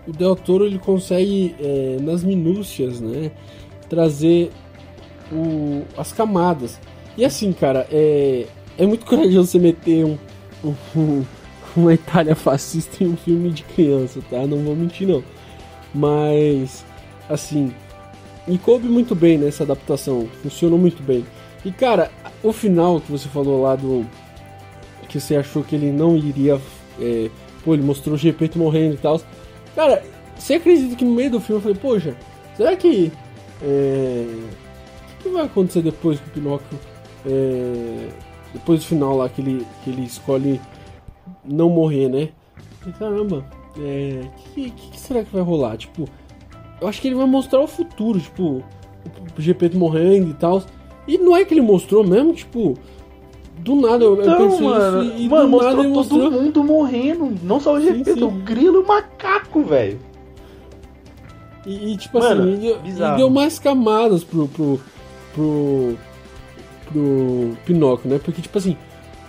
o 0.09 0.11
Del 0.11 0.35
Toro 0.35 0.65
ele 0.65 0.79
consegue 0.79 1.55
é, 1.59 1.97
nas 2.01 2.23
minúcias, 2.23 2.99
né, 2.99 3.31
trazer 3.87 4.51
o, 5.31 5.83
as 5.95 6.11
camadas. 6.11 6.79
E 7.15 7.23
assim, 7.23 7.53
cara, 7.53 7.87
é, 7.91 8.47
é 8.77 8.85
muito 8.85 9.05
corajoso 9.07 9.51
você 9.51 9.59
meter 9.59 10.05
um, 10.05 10.17
um, 10.95 11.23
uma 11.75 11.93
Itália 11.93 12.35
fascista 12.35 13.03
em 13.03 13.07
um 13.07 13.17
filme 13.17 13.51
de 13.51 13.63
criança, 13.63 14.19
tá? 14.29 14.45
Não 14.45 14.63
vou 14.63 14.75
mentir 14.75 15.07
não. 15.07 15.23
Mas 15.93 16.85
assim, 17.29 17.73
me 18.47 18.57
coube 18.57 18.87
muito 18.87 19.13
bem 19.13 19.37
nessa 19.37 19.63
adaptação, 19.63 20.27
funcionou 20.41 20.79
muito 20.79 21.03
bem. 21.03 21.25
E 21.63 21.71
cara, 21.71 22.11
o 22.41 22.51
final 22.51 23.01
que 23.01 23.11
você 23.11 23.27
falou 23.27 23.61
lá 23.61 23.75
do 23.75 24.05
que 25.07 25.19
você 25.19 25.35
achou 25.35 25.63
que 25.63 25.75
ele 25.75 25.91
não 25.91 26.15
iria, 26.15 26.61
é, 26.99 27.29
pô, 27.63 27.73
ele 27.73 27.83
mostrou 27.83 28.15
o 28.15 28.17
Gepeto 28.17 28.57
morrendo 28.57 28.93
e 28.93 28.97
tal. 28.97 29.19
Cara, 29.75 30.03
você 30.37 30.53
acredita 30.55 30.95
que 30.95 31.03
no 31.03 31.11
meio 31.11 31.31
do 31.31 31.39
filme 31.39 31.59
eu 31.59 31.61
falei, 31.61 31.77
poxa, 31.77 32.15
será 32.55 32.75
que. 32.75 33.11
É, 33.61 34.25
o 35.19 35.23
que 35.23 35.29
vai 35.29 35.45
acontecer 35.45 35.81
depois 35.81 36.19
que 36.19 36.27
o 36.29 36.31
Pinóquio. 36.31 36.79
É, 37.25 38.07
depois 38.53 38.79
do 38.79 38.85
final 38.85 39.17
lá 39.17 39.27
que 39.29 39.41
ele, 39.41 39.67
que 39.83 39.89
ele 39.89 40.03
escolhe 40.03 40.59
não 41.43 41.69
morrer, 41.69 42.09
né? 42.09 42.29
E, 42.87 42.91
caramba, 42.91 43.45
é, 43.77 44.21
que, 44.53 44.69
que, 44.71 44.91
que, 44.91 44.99
será 44.99 45.23
que 45.23 45.33
vai 45.33 45.41
rolar? 45.43 45.77
Tipo, 45.77 46.07
eu 46.81 46.87
acho 46.87 47.01
que 47.01 47.07
ele 47.07 47.15
vai 47.15 47.25
mostrar 47.27 47.59
o 47.61 47.67
futuro, 47.67 48.19
tipo, 48.19 48.63
o 49.37 49.41
GP 49.41 49.71
morrendo 49.75 50.29
e 50.31 50.33
tal. 50.33 50.63
E 51.07 51.17
não 51.17 51.35
é 51.35 51.43
que 51.43 51.53
ele 51.53 51.61
mostrou 51.61 52.03
mesmo, 52.03 52.33
tipo, 52.33 52.75
Do 53.57 53.75
nada, 53.75 54.03
eu, 54.05 54.19
Então, 54.21 54.39
eu 54.39 54.49
pensei 54.49 54.67
mano, 54.67 55.03
isso 55.03 55.17
e 55.17 55.29
mano, 55.29 55.43
do 55.43 55.49
mostrou 55.49 55.71
ele 55.83 55.93
todo 55.93 55.93
mostrou. 55.95 56.31
mundo 56.31 56.63
morrendo. 56.63 57.35
Não 57.43 57.59
só 57.59 57.73
o 57.73 57.81
GP, 57.81 58.23
o 58.23 58.31
grilo 58.31 58.77
e 58.77 58.83
o 58.83 58.87
macaco, 58.87 59.63
velho. 59.63 59.99
E, 61.65 61.91
e, 61.93 61.97
tipo 61.97 62.19
Mano, 62.19 62.43
assim, 62.43 62.53
e 62.53 62.57
deu, 62.57 62.79
bizarro. 62.79 63.15
e 63.15 63.17
deu 63.17 63.29
mais 63.29 63.59
camadas 63.59 64.23
pro, 64.23 64.47
pro, 64.47 64.79
pro, 65.33 65.97
pro 66.85 67.57
Pinóquio, 67.65 68.09
né? 68.09 68.19
Porque, 68.23 68.41
tipo 68.41 68.57
assim, 68.57 68.77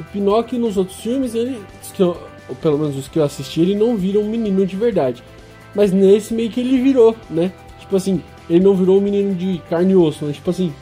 o 0.01 0.05
Pinóquio 0.05 0.59
nos 0.59 0.77
outros 0.77 0.99
filmes, 0.99 1.35
ele, 1.35 1.63
pelo 2.61 2.79
menos 2.79 2.97
os 2.97 3.07
que 3.07 3.19
eu 3.19 3.25
assisti, 3.25 3.61
ele 3.61 3.75
não 3.75 3.97
vira 3.97 4.19
um 4.19 4.25
menino 4.25 4.67
de 4.67 4.77
verdade. 4.77 5.23
Mas 5.75 5.93
nesse 5.93 6.35
meio 6.35 6.51
que 6.51 6.61
ele 6.61 6.81
virou, 6.81 7.15
né? 7.29 7.53
Tipo 7.79 7.97
assim, 7.97 8.23
ele 8.49 8.65
não 8.65 8.75
virou 8.75 8.99
um 8.99 9.01
menino 9.01 9.35
de 9.35 9.61
carne 9.69 9.93
e 9.93 9.97
osso, 9.97 10.25
né? 10.25 10.33
Tipo 10.33 10.51
assim, 10.51 10.73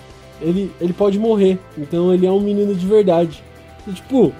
ele, 0.40 0.72
ele 0.80 0.92
pode 0.92 1.18
morrer, 1.18 1.58
então 1.76 2.14
ele 2.14 2.26
é 2.26 2.30
um 2.30 2.40
menino 2.40 2.74
de 2.74 2.86
verdade. 2.86 3.42
E, 3.86 3.92
tipo, 3.92 4.32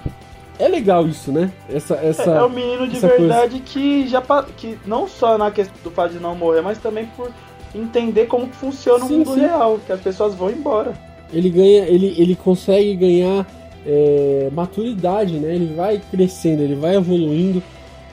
é 0.57 0.67
legal 0.67 1.07
isso, 1.07 1.31
né? 1.31 1.51
Essa, 1.69 1.95
essa... 1.95 2.31
É 2.31 2.41
o 2.41 2.49
menino 2.49 2.87
de 2.87 2.99
verdade 2.99 3.59
que 3.59 4.07
já 4.07 4.23
que 4.57 4.77
não 4.85 5.07
só 5.07 5.37
na 5.37 5.51
questão 5.51 5.75
do 5.83 5.91
fato 5.91 6.13
de 6.13 6.19
não 6.19 6.35
morrer, 6.35 6.61
mas 6.61 6.77
também 6.77 7.05
por 7.17 7.29
entender 7.75 8.25
como 8.25 8.47
funciona 8.47 9.05
Sim, 9.05 9.13
o 9.13 9.17
mundo 9.17 9.33
sim. 9.33 9.41
real, 9.41 9.79
que 9.85 9.91
as 9.91 9.99
pessoas 9.99 10.33
vão 10.33 10.49
embora. 10.49 10.93
ele 11.31 11.49
ganha, 11.49 11.85
ele, 11.85 12.15
ele 12.17 12.35
consegue 12.35 12.95
ganhar 12.95 13.45
é, 13.85 14.49
maturidade, 14.51 15.39
né? 15.39 15.55
Ele 15.55 15.73
vai 15.73 16.01
crescendo, 16.11 16.61
ele 16.61 16.75
vai 16.75 16.95
evoluindo. 16.95 17.61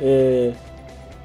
É, 0.00 0.52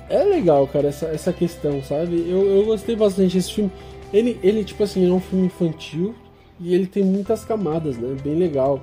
é 0.09 0.23
legal, 0.23 0.67
cara, 0.67 0.89
essa, 0.89 1.05
essa 1.07 1.31
questão, 1.31 1.81
sabe? 1.83 2.25
Eu, 2.29 2.45
eu 2.45 2.65
gostei 2.65 2.95
bastante 2.95 3.37
desse 3.37 3.53
filme. 3.53 3.71
Ele, 4.11 4.39
ele, 4.43 4.63
tipo 4.63 4.83
assim, 4.83 5.09
é 5.09 5.11
um 5.11 5.21
filme 5.21 5.45
infantil 5.45 6.13
e 6.59 6.75
ele 6.75 6.85
tem 6.85 7.03
muitas 7.03 7.45
camadas, 7.45 7.97
né? 7.97 8.15
Bem 8.21 8.35
legal. 8.35 8.81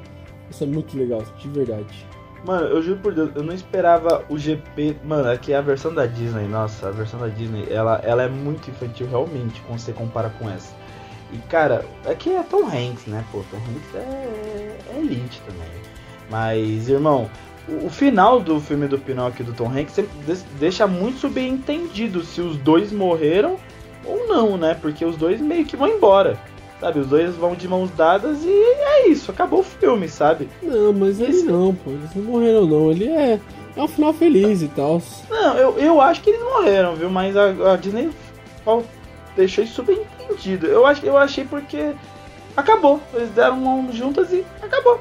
Isso 0.50 0.64
é 0.64 0.66
muito 0.66 0.96
legal, 0.96 1.22
de 1.38 1.48
verdade. 1.48 2.06
Mano, 2.46 2.66
eu 2.68 2.82
juro 2.82 3.00
por 3.00 3.14
Deus, 3.14 3.30
eu 3.34 3.42
não 3.42 3.52
esperava 3.52 4.24
o 4.28 4.38
GP. 4.38 4.96
Mano, 5.04 5.30
aqui 5.30 5.52
é 5.52 5.56
a 5.56 5.60
versão 5.60 5.92
da 5.92 6.06
Disney, 6.06 6.46
nossa, 6.46 6.88
a 6.88 6.90
versão 6.90 7.20
da 7.20 7.28
Disney, 7.28 7.66
ela, 7.68 8.00
ela 8.04 8.22
é 8.22 8.28
muito 8.28 8.70
infantil 8.70 9.06
realmente, 9.08 9.60
quando 9.66 9.80
você 9.80 9.92
compara 9.92 10.30
com 10.30 10.48
essa. 10.48 10.74
E 11.32 11.38
cara, 11.48 11.84
aqui 12.06 12.30
é 12.30 12.42
Tom 12.42 12.66
Hanks, 12.66 13.06
né? 13.06 13.24
Pô, 13.30 13.42
Tom 13.50 13.56
Hanks 13.58 13.94
é, 13.94 14.76
é 14.94 14.98
elite 14.98 15.40
também. 15.46 15.68
Mas, 16.30 16.88
irmão, 16.88 17.28
o, 17.68 17.86
o 17.86 17.90
final 17.90 18.40
do 18.40 18.60
filme 18.60 18.86
do 18.88 18.98
Pinóquio 18.98 19.42
e 19.42 19.46
do 19.46 19.52
Tom 19.52 19.70
Hanks 19.70 20.00
deixa 20.58 20.86
muito 20.86 21.18
subentendido 21.18 22.22
se 22.22 22.40
os 22.40 22.56
dois 22.56 22.92
morreram 22.92 23.56
ou 24.04 24.26
não, 24.26 24.56
né? 24.56 24.76
Porque 24.80 25.04
os 25.04 25.16
dois 25.16 25.40
meio 25.40 25.64
que 25.66 25.76
vão 25.76 25.88
embora. 25.88 26.38
Sabe, 26.80 27.00
os 27.00 27.08
dois 27.08 27.34
vão 27.34 27.54
de 27.56 27.66
mãos 27.66 27.90
dadas 27.90 28.44
e 28.44 28.48
é 28.50 29.08
isso, 29.08 29.32
acabou 29.32 29.60
o 29.60 29.64
filme, 29.64 30.08
sabe? 30.08 30.48
Não, 30.62 30.92
mas 30.92 31.18
ele 31.20 31.32
Esse- 31.32 31.44
não, 31.44 31.74
pô. 31.74 31.90
Eles 31.90 32.14
não 32.14 32.22
morreram, 32.22 32.66
não. 32.66 32.90
Ele 32.92 33.08
é, 33.08 33.40
é 33.76 33.82
um 33.82 33.88
final 33.88 34.14
feliz 34.14 34.62
e 34.62 34.68
tal. 34.68 35.02
Não, 35.28 35.56
eu, 35.56 35.76
eu 35.76 36.00
acho 36.00 36.22
que 36.22 36.30
eles 36.30 36.40
morreram, 36.42 36.94
viu? 36.94 37.10
Mas 37.10 37.36
a, 37.36 37.72
a 37.72 37.76
Disney 37.76 38.10
deixou 39.36 39.64
isso 39.64 39.82
subentendido. 40.28 40.66
Eu, 40.66 40.86
ach, 40.86 41.02
eu 41.02 41.16
achei 41.16 41.44
porque 41.44 41.92
acabou. 42.56 43.00
Eles 43.14 43.30
deram 43.30 43.56
mão 43.56 43.88
juntas 43.92 44.32
e 44.32 44.44
acabou. 44.62 45.00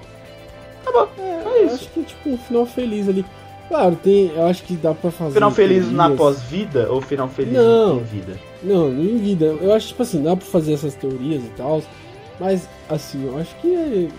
Acabou. 0.81 1.09
É, 1.19 1.41
Eu 1.45 1.65
isso. 1.65 1.75
acho 1.75 1.89
que 1.89 2.03
tipo 2.03 2.29
um 2.29 2.37
final 2.37 2.65
feliz 2.65 3.07
ali. 3.09 3.25
Claro, 3.67 3.97
tem. 4.01 4.31
Eu 4.33 4.45
acho 4.45 4.63
que 4.63 4.75
dá 4.75 4.93
pra 4.93 5.11
fazer. 5.11 5.33
Final 5.33 5.51
feliz 5.51 5.91
na 5.91 6.09
pós-vida 6.09 6.87
ou 6.89 7.01
final 7.01 7.27
feliz 7.27 7.53
Não. 7.53 7.97
em 7.97 8.03
vida? 8.03 8.39
Não, 8.63 8.89
em 8.89 9.17
vida. 9.17 9.45
Eu 9.61 9.73
acho, 9.73 9.89
tipo 9.89 10.03
assim, 10.03 10.23
dá 10.23 10.35
pra 10.35 10.45
fazer 10.45 10.73
essas 10.73 10.93
teorias 10.95 11.43
e 11.43 11.49
tal. 11.57 11.81
Mas, 12.39 12.69
assim, 12.89 13.25
eu 13.27 13.37
acho 13.37 13.53
que 13.55 14.09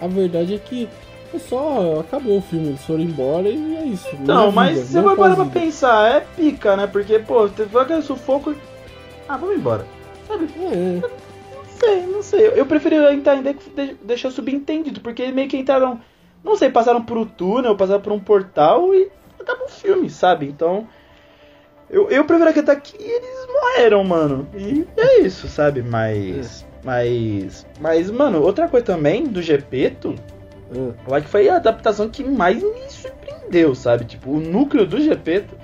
a 0.00 0.06
verdade 0.08 0.54
é 0.54 0.58
que 0.58 0.88
é 1.34 1.38
só 1.38 2.00
acabou 2.00 2.38
o 2.38 2.40
filme, 2.42 2.68
eles 2.68 2.84
foram 2.84 3.00
embora 3.02 3.48
e 3.48 3.76
é 3.76 3.84
isso. 3.84 4.08
Não, 4.20 4.48
é 4.48 4.52
mas 4.52 4.76
vida, 4.78 4.86
você 4.86 4.96
não 4.96 5.04
vai 5.04 5.16
parar 5.16 5.36
pra 5.36 5.44
pensar, 5.44 6.10
é 6.16 6.20
pica, 6.20 6.76
né? 6.76 6.86
Porque, 6.86 7.18
pô, 7.18 7.46
teve 7.48 7.78
aquele 7.78 8.02
sufoco. 8.02 8.54
Ah, 9.28 9.36
vamos 9.36 9.56
embora. 9.56 9.84
Sabe? 10.28 10.48
É, 10.60 11.00
Não 11.00 11.64
sei, 11.78 12.06
não 12.06 12.22
sei. 12.22 12.52
Eu 12.54 12.66
preferi 12.66 12.96
entender 13.14 13.54
que 13.54 13.70
de- 13.70 13.94
deixou 14.02 14.30
subentendido, 14.30 15.00
porque 15.00 15.30
meio 15.32 15.48
que 15.48 15.56
entraram. 15.56 16.00
Não 16.44 16.56
sei, 16.56 16.70
passaram 16.70 17.02
por 17.02 17.16
um 17.18 17.24
túnel, 17.24 17.76
passaram 17.76 18.00
por 18.00 18.12
um 18.12 18.20
portal 18.20 18.94
e 18.94 19.10
acabou 19.40 19.66
o 19.66 19.70
filme, 19.70 20.08
sabe? 20.10 20.46
Então. 20.46 20.86
Eu, 21.90 22.10
eu 22.10 22.24
prefiro 22.26 22.50
acreditar 22.50 22.76
que 22.76 22.94
eles 23.02 23.46
morreram, 23.50 24.04
mano. 24.04 24.46
E 24.54 24.86
é 24.96 25.20
isso, 25.20 25.48
sabe? 25.48 25.82
Mas. 25.82 26.66
Mas. 26.84 27.66
Mas, 27.80 28.10
mano, 28.10 28.42
outra 28.42 28.68
coisa 28.68 28.84
também 28.84 29.24
do 29.24 29.40
Gepeto, 29.40 30.14
é. 30.70 30.76
eu 31.10 31.14
acho 31.14 31.24
que 31.24 31.30
foi 31.30 31.48
a 31.48 31.56
adaptação 31.56 32.08
que 32.10 32.22
mais 32.22 32.62
me 32.62 32.90
surpreendeu, 32.90 33.74
sabe? 33.74 34.04
Tipo, 34.04 34.32
o 34.32 34.40
núcleo 34.40 34.86
do 34.86 35.00
Gepeto. 35.00 35.54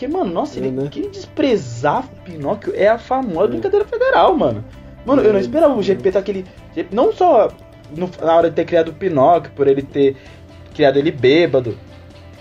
Porque, 0.00 0.08
mano, 0.16 0.32
nossa, 0.32 0.58
É, 0.58 0.62
ele, 0.62 0.70
né? 0.70 0.88
que 0.90 1.00
ele 1.00 1.08
desprezava 1.10 2.06
o 2.10 2.22
Pinóquio 2.24 2.72
é 2.74 2.88
a 2.88 2.96
famosa 2.96 3.44
É. 3.44 3.48
brincadeira 3.48 3.84
federal, 3.84 4.34
mano. 4.34 4.64
Mano, 5.04 5.20
eu 5.20 5.30
não 5.30 5.38
É, 5.38 5.42
esperava 5.42 5.74
o 5.74 5.80
é. 5.80 5.82
Gepeto 5.82 6.16
aquele. 6.16 6.46
Não 6.90 7.12
só 7.12 7.48
no- 7.94 8.10
na 8.22 8.34
hora 8.34 8.48
de 8.48 8.56
ter 8.56 8.64
criado 8.64 8.88
o 8.88 8.94
Pinóquio, 8.94 9.52
por 9.54 9.68
ele 9.68 9.82
ter 9.82 10.16
criado 10.74 10.96
ele 10.98 11.10
bêbado 11.10 11.76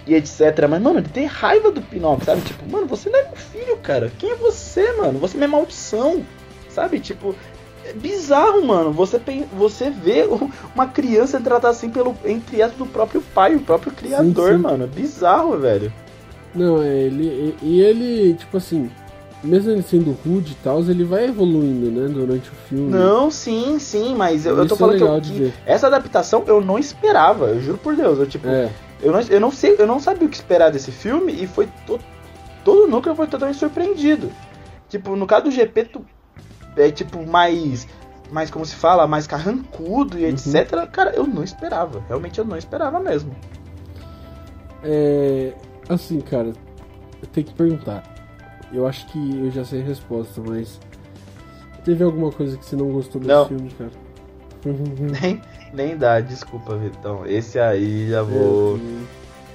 e 0.08 0.14
etc. 0.16 0.68
Mas, 0.70 0.82
mano, 0.82 1.00
ele 1.00 1.10
tem 1.10 1.26
raiva 1.26 1.70
do 1.70 1.82
Pinóquio, 1.82 2.26
sabe? 2.26 2.40
Tipo, 2.44 2.66
mano, 2.72 2.88
você 2.88 3.10
não 3.10 3.20
é 3.20 3.24
meu 3.24 3.36
filho, 3.36 3.76
cara. 3.84 4.10
Quem 4.18 4.32
é 4.32 4.36
você, 4.36 4.94
mano? 4.94 5.20
Você 5.20 5.36
é 5.36 5.40
minha 5.40 5.50
maldição, 5.50 6.24
sabe? 6.70 7.02
Tipo, 7.02 7.36
é 7.86 7.92
bizarro, 7.92 8.66
mano. 8.66 8.94
Você, 8.94 9.20
você 9.52 9.90
vê 9.90 10.26
uma 10.74 10.88
criança 10.88 11.42
tratar 11.42 11.70
assim 11.72 11.90
pelo, 11.90 12.16
entre 12.24 12.62
aspas, 12.62 12.78
do 12.80 12.86
próprio 12.86 13.22
pai, 13.36 13.56
o 13.56 13.60
próprio 13.60 13.92
criador, 13.92 14.54
sim. 14.54 14.58
mano. 14.60 14.86
É 14.86 14.88
bizarro, 14.88 15.58
velho. 15.60 15.92
Não, 16.56 16.82
é, 16.82 16.98
ele. 17.04 17.56
E, 17.62 17.82
ele, 17.82 18.34
tipo 18.34 18.58
assim, 18.58 18.90
mesmo 19.44 19.72
ele 19.72 19.82
sendo 19.84 20.12
rude 20.26 20.54
e 20.54 20.56
tal, 20.64 20.80
ele 20.82 21.04
vai 21.04 21.26
evoluindo, 21.26 21.90
né, 21.92 22.08
durante 22.08 22.50
o 22.50 22.54
filme. 22.68 22.90
Não, 22.90 23.30
sim, 23.30 23.78
sim, 23.80 24.16
mas 24.16 24.46
eu, 24.46 24.58
eu 24.58 24.68
tô 24.68 24.76
é 24.76 24.78
falando 24.78 24.96
que, 24.98 25.04
legal 25.04 25.18
eu, 25.18 25.22
que 25.22 25.54
essa 25.66 25.88
adaptação 25.88 26.44
eu 26.48 26.60
não 26.62 26.78
esperava, 26.80 27.48
eu 27.48 27.62
juro 27.62 27.78
por 27.78 27.96
Deus. 27.96 28.20
Eu, 28.20 28.28
tipo, 28.28 28.48
É, 28.48 28.70
Eu 29.02 29.12
não, 29.12 29.22
eu 29.22 29.40
não 29.40 29.52
sei, 29.52 29.76
eu 29.80 29.88
não 29.88 30.00
sabia 30.00 30.28
o 30.28 30.30
que 30.30 30.36
esperar 30.36 30.72
desse 30.72 30.92
filme 30.92 31.32
e 31.32 31.48
foi 31.48 31.68
to, 31.86 32.00
todo 32.66 32.84
o 32.84 32.88
núcleo 32.88 33.16
foi 33.16 33.28
totalmente 33.28 33.58
surpreendido. 33.60 34.30
Tipo, 34.90 35.16
no 35.16 35.28
caso 35.28 35.46
do 35.46 35.52
GP, 35.52 35.84
tu, 35.86 36.06
é 36.76 36.90
tipo 36.92 37.26
mais 37.26 37.88
mais 38.32 38.52
como 38.52 38.64
se 38.64 38.76
fala, 38.76 39.08
mais 39.08 39.26
carrancudo 39.26 40.20
e 40.20 40.24
Uhum. 40.24 40.30
etc. 40.30 40.88
Cara, 40.92 41.12
eu 41.16 41.26
não 41.26 41.44
esperava. 41.44 42.04
Realmente 42.08 42.38
eu 42.38 42.46
não 42.46 42.58
esperava 42.58 43.00
mesmo. 43.00 43.36
é. 44.84 45.54
Assim, 45.90 46.22
cara, 46.22 46.54
eu 47.22 47.28
tenho 47.34 47.48
que 47.48 47.54
perguntar. 47.54 48.04
Eu 48.72 48.88
acho 48.88 49.08
que 49.08 49.18
eu 49.40 49.50
já 49.52 49.66
sei 49.66 49.82
a 49.82 49.86
resposta, 49.86 50.42
mas. 50.48 50.80
Teve 51.84 52.04
alguma 52.04 52.32
coisa 52.32 52.56
que 52.58 52.64
você 52.66 52.76
não 52.76 52.92
gostou 52.92 53.20
desse 53.20 53.34
Não. 53.34 53.48
filme, 53.48 53.72
cara? 53.72 53.92
Nem, 55.22 55.42
nem 55.74 55.98
dá, 55.98 56.20
desculpa, 56.20 56.76
Vitão. 56.76 57.26
Esse 57.26 57.58
aí 57.60 58.10
já 58.10 58.22
vou. 58.22 58.78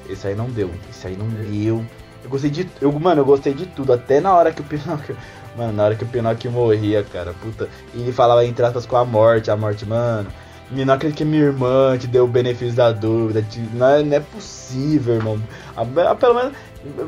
É, 0.08 0.12
Esse 0.12 0.26
aí 0.28 0.34
não 0.34 0.46
deu. 0.50 0.70
Esse 0.90 1.06
aí 1.06 1.16
não 1.16 1.28
deu. 1.28 1.84
Eu 2.24 2.30
gostei 2.30 2.50
de. 2.50 2.68
Eu, 2.80 2.90
mano, 2.92 3.20
eu 3.20 3.24
gostei 3.24 3.52
de 3.54 3.66
tudo. 3.66 3.92
Até 3.92 4.20
na 4.20 4.34
hora 4.34 4.50
que 4.52 4.60
o 4.60 4.64
Pinóquio. 4.64 5.16
Mano, 5.56 5.72
na 5.72 5.84
hora 5.84 5.94
que 5.94 6.02
o 6.04 6.08
Pinóquio 6.08 6.50
morria, 6.50 7.04
cara. 7.04 7.34
Puta. 7.34 7.68
E 7.94 8.00
ele 8.00 8.12
falava 8.12 8.44
entre 8.44 8.64
aspas 8.64 8.86
com 8.86 8.96
a 8.96 9.04
morte. 9.04 9.50
A 9.50 9.56
morte, 9.56 9.86
mano. 9.86 10.28
Me 10.70 10.84
não 10.84 10.94
acredito 10.94 11.18
que 11.18 11.24
minha 11.24 11.42
irmã 11.44 11.96
te 11.98 12.06
deu 12.06 12.24
o 12.24 12.28
benefício 12.28 12.74
da 12.74 12.90
dúvida. 12.90 13.42
te- 13.42 13.60
não, 13.74 13.86
é, 13.86 14.02
não 14.02 14.16
é 14.16 14.20
possível, 14.20 15.14
irmão. 15.16 15.38
A- 15.76 16.10
a- 16.10 16.14
pelo 16.14 16.34
menos. 16.34 16.52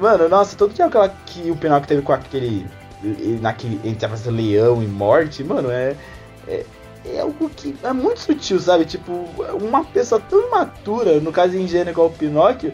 Mano, 0.01 0.29
nossa, 0.29 0.57
todo 0.57 0.73
dia 0.75 0.87
aquela 0.87 1.09
que 1.27 1.51
o 1.51 1.57
Pinóquio 1.57 1.89
teve 1.89 2.03
com 2.03 2.13
aquele. 2.13 2.67
e- 3.03 3.39
Naquele. 3.41 3.81
Entre 3.89 4.05
aspas, 4.07 4.27
leão 4.27 4.83
e 4.83 4.87
morte, 4.87 5.43
mano, 5.45 5.71
é. 5.71 5.95
É, 6.49 6.65
é 7.07 7.21
algo 7.21 7.49
que 7.51 7.75
é 7.83 7.93
muito 7.93 8.21
sutil, 8.21 8.59
sabe? 8.61 8.85
Tipo, 8.85 9.13
uma 9.61 9.85
pessoa 9.85 10.21
tão 10.21 10.49
imatura, 10.49 11.19
no 11.21 11.33
caso 11.33 11.57
ingênua 11.57 11.91
igual 11.91 12.09
o 12.09 12.13
Pinóquio, 12.13 12.73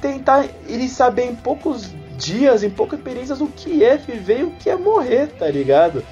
tentar 0.00 0.46
ele 0.66 0.88
saber 0.88 1.24
em 1.26 1.34
poucos 1.34 1.90
dias, 2.18 2.62
em 2.62 2.70
poucas 2.70 2.98
experiências, 2.98 3.40
o 3.40 3.46
que 3.46 3.82
é 3.84 3.96
viver 3.96 4.40
e 4.40 4.44
o 4.44 4.50
que 4.52 4.68
é 4.70 4.76
morrer, 4.76 5.28
tá 5.38 5.48
ligado? 5.48 6.04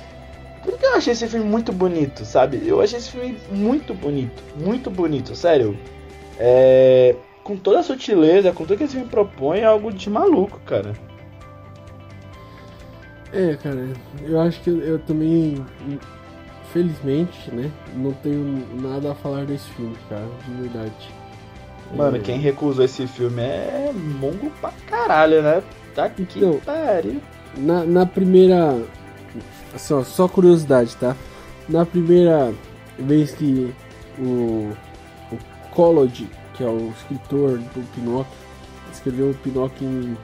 Por 0.70 0.78
que 0.78 0.86
eu 0.86 0.94
achei 0.94 1.12
esse 1.12 1.26
filme 1.26 1.44
muito 1.44 1.72
bonito, 1.72 2.24
sabe? 2.24 2.62
Eu 2.64 2.80
achei 2.80 2.98
esse 2.98 3.10
filme 3.10 3.36
muito 3.50 3.92
bonito, 3.92 4.40
muito 4.56 4.88
bonito, 4.88 5.34
sério. 5.34 5.76
É, 6.38 7.16
com 7.42 7.56
toda 7.56 7.80
a 7.80 7.82
sutileza, 7.82 8.52
com 8.52 8.64
tudo 8.64 8.78
que 8.78 8.84
esse 8.84 8.94
filme 8.94 9.08
propõe, 9.08 9.58
é 9.60 9.64
algo 9.64 9.92
de 9.92 10.08
maluco, 10.08 10.60
cara. 10.64 10.92
É, 13.32 13.56
cara, 13.56 13.88
eu 14.22 14.40
acho 14.40 14.60
que 14.60 14.70
eu, 14.70 14.80
eu 14.80 14.98
também, 15.00 15.64
felizmente, 16.72 17.52
né, 17.52 17.70
não 17.96 18.12
tenho 18.12 18.64
nada 18.80 19.12
a 19.12 19.14
falar 19.14 19.44
desse 19.44 19.68
filme, 19.70 19.96
cara, 20.08 20.26
de 20.46 20.62
verdade. 20.62 21.14
Mano, 21.96 22.16
É, 22.16 22.20
quem 22.20 22.38
recusou 22.38 22.84
esse 22.84 23.06
filme 23.08 23.42
é 23.42 23.90
mongo 23.92 24.50
pra 24.60 24.70
caralho, 24.86 25.42
né? 25.42 25.62
Tá 25.94 26.08
que 26.08 26.22
Então, 26.22 26.60
pariu. 26.64 27.20
Na, 27.56 27.84
na 27.84 28.06
primeira. 28.06 28.80
Só, 29.76 30.02
só 30.02 30.28
curiosidade, 30.28 30.96
tá? 30.96 31.16
Na 31.68 31.86
primeira 31.86 32.52
vez 32.98 33.32
que 33.32 33.72
o, 34.18 34.72
o 35.32 35.38
Collodi, 35.70 36.28
que 36.54 36.64
é 36.64 36.66
o 36.66 36.92
escritor 36.96 37.58
do 37.58 37.94
Pinóquio, 37.94 38.32
escreveu 38.92 39.30
o 39.30 39.34
Pinóquio 39.34 39.88
em 39.88 40.16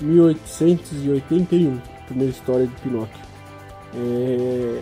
1881, 0.00 1.80
primeira 2.06 2.30
história 2.30 2.66
de 2.66 2.74
Pinóquio. 2.76 3.20
É... 3.94 4.80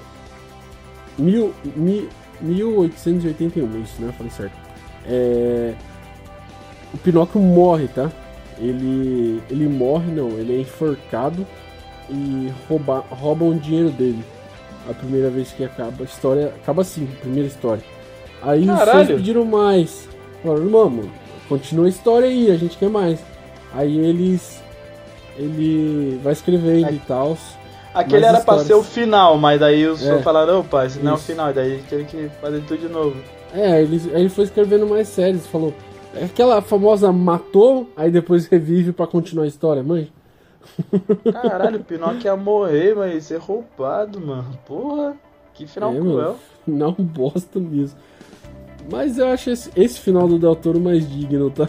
Mil, 1.17 1.55
mi, 1.77 2.09
1881, 2.41 3.83
isso, 3.83 4.03
né? 4.03 4.09
Eu 4.09 4.13
falei 4.15 4.33
certo. 4.33 4.57
É... 5.07 5.75
O 6.93 6.99
Pinóquio 6.99 7.41
morre, 7.41 7.89
tá? 7.89 8.11
Ele, 8.59 9.43
ele 9.51 9.69
morre, 9.69 10.11
não, 10.13 10.31
ele 10.31 10.57
é 10.57 10.61
enforcado 10.61 11.47
e 12.11 12.53
rouba, 12.69 13.05
roubam 13.11 13.51
o 13.51 13.55
dinheiro 13.55 13.91
dele. 13.91 14.25
A 14.89 14.93
primeira 14.93 15.31
vez 15.31 15.51
que 15.51 15.65
acaba 15.65 15.95
a 16.01 16.05
história, 16.05 16.49
acaba 16.49 16.83
assim, 16.83 17.09
a 17.11 17.21
primeira 17.21 17.49
história. 17.49 17.83
Aí 18.43 18.69
os 18.69 18.81
fãs 18.81 19.07
pediram 19.07 19.45
mais. 19.45 20.09
Falaram, 20.43 20.69
mano, 20.69 21.11
continua 21.49 21.87
a 21.87 21.89
história 21.89 22.29
aí, 22.29 22.51
a 22.51 22.57
gente 22.57 22.77
quer 22.77 22.91
mais. 22.91 23.21
Aí 23.73 23.99
eles. 23.99 24.63
Ele 25.37 26.21
vai 26.23 26.33
escrevendo 26.33 26.87
aí, 26.87 26.97
e 26.97 26.99
tal. 27.01 27.37
Aquele 27.95 28.27
era 28.27 28.39
histórias. 28.39 28.67
pra 28.67 28.67
ser 28.67 28.75
o 28.75 28.83
final, 28.83 29.39
mas 29.39 29.59
daí 29.59 29.87
os 29.87 30.05
é, 30.05 30.21
falaram, 30.21 30.57
não, 30.57 30.65
pai, 30.65 30.87
esse 30.87 30.99
não 30.99 31.13
é 31.13 31.15
o 31.15 31.19
final, 31.19 31.53
daí 31.53 31.83
teve 31.89 32.05
que 32.05 32.29
fazer 32.41 32.61
tudo 32.63 32.79
de 32.81 32.89
novo. 32.89 33.17
É, 33.53 33.81
ele, 33.81 34.03
ele 34.13 34.29
foi 34.29 34.45
escrevendo 34.45 34.87
mais 34.87 35.09
séries, 35.09 35.47
falou. 35.47 35.73
É 36.15 36.25
aquela 36.25 36.61
famosa 36.61 37.13
matou, 37.13 37.89
aí 37.97 38.11
depois 38.11 38.47
revive 38.51 38.93
para 38.93 39.07
continuar 39.07 39.45
a 39.45 39.49
história, 39.49 39.83
mãe. 39.83 40.11
Caralho, 41.33 41.81
o 41.81 41.85
Pinóquio 41.85 42.25
ia 42.25 42.37
morrer, 42.37 42.95
mas 42.95 43.25
ser 43.25 43.39
roubado, 43.39 44.21
mano. 44.21 44.59
Porra, 44.67 45.17
que 45.53 45.67
final 45.67 45.93
é, 45.93 45.99
cruel. 45.99 46.37
Não 46.67 46.93
bosta 46.93 47.61
mesmo. 47.61 47.99
Mas 48.91 49.19
eu 49.19 49.29
acho 49.29 49.51
esse, 49.51 49.71
esse 49.77 50.01
final 50.01 50.29
do 50.29 50.39
Del 50.39 50.57
Toro 50.57 50.81
mais 50.81 51.09
digno, 51.09 51.51
tá? 51.51 51.69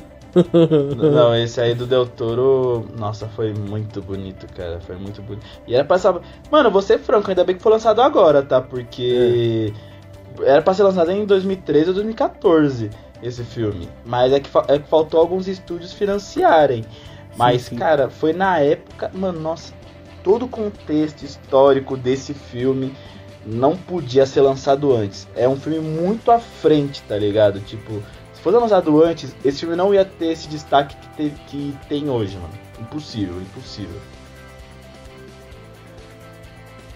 Não, 1.13 1.33
esse 1.33 1.61
aí 1.61 1.73
do 1.73 1.85
Del 1.85 2.05
Toro, 2.05 2.85
nossa, 2.97 3.27
foi 3.27 3.53
muito 3.53 4.01
bonito, 4.01 4.45
cara. 4.53 4.81
Foi 4.81 4.97
muito 4.97 5.21
bonito. 5.21 5.45
E 5.65 5.73
era 5.73 5.85
pra 5.85 5.97
ser. 5.97 6.13
Mano, 6.51 6.69
vou 6.69 6.81
ser 6.81 6.99
franco, 6.99 7.29
ainda 7.29 7.43
bem 7.43 7.55
que 7.55 7.61
foi 7.61 7.71
lançado 7.71 8.01
agora, 8.01 8.43
tá? 8.43 8.61
Porque. 8.61 9.73
É. 10.41 10.51
Era 10.51 10.61
pra 10.61 10.73
ser 10.73 10.83
lançado 10.83 11.11
em 11.11 11.25
2013 11.25 11.87
ou 11.89 11.93
2014 11.93 12.89
esse 13.23 13.43
filme. 13.45 13.87
Mas 14.05 14.33
é 14.33 14.39
que, 14.41 14.49
é 14.67 14.79
que 14.79 14.89
faltou 14.89 15.21
alguns 15.21 15.47
estúdios 15.47 15.93
financiarem. 15.93 16.83
Mas, 17.35 17.63
sim, 17.63 17.69
sim. 17.69 17.75
cara, 17.75 18.09
foi 18.09 18.33
na 18.33 18.59
época. 18.59 19.11
Mano, 19.13 19.39
nossa, 19.39 19.73
todo 20.23 20.45
o 20.45 20.47
contexto 20.47 21.23
histórico 21.23 21.95
desse 21.97 22.33
filme 22.33 22.95
não 23.45 23.75
podia 23.77 24.25
ser 24.25 24.41
lançado 24.41 24.95
antes. 24.95 25.27
É 25.35 25.47
um 25.47 25.55
filme 25.55 25.79
muito 25.79 26.31
à 26.31 26.39
frente, 26.39 27.01
tá 27.03 27.17
ligado? 27.17 27.59
Tipo, 27.59 28.01
se 28.33 28.41
fosse 28.41 28.57
lançado 28.57 29.03
antes, 29.03 29.35
esse 29.43 29.59
filme 29.59 29.75
não 29.75 29.93
ia 29.93 30.03
ter 30.03 30.27
esse 30.27 30.47
destaque 30.47 30.95
que, 30.95 31.29
te, 31.29 31.35
que 31.47 31.77
tem 31.87 32.09
hoje, 32.09 32.37
mano. 32.37 32.53
Impossível, 32.79 33.39
impossível. 33.41 33.99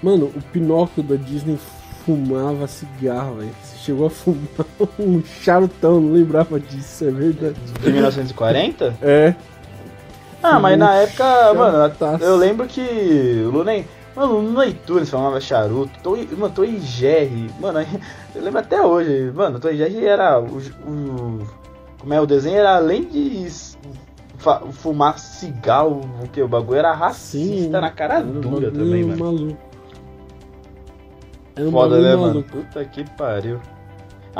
Mano, 0.02 0.32
o 0.36 0.42
Pinóquio 0.42 1.04
da 1.04 1.16
Disney 1.16 1.60
fumava 2.06 2.68
cigarro, 2.68 3.36
velho. 3.36 3.52
Chegou 3.84 4.08
a 4.08 4.10
fumar 4.10 4.66
um 4.98 5.22
charutão, 5.24 6.00
não 6.00 6.14
lembrava 6.14 6.60
disso, 6.60 7.06
é 7.06 7.12
verdade. 7.12 7.60
De 7.80 7.92
1940? 7.92 8.98
É. 9.02 9.36
Ah, 10.42 10.60
mas 10.60 10.78
na 10.78 10.96
época, 10.96 11.54
mano, 11.54 11.94
eu 12.22 12.36
lembro 12.36 12.68
que 12.68 13.44
o 13.46 13.50
Lunen. 13.50 13.86
Mano, 14.16 14.42
no 14.42 14.64
iTunes 14.64 15.10
falava 15.10 15.40
charuto, 15.40 15.92
tô, 16.02 16.18
mano, 16.38 16.66
em 16.66 16.80
Jerry. 16.80 17.50
Mano, 17.60 17.80
eu 18.36 18.42
lembro 18.42 18.60
até 18.60 18.82
hoje. 18.82 19.32
Mano, 19.32 19.60
em 19.70 19.78
Jerry 19.78 20.06
era. 20.06 20.40
O, 20.40 20.58
o, 20.58 21.48
como 22.00 22.14
é? 22.14 22.20
O 22.20 22.26
desenho 22.26 22.58
era 22.58 22.76
além 22.76 23.04
de 23.06 23.48
fumar 24.72 25.20
cigarro, 25.20 26.02
o 26.24 26.28
que? 26.28 26.42
O 26.42 26.48
bagulho 26.48 26.80
era 26.80 26.94
racista 26.94 27.64
Sim, 27.64 27.70
na 27.70 27.92
cara 27.92 28.22
dura 28.22 28.72
também, 28.72 29.04
mano. 29.04 29.24
Maluco. 29.24 29.58
Era 31.56 31.72
Foda, 31.72 32.00
né, 32.00 32.16
maluco. 32.16 32.28
mano? 32.28 32.44
Puta 32.44 32.86
que 32.86 33.04
pariu. 33.12 33.60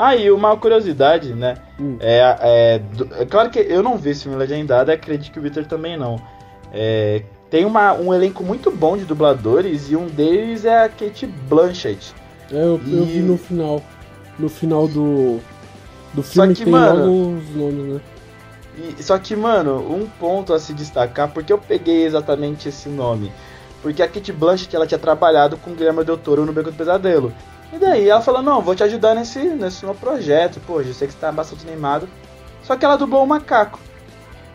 Ah, 0.02 0.16
e 0.16 0.30
uma 0.30 0.56
curiosidade, 0.56 1.34
né? 1.34 1.58
Hum. 1.78 1.98
É, 2.00 2.36
é, 2.40 2.82
é, 3.20 3.26
claro 3.26 3.50
que 3.50 3.58
eu 3.58 3.82
não 3.82 3.98
vi 3.98 4.10
esse 4.10 4.22
filme 4.22 4.38
legendado, 4.38 4.90
acredito 4.90 5.30
que 5.30 5.38
o 5.38 5.42
Victor 5.42 5.66
também 5.66 5.94
não. 5.94 6.18
É, 6.72 7.22
tem 7.50 7.66
uma, 7.66 7.92
um 7.92 8.14
elenco 8.14 8.42
muito 8.42 8.70
bom 8.70 8.96
de 8.96 9.04
dubladores 9.04 9.90
e 9.90 9.96
um 9.96 10.06
deles 10.06 10.64
é 10.64 10.84
a 10.84 10.88
Kate 10.88 11.26
Blanchett. 11.26 12.14
É, 12.50 12.56
eu, 12.56 12.80
e... 12.82 12.96
eu 12.96 13.04
vi 13.04 13.18
no 13.18 13.36
final. 13.36 13.82
No 14.38 14.48
final 14.48 14.88
do, 14.88 15.38
do 16.14 16.22
filme 16.22 16.54
que, 16.54 16.64
tem 16.64 16.72
mano, 16.72 17.36
os 17.36 17.54
nomes, 17.54 17.94
né? 17.94 18.00
E, 18.98 19.02
só 19.02 19.18
que, 19.18 19.36
mano, 19.36 19.80
um 19.80 20.06
ponto 20.18 20.54
a 20.54 20.58
se 20.58 20.72
destacar, 20.72 21.28
porque 21.28 21.52
eu 21.52 21.58
peguei 21.58 22.06
exatamente 22.06 22.70
esse 22.70 22.88
nome. 22.88 23.30
Porque 23.82 24.02
a 24.02 24.08
Kate 24.08 24.32
Blanchett 24.32 24.74
ela 24.74 24.86
tinha 24.86 24.98
trabalhado 24.98 25.58
com 25.58 25.72
o 25.72 25.74
Guilherme 25.74 26.02
Del 26.04 26.16
Toro 26.16 26.46
no 26.46 26.54
Beco 26.54 26.70
do 26.70 26.76
Pesadelo. 26.76 27.30
E 27.72 27.78
daí 27.78 28.08
ela 28.08 28.20
falou, 28.20 28.42
não, 28.42 28.60
vou 28.60 28.74
te 28.74 28.82
ajudar 28.82 29.14
nesse, 29.14 29.38
nesse 29.38 29.84
meu 29.84 29.94
projeto, 29.94 30.60
pô, 30.66 30.80
eu 30.80 30.92
sei 30.92 31.06
que 31.06 31.14
você 31.14 31.20
tá 31.20 31.30
bastante 31.30 31.66
animado. 31.68 32.08
Só 32.62 32.76
que 32.76 32.84
ela 32.84 32.96
dublou 32.96 33.24
o 33.24 33.26
macaco. 33.26 33.78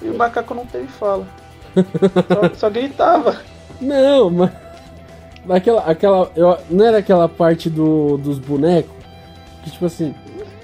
E 0.02 0.10
o 0.10 0.18
macaco 0.18 0.54
não 0.54 0.66
teve 0.66 0.88
fala. 0.88 1.26
só, 1.74 2.56
só 2.68 2.70
gritava. 2.70 3.38
Não, 3.80 4.30
mas. 4.30 4.52
Aquela, 5.50 5.82
aquela, 5.82 6.32
eu, 6.36 6.58
não 6.70 6.86
era 6.86 6.98
aquela 6.98 7.30
parte 7.30 7.70
do, 7.70 8.18
dos 8.18 8.40
bonecos? 8.40 8.96
Que 9.64 9.72
tipo 9.72 9.86
assim, 9.86 10.16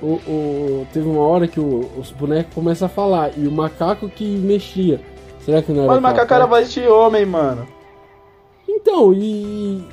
o, 0.02 0.14
o, 0.28 0.88
teve 0.92 1.08
uma 1.08 1.22
hora 1.22 1.48
que 1.48 1.60
o, 1.60 1.90
os 1.98 2.12
bonecos 2.12 2.54
começam 2.54 2.88
a 2.88 2.90
falar 2.90 3.32
e 3.38 3.48
o 3.48 3.52
macaco 3.52 4.10
que 4.10 4.26
mexia. 4.38 5.00
Será 5.46 5.62
que 5.62 5.72
não 5.72 5.84
era? 5.84 5.88
Mas 5.90 6.00
o 6.00 6.02
macaco 6.02 6.34
era 6.34 6.46
voz 6.46 6.72
de 6.72 6.88
homem, 6.88 7.26
mano. 7.26 7.68
Então, 8.68 9.14
e 9.14 9.86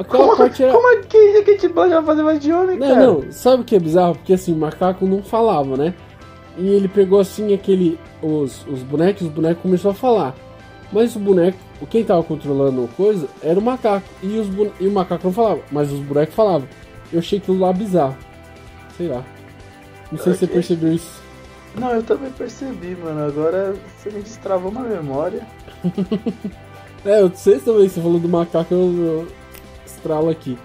Aquela 0.00 0.24
como, 0.24 0.36
parte 0.38 0.62
era... 0.62 0.72
como 0.72 0.88
é 0.88 0.96
que 1.02 1.16
a 1.36 1.44
Kate 1.44 1.68
Blanchett 1.68 1.96
vai 1.96 2.04
fazer 2.04 2.22
mais 2.22 2.40
de 2.40 2.52
homem, 2.52 2.78
não, 2.78 2.88
cara? 2.88 3.06
Não, 3.06 3.32
sabe 3.32 3.62
o 3.62 3.64
que 3.66 3.76
é 3.76 3.78
bizarro? 3.78 4.14
Porque 4.14 4.32
assim, 4.32 4.54
o 4.54 4.56
macaco 4.56 5.06
não 5.06 5.22
falava, 5.22 5.76
né? 5.76 5.94
E 6.56 6.68
ele 6.68 6.88
pegou 6.88 7.20
assim 7.20 7.52
aquele. 7.52 7.98
Os, 8.22 8.66
os 8.66 8.82
bonecos, 8.82 9.22
os 9.22 9.28
bonecos 9.28 9.62
começou 9.62 9.90
a 9.90 9.94
falar. 9.94 10.34
Mas 10.90 11.14
o 11.14 11.18
boneco, 11.18 11.58
quem 11.90 12.02
tava 12.02 12.22
controlando 12.22 12.84
a 12.84 12.88
coisa 12.96 13.28
era 13.42 13.58
o 13.58 13.62
macaco. 13.62 14.08
E, 14.22 14.38
os 14.38 14.48
e 14.80 14.86
o 14.86 14.90
macaco 14.90 15.26
não 15.26 15.32
falava, 15.34 15.60
mas 15.70 15.92
os 15.92 16.00
bonecos 16.00 16.34
falavam. 16.34 16.66
Eu 17.12 17.18
achei 17.18 17.38
aquilo 17.38 17.58
lá 17.58 17.70
bizarro. 17.70 18.16
Sei 18.96 19.06
lá. 19.06 19.22
Não 20.10 20.18
sei 20.18 20.32
okay. 20.32 20.34
se 20.34 20.38
você 20.38 20.46
percebeu 20.46 20.94
isso. 20.94 21.22
Não, 21.78 21.90
eu 21.90 22.02
também 22.02 22.30
percebi, 22.32 22.96
mano. 22.96 23.26
Agora 23.26 23.74
você 23.98 24.10
me 24.10 24.22
destravou 24.22 24.70
uma 24.70 24.82
memória. 24.82 25.46
é, 27.04 27.20
eu 27.20 27.30
sei 27.34 27.58
também, 27.58 27.88
você 27.88 28.00
falou 28.00 28.18
do 28.18 28.28
macaco, 28.28 28.74
eu, 28.74 29.28
estrala 30.00 30.30
aqui. 30.30 30.58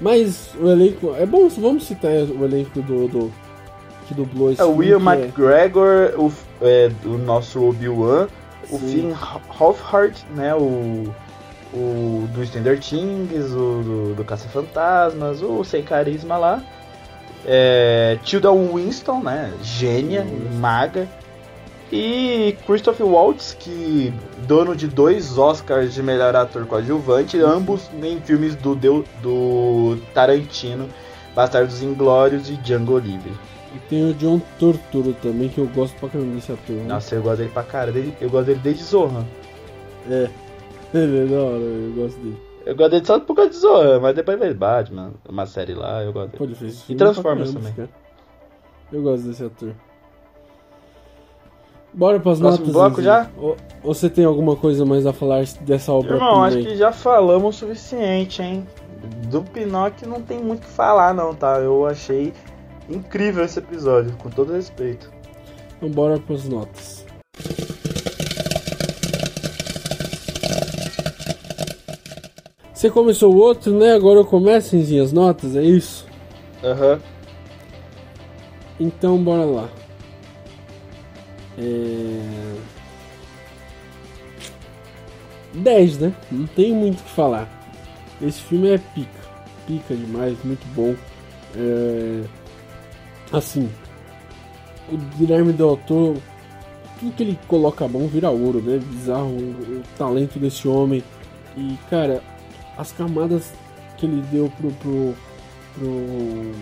Mas 0.00 0.50
o 0.60 0.68
elenco. 0.68 1.14
É 1.16 1.26
bom, 1.26 1.48
vamos 1.48 1.86
citar 1.86 2.10
o 2.12 2.44
elenco 2.44 2.82
do. 2.82 3.08
do 3.08 3.32
que 4.06 4.12
dublou 4.12 4.52
esse 4.52 4.60
É 4.60 4.64
o 4.64 4.76
Will 4.76 5.00
McGregor, 5.00 6.12
é... 6.12 6.16
o, 6.18 6.32
é, 6.60 6.90
o 7.06 7.16
nosso 7.16 7.64
Obi-Wan, 7.64 8.28
o 8.70 8.78
Finn 8.78 9.14
Wolfhard, 9.58 10.14
né? 10.34 10.54
O, 10.54 11.10
o 11.72 12.28
do 12.34 12.44
Stranger 12.44 12.78
Things, 12.78 13.50
o 13.52 13.82
do, 13.82 14.14
do 14.14 14.24
Caça-Fantasmas, 14.24 15.42
o 15.42 15.64
Sem 15.64 15.82
Carisma 15.82 16.36
lá. 16.36 16.62
É, 17.46 18.18
Tilda 18.22 18.50
Winston, 18.52 19.20
né? 19.20 19.52
Gênia, 19.62 20.26
maga. 20.60 21.08
E 21.92 22.56
Christopher 22.66 23.06
Waltz, 23.06 23.54
que 23.58 24.12
dono 24.46 24.74
de 24.74 24.88
dois 24.88 25.38
Oscars 25.38 25.94
de 25.94 26.02
melhor 26.02 26.34
ator 26.34 26.66
coadjuvante, 26.66 27.38
ambos 27.38 27.90
em 28.02 28.20
filmes 28.20 28.56
do, 28.56 28.74
do 28.74 29.96
Tarantino, 30.12 30.88
Bastardos 31.34 31.82
Inglórios 31.82 32.48
e 32.48 32.56
Django 32.56 32.98
Livre. 32.98 33.32
E 33.74 33.78
tem 33.88 34.10
o 34.10 34.14
John 34.14 34.40
Turturro 34.58 35.14
também, 35.14 35.48
que 35.48 35.58
eu 35.58 35.66
gosto 35.66 35.98
pra 35.98 36.08
caramba 36.08 36.34
desse 36.34 36.52
ator. 36.52 36.76
Né? 36.76 36.84
Nossa, 36.84 37.14
eu 37.14 37.22
gosto 37.22 37.38
dele 37.38 37.50
pra 37.50 37.62
caramba. 37.64 37.98
Eu 38.20 38.30
gosto 38.30 38.46
dele 38.46 38.60
desde 38.62 38.84
Zorra. 38.84 39.26
É, 40.08 40.30
ele 40.94 41.24
é 41.24 41.26
da 41.26 41.42
hora, 41.42 41.62
eu 41.62 41.92
gosto 41.94 42.18
dele. 42.20 42.40
Eu 42.64 42.76
gosto 42.76 42.90
dele 42.92 43.04
só 43.04 43.20
por 43.20 43.34
causa 43.34 43.50
de 43.50 43.56
Zorra, 43.56 44.00
mas 44.00 44.14
depois 44.14 44.38
veio 44.38 44.54
Batman, 44.54 45.12
uma 45.28 45.44
série 45.44 45.74
lá, 45.74 46.02
eu 46.02 46.12
gosto 46.12 46.28
dele. 46.28 46.38
Pô, 46.38 46.44
ele 46.44 46.54
fez 46.54 46.84
e 46.88 46.94
Transformers 46.94 47.52
também. 47.52 47.72
Cara. 47.72 47.90
Eu 48.92 49.02
gosto 49.02 49.26
desse 49.26 49.44
ator. 49.44 49.74
Bora 51.94 52.18
pras 52.18 52.40
Próximo 52.40 52.66
notas. 52.66 52.74
bloco 52.74 53.02
já? 53.02 53.30
Ou, 53.36 53.56
ou, 53.82 53.94
você 53.94 54.10
tem 54.10 54.24
alguma 54.24 54.56
coisa 54.56 54.84
mais 54.84 55.06
a 55.06 55.12
falar 55.12 55.44
dessa 55.60 55.92
obra? 55.92 56.16
Irmão, 56.16 56.42
acho 56.42 56.58
que 56.58 56.76
já 56.76 56.90
falamos 56.90 57.56
o 57.56 57.58
suficiente, 57.60 58.42
hein? 58.42 58.66
Do 59.28 59.42
Pinóquio 59.42 60.08
não 60.08 60.20
tem 60.20 60.38
muito 60.42 60.64
o 60.64 60.66
que 60.66 60.72
falar, 60.72 61.14
não, 61.14 61.34
tá? 61.34 61.58
Eu 61.60 61.86
achei 61.86 62.32
incrível 62.90 63.44
esse 63.44 63.60
episódio, 63.60 64.16
com 64.16 64.28
todo 64.28 64.52
respeito. 64.52 65.10
Então 65.76 65.88
bora 65.88 66.18
pras 66.18 66.48
notas. 66.48 67.04
Você 72.72 72.90
começou 72.90 73.32
o 73.32 73.38
outro, 73.38 73.72
né? 73.72 73.94
Agora 73.94 74.18
eu 74.18 74.24
começo 74.24 74.74
em 74.74 75.00
as 75.00 75.12
notas, 75.12 75.54
é 75.54 75.62
isso? 75.62 76.06
Aham. 76.62 76.94
Uhum. 76.94 76.98
Então 78.80 79.16
bora 79.16 79.44
lá. 79.44 79.68
É... 81.58 82.54
10, 85.54 85.98
né? 85.98 86.14
Não 86.30 86.46
tem 86.46 86.72
muito 86.72 87.00
o 87.00 87.02
que 87.02 87.10
falar. 87.10 87.48
Esse 88.20 88.40
filme 88.42 88.70
é 88.70 88.78
pica. 88.78 89.24
Pica 89.66 89.94
demais, 89.94 90.36
muito 90.44 90.66
bom. 90.74 90.94
É... 91.56 92.24
Assim, 93.32 93.70
o 94.90 94.96
Guilherme 95.16 95.52
Del 95.52 95.76
Toro, 95.86 96.22
tudo 96.98 97.12
que 97.12 97.22
ele 97.22 97.38
coloca 97.48 97.84
a 97.84 97.88
mão 97.88 98.06
vira 98.06 98.30
ouro, 98.30 98.60
né? 98.60 98.78
Bizarro 98.78 99.30
o, 99.30 99.82
talento 99.96 100.38
desse 100.38 100.68
homem. 100.68 101.02
E, 101.56 101.76
cara, 101.88 102.22
as 102.76 102.92
camadas 102.92 103.52
que 103.96 104.06
ele 104.06 104.22
deu 104.30 104.50
pro, 104.58 104.70
pro, 104.72 105.14
pro, 105.74 106.52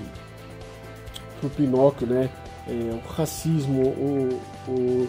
pro 1.40 1.50
Pinóquio, 1.50 2.06
né? 2.06 2.30
É, 2.66 2.72
o 2.72 3.12
racismo, 3.12 3.82
o, 3.82 4.38
o, 4.68 5.08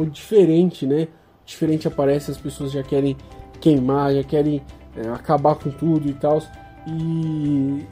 o 0.00 0.06
diferente, 0.06 0.86
né? 0.86 1.08
Diferente 1.44 1.88
aparece, 1.88 2.30
as 2.30 2.36
pessoas 2.36 2.72
já 2.72 2.82
querem 2.82 3.16
queimar, 3.60 4.14
já 4.14 4.22
querem 4.22 4.62
é, 4.96 5.08
acabar 5.08 5.54
com 5.56 5.70
tudo 5.70 6.08
e 6.08 6.14
tal. 6.14 6.42
E, 6.86 7.86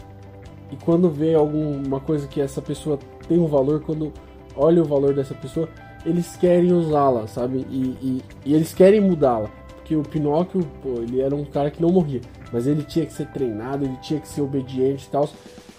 e 0.71 0.77
quando 0.85 1.11
vê 1.11 1.35
alguma 1.35 2.01
coisa 2.01 2.27
que 2.27 2.41
essa 2.41 2.61
pessoa 2.61 2.99
tem 3.27 3.39
um 3.39 3.47
valor, 3.47 3.81
quando 3.81 4.13
olha 4.57 4.83
o 4.83 4.85
valor 4.85 5.15
dessa 5.15 5.35
pessoa, 5.35 5.69
eles 6.05 6.37
querem 6.37 6.73
usá-la, 6.73 7.27
sabe? 7.27 7.67
E, 7.71 7.97
e, 8.01 8.23
e, 8.45 8.55
eles 8.55 8.73
querem 8.73 9.01
mudá-la. 9.01 9.51
Porque 9.77 9.97
o 9.97 10.03
Pinóquio, 10.03 10.67
pô, 10.83 11.01
ele 11.01 11.21
era 11.21 11.35
um 11.35 11.45
cara 11.45 11.71
que 11.71 11.81
não 11.81 11.91
morria. 11.91 12.21
Mas 12.53 12.67
ele 12.67 12.83
tinha 12.83 13.07
que 13.07 13.13
ser 13.13 13.27
treinado, 13.29 13.85
ele 13.85 13.97
tinha 14.03 14.21
que 14.21 14.29
ser 14.29 14.43
obediente 14.43 15.07
e 15.07 15.11
tal. 15.11 15.29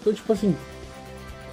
Então, 0.00 0.12
tipo 0.12 0.32
assim, 0.32 0.54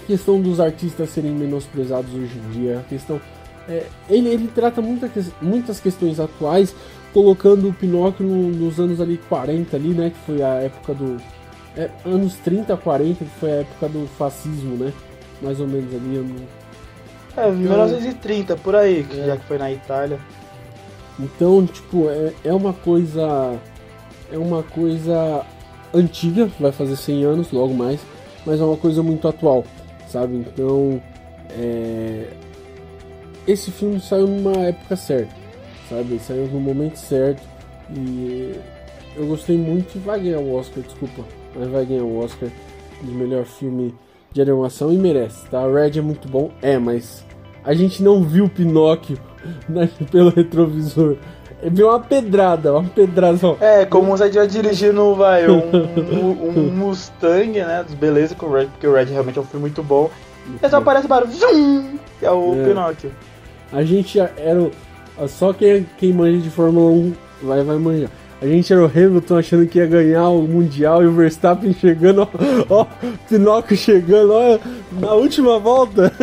questão 0.08 0.42
dos 0.42 0.60
artistas 0.62 1.10
serem 1.10 1.32
menosprezados 1.32 2.12
hoje 2.14 2.32
em 2.38 2.52
dia, 2.52 2.80
a 2.80 2.84
questão. 2.84 3.20
É, 3.68 3.86
ele, 4.10 4.30
ele 4.30 4.48
trata 4.48 4.82
muita, 4.82 5.12
muitas 5.42 5.80
questões 5.82 6.20
atuais, 6.20 6.74
colocando 7.14 7.68
o 7.68 7.74
Pinóquio 7.74 8.26
no, 8.26 8.50
nos 8.50 8.80
anos 8.80 9.02
ali 9.02 9.20
40 9.30 9.76
ali, 9.76 9.90
né? 9.90 10.10
Que 10.10 10.26
foi 10.26 10.42
a 10.42 10.54
época 10.56 10.94
do. 10.94 11.18
É, 11.76 11.90
anos 12.06 12.36
30, 12.38 12.76
40, 12.78 13.26
que 13.26 13.32
foi 13.40 13.52
a 13.52 13.56
época 13.58 13.90
do 13.90 14.08
fascismo, 14.18 14.78
né? 14.78 14.94
Mais 15.42 15.60
ou 15.60 15.68
menos 15.68 15.94
ali. 15.94 16.48
É, 17.36 17.52
1930, 17.52 18.56
por 18.56 18.76
aí, 18.76 19.06
é. 19.12 19.26
já 19.28 19.38
que 19.38 19.46
foi 19.46 19.58
na 19.58 19.72
Itália. 19.72 20.20
Então, 21.20 21.66
tipo, 21.68 22.10
é, 22.10 22.34
é 22.46 22.54
uma 22.54 22.74
coisa. 22.74 23.60
É 24.32 24.38
uma 24.38 24.64
coisa 24.64 25.46
antiga, 25.94 26.50
vai 26.60 26.72
fazer 26.72 26.96
100 26.96 27.24
anos, 27.24 27.52
logo 27.52 27.74
mais, 27.74 28.00
mas 28.46 28.60
é 28.60 28.64
uma 28.64 28.76
coisa 28.76 29.02
muito 29.02 29.28
atual, 29.28 29.64
sabe? 30.08 30.38
Então, 30.38 31.02
é... 31.52 32.28
esse 33.48 33.72
filme 33.72 34.00
saiu 34.00 34.28
numa 34.28 34.58
época 34.68 34.96
certa, 34.96 35.36
sabe? 35.90 36.20
Saiu 36.20 36.48
no 36.48 36.60
momento 36.60 36.98
certo 36.98 37.42
e 37.96 38.56
eu 39.16 39.28
gostei 39.28 39.58
muito 39.58 39.96
e 39.96 40.00
vai 40.00 40.20
ganhar 40.20 40.40
o 40.40 40.54
Oscar, 40.56 40.84
desculpa, 40.84 41.24
mas 41.56 41.68
vai 41.70 41.86
ganhar 41.86 42.04
o 42.04 42.20
Oscar 42.20 42.50
de 43.02 43.12
melhor 43.12 43.46
filme 43.46 43.94
de 44.32 44.42
animação 44.42 44.94
e 44.94 44.98
merece, 44.98 45.48
tá? 45.50 45.66
Red 45.66 45.98
é 45.98 46.02
muito 46.02 46.28
bom, 46.28 46.52
é, 46.62 46.78
mas 46.78 47.26
a 47.64 47.74
gente 47.74 48.04
não 48.04 48.24
viu 48.24 48.50
Pinóquio 48.50 49.18
pelo 50.12 50.30
retrovisor. 50.30 51.18
É 51.62 51.70
viu 51.70 51.90
uma 51.90 52.00
pedrada, 52.00 52.74
uma 52.74 52.88
pedrada. 52.88 53.40
É, 53.60 53.86
como 53.86 54.16
você 54.16 54.26
estiver 54.26 54.48
dirigindo, 54.48 55.16
vai, 55.16 55.50
um, 55.50 55.58
um, 55.58 56.50
um 56.50 56.70
Mustang, 56.76 57.60
né? 57.60 57.84
Beleza 58.00 58.36
com 58.36 58.46
o 58.46 58.54
Red, 58.54 58.68
porque 58.68 58.88
o 58.88 58.94
Red 58.94 59.06
realmente 59.06 59.40
é 59.40 59.42
um 59.42 59.46
filme 59.46 59.62
muito 59.62 59.82
bom. 59.82 60.10
E 60.62 60.70
só 60.70 60.78
aparece 60.78 61.06
o 61.06 61.10
barulho, 61.10 61.32
zoom, 61.32 61.98
que 62.20 62.26
é 62.26 62.32
o 62.32 62.62
é. 62.62 62.64
Pinóquio. 62.68 63.12
A 63.72 63.84
gente 63.84 64.20
era. 64.20 64.70
Só 65.28 65.52
quem, 65.52 65.86
quem 65.98 66.14
manja 66.14 66.38
de 66.38 66.50
Fórmula 66.50 66.92
1 66.92 67.14
vai, 67.42 67.64
vai 67.64 67.78
manjar. 67.78 68.10
A 68.40 68.46
gente 68.46 68.72
era 68.72 68.84
o 68.84 68.86
Hamilton 68.86 69.38
achando 69.38 69.66
que 69.66 69.80
ia 69.80 69.88
ganhar 69.88 70.30
o 70.30 70.44
Mundial 70.44 71.02
e 71.02 71.08
o 71.08 71.12
Verstappen 71.12 71.74
chegando, 71.74 72.22
ó, 72.22 72.82
ó 72.82 72.86
Pinóquio 73.28 73.76
chegando, 73.76 74.32
ó, 74.32 74.60
na 74.92 75.14
última 75.14 75.58
volta. 75.58 76.14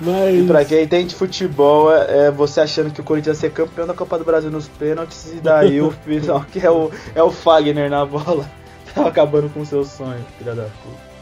Mas... 0.00 0.38
E 0.38 0.46
pra 0.46 0.64
quem 0.64 0.84
entende 0.84 1.16
futebol, 1.16 1.92
é, 1.92 2.26
é, 2.26 2.30
você 2.30 2.60
achando 2.60 2.92
que 2.92 3.00
o 3.00 3.04
Corinthians 3.04 3.38
ia 3.38 3.48
ser 3.48 3.50
campeão 3.50 3.84
da 3.84 3.92
Copa 3.92 4.16
do 4.18 4.24
Brasil 4.24 4.52
nos 4.52 4.68
pênaltis 4.68 5.32
e 5.32 5.40
daí 5.40 5.80
o 5.80 5.92
Pinóquio 6.06 6.64
é 6.64 6.70
o, 6.70 6.90
é 7.16 7.22
o 7.22 7.32
Fagner 7.32 7.90
na 7.90 8.06
bola. 8.06 8.48
Tava 8.94 9.08
acabando 9.08 9.52
com 9.52 9.62
o 9.62 9.66
seu 9.66 9.84
sonho, 9.84 10.24
filha 10.38 10.54
da 10.54 10.62
puta. 10.62 11.12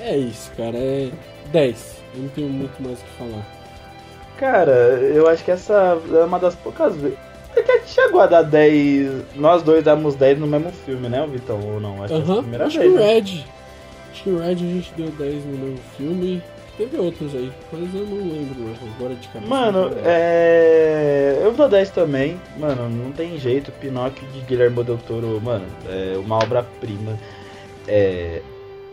É 0.00 0.16
isso, 0.16 0.50
cara, 0.56 0.78
é 0.78 1.10
10. 1.52 1.96
Eu 2.14 2.22
não 2.22 2.28
tenho 2.30 2.48
muito 2.48 2.82
mais 2.82 2.98
o 2.98 3.02
que 3.02 3.10
falar. 3.18 3.46
Cara, 4.38 4.72
eu 4.72 5.28
acho 5.28 5.44
que 5.44 5.50
essa 5.50 5.98
é 6.10 6.24
uma 6.24 6.38
das 6.38 6.54
poucas 6.54 6.96
vezes 6.96 7.25
que 7.62 7.70
a 7.70 7.78
gente 7.78 7.90
chegou 7.90 8.20
a 8.20 8.26
dar 8.26 8.42
10. 8.42 9.36
Nós 9.36 9.62
dois 9.62 9.84
damos 9.84 10.14
10 10.14 10.38
no 10.38 10.46
mesmo 10.46 10.70
filme, 10.72 11.08
né, 11.08 11.26
Vitão? 11.26 11.60
Ou 11.60 11.80
não? 11.80 12.02
Acho 12.02 12.22
que 12.22 12.30
é 12.30 12.32
a 12.32 12.36
primeira 12.36 12.66
acho 12.66 12.78
vez. 12.78 12.92
Que 12.92 12.96
o 12.96 13.00
né? 13.00 13.12
Red. 13.12 13.44
Acho 14.10 14.22
que 14.22 14.30
o 14.30 14.38
Red 14.38 14.52
a 14.52 14.54
gente 14.54 14.92
deu 14.96 15.10
10 15.10 15.44
no 15.44 15.58
mesmo 15.58 15.78
filme. 15.96 16.42
Teve 16.76 16.98
outros 16.98 17.34
aí, 17.34 17.50
mas 17.72 17.94
eu 17.94 18.04
não 18.04 18.16
lembro 18.18 18.74
agora 18.98 19.14
de 19.14 19.28
cabeça. 19.28 19.48
Mano, 19.48 19.90
é. 20.04 21.40
Eu 21.42 21.52
dou 21.52 21.68
10 21.68 21.90
também. 21.90 22.38
Mano, 22.58 22.90
não 22.90 23.12
tem 23.12 23.38
jeito. 23.38 23.72
Pinóquio 23.72 24.28
de 24.28 24.40
Guilherme 24.40 24.84
Del 24.84 24.98
Toro, 24.98 25.40
mano, 25.40 25.64
é 25.88 26.18
uma 26.18 26.36
obra-prima. 26.36 27.18
É. 27.88 28.42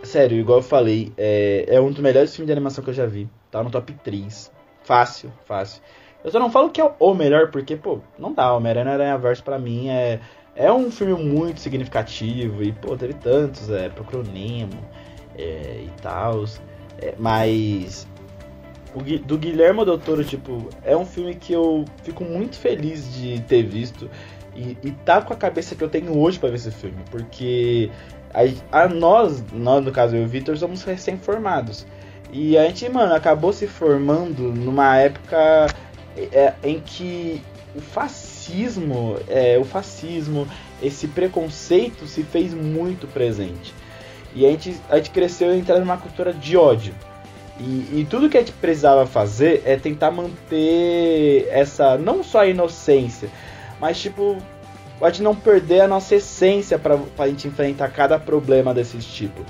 Sério, 0.01 0.37
igual 0.37 0.59
eu 0.59 0.63
falei, 0.63 1.11
é... 1.17 1.65
é 1.67 1.81
um 1.81 1.89
dos 1.89 2.01
melhores 2.01 2.33
filmes 2.33 2.47
de 2.47 2.51
animação 2.53 2.83
que 2.83 2.89
eu 2.89 2.93
já 2.93 3.05
vi. 3.05 3.27
Tá 3.51 3.61
no 3.61 3.69
top 3.69 3.93
3. 4.03 4.51
Fácil, 4.83 5.31
fácil. 5.45 5.81
Eu 6.23 6.31
só 6.31 6.39
não 6.39 6.49
falo 6.49 6.69
que 6.69 6.79
é 6.79 6.91
o 6.99 7.13
melhor, 7.13 7.51
porque, 7.51 7.75
pô, 7.75 7.99
não 8.17 8.33
dá. 8.33 8.53
Homem-Aranha 8.53 8.93
Aranha 8.93 9.17
Verso 9.17 9.43
pra 9.43 9.59
mim 9.59 9.89
é, 9.89 10.19
é 10.55 10.71
um 10.71 10.89
filme 10.89 11.21
muito 11.21 11.59
significativo. 11.59 12.63
E, 12.63 12.71
pô, 12.71 12.95
teve 12.95 13.13
tantos, 13.13 13.69
é, 13.69 13.89
Procurou 13.89 14.23
Nemo 14.23 14.79
é, 15.37 15.81
e 15.83 15.91
tal. 16.01 16.45
É, 17.01 17.13
mas. 17.19 18.07
O, 18.95 19.01
do 19.01 19.37
Guilherme 19.37 19.83
Del 19.83 19.97
Toro, 19.97 20.23
tipo, 20.23 20.69
é 20.83 20.95
um 20.95 21.05
filme 21.05 21.35
que 21.35 21.51
eu 21.51 21.83
fico 22.03 22.23
muito 22.23 22.55
feliz 22.55 23.13
de 23.13 23.41
ter 23.41 23.63
visto. 23.63 24.09
E, 24.55 24.77
e 24.83 24.91
tá 24.91 25.21
com 25.21 25.33
a 25.33 25.35
cabeça 25.35 25.75
que 25.75 25.83
eu 25.83 25.89
tenho 25.89 26.17
hoje 26.17 26.39
para 26.39 26.49
ver 26.49 26.55
esse 26.55 26.71
filme. 26.71 27.03
Porque 27.11 27.89
a, 28.33 28.83
a 28.83 28.87
nós, 28.87 29.43
nós, 29.51 29.83
no 29.83 29.91
caso 29.91 30.15
eu 30.15 30.21
e 30.21 30.25
o 30.25 30.27
Victor, 30.27 30.57
somos 30.57 30.83
recém-formados. 30.83 31.85
E 32.31 32.57
a 32.57 32.65
gente, 32.65 32.89
mano, 32.89 33.13
acabou 33.13 33.51
se 33.51 33.67
formando 33.67 34.51
numa 34.53 34.97
época 34.97 35.67
é, 36.17 36.53
em 36.63 36.79
que 36.79 37.41
o 37.75 37.81
fascismo, 37.81 39.17
é, 39.27 39.57
o 39.57 39.63
fascismo, 39.63 40.47
esse 40.81 41.07
preconceito 41.07 42.05
se 42.05 42.23
fez 42.23 42.53
muito 42.53 43.07
presente. 43.07 43.73
E 44.35 44.45
a 44.45 44.49
gente, 44.49 44.75
a 44.89 44.97
gente 44.97 45.11
cresceu 45.11 45.55
entrando 45.55 45.81
numa 45.81 45.97
cultura 45.97 46.33
de 46.33 46.57
ódio. 46.57 46.93
E, 47.59 47.99
e, 47.99 48.07
tudo 48.09 48.29
que 48.29 48.37
a 48.37 48.39
gente 48.39 48.51
precisava 48.53 49.05
fazer 49.05 49.61
é 49.63 49.77
tentar 49.77 50.09
manter 50.09 51.47
essa, 51.51 51.97
não 51.99 52.23
só 52.23 52.39
a 52.39 52.47
inocência, 52.47 53.29
mas 53.79 54.01
tipo, 54.01 54.37
a 54.99 55.09
gente 55.09 55.21
não 55.21 55.35
perder 55.35 55.81
a 55.81 55.87
nossa 55.87 56.15
essência 56.15 56.79
para 56.79 56.97
a 57.17 57.27
gente 57.27 57.47
enfrentar 57.47 57.89
cada 57.89 58.17
problema 58.17 58.73
desse 58.73 58.97
tipo. 58.97 59.45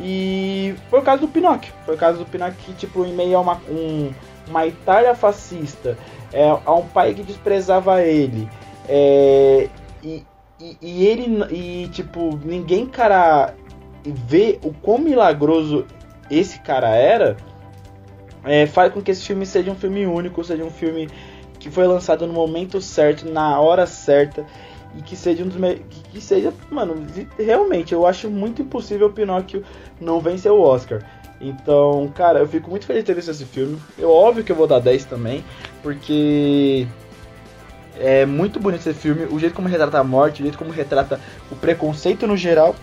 E 0.00 0.74
foi 0.90 1.00
o 1.00 1.02
caso 1.02 1.22
do 1.22 1.28
Pinóquio. 1.28 1.72
Foi 1.84 1.94
o 1.94 1.98
caso 1.98 2.18
do 2.18 2.26
Pinóquio 2.26 2.56
que, 2.64 2.72
tipo, 2.74 3.04
em 3.04 3.12
meio 3.12 3.36
a 3.36 3.40
uma, 3.40 3.60
um, 3.68 4.12
uma 4.48 4.66
Itália 4.66 5.14
fascista, 5.14 5.96
é, 6.32 6.48
a 6.48 6.74
um 6.74 6.86
pai 6.86 7.14
que 7.14 7.22
desprezava 7.22 8.02
ele, 8.02 8.48
é, 8.88 9.68
e, 10.02 10.24
e, 10.60 10.76
e, 10.80 11.06
ele, 11.06 11.44
e 11.54 11.88
tipo, 11.88 12.38
ninguém, 12.44 12.86
cara, 12.86 13.54
vê 14.04 14.58
o 14.62 14.72
quão 14.72 14.98
milagroso 14.98 15.86
esse 16.30 16.58
cara 16.60 16.88
era, 16.88 17.36
é, 18.44 18.66
faz 18.66 18.92
com 18.92 19.00
que 19.00 19.10
esse 19.10 19.24
filme 19.24 19.46
seja 19.46 19.70
um 19.70 19.74
filme 19.74 20.06
único, 20.06 20.44
seja 20.44 20.64
um 20.64 20.70
filme 20.70 21.08
que 21.58 21.70
foi 21.70 21.86
lançado 21.86 22.26
no 22.26 22.32
momento 22.32 22.80
certo, 22.80 23.30
na 23.30 23.58
hora 23.58 23.86
certa, 23.86 24.44
e 24.96 25.02
que 25.02 25.16
seja 25.16 25.42
um 25.42 25.48
dos 25.48 25.56
me... 25.56 25.80
que 26.14 26.20
seja, 26.20 26.52
mano, 26.70 27.04
realmente 27.36 27.92
eu 27.92 28.06
acho 28.06 28.30
muito 28.30 28.62
impossível 28.62 29.08
o 29.08 29.12
Pinóquio 29.12 29.64
não 30.00 30.20
vencer 30.20 30.50
o 30.50 30.60
Oscar. 30.60 31.02
Então, 31.40 32.10
cara, 32.14 32.38
eu 32.38 32.48
fico 32.48 32.70
muito 32.70 32.86
feliz 32.86 33.02
de 33.02 33.06
ter 33.08 33.14
visto 33.14 33.30
esse 33.30 33.44
filme. 33.44 33.78
Eu 33.98 34.10
óbvio 34.10 34.44
que 34.44 34.52
eu 34.52 34.56
vou 34.56 34.66
dar 34.66 34.78
10 34.78 35.04
também, 35.06 35.44
porque 35.82 36.86
é 37.98 38.24
muito 38.24 38.60
bonito 38.60 38.88
esse 38.88 38.98
filme, 38.98 39.26
o 39.30 39.38
jeito 39.38 39.54
como 39.54 39.68
retrata 39.68 39.98
a 39.98 40.04
morte, 40.04 40.40
o 40.40 40.44
jeito 40.44 40.56
como 40.56 40.70
retrata 40.70 41.20
o 41.50 41.56
preconceito 41.56 42.26
no 42.26 42.36
geral, 42.36 42.74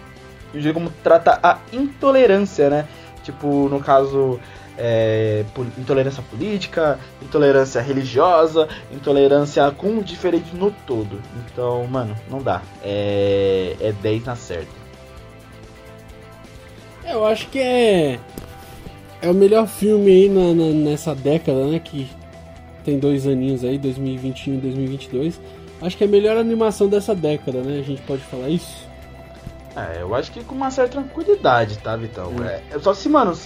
e 0.53 0.57
o 0.57 0.61
jeito 0.61 0.75
como 0.75 0.91
trata 1.01 1.39
a 1.41 1.57
intolerância, 1.71 2.69
né? 2.69 2.87
Tipo, 3.23 3.69
no 3.69 3.79
caso, 3.79 4.39
é, 4.83 5.45
intolerância 5.77 6.23
política, 6.23 6.99
intolerância 7.21 7.79
religiosa, 7.79 8.67
intolerância 8.91 9.69
com 9.71 9.99
o 9.99 10.03
diferente 10.03 10.55
no 10.55 10.71
todo. 10.71 11.21
Então, 11.45 11.85
mano, 11.85 12.15
não 12.29 12.41
dá. 12.41 12.63
É, 12.83 13.75
é 13.79 13.91
10 13.91 14.25
na 14.25 14.35
certa. 14.35 14.81
Eu 17.05 17.25
acho 17.25 17.47
que 17.49 17.59
é 17.59 18.19
é 19.21 19.29
o 19.29 19.33
melhor 19.35 19.67
filme 19.67 20.09
aí 20.09 20.29
na, 20.29 20.53
na, 20.53 20.71
nessa 20.71 21.13
década, 21.13 21.67
né? 21.67 21.79
Que 21.79 22.09
tem 22.83 22.97
dois 22.97 23.27
aninhos 23.27 23.63
aí, 23.63 23.77
2021 23.77 24.55
e 24.55 24.57
2022. 24.57 25.39
Acho 25.79 25.97
que 25.97 26.03
é 26.03 26.07
a 26.07 26.09
melhor 26.09 26.37
animação 26.37 26.87
dessa 26.87 27.13
década, 27.13 27.61
né? 27.61 27.79
A 27.79 27.83
gente 27.83 28.01
pode 28.01 28.23
falar 28.23 28.49
isso? 28.49 28.89
É, 29.75 30.01
eu 30.01 30.13
acho 30.15 30.31
que 30.31 30.43
com 30.43 30.55
uma 30.55 30.71
certa 30.71 30.93
tranquilidade, 30.93 31.77
tá, 31.77 31.95
Vitão? 31.95 32.31
É. 32.43 32.61
É, 32.71 32.79
só 32.79 32.93
se, 32.93 33.07
mano, 33.07 33.37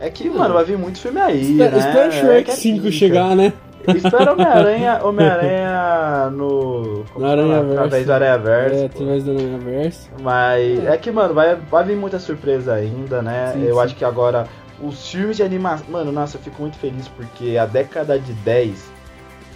é 0.00 0.10
que, 0.10 0.28
mano, 0.28 0.54
vai 0.54 0.64
vir 0.64 0.78
muito 0.78 1.00
filme 1.00 1.20
aí, 1.20 1.52
espera, 1.52 1.70
né? 1.70 1.78
Espera 1.78 2.08
o 2.08 2.12
Shrek 2.12 2.50
é 2.50 2.54
5 2.54 2.92
chegar, 2.92 3.34
né? 3.34 3.52
Espera 3.94 4.32
Homem-Aranha 4.32 5.00
Homem-Aranha 5.04 6.30
no. 6.30 7.04
No 7.16 7.26
Aranha 7.26 7.62
Verso. 7.62 7.72
Através 7.72 8.06
do 8.06 8.12
Aranha 8.12 8.38
Verso. 8.38 8.82
É, 8.82 8.86
através 8.86 9.24
do 9.24 9.30
Aranha 9.30 9.58
Verso. 9.58 10.10
Mas 10.20 10.84
é. 10.84 10.94
é. 10.94 10.96
que, 10.96 11.10
mano, 11.10 11.34
vai, 11.34 11.56
vai 11.56 11.84
vir 11.84 11.96
muita 11.96 12.18
surpresa 12.18 12.74
ainda, 12.74 13.22
né? 13.22 13.52
Sim, 13.52 13.64
eu 13.64 13.74
sim. 13.74 13.80
acho 13.80 13.94
que 13.94 14.04
agora 14.04 14.46
os 14.80 15.10
filmes 15.10 15.36
de 15.36 15.42
animação. 15.42 15.86
Mano, 15.88 16.10
nossa, 16.10 16.36
eu 16.36 16.40
fico 16.40 16.60
muito 16.60 16.76
feliz 16.78 17.08
porque 17.08 17.56
a 17.56 17.66
década 17.66 18.18
de 18.18 18.32
10 18.32 18.90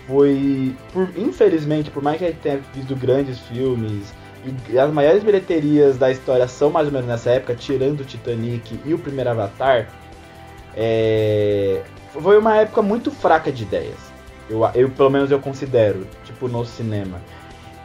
foi. 0.07 0.75
Por, 0.93 1.09
infelizmente, 1.17 1.91
por 1.91 2.03
mais 2.03 2.19
que 2.19 2.25
a 2.25 2.29
gente 2.29 2.41
tenha 2.41 2.61
visto 2.75 2.95
grandes 2.95 3.39
filmes. 3.41 4.15
E 4.71 4.79
as 4.79 4.91
maiores 4.91 5.23
bilheterias 5.23 5.99
da 5.99 6.11
história 6.11 6.49
são 6.49 6.71
mais 6.71 6.87
ou 6.87 6.93
menos 6.93 7.07
nessa 7.07 7.29
época, 7.29 7.55
tirando 7.55 8.01
o 8.01 8.05
Titanic 8.05 8.81
e 8.87 8.95
o 8.95 8.99
primeiro 8.99 9.29
Avatar. 9.29 9.89
É, 10.83 11.83
foi 12.11 12.39
uma 12.39 12.57
época 12.57 12.81
muito 12.81 13.11
fraca 13.11 13.53
de 13.53 13.65
ideias. 13.65 13.99
Eu, 14.49 14.63
eu 14.75 14.89
pelo 14.89 15.11
menos 15.11 15.31
eu 15.31 15.39
considero, 15.39 16.07
tipo, 16.25 16.49
no 16.49 16.65
cinema. 16.65 17.21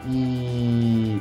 E, 0.08 1.20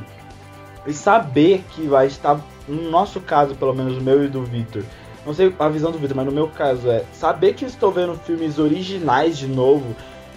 e 0.88 0.94
saber 0.94 1.66
que 1.72 1.86
vai 1.86 2.08
estar, 2.08 2.40
no 2.66 2.90
nosso 2.90 3.20
caso, 3.20 3.56
pelo 3.56 3.74
menos 3.74 3.98
o 3.98 4.02
meu 4.02 4.24
e 4.24 4.30
do 4.30 4.42
Victor, 4.44 4.84
não 5.26 5.34
sei 5.34 5.54
a 5.60 5.68
visão 5.68 5.92
do 5.92 5.98
Victor, 5.98 6.16
mas 6.16 6.26
no 6.26 6.32
meu 6.32 6.48
caso 6.48 6.90
é 6.90 7.04
saber 7.12 7.54
que 7.54 7.66
estou 7.66 7.92
vendo 7.92 8.16
filmes 8.16 8.58
originais 8.58 9.38
de 9.38 9.48
novo, 9.48 9.94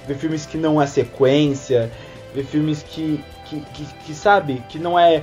ver 0.09 0.17
filmes 0.17 0.45
que 0.45 0.59
não 0.59 0.83
é 0.83 0.87
sequência, 0.87 1.93
ver 2.35 2.45
filmes 2.45 2.83
que, 2.83 3.23
que, 3.45 3.61
que, 3.61 3.85
que 3.85 4.15
sabe, 4.15 4.61
que 4.69 4.79
não 4.79 4.99
é 4.99 5.23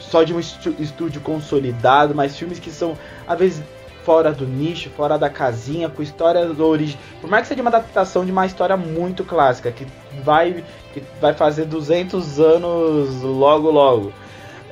só 0.00 0.22
de 0.22 0.34
um 0.34 0.40
estúdio 0.40 1.20
consolidado, 1.22 2.14
mas 2.14 2.36
filmes 2.36 2.58
que 2.58 2.70
são, 2.70 2.98
às 3.26 3.38
vezes, 3.38 3.62
fora 4.08 4.32
do 4.32 4.46
nicho, 4.46 4.88
fora 4.88 5.18
da 5.18 5.28
casinha, 5.28 5.86
com 5.90 6.02
histórias 6.02 6.56
do 6.56 6.66
origem. 6.66 6.98
Por 7.20 7.28
mais 7.28 7.42
que 7.42 7.48
seja 7.48 7.60
uma 7.60 7.68
adaptação 7.68 8.24
de 8.24 8.32
uma 8.32 8.46
história 8.46 8.74
muito 8.74 9.22
clássica, 9.22 9.70
que 9.70 9.86
vai, 10.24 10.64
que 10.94 11.02
vai 11.20 11.34
fazer 11.34 11.66
200 11.66 12.40
anos 12.40 13.20
logo 13.20 13.70
logo. 13.70 14.10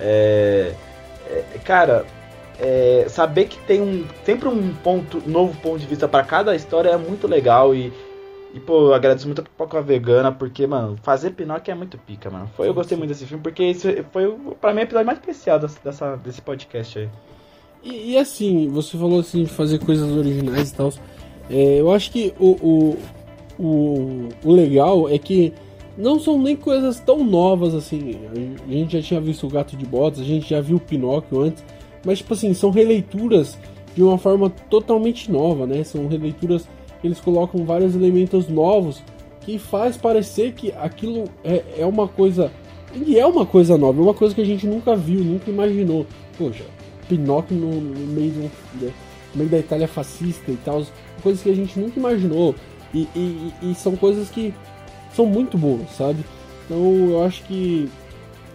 É, 0.00 0.72
é, 1.28 1.58
cara, 1.62 2.06
é, 2.58 3.04
saber 3.10 3.44
que 3.44 3.58
tem 3.58 3.82
um 3.82 4.06
sempre 4.24 4.48
um 4.48 4.72
ponto 4.72 5.22
novo 5.26 5.54
ponto 5.60 5.78
de 5.80 5.86
vista 5.86 6.08
para 6.08 6.24
cada 6.24 6.56
história 6.56 6.88
é 6.88 6.96
muito 6.96 7.28
legal 7.28 7.74
e 7.74 7.92
e, 8.54 8.60
pô, 8.60 8.86
eu 8.86 8.94
agradeço 8.94 9.26
muito 9.26 9.40
a 9.42 9.44
Pipoca 9.44 9.82
Vegana, 9.82 10.32
porque, 10.32 10.66
mano, 10.66 10.96
fazer 11.02 11.32
Pinóquio 11.32 11.72
é 11.72 11.74
muito 11.74 11.98
pica, 11.98 12.30
mano. 12.30 12.50
Foi, 12.56 12.66
eu 12.66 12.72
gostei 12.72 12.96
muito 12.96 13.10
desse 13.10 13.26
filme, 13.26 13.42
porque 13.42 13.64
esse 13.64 14.02
foi, 14.10 14.34
pra 14.58 14.72
mim, 14.72 14.80
o 14.80 14.84
episódio 14.84 15.04
mais 15.04 15.18
especial 15.18 15.58
dessa, 15.58 16.16
desse 16.16 16.40
podcast 16.40 17.00
aí. 17.00 17.10
E, 17.86 18.12
e, 18.12 18.18
assim, 18.18 18.68
você 18.68 18.98
falou 18.98 19.20
assim 19.20 19.44
de 19.44 19.50
fazer 19.50 19.78
coisas 19.78 20.10
originais 20.10 20.70
e 20.70 20.74
tal. 20.74 20.92
É, 21.48 21.80
eu 21.80 21.92
acho 21.92 22.10
que 22.10 22.34
o, 22.36 22.50
o, 22.50 22.98
o, 23.56 24.28
o, 24.44 24.52
legal 24.52 25.08
é 25.08 25.16
que 25.16 25.52
não 25.96 26.18
são 26.18 26.36
nem 26.36 26.56
coisas 26.56 26.98
tão 26.98 27.22
novas 27.22 27.76
assim. 27.76 28.16
A 28.66 28.72
gente 28.72 28.94
já 28.94 29.02
tinha 29.02 29.20
visto 29.20 29.46
o 29.46 29.50
Gato 29.50 29.76
de 29.76 29.86
Botas, 29.86 30.20
a 30.20 30.24
gente 30.24 30.50
já 30.50 30.60
viu 30.60 30.78
o 30.78 30.80
Pinóquio 30.80 31.42
antes, 31.42 31.64
mas 32.04 32.18
tipo 32.18 32.34
assim, 32.34 32.52
são 32.52 32.70
releituras 32.70 33.56
de 33.94 34.02
uma 34.02 34.18
forma 34.18 34.50
totalmente 34.68 35.30
nova, 35.30 35.64
né? 35.64 35.84
São 35.84 36.08
releituras 36.08 36.68
que 37.00 37.06
eles 37.06 37.20
colocam 37.20 37.64
vários 37.64 37.94
elementos 37.94 38.48
novos 38.48 39.00
que 39.42 39.60
faz 39.60 39.96
parecer 39.96 40.54
que 40.54 40.72
aquilo 40.72 41.24
é, 41.44 41.62
é 41.78 41.86
uma 41.86 42.08
coisa. 42.08 42.50
E 42.92 43.16
é 43.16 43.24
uma 43.24 43.46
coisa 43.46 43.78
nova, 43.78 44.00
é 44.00 44.02
uma 44.02 44.14
coisa 44.14 44.34
que 44.34 44.40
a 44.40 44.44
gente 44.44 44.66
nunca 44.66 44.96
viu, 44.96 45.22
nunca 45.22 45.48
imaginou. 45.48 46.04
Poxa, 46.36 46.64
Pinóquio 47.08 47.56
no, 47.56 47.80
no 47.80 48.06
meio, 48.06 48.32
do, 48.32 48.86
no 48.86 49.36
meio 49.36 49.50
da 49.50 49.58
Itália 49.58 49.88
fascista 49.88 50.50
e 50.50 50.56
tal, 50.56 50.84
coisas 51.22 51.42
que 51.42 51.50
a 51.50 51.54
gente 51.54 51.78
nunca 51.78 51.98
imaginou. 51.98 52.54
E, 52.94 53.08
e, 53.14 53.52
e, 53.62 53.74
são 53.74 53.96
coisas 53.96 54.28
que 54.30 54.54
são 55.14 55.26
muito 55.26 55.58
boas, 55.58 55.90
sabe? 55.96 56.24
Então 56.64 56.78
eu 57.10 57.24
acho 57.24 57.42
que 57.44 57.88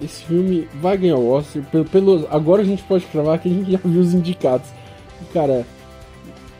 esse 0.01 0.23
filme 0.23 0.67
vai 0.75 0.97
ganhar 0.97 1.17
o 1.17 1.29
Oscar. 1.29 1.63
Pelo, 1.71 1.85
pelo, 1.85 2.27
agora 2.29 2.61
a 2.61 2.65
gente 2.65 2.83
pode 2.83 3.05
cravar 3.05 3.39
que 3.39 3.49
a 3.49 3.51
gente 3.51 3.69
já 3.71 3.79
viu 3.83 4.01
os 4.01 4.13
indicados. 4.13 4.67
Cara, 5.33 5.65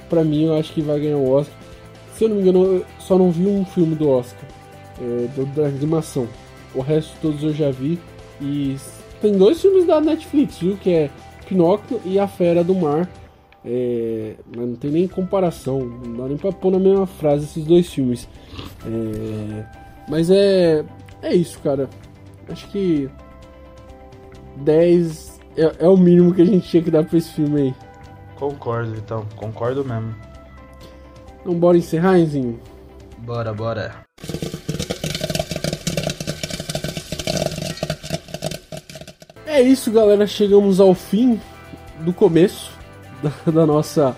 pra 0.09 0.23
mim 0.23 0.45
eu 0.45 0.55
acho 0.55 0.73
que 0.73 0.81
vai 0.81 0.99
ganhar 0.99 1.17
o 1.17 1.31
Oscar. 1.31 1.55
Se 2.15 2.25
eu 2.25 2.29
não 2.29 2.35
me 2.35 2.41
engano, 2.43 2.65
eu 2.65 2.85
só 2.99 3.17
não 3.17 3.31
vi 3.31 3.47
um 3.47 3.65
filme 3.65 3.95
do 3.95 4.09
Oscar, 4.09 4.47
é, 4.99 5.27
do, 5.35 5.45
da 5.55 5.65
animação. 5.65 6.27
O 6.75 6.81
resto 6.81 7.13
todos 7.21 7.41
eu 7.41 7.53
já 7.53 7.71
vi. 7.71 7.99
E 8.39 8.75
tem 9.21 9.33
dois 9.33 9.61
filmes 9.61 9.85
da 9.85 9.99
Netflix, 9.99 10.57
viu? 10.59 10.77
Que 10.77 10.91
é 10.91 11.09
Pinóquio 11.51 11.99
e 12.05 12.17
A 12.17 12.29
Fera 12.29 12.63
do 12.63 12.73
Mar. 12.73 13.09
É, 13.63 14.35
mas 14.55 14.69
não 14.69 14.75
tem 14.75 14.89
nem 14.89 15.07
comparação, 15.07 15.81
não 15.81 16.13
dá 16.15 16.27
nem 16.29 16.37
pra 16.37 16.51
pôr 16.51 16.71
na 16.71 16.79
mesma 16.79 17.05
frase 17.05 17.43
esses 17.43 17.65
dois 17.65 17.93
filmes. 17.93 18.27
É, 18.85 19.65
mas 20.07 20.31
é, 20.31 20.83
é 21.21 21.35
isso, 21.35 21.59
cara. 21.59 21.89
Acho 22.49 22.67
que 22.69 23.09
10 24.57 25.39
é, 25.57 25.85
é, 25.85 25.87
o 25.87 25.97
mínimo 25.97 26.33
que 26.33 26.41
a 26.41 26.45
gente 26.45 26.67
tinha 26.69 26.81
que 26.81 26.89
dar 26.89 27.03
pra 27.03 27.17
esse 27.17 27.33
filme 27.33 27.61
aí. 27.61 27.75
Concordo, 28.35 28.95
então, 28.95 29.27
concordo 29.35 29.83
mesmo. 29.83 30.15
Então 31.41 31.53
bora 31.53 31.77
encerrar, 31.77 32.17
Enzinho? 32.17 32.59
Bora, 33.19 33.53
bora. 33.53 34.05
É 39.61 39.63
isso, 39.63 39.91
galera. 39.91 40.25
Chegamos 40.25 40.79
ao 40.79 40.95
fim 40.95 41.39
do 41.99 42.11
começo 42.11 42.71
da, 43.21 43.51
da 43.51 43.63
nossa 43.63 44.15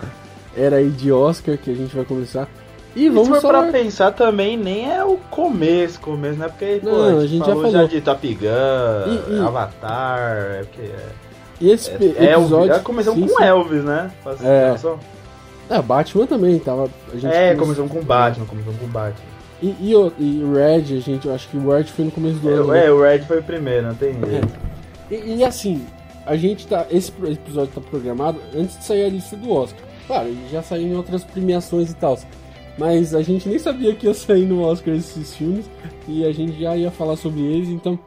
era 0.56 0.76
aí 0.76 0.88
de 0.88 1.12
Oscar 1.12 1.58
que 1.58 1.70
a 1.70 1.74
gente 1.74 1.94
vai 1.94 2.04
começar. 2.06 2.48
E 2.96 3.10
vamos 3.10 3.40
só 3.40 3.48
pra 3.48 3.64
pensar 3.70 4.12
também, 4.12 4.56
nem 4.56 4.90
é 4.90 5.04
o 5.04 5.18
começo, 5.30 6.00
começo, 6.00 6.38
né? 6.38 6.48
Porque 6.48 6.80
não, 6.82 6.92
pô, 6.92 7.02
a, 7.02 7.10
gente 7.10 7.18
a, 7.18 7.26
gente 7.26 7.46
já 7.46 7.54
falou 7.54 7.70
já 7.70 7.84
de 7.84 8.00
Top 8.00 8.34
Gun, 8.34 8.46
e, 8.46 9.32
e... 9.34 9.40
Avatar, 9.40 10.18
é 10.20 10.62
porque 10.62 10.80
é. 10.80 11.08
E 11.60 11.70
esse 11.70 11.90
é, 11.90 11.94
episódio. 11.94 12.70
Elvis, 12.70 12.82
começamos 12.82 13.20
sim, 13.20 13.26
com 13.26 13.36
sim. 13.36 13.44
Elvis, 13.44 13.84
né? 13.84 14.10
É. 14.42 15.74
é, 15.74 15.82
Batman 15.82 16.26
também 16.26 16.58
tava. 16.58 16.88
A 17.12 17.16
gente 17.16 17.34
é, 17.34 17.54
começamos 17.54 17.92
com 17.92 18.00
Batman, 18.00 18.46
começamos 18.46 18.80
com 18.80 18.86
Batman. 18.86 19.34
E, 19.60 19.66
e, 19.80 19.90
e 19.90 20.42
o 20.42 20.54
Red, 20.54 20.96
a 20.96 21.00
gente, 21.00 21.26
eu 21.26 21.34
acho 21.34 21.48
que 21.48 21.56
o 21.56 21.70
Red 21.70 21.84
foi 21.84 22.06
no 22.06 22.10
começo 22.12 22.38
do 22.38 22.48
é, 22.48 22.54
ano. 22.54 22.74
É, 22.74 22.84
né? 22.84 22.90
o 22.90 23.02
Red 23.02 23.20
foi 23.20 23.40
o 23.40 23.42
primeiro, 23.42 23.88
não 23.88 23.94
tem 23.94 24.12
jeito. 24.12 24.48
É. 24.70 24.73
E, 25.10 25.36
e, 25.36 25.44
assim, 25.44 25.84
a 26.26 26.36
gente 26.36 26.66
tá. 26.66 26.86
Esse 26.90 27.12
episódio 27.26 27.72
tá 27.74 27.80
programado 27.80 28.40
antes 28.54 28.78
de 28.78 28.84
sair 28.84 29.04
a 29.04 29.08
lista 29.08 29.36
do 29.36 29.50
Oscar. 29.50 29.82
Claro, 30.06 30.28
ele 30.28 30.48
já 30.50 30.62
saiu 30.62 30.88
em 30.88 30.94
outras 30.94 31.24
premiações 31.24 31.90
e 31.90 31.96
tal. 31.96 32.18
Mas 32.76 33.14
a 33.14 33.22
gente 33.22 33.48
nem 33.48 33.58
sabia 33.58 33.94
que 33.94 34.06
ia 34.06 34.14
sair 34.14 34.46
no 34.46 34.62
Oscar 34.62 34.94
esses 34.94 35.34
filmes. 35.36 35.68
E 36.08 36.24
a 36.24 36.32
gente 36.32 36.60
já 36.60 36.76
ia 36.76 36.90
falar 36.90 37.16
sobre 37.16 37.40
eles, 37.40 37.68
então. 37.68 37.98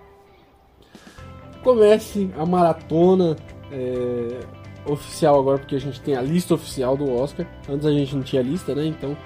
Comece 1.63 2.29
a 2.37 2.45
maratona 2.45 3.35
é, 3.71 4.39
oficial 4.85 5.39
agora, 5.39 5.57
porque 5.57 5.75
a 5.75 5.79
gente 5.79 5.99
tem 6.01 6.15
a 6.15 6.21
lista 6.21 6.53
oficial 6.53 6.95
do 6.95 7.11
Oscar. 7.11 7.45
Antes 7.69 7.85
a 7.85 7.91
gente 7.91 8.15
não 8.15 8.23
tinha 8.23 8.41
lista, 8.41 8.73
né? 8.73 8.85
Então 8.85 9.17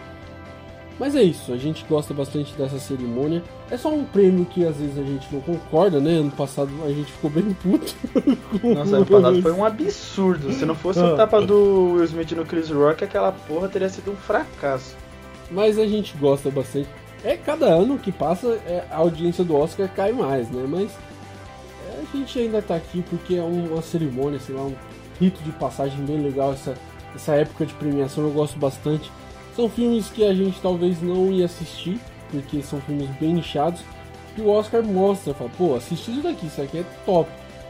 mas 1.00 1.16
é 1.16 1.24
isso, 1.24 1.52
a 1.52 1.58
gente 1.58 1.84
gosta 1.90 2.14
bastante 2.14 2.54
dessa 2.54 2.80
cerimônia. 2.80 3.44
É 3.70 3.78
só 3.78 3.90
um 3.90 4.04
prêmio 4.04 4.46
que 4.46 4.66
às 4.66 4.78
vezes 4.78 4.98
a 4.98 5.04
gente 5.04 5.28
não 5.34 5.42
concorda, 5.42 6.00
né? 6.00 6.12
Ano 6.12 6.32
passado 6.32 6.70
a 6.86 6.90
gente 6.90 7.12
ficou 7.12 7.30
bem 7.30 7.54
puto. 7.54 7.96
Nossa, 8.64 8.98
ano 8.98 9.06
passado 9.06 9.42
foi 9.42 9.52
um 9.52 9.66
absurdo. 9.66 10.52
Se 10.52 10.66
não 10.66 10.76
fosse 10.76 11.00
o 11.00 11.16
tapa 11.16 11.42
do 11.42 11.94
Will 11.94 12.04
Smith 12.04 12.32
no 12.34 12.46
Chris 12.46 12.70
Rock, 12.70 13.04
aquela 13.04 13.32
porra 13.32 13.68
teria 13.68 13.90
sido 13.90 14.12
um 14.12 14.16
fracasso. 14.16 14.96
Mas 15.50 15.80
a 15.80 15.88
gente 15.88 16.16
gosta 16.18 16.52
bastante. 16.52 16.88
É 17.24 17.36
cada 17.36 17.68
ano 17.68 17.98
que 17.98 18.12
passa, 18.12 18.48
é, 18.66 18.84
a 18.90 18.98
audiência 18.98 19.44
do 19.44 19.56
Oscar 19.56 19.90
cai 19.90 20.12
mais, 20.12 20.50
né? 20.50 20.66
Mas 20.68 20.92
é, 21.88 22.02
a 22.02 22.18
gente 22.18 22.38
ainda 22.40 22.62
tá 22.62 22.76
aqui 22.76 23.04
porque 23.10 23.36
é 23.36 23.44
uma 23.44 23.82
cerimônia, 23.82 24.40
sei 24.40 24.56
lá, 24.56 24.64
um 24.64 24.76
rito 25.20 25.42
de 25.44 25.52
passagem 25.52 26.04
bem 26.06 26.22
legal. 26.22 26.54
Essa, 26.54 26.76
essa 27.16 27.34
época 27.34 27.66
de 27.66 27.74
premiação 27.74 28.24
eu 28.24 28.32
gosto 28.32 28.58
bastante. 28.60 29.12
São 29.62 29.70
filmes 29.70 30.10
que 30.10 30.26
a 30.26 30.34
gente 30.34 30.60
talvez 30.60 31.04
não 31.04 31.32
ia 31.32 31.46
assistir, 31.46 32.00
porque 32.32 32.64
são 32.64 32.82
filmes 32.82 33.08
bem 33.20 33.32
nichados. 33.32 33.82
E 34.36 34.42
o 34.42 34.50
Oscar 34.50 34.84
mostra, 34.84 35.36
fala, 35.36 35.52
pô, 35.56 35.76
assiste 35.76 36.10
isso 36.10 36.22
daqui, 36.24 36.48
isso 36.48 36.60
aqui 36.60 36.80
é 36.80 36.86
top. 37.06 37.30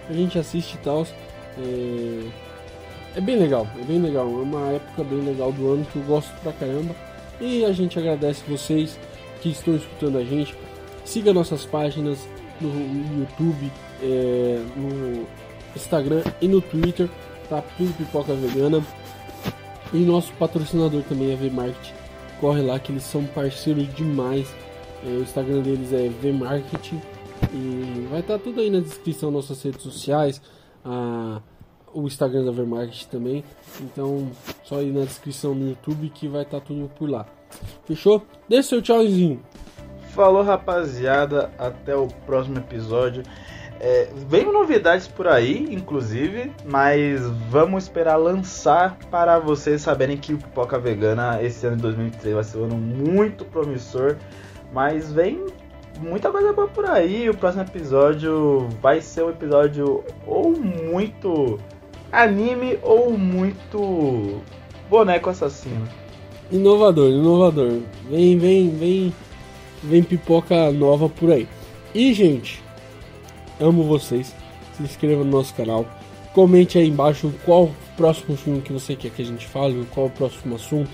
A 0.09 0.13
gente 0.13 0.39
assiste 0.39 0.75
e 0.75 0.77
tal. 0.77 1.05
É... 1.57 2.27
é 3.17 3.19
bem 3.19 3.35
legal, 3.35 3.67
é 3.77 3.83
bem 3.83 3.99
legal. 3.99 4.25
É 4.25 4.41
uma 4.41 4.71
época 4.71 5.03
bem 5.03 5.19
legal 5.19 5.51
do 5.51 5.69
ano 5.69 5.85
que 5.91 5.97
eu 5.97 6.03
gosto 6.03 6.31
pra 6.41 6.53
caramba. 6.53 6.95
E 7.41 7.65
a 7.65 7.73
gente 7.73 7.99
agradece 7.99 8.41
vocês 8.47 8.97
que 9.41 9.49
estão 9.49 9.75
escutando 9.75 10.17
a 10.17 10.23
gente. 10.23 10.55
Siga 11.03 11.33
nossas 11.33 11.65
páginas 11.65 12.25
no 12.61 13.19
YouTube, 13.19 13.69
é, 14.01 14.63
no 14.77 15.27
Instagram 15.75 16.23
e 16.39 16.47
no 16.47 16.61
Twitter, 16.61 17.09
tá? 17.49 17.61
Tudo 17.75 17.93
Pipoca 17.97 18.33
Vegana. 18.33 18.81
E 19.93 19.97
nosso 19.99 20.31
patrocinador 20.33 21.03
também 21.03 21.33
é 21.33 21.35
V-Market. 21.35 21.93
Corre 22.39 22.61
lá 22.61 22.79
que 22.79 22.91
eles 22.91 23.03
são 23.03 23.25
parceiros 23.25 23.93
demais. 23.93 24.53
É, 25.03 25.07
o 25.07 25.21
Instagram 25.21 25.61
deles 25.61 25.91
é 25.91 26.07
V-Market. 26.07 26.93
E 27.53 28.07
vai 28.09 28.21
estar 28.21 28.37
tá 28.37 28.43
tudo 28.43 28.61
aí 28.61 28.69
na 28.69 28.79
descrição 28.79 29.29
nossas 29.31 29.61
redes 29.61 29.81
sociais. 29.81 30.41
A, 30.85 31.41
o 31.93 32.07
Instagram 32.07 32.45
da 32.45 32.51
V-Market 32.51 33.05
também. 33.05 33.43
Então, 33.81 34.31
só 34.63 34.81
ir 34.81 34.91
na 34.91 35.03
descrição 35.03 35.53
no 35.53 35.69
YouTube 35.69 36.09
que 36.09 36.27
vai 36.27 36.43
estar 36.43 36.59
tá 36.59 36.65
tudo 36.65 36.89
por 36.97 37.09
lá. 37.09 37.25
Fechou? 37.85 38.25
Dê 38.47 38.63
seu 38.63 38.81
tchauzinho. 38.81 39.41
Falou, 40.15 40.41
rapaziada. 40.41 41.51
Até 41.57 41.95
o 41.95 42.07
próximo 42.25 42.57
episódio. 42.57 43.23
É, 43.83 44.09
vem 44.27 44.51
novidades 44.51 45.07
por 45.07 45.27
aí, 45.27 45.65
inclusive, 45.71 46.51
mas 46.63 47.19
vamos 47.49 47.85
esperar 47.85 48.15
lançar 48.15 48.95
para 49.09 49.39
vocês 49.39 49.81
saberem 49.81 50.17
que 50.17 50.35
o 50.35 50.37
Pipoca 50.37 50.77
Vegana 50.77 51.41
esse 51.41 51.65
ano 51.65 51.77
de 51.77 51.81
2003 51.81 52.35
vai 52.35 52.43
ser 52.43 52.59
um 52.59 52.65
ano 52.65 52.77
muito 52.77 53.43
promissor. 53.43 54.17
Mas 54.71 55.11
vem 55.11 55.47
muita 55.99 56.29
coisa 56.29 56.53
boa 56.53 56.67
por 56.67 56.85
aí. 56.85 57.27
O 57.27 57.35
próximo 57.35 57.63
episódio 57.63 58.69
vai 58.79 59.01
ser 59.01 59.23
um 59.23 59.31
episódio 59.31 60.03
ou 60.27 60.51
muito 60.51 61.59
anime 62.11 62.77
ou 62.83 63.17
muito 63.17 64.43
boneco 64.91 65.31
assassino. 65.31 65.87
Inovador, 66.51 67.09
inovador. 67.09 67.79
Vem, 68.07 68.37
vem, 68.37 68.69
vem, 68.69 69.13
vem 69.81 70.03
pipoca 70.03 70.71
nova 70.71 71.09
por 71.09 71.31
aí. 71.31 71.47
E 71.95 72.13
gente, 72.13 72.61
amo 73.61 73.83
vocês. 73.83 74.33
Se 74.75 74.83
inscreva 74.83 75.23
no 75.23 75.31
nosso 75.31 75.53
canal. 75.53 75.85
Comente 76.33 76.77
aí 76.77 76.87
embaixo 76.87 77.33
qual 77.45 77.65
o 77.65 77.75
próximo 77.95 78.35
filme 78.35 78.61
que 78.61 78.71
você 78.71 78.95
quer 78.95 79.11
que 79.11 79.21
a 79.21 79.25
gente 79.25 79.45
fale, 79.47 79.85
qual 79.93 80.07
o 80.07 80.09
próximo 80.09 80.55
assunto. 80.55 80.89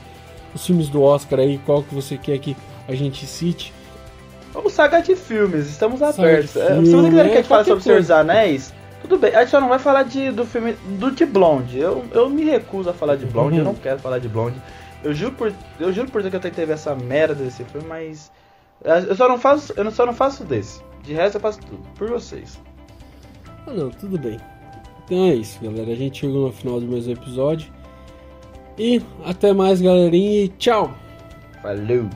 Os 0.54 0.66
filmes 0.66 0.90
do 0.90 1.02
Oscar 1.02 1.40
aí, 1.40 1.60
qual 1.66 1.84
que 1.84 1.94
você 1.94 2.18
quer 2.18 2.38
que 2.40 2.56
a 2.88 2.96
gente 2.96 3.26
cite. 3.26 3.74
Vamos 4.54 4.74
saga 4.74 5.02
de 5.02 5.16
filmes, 5.16 5.68
estamos 5.68 6.02
abertos. 6.02 6.52
Filme, 6.54 6.86
Se 6.86 6.92
você 6.92 7.10
quiser 7.10 7.24
que 7.26 7.32
a 7.32 7.36
gente 7.36 7.48
fale 7.48 7.64
sobre 7.66 7.80
o 7.80 7.84
Senhor 7.84 8.00
dos 8.00 8.12
Anéis, 8.12 8.74
tudo 9.02 9.18
bem. 9.18 9.36
A 9.36 9.42
gente 9.42 9.52
só 9.52 9.62
não 9.62 9.70
vai 9.70 9.78
falar 9.78 10.04
de, 10.04 10.32
do 10.32 10.46
filme 10.46 10.74
do 10.98 11.12
de 11.12 11.26
Blonde. 11.26 11.80
Eu, 11.80 12.04
eu 12.12 12.30
me 12.30 12.44
recuso 12.44 12.90
a 12.90 12.94
falar 12.94 13.18
de 13.18 13.26
Blonde, 13.26 13.54
uhum. 13.54 13.60
eu 13.60 13.66
não 13.66 13.76
quero 13.76 14.00
falar 14.00 14.20
de 14.20 14.28
Blonde. 14.28 14.60
Eu 15.04 15.14
juro 15.14 15.34
por, 15.34 15.54
eu 15.80 15.94
juro 15.94 16.10
por 16.10 16.22
Deus 16.22 16.32
que 16.32 16.38
eu 16.38 16.42
tentei 16.42 16.66
ver 16.66 16.74
essa 16.74 16.96
merda 16.96 17.36
desse 17.36 17.64
filme, 17.66 17.88
mas 17.88 18.32
eu 18.84 19.16
só 19.16 19.28
não 19.30 19.38
faço, 19.38 19.74
eu 19.76 19.92
só 19.92 20.06
não 20.06 20.14
faço 20.14 20.44
desse. 20.44 20.82
De 21.08 21.14
resto 21.14 21.36
eu 21.36 21.42
faço 21.42 21.62
tudo 21.62 21.82
por 21.96 22.10
vocês. 22.10 22.60
Ah 23.66 23.72
não, 23.72 23.90
tudo 23.90 24.20
bem. 24.20 24.38
Então 25.06 25.24
é 25.24 25.36
isso, 25.36 25.58
galera. 25.64 25.90
A 25.90 25.96
gente 25.96 26.20
chegou 26.20 26.48
no 26.48 26.52
final 26.52 26.82
do 26.82 26.88
mais 26.88 27.08
um 27.08 27.14
episódio. 27.14 27.72
E 28.78 29.02
até 29.24 29.54
mais, 29.54 29.82
galerinha, 29.82 30.44
e 30.44 30.50
tchau! 30.50 30.94
Falou! 31.62 32.10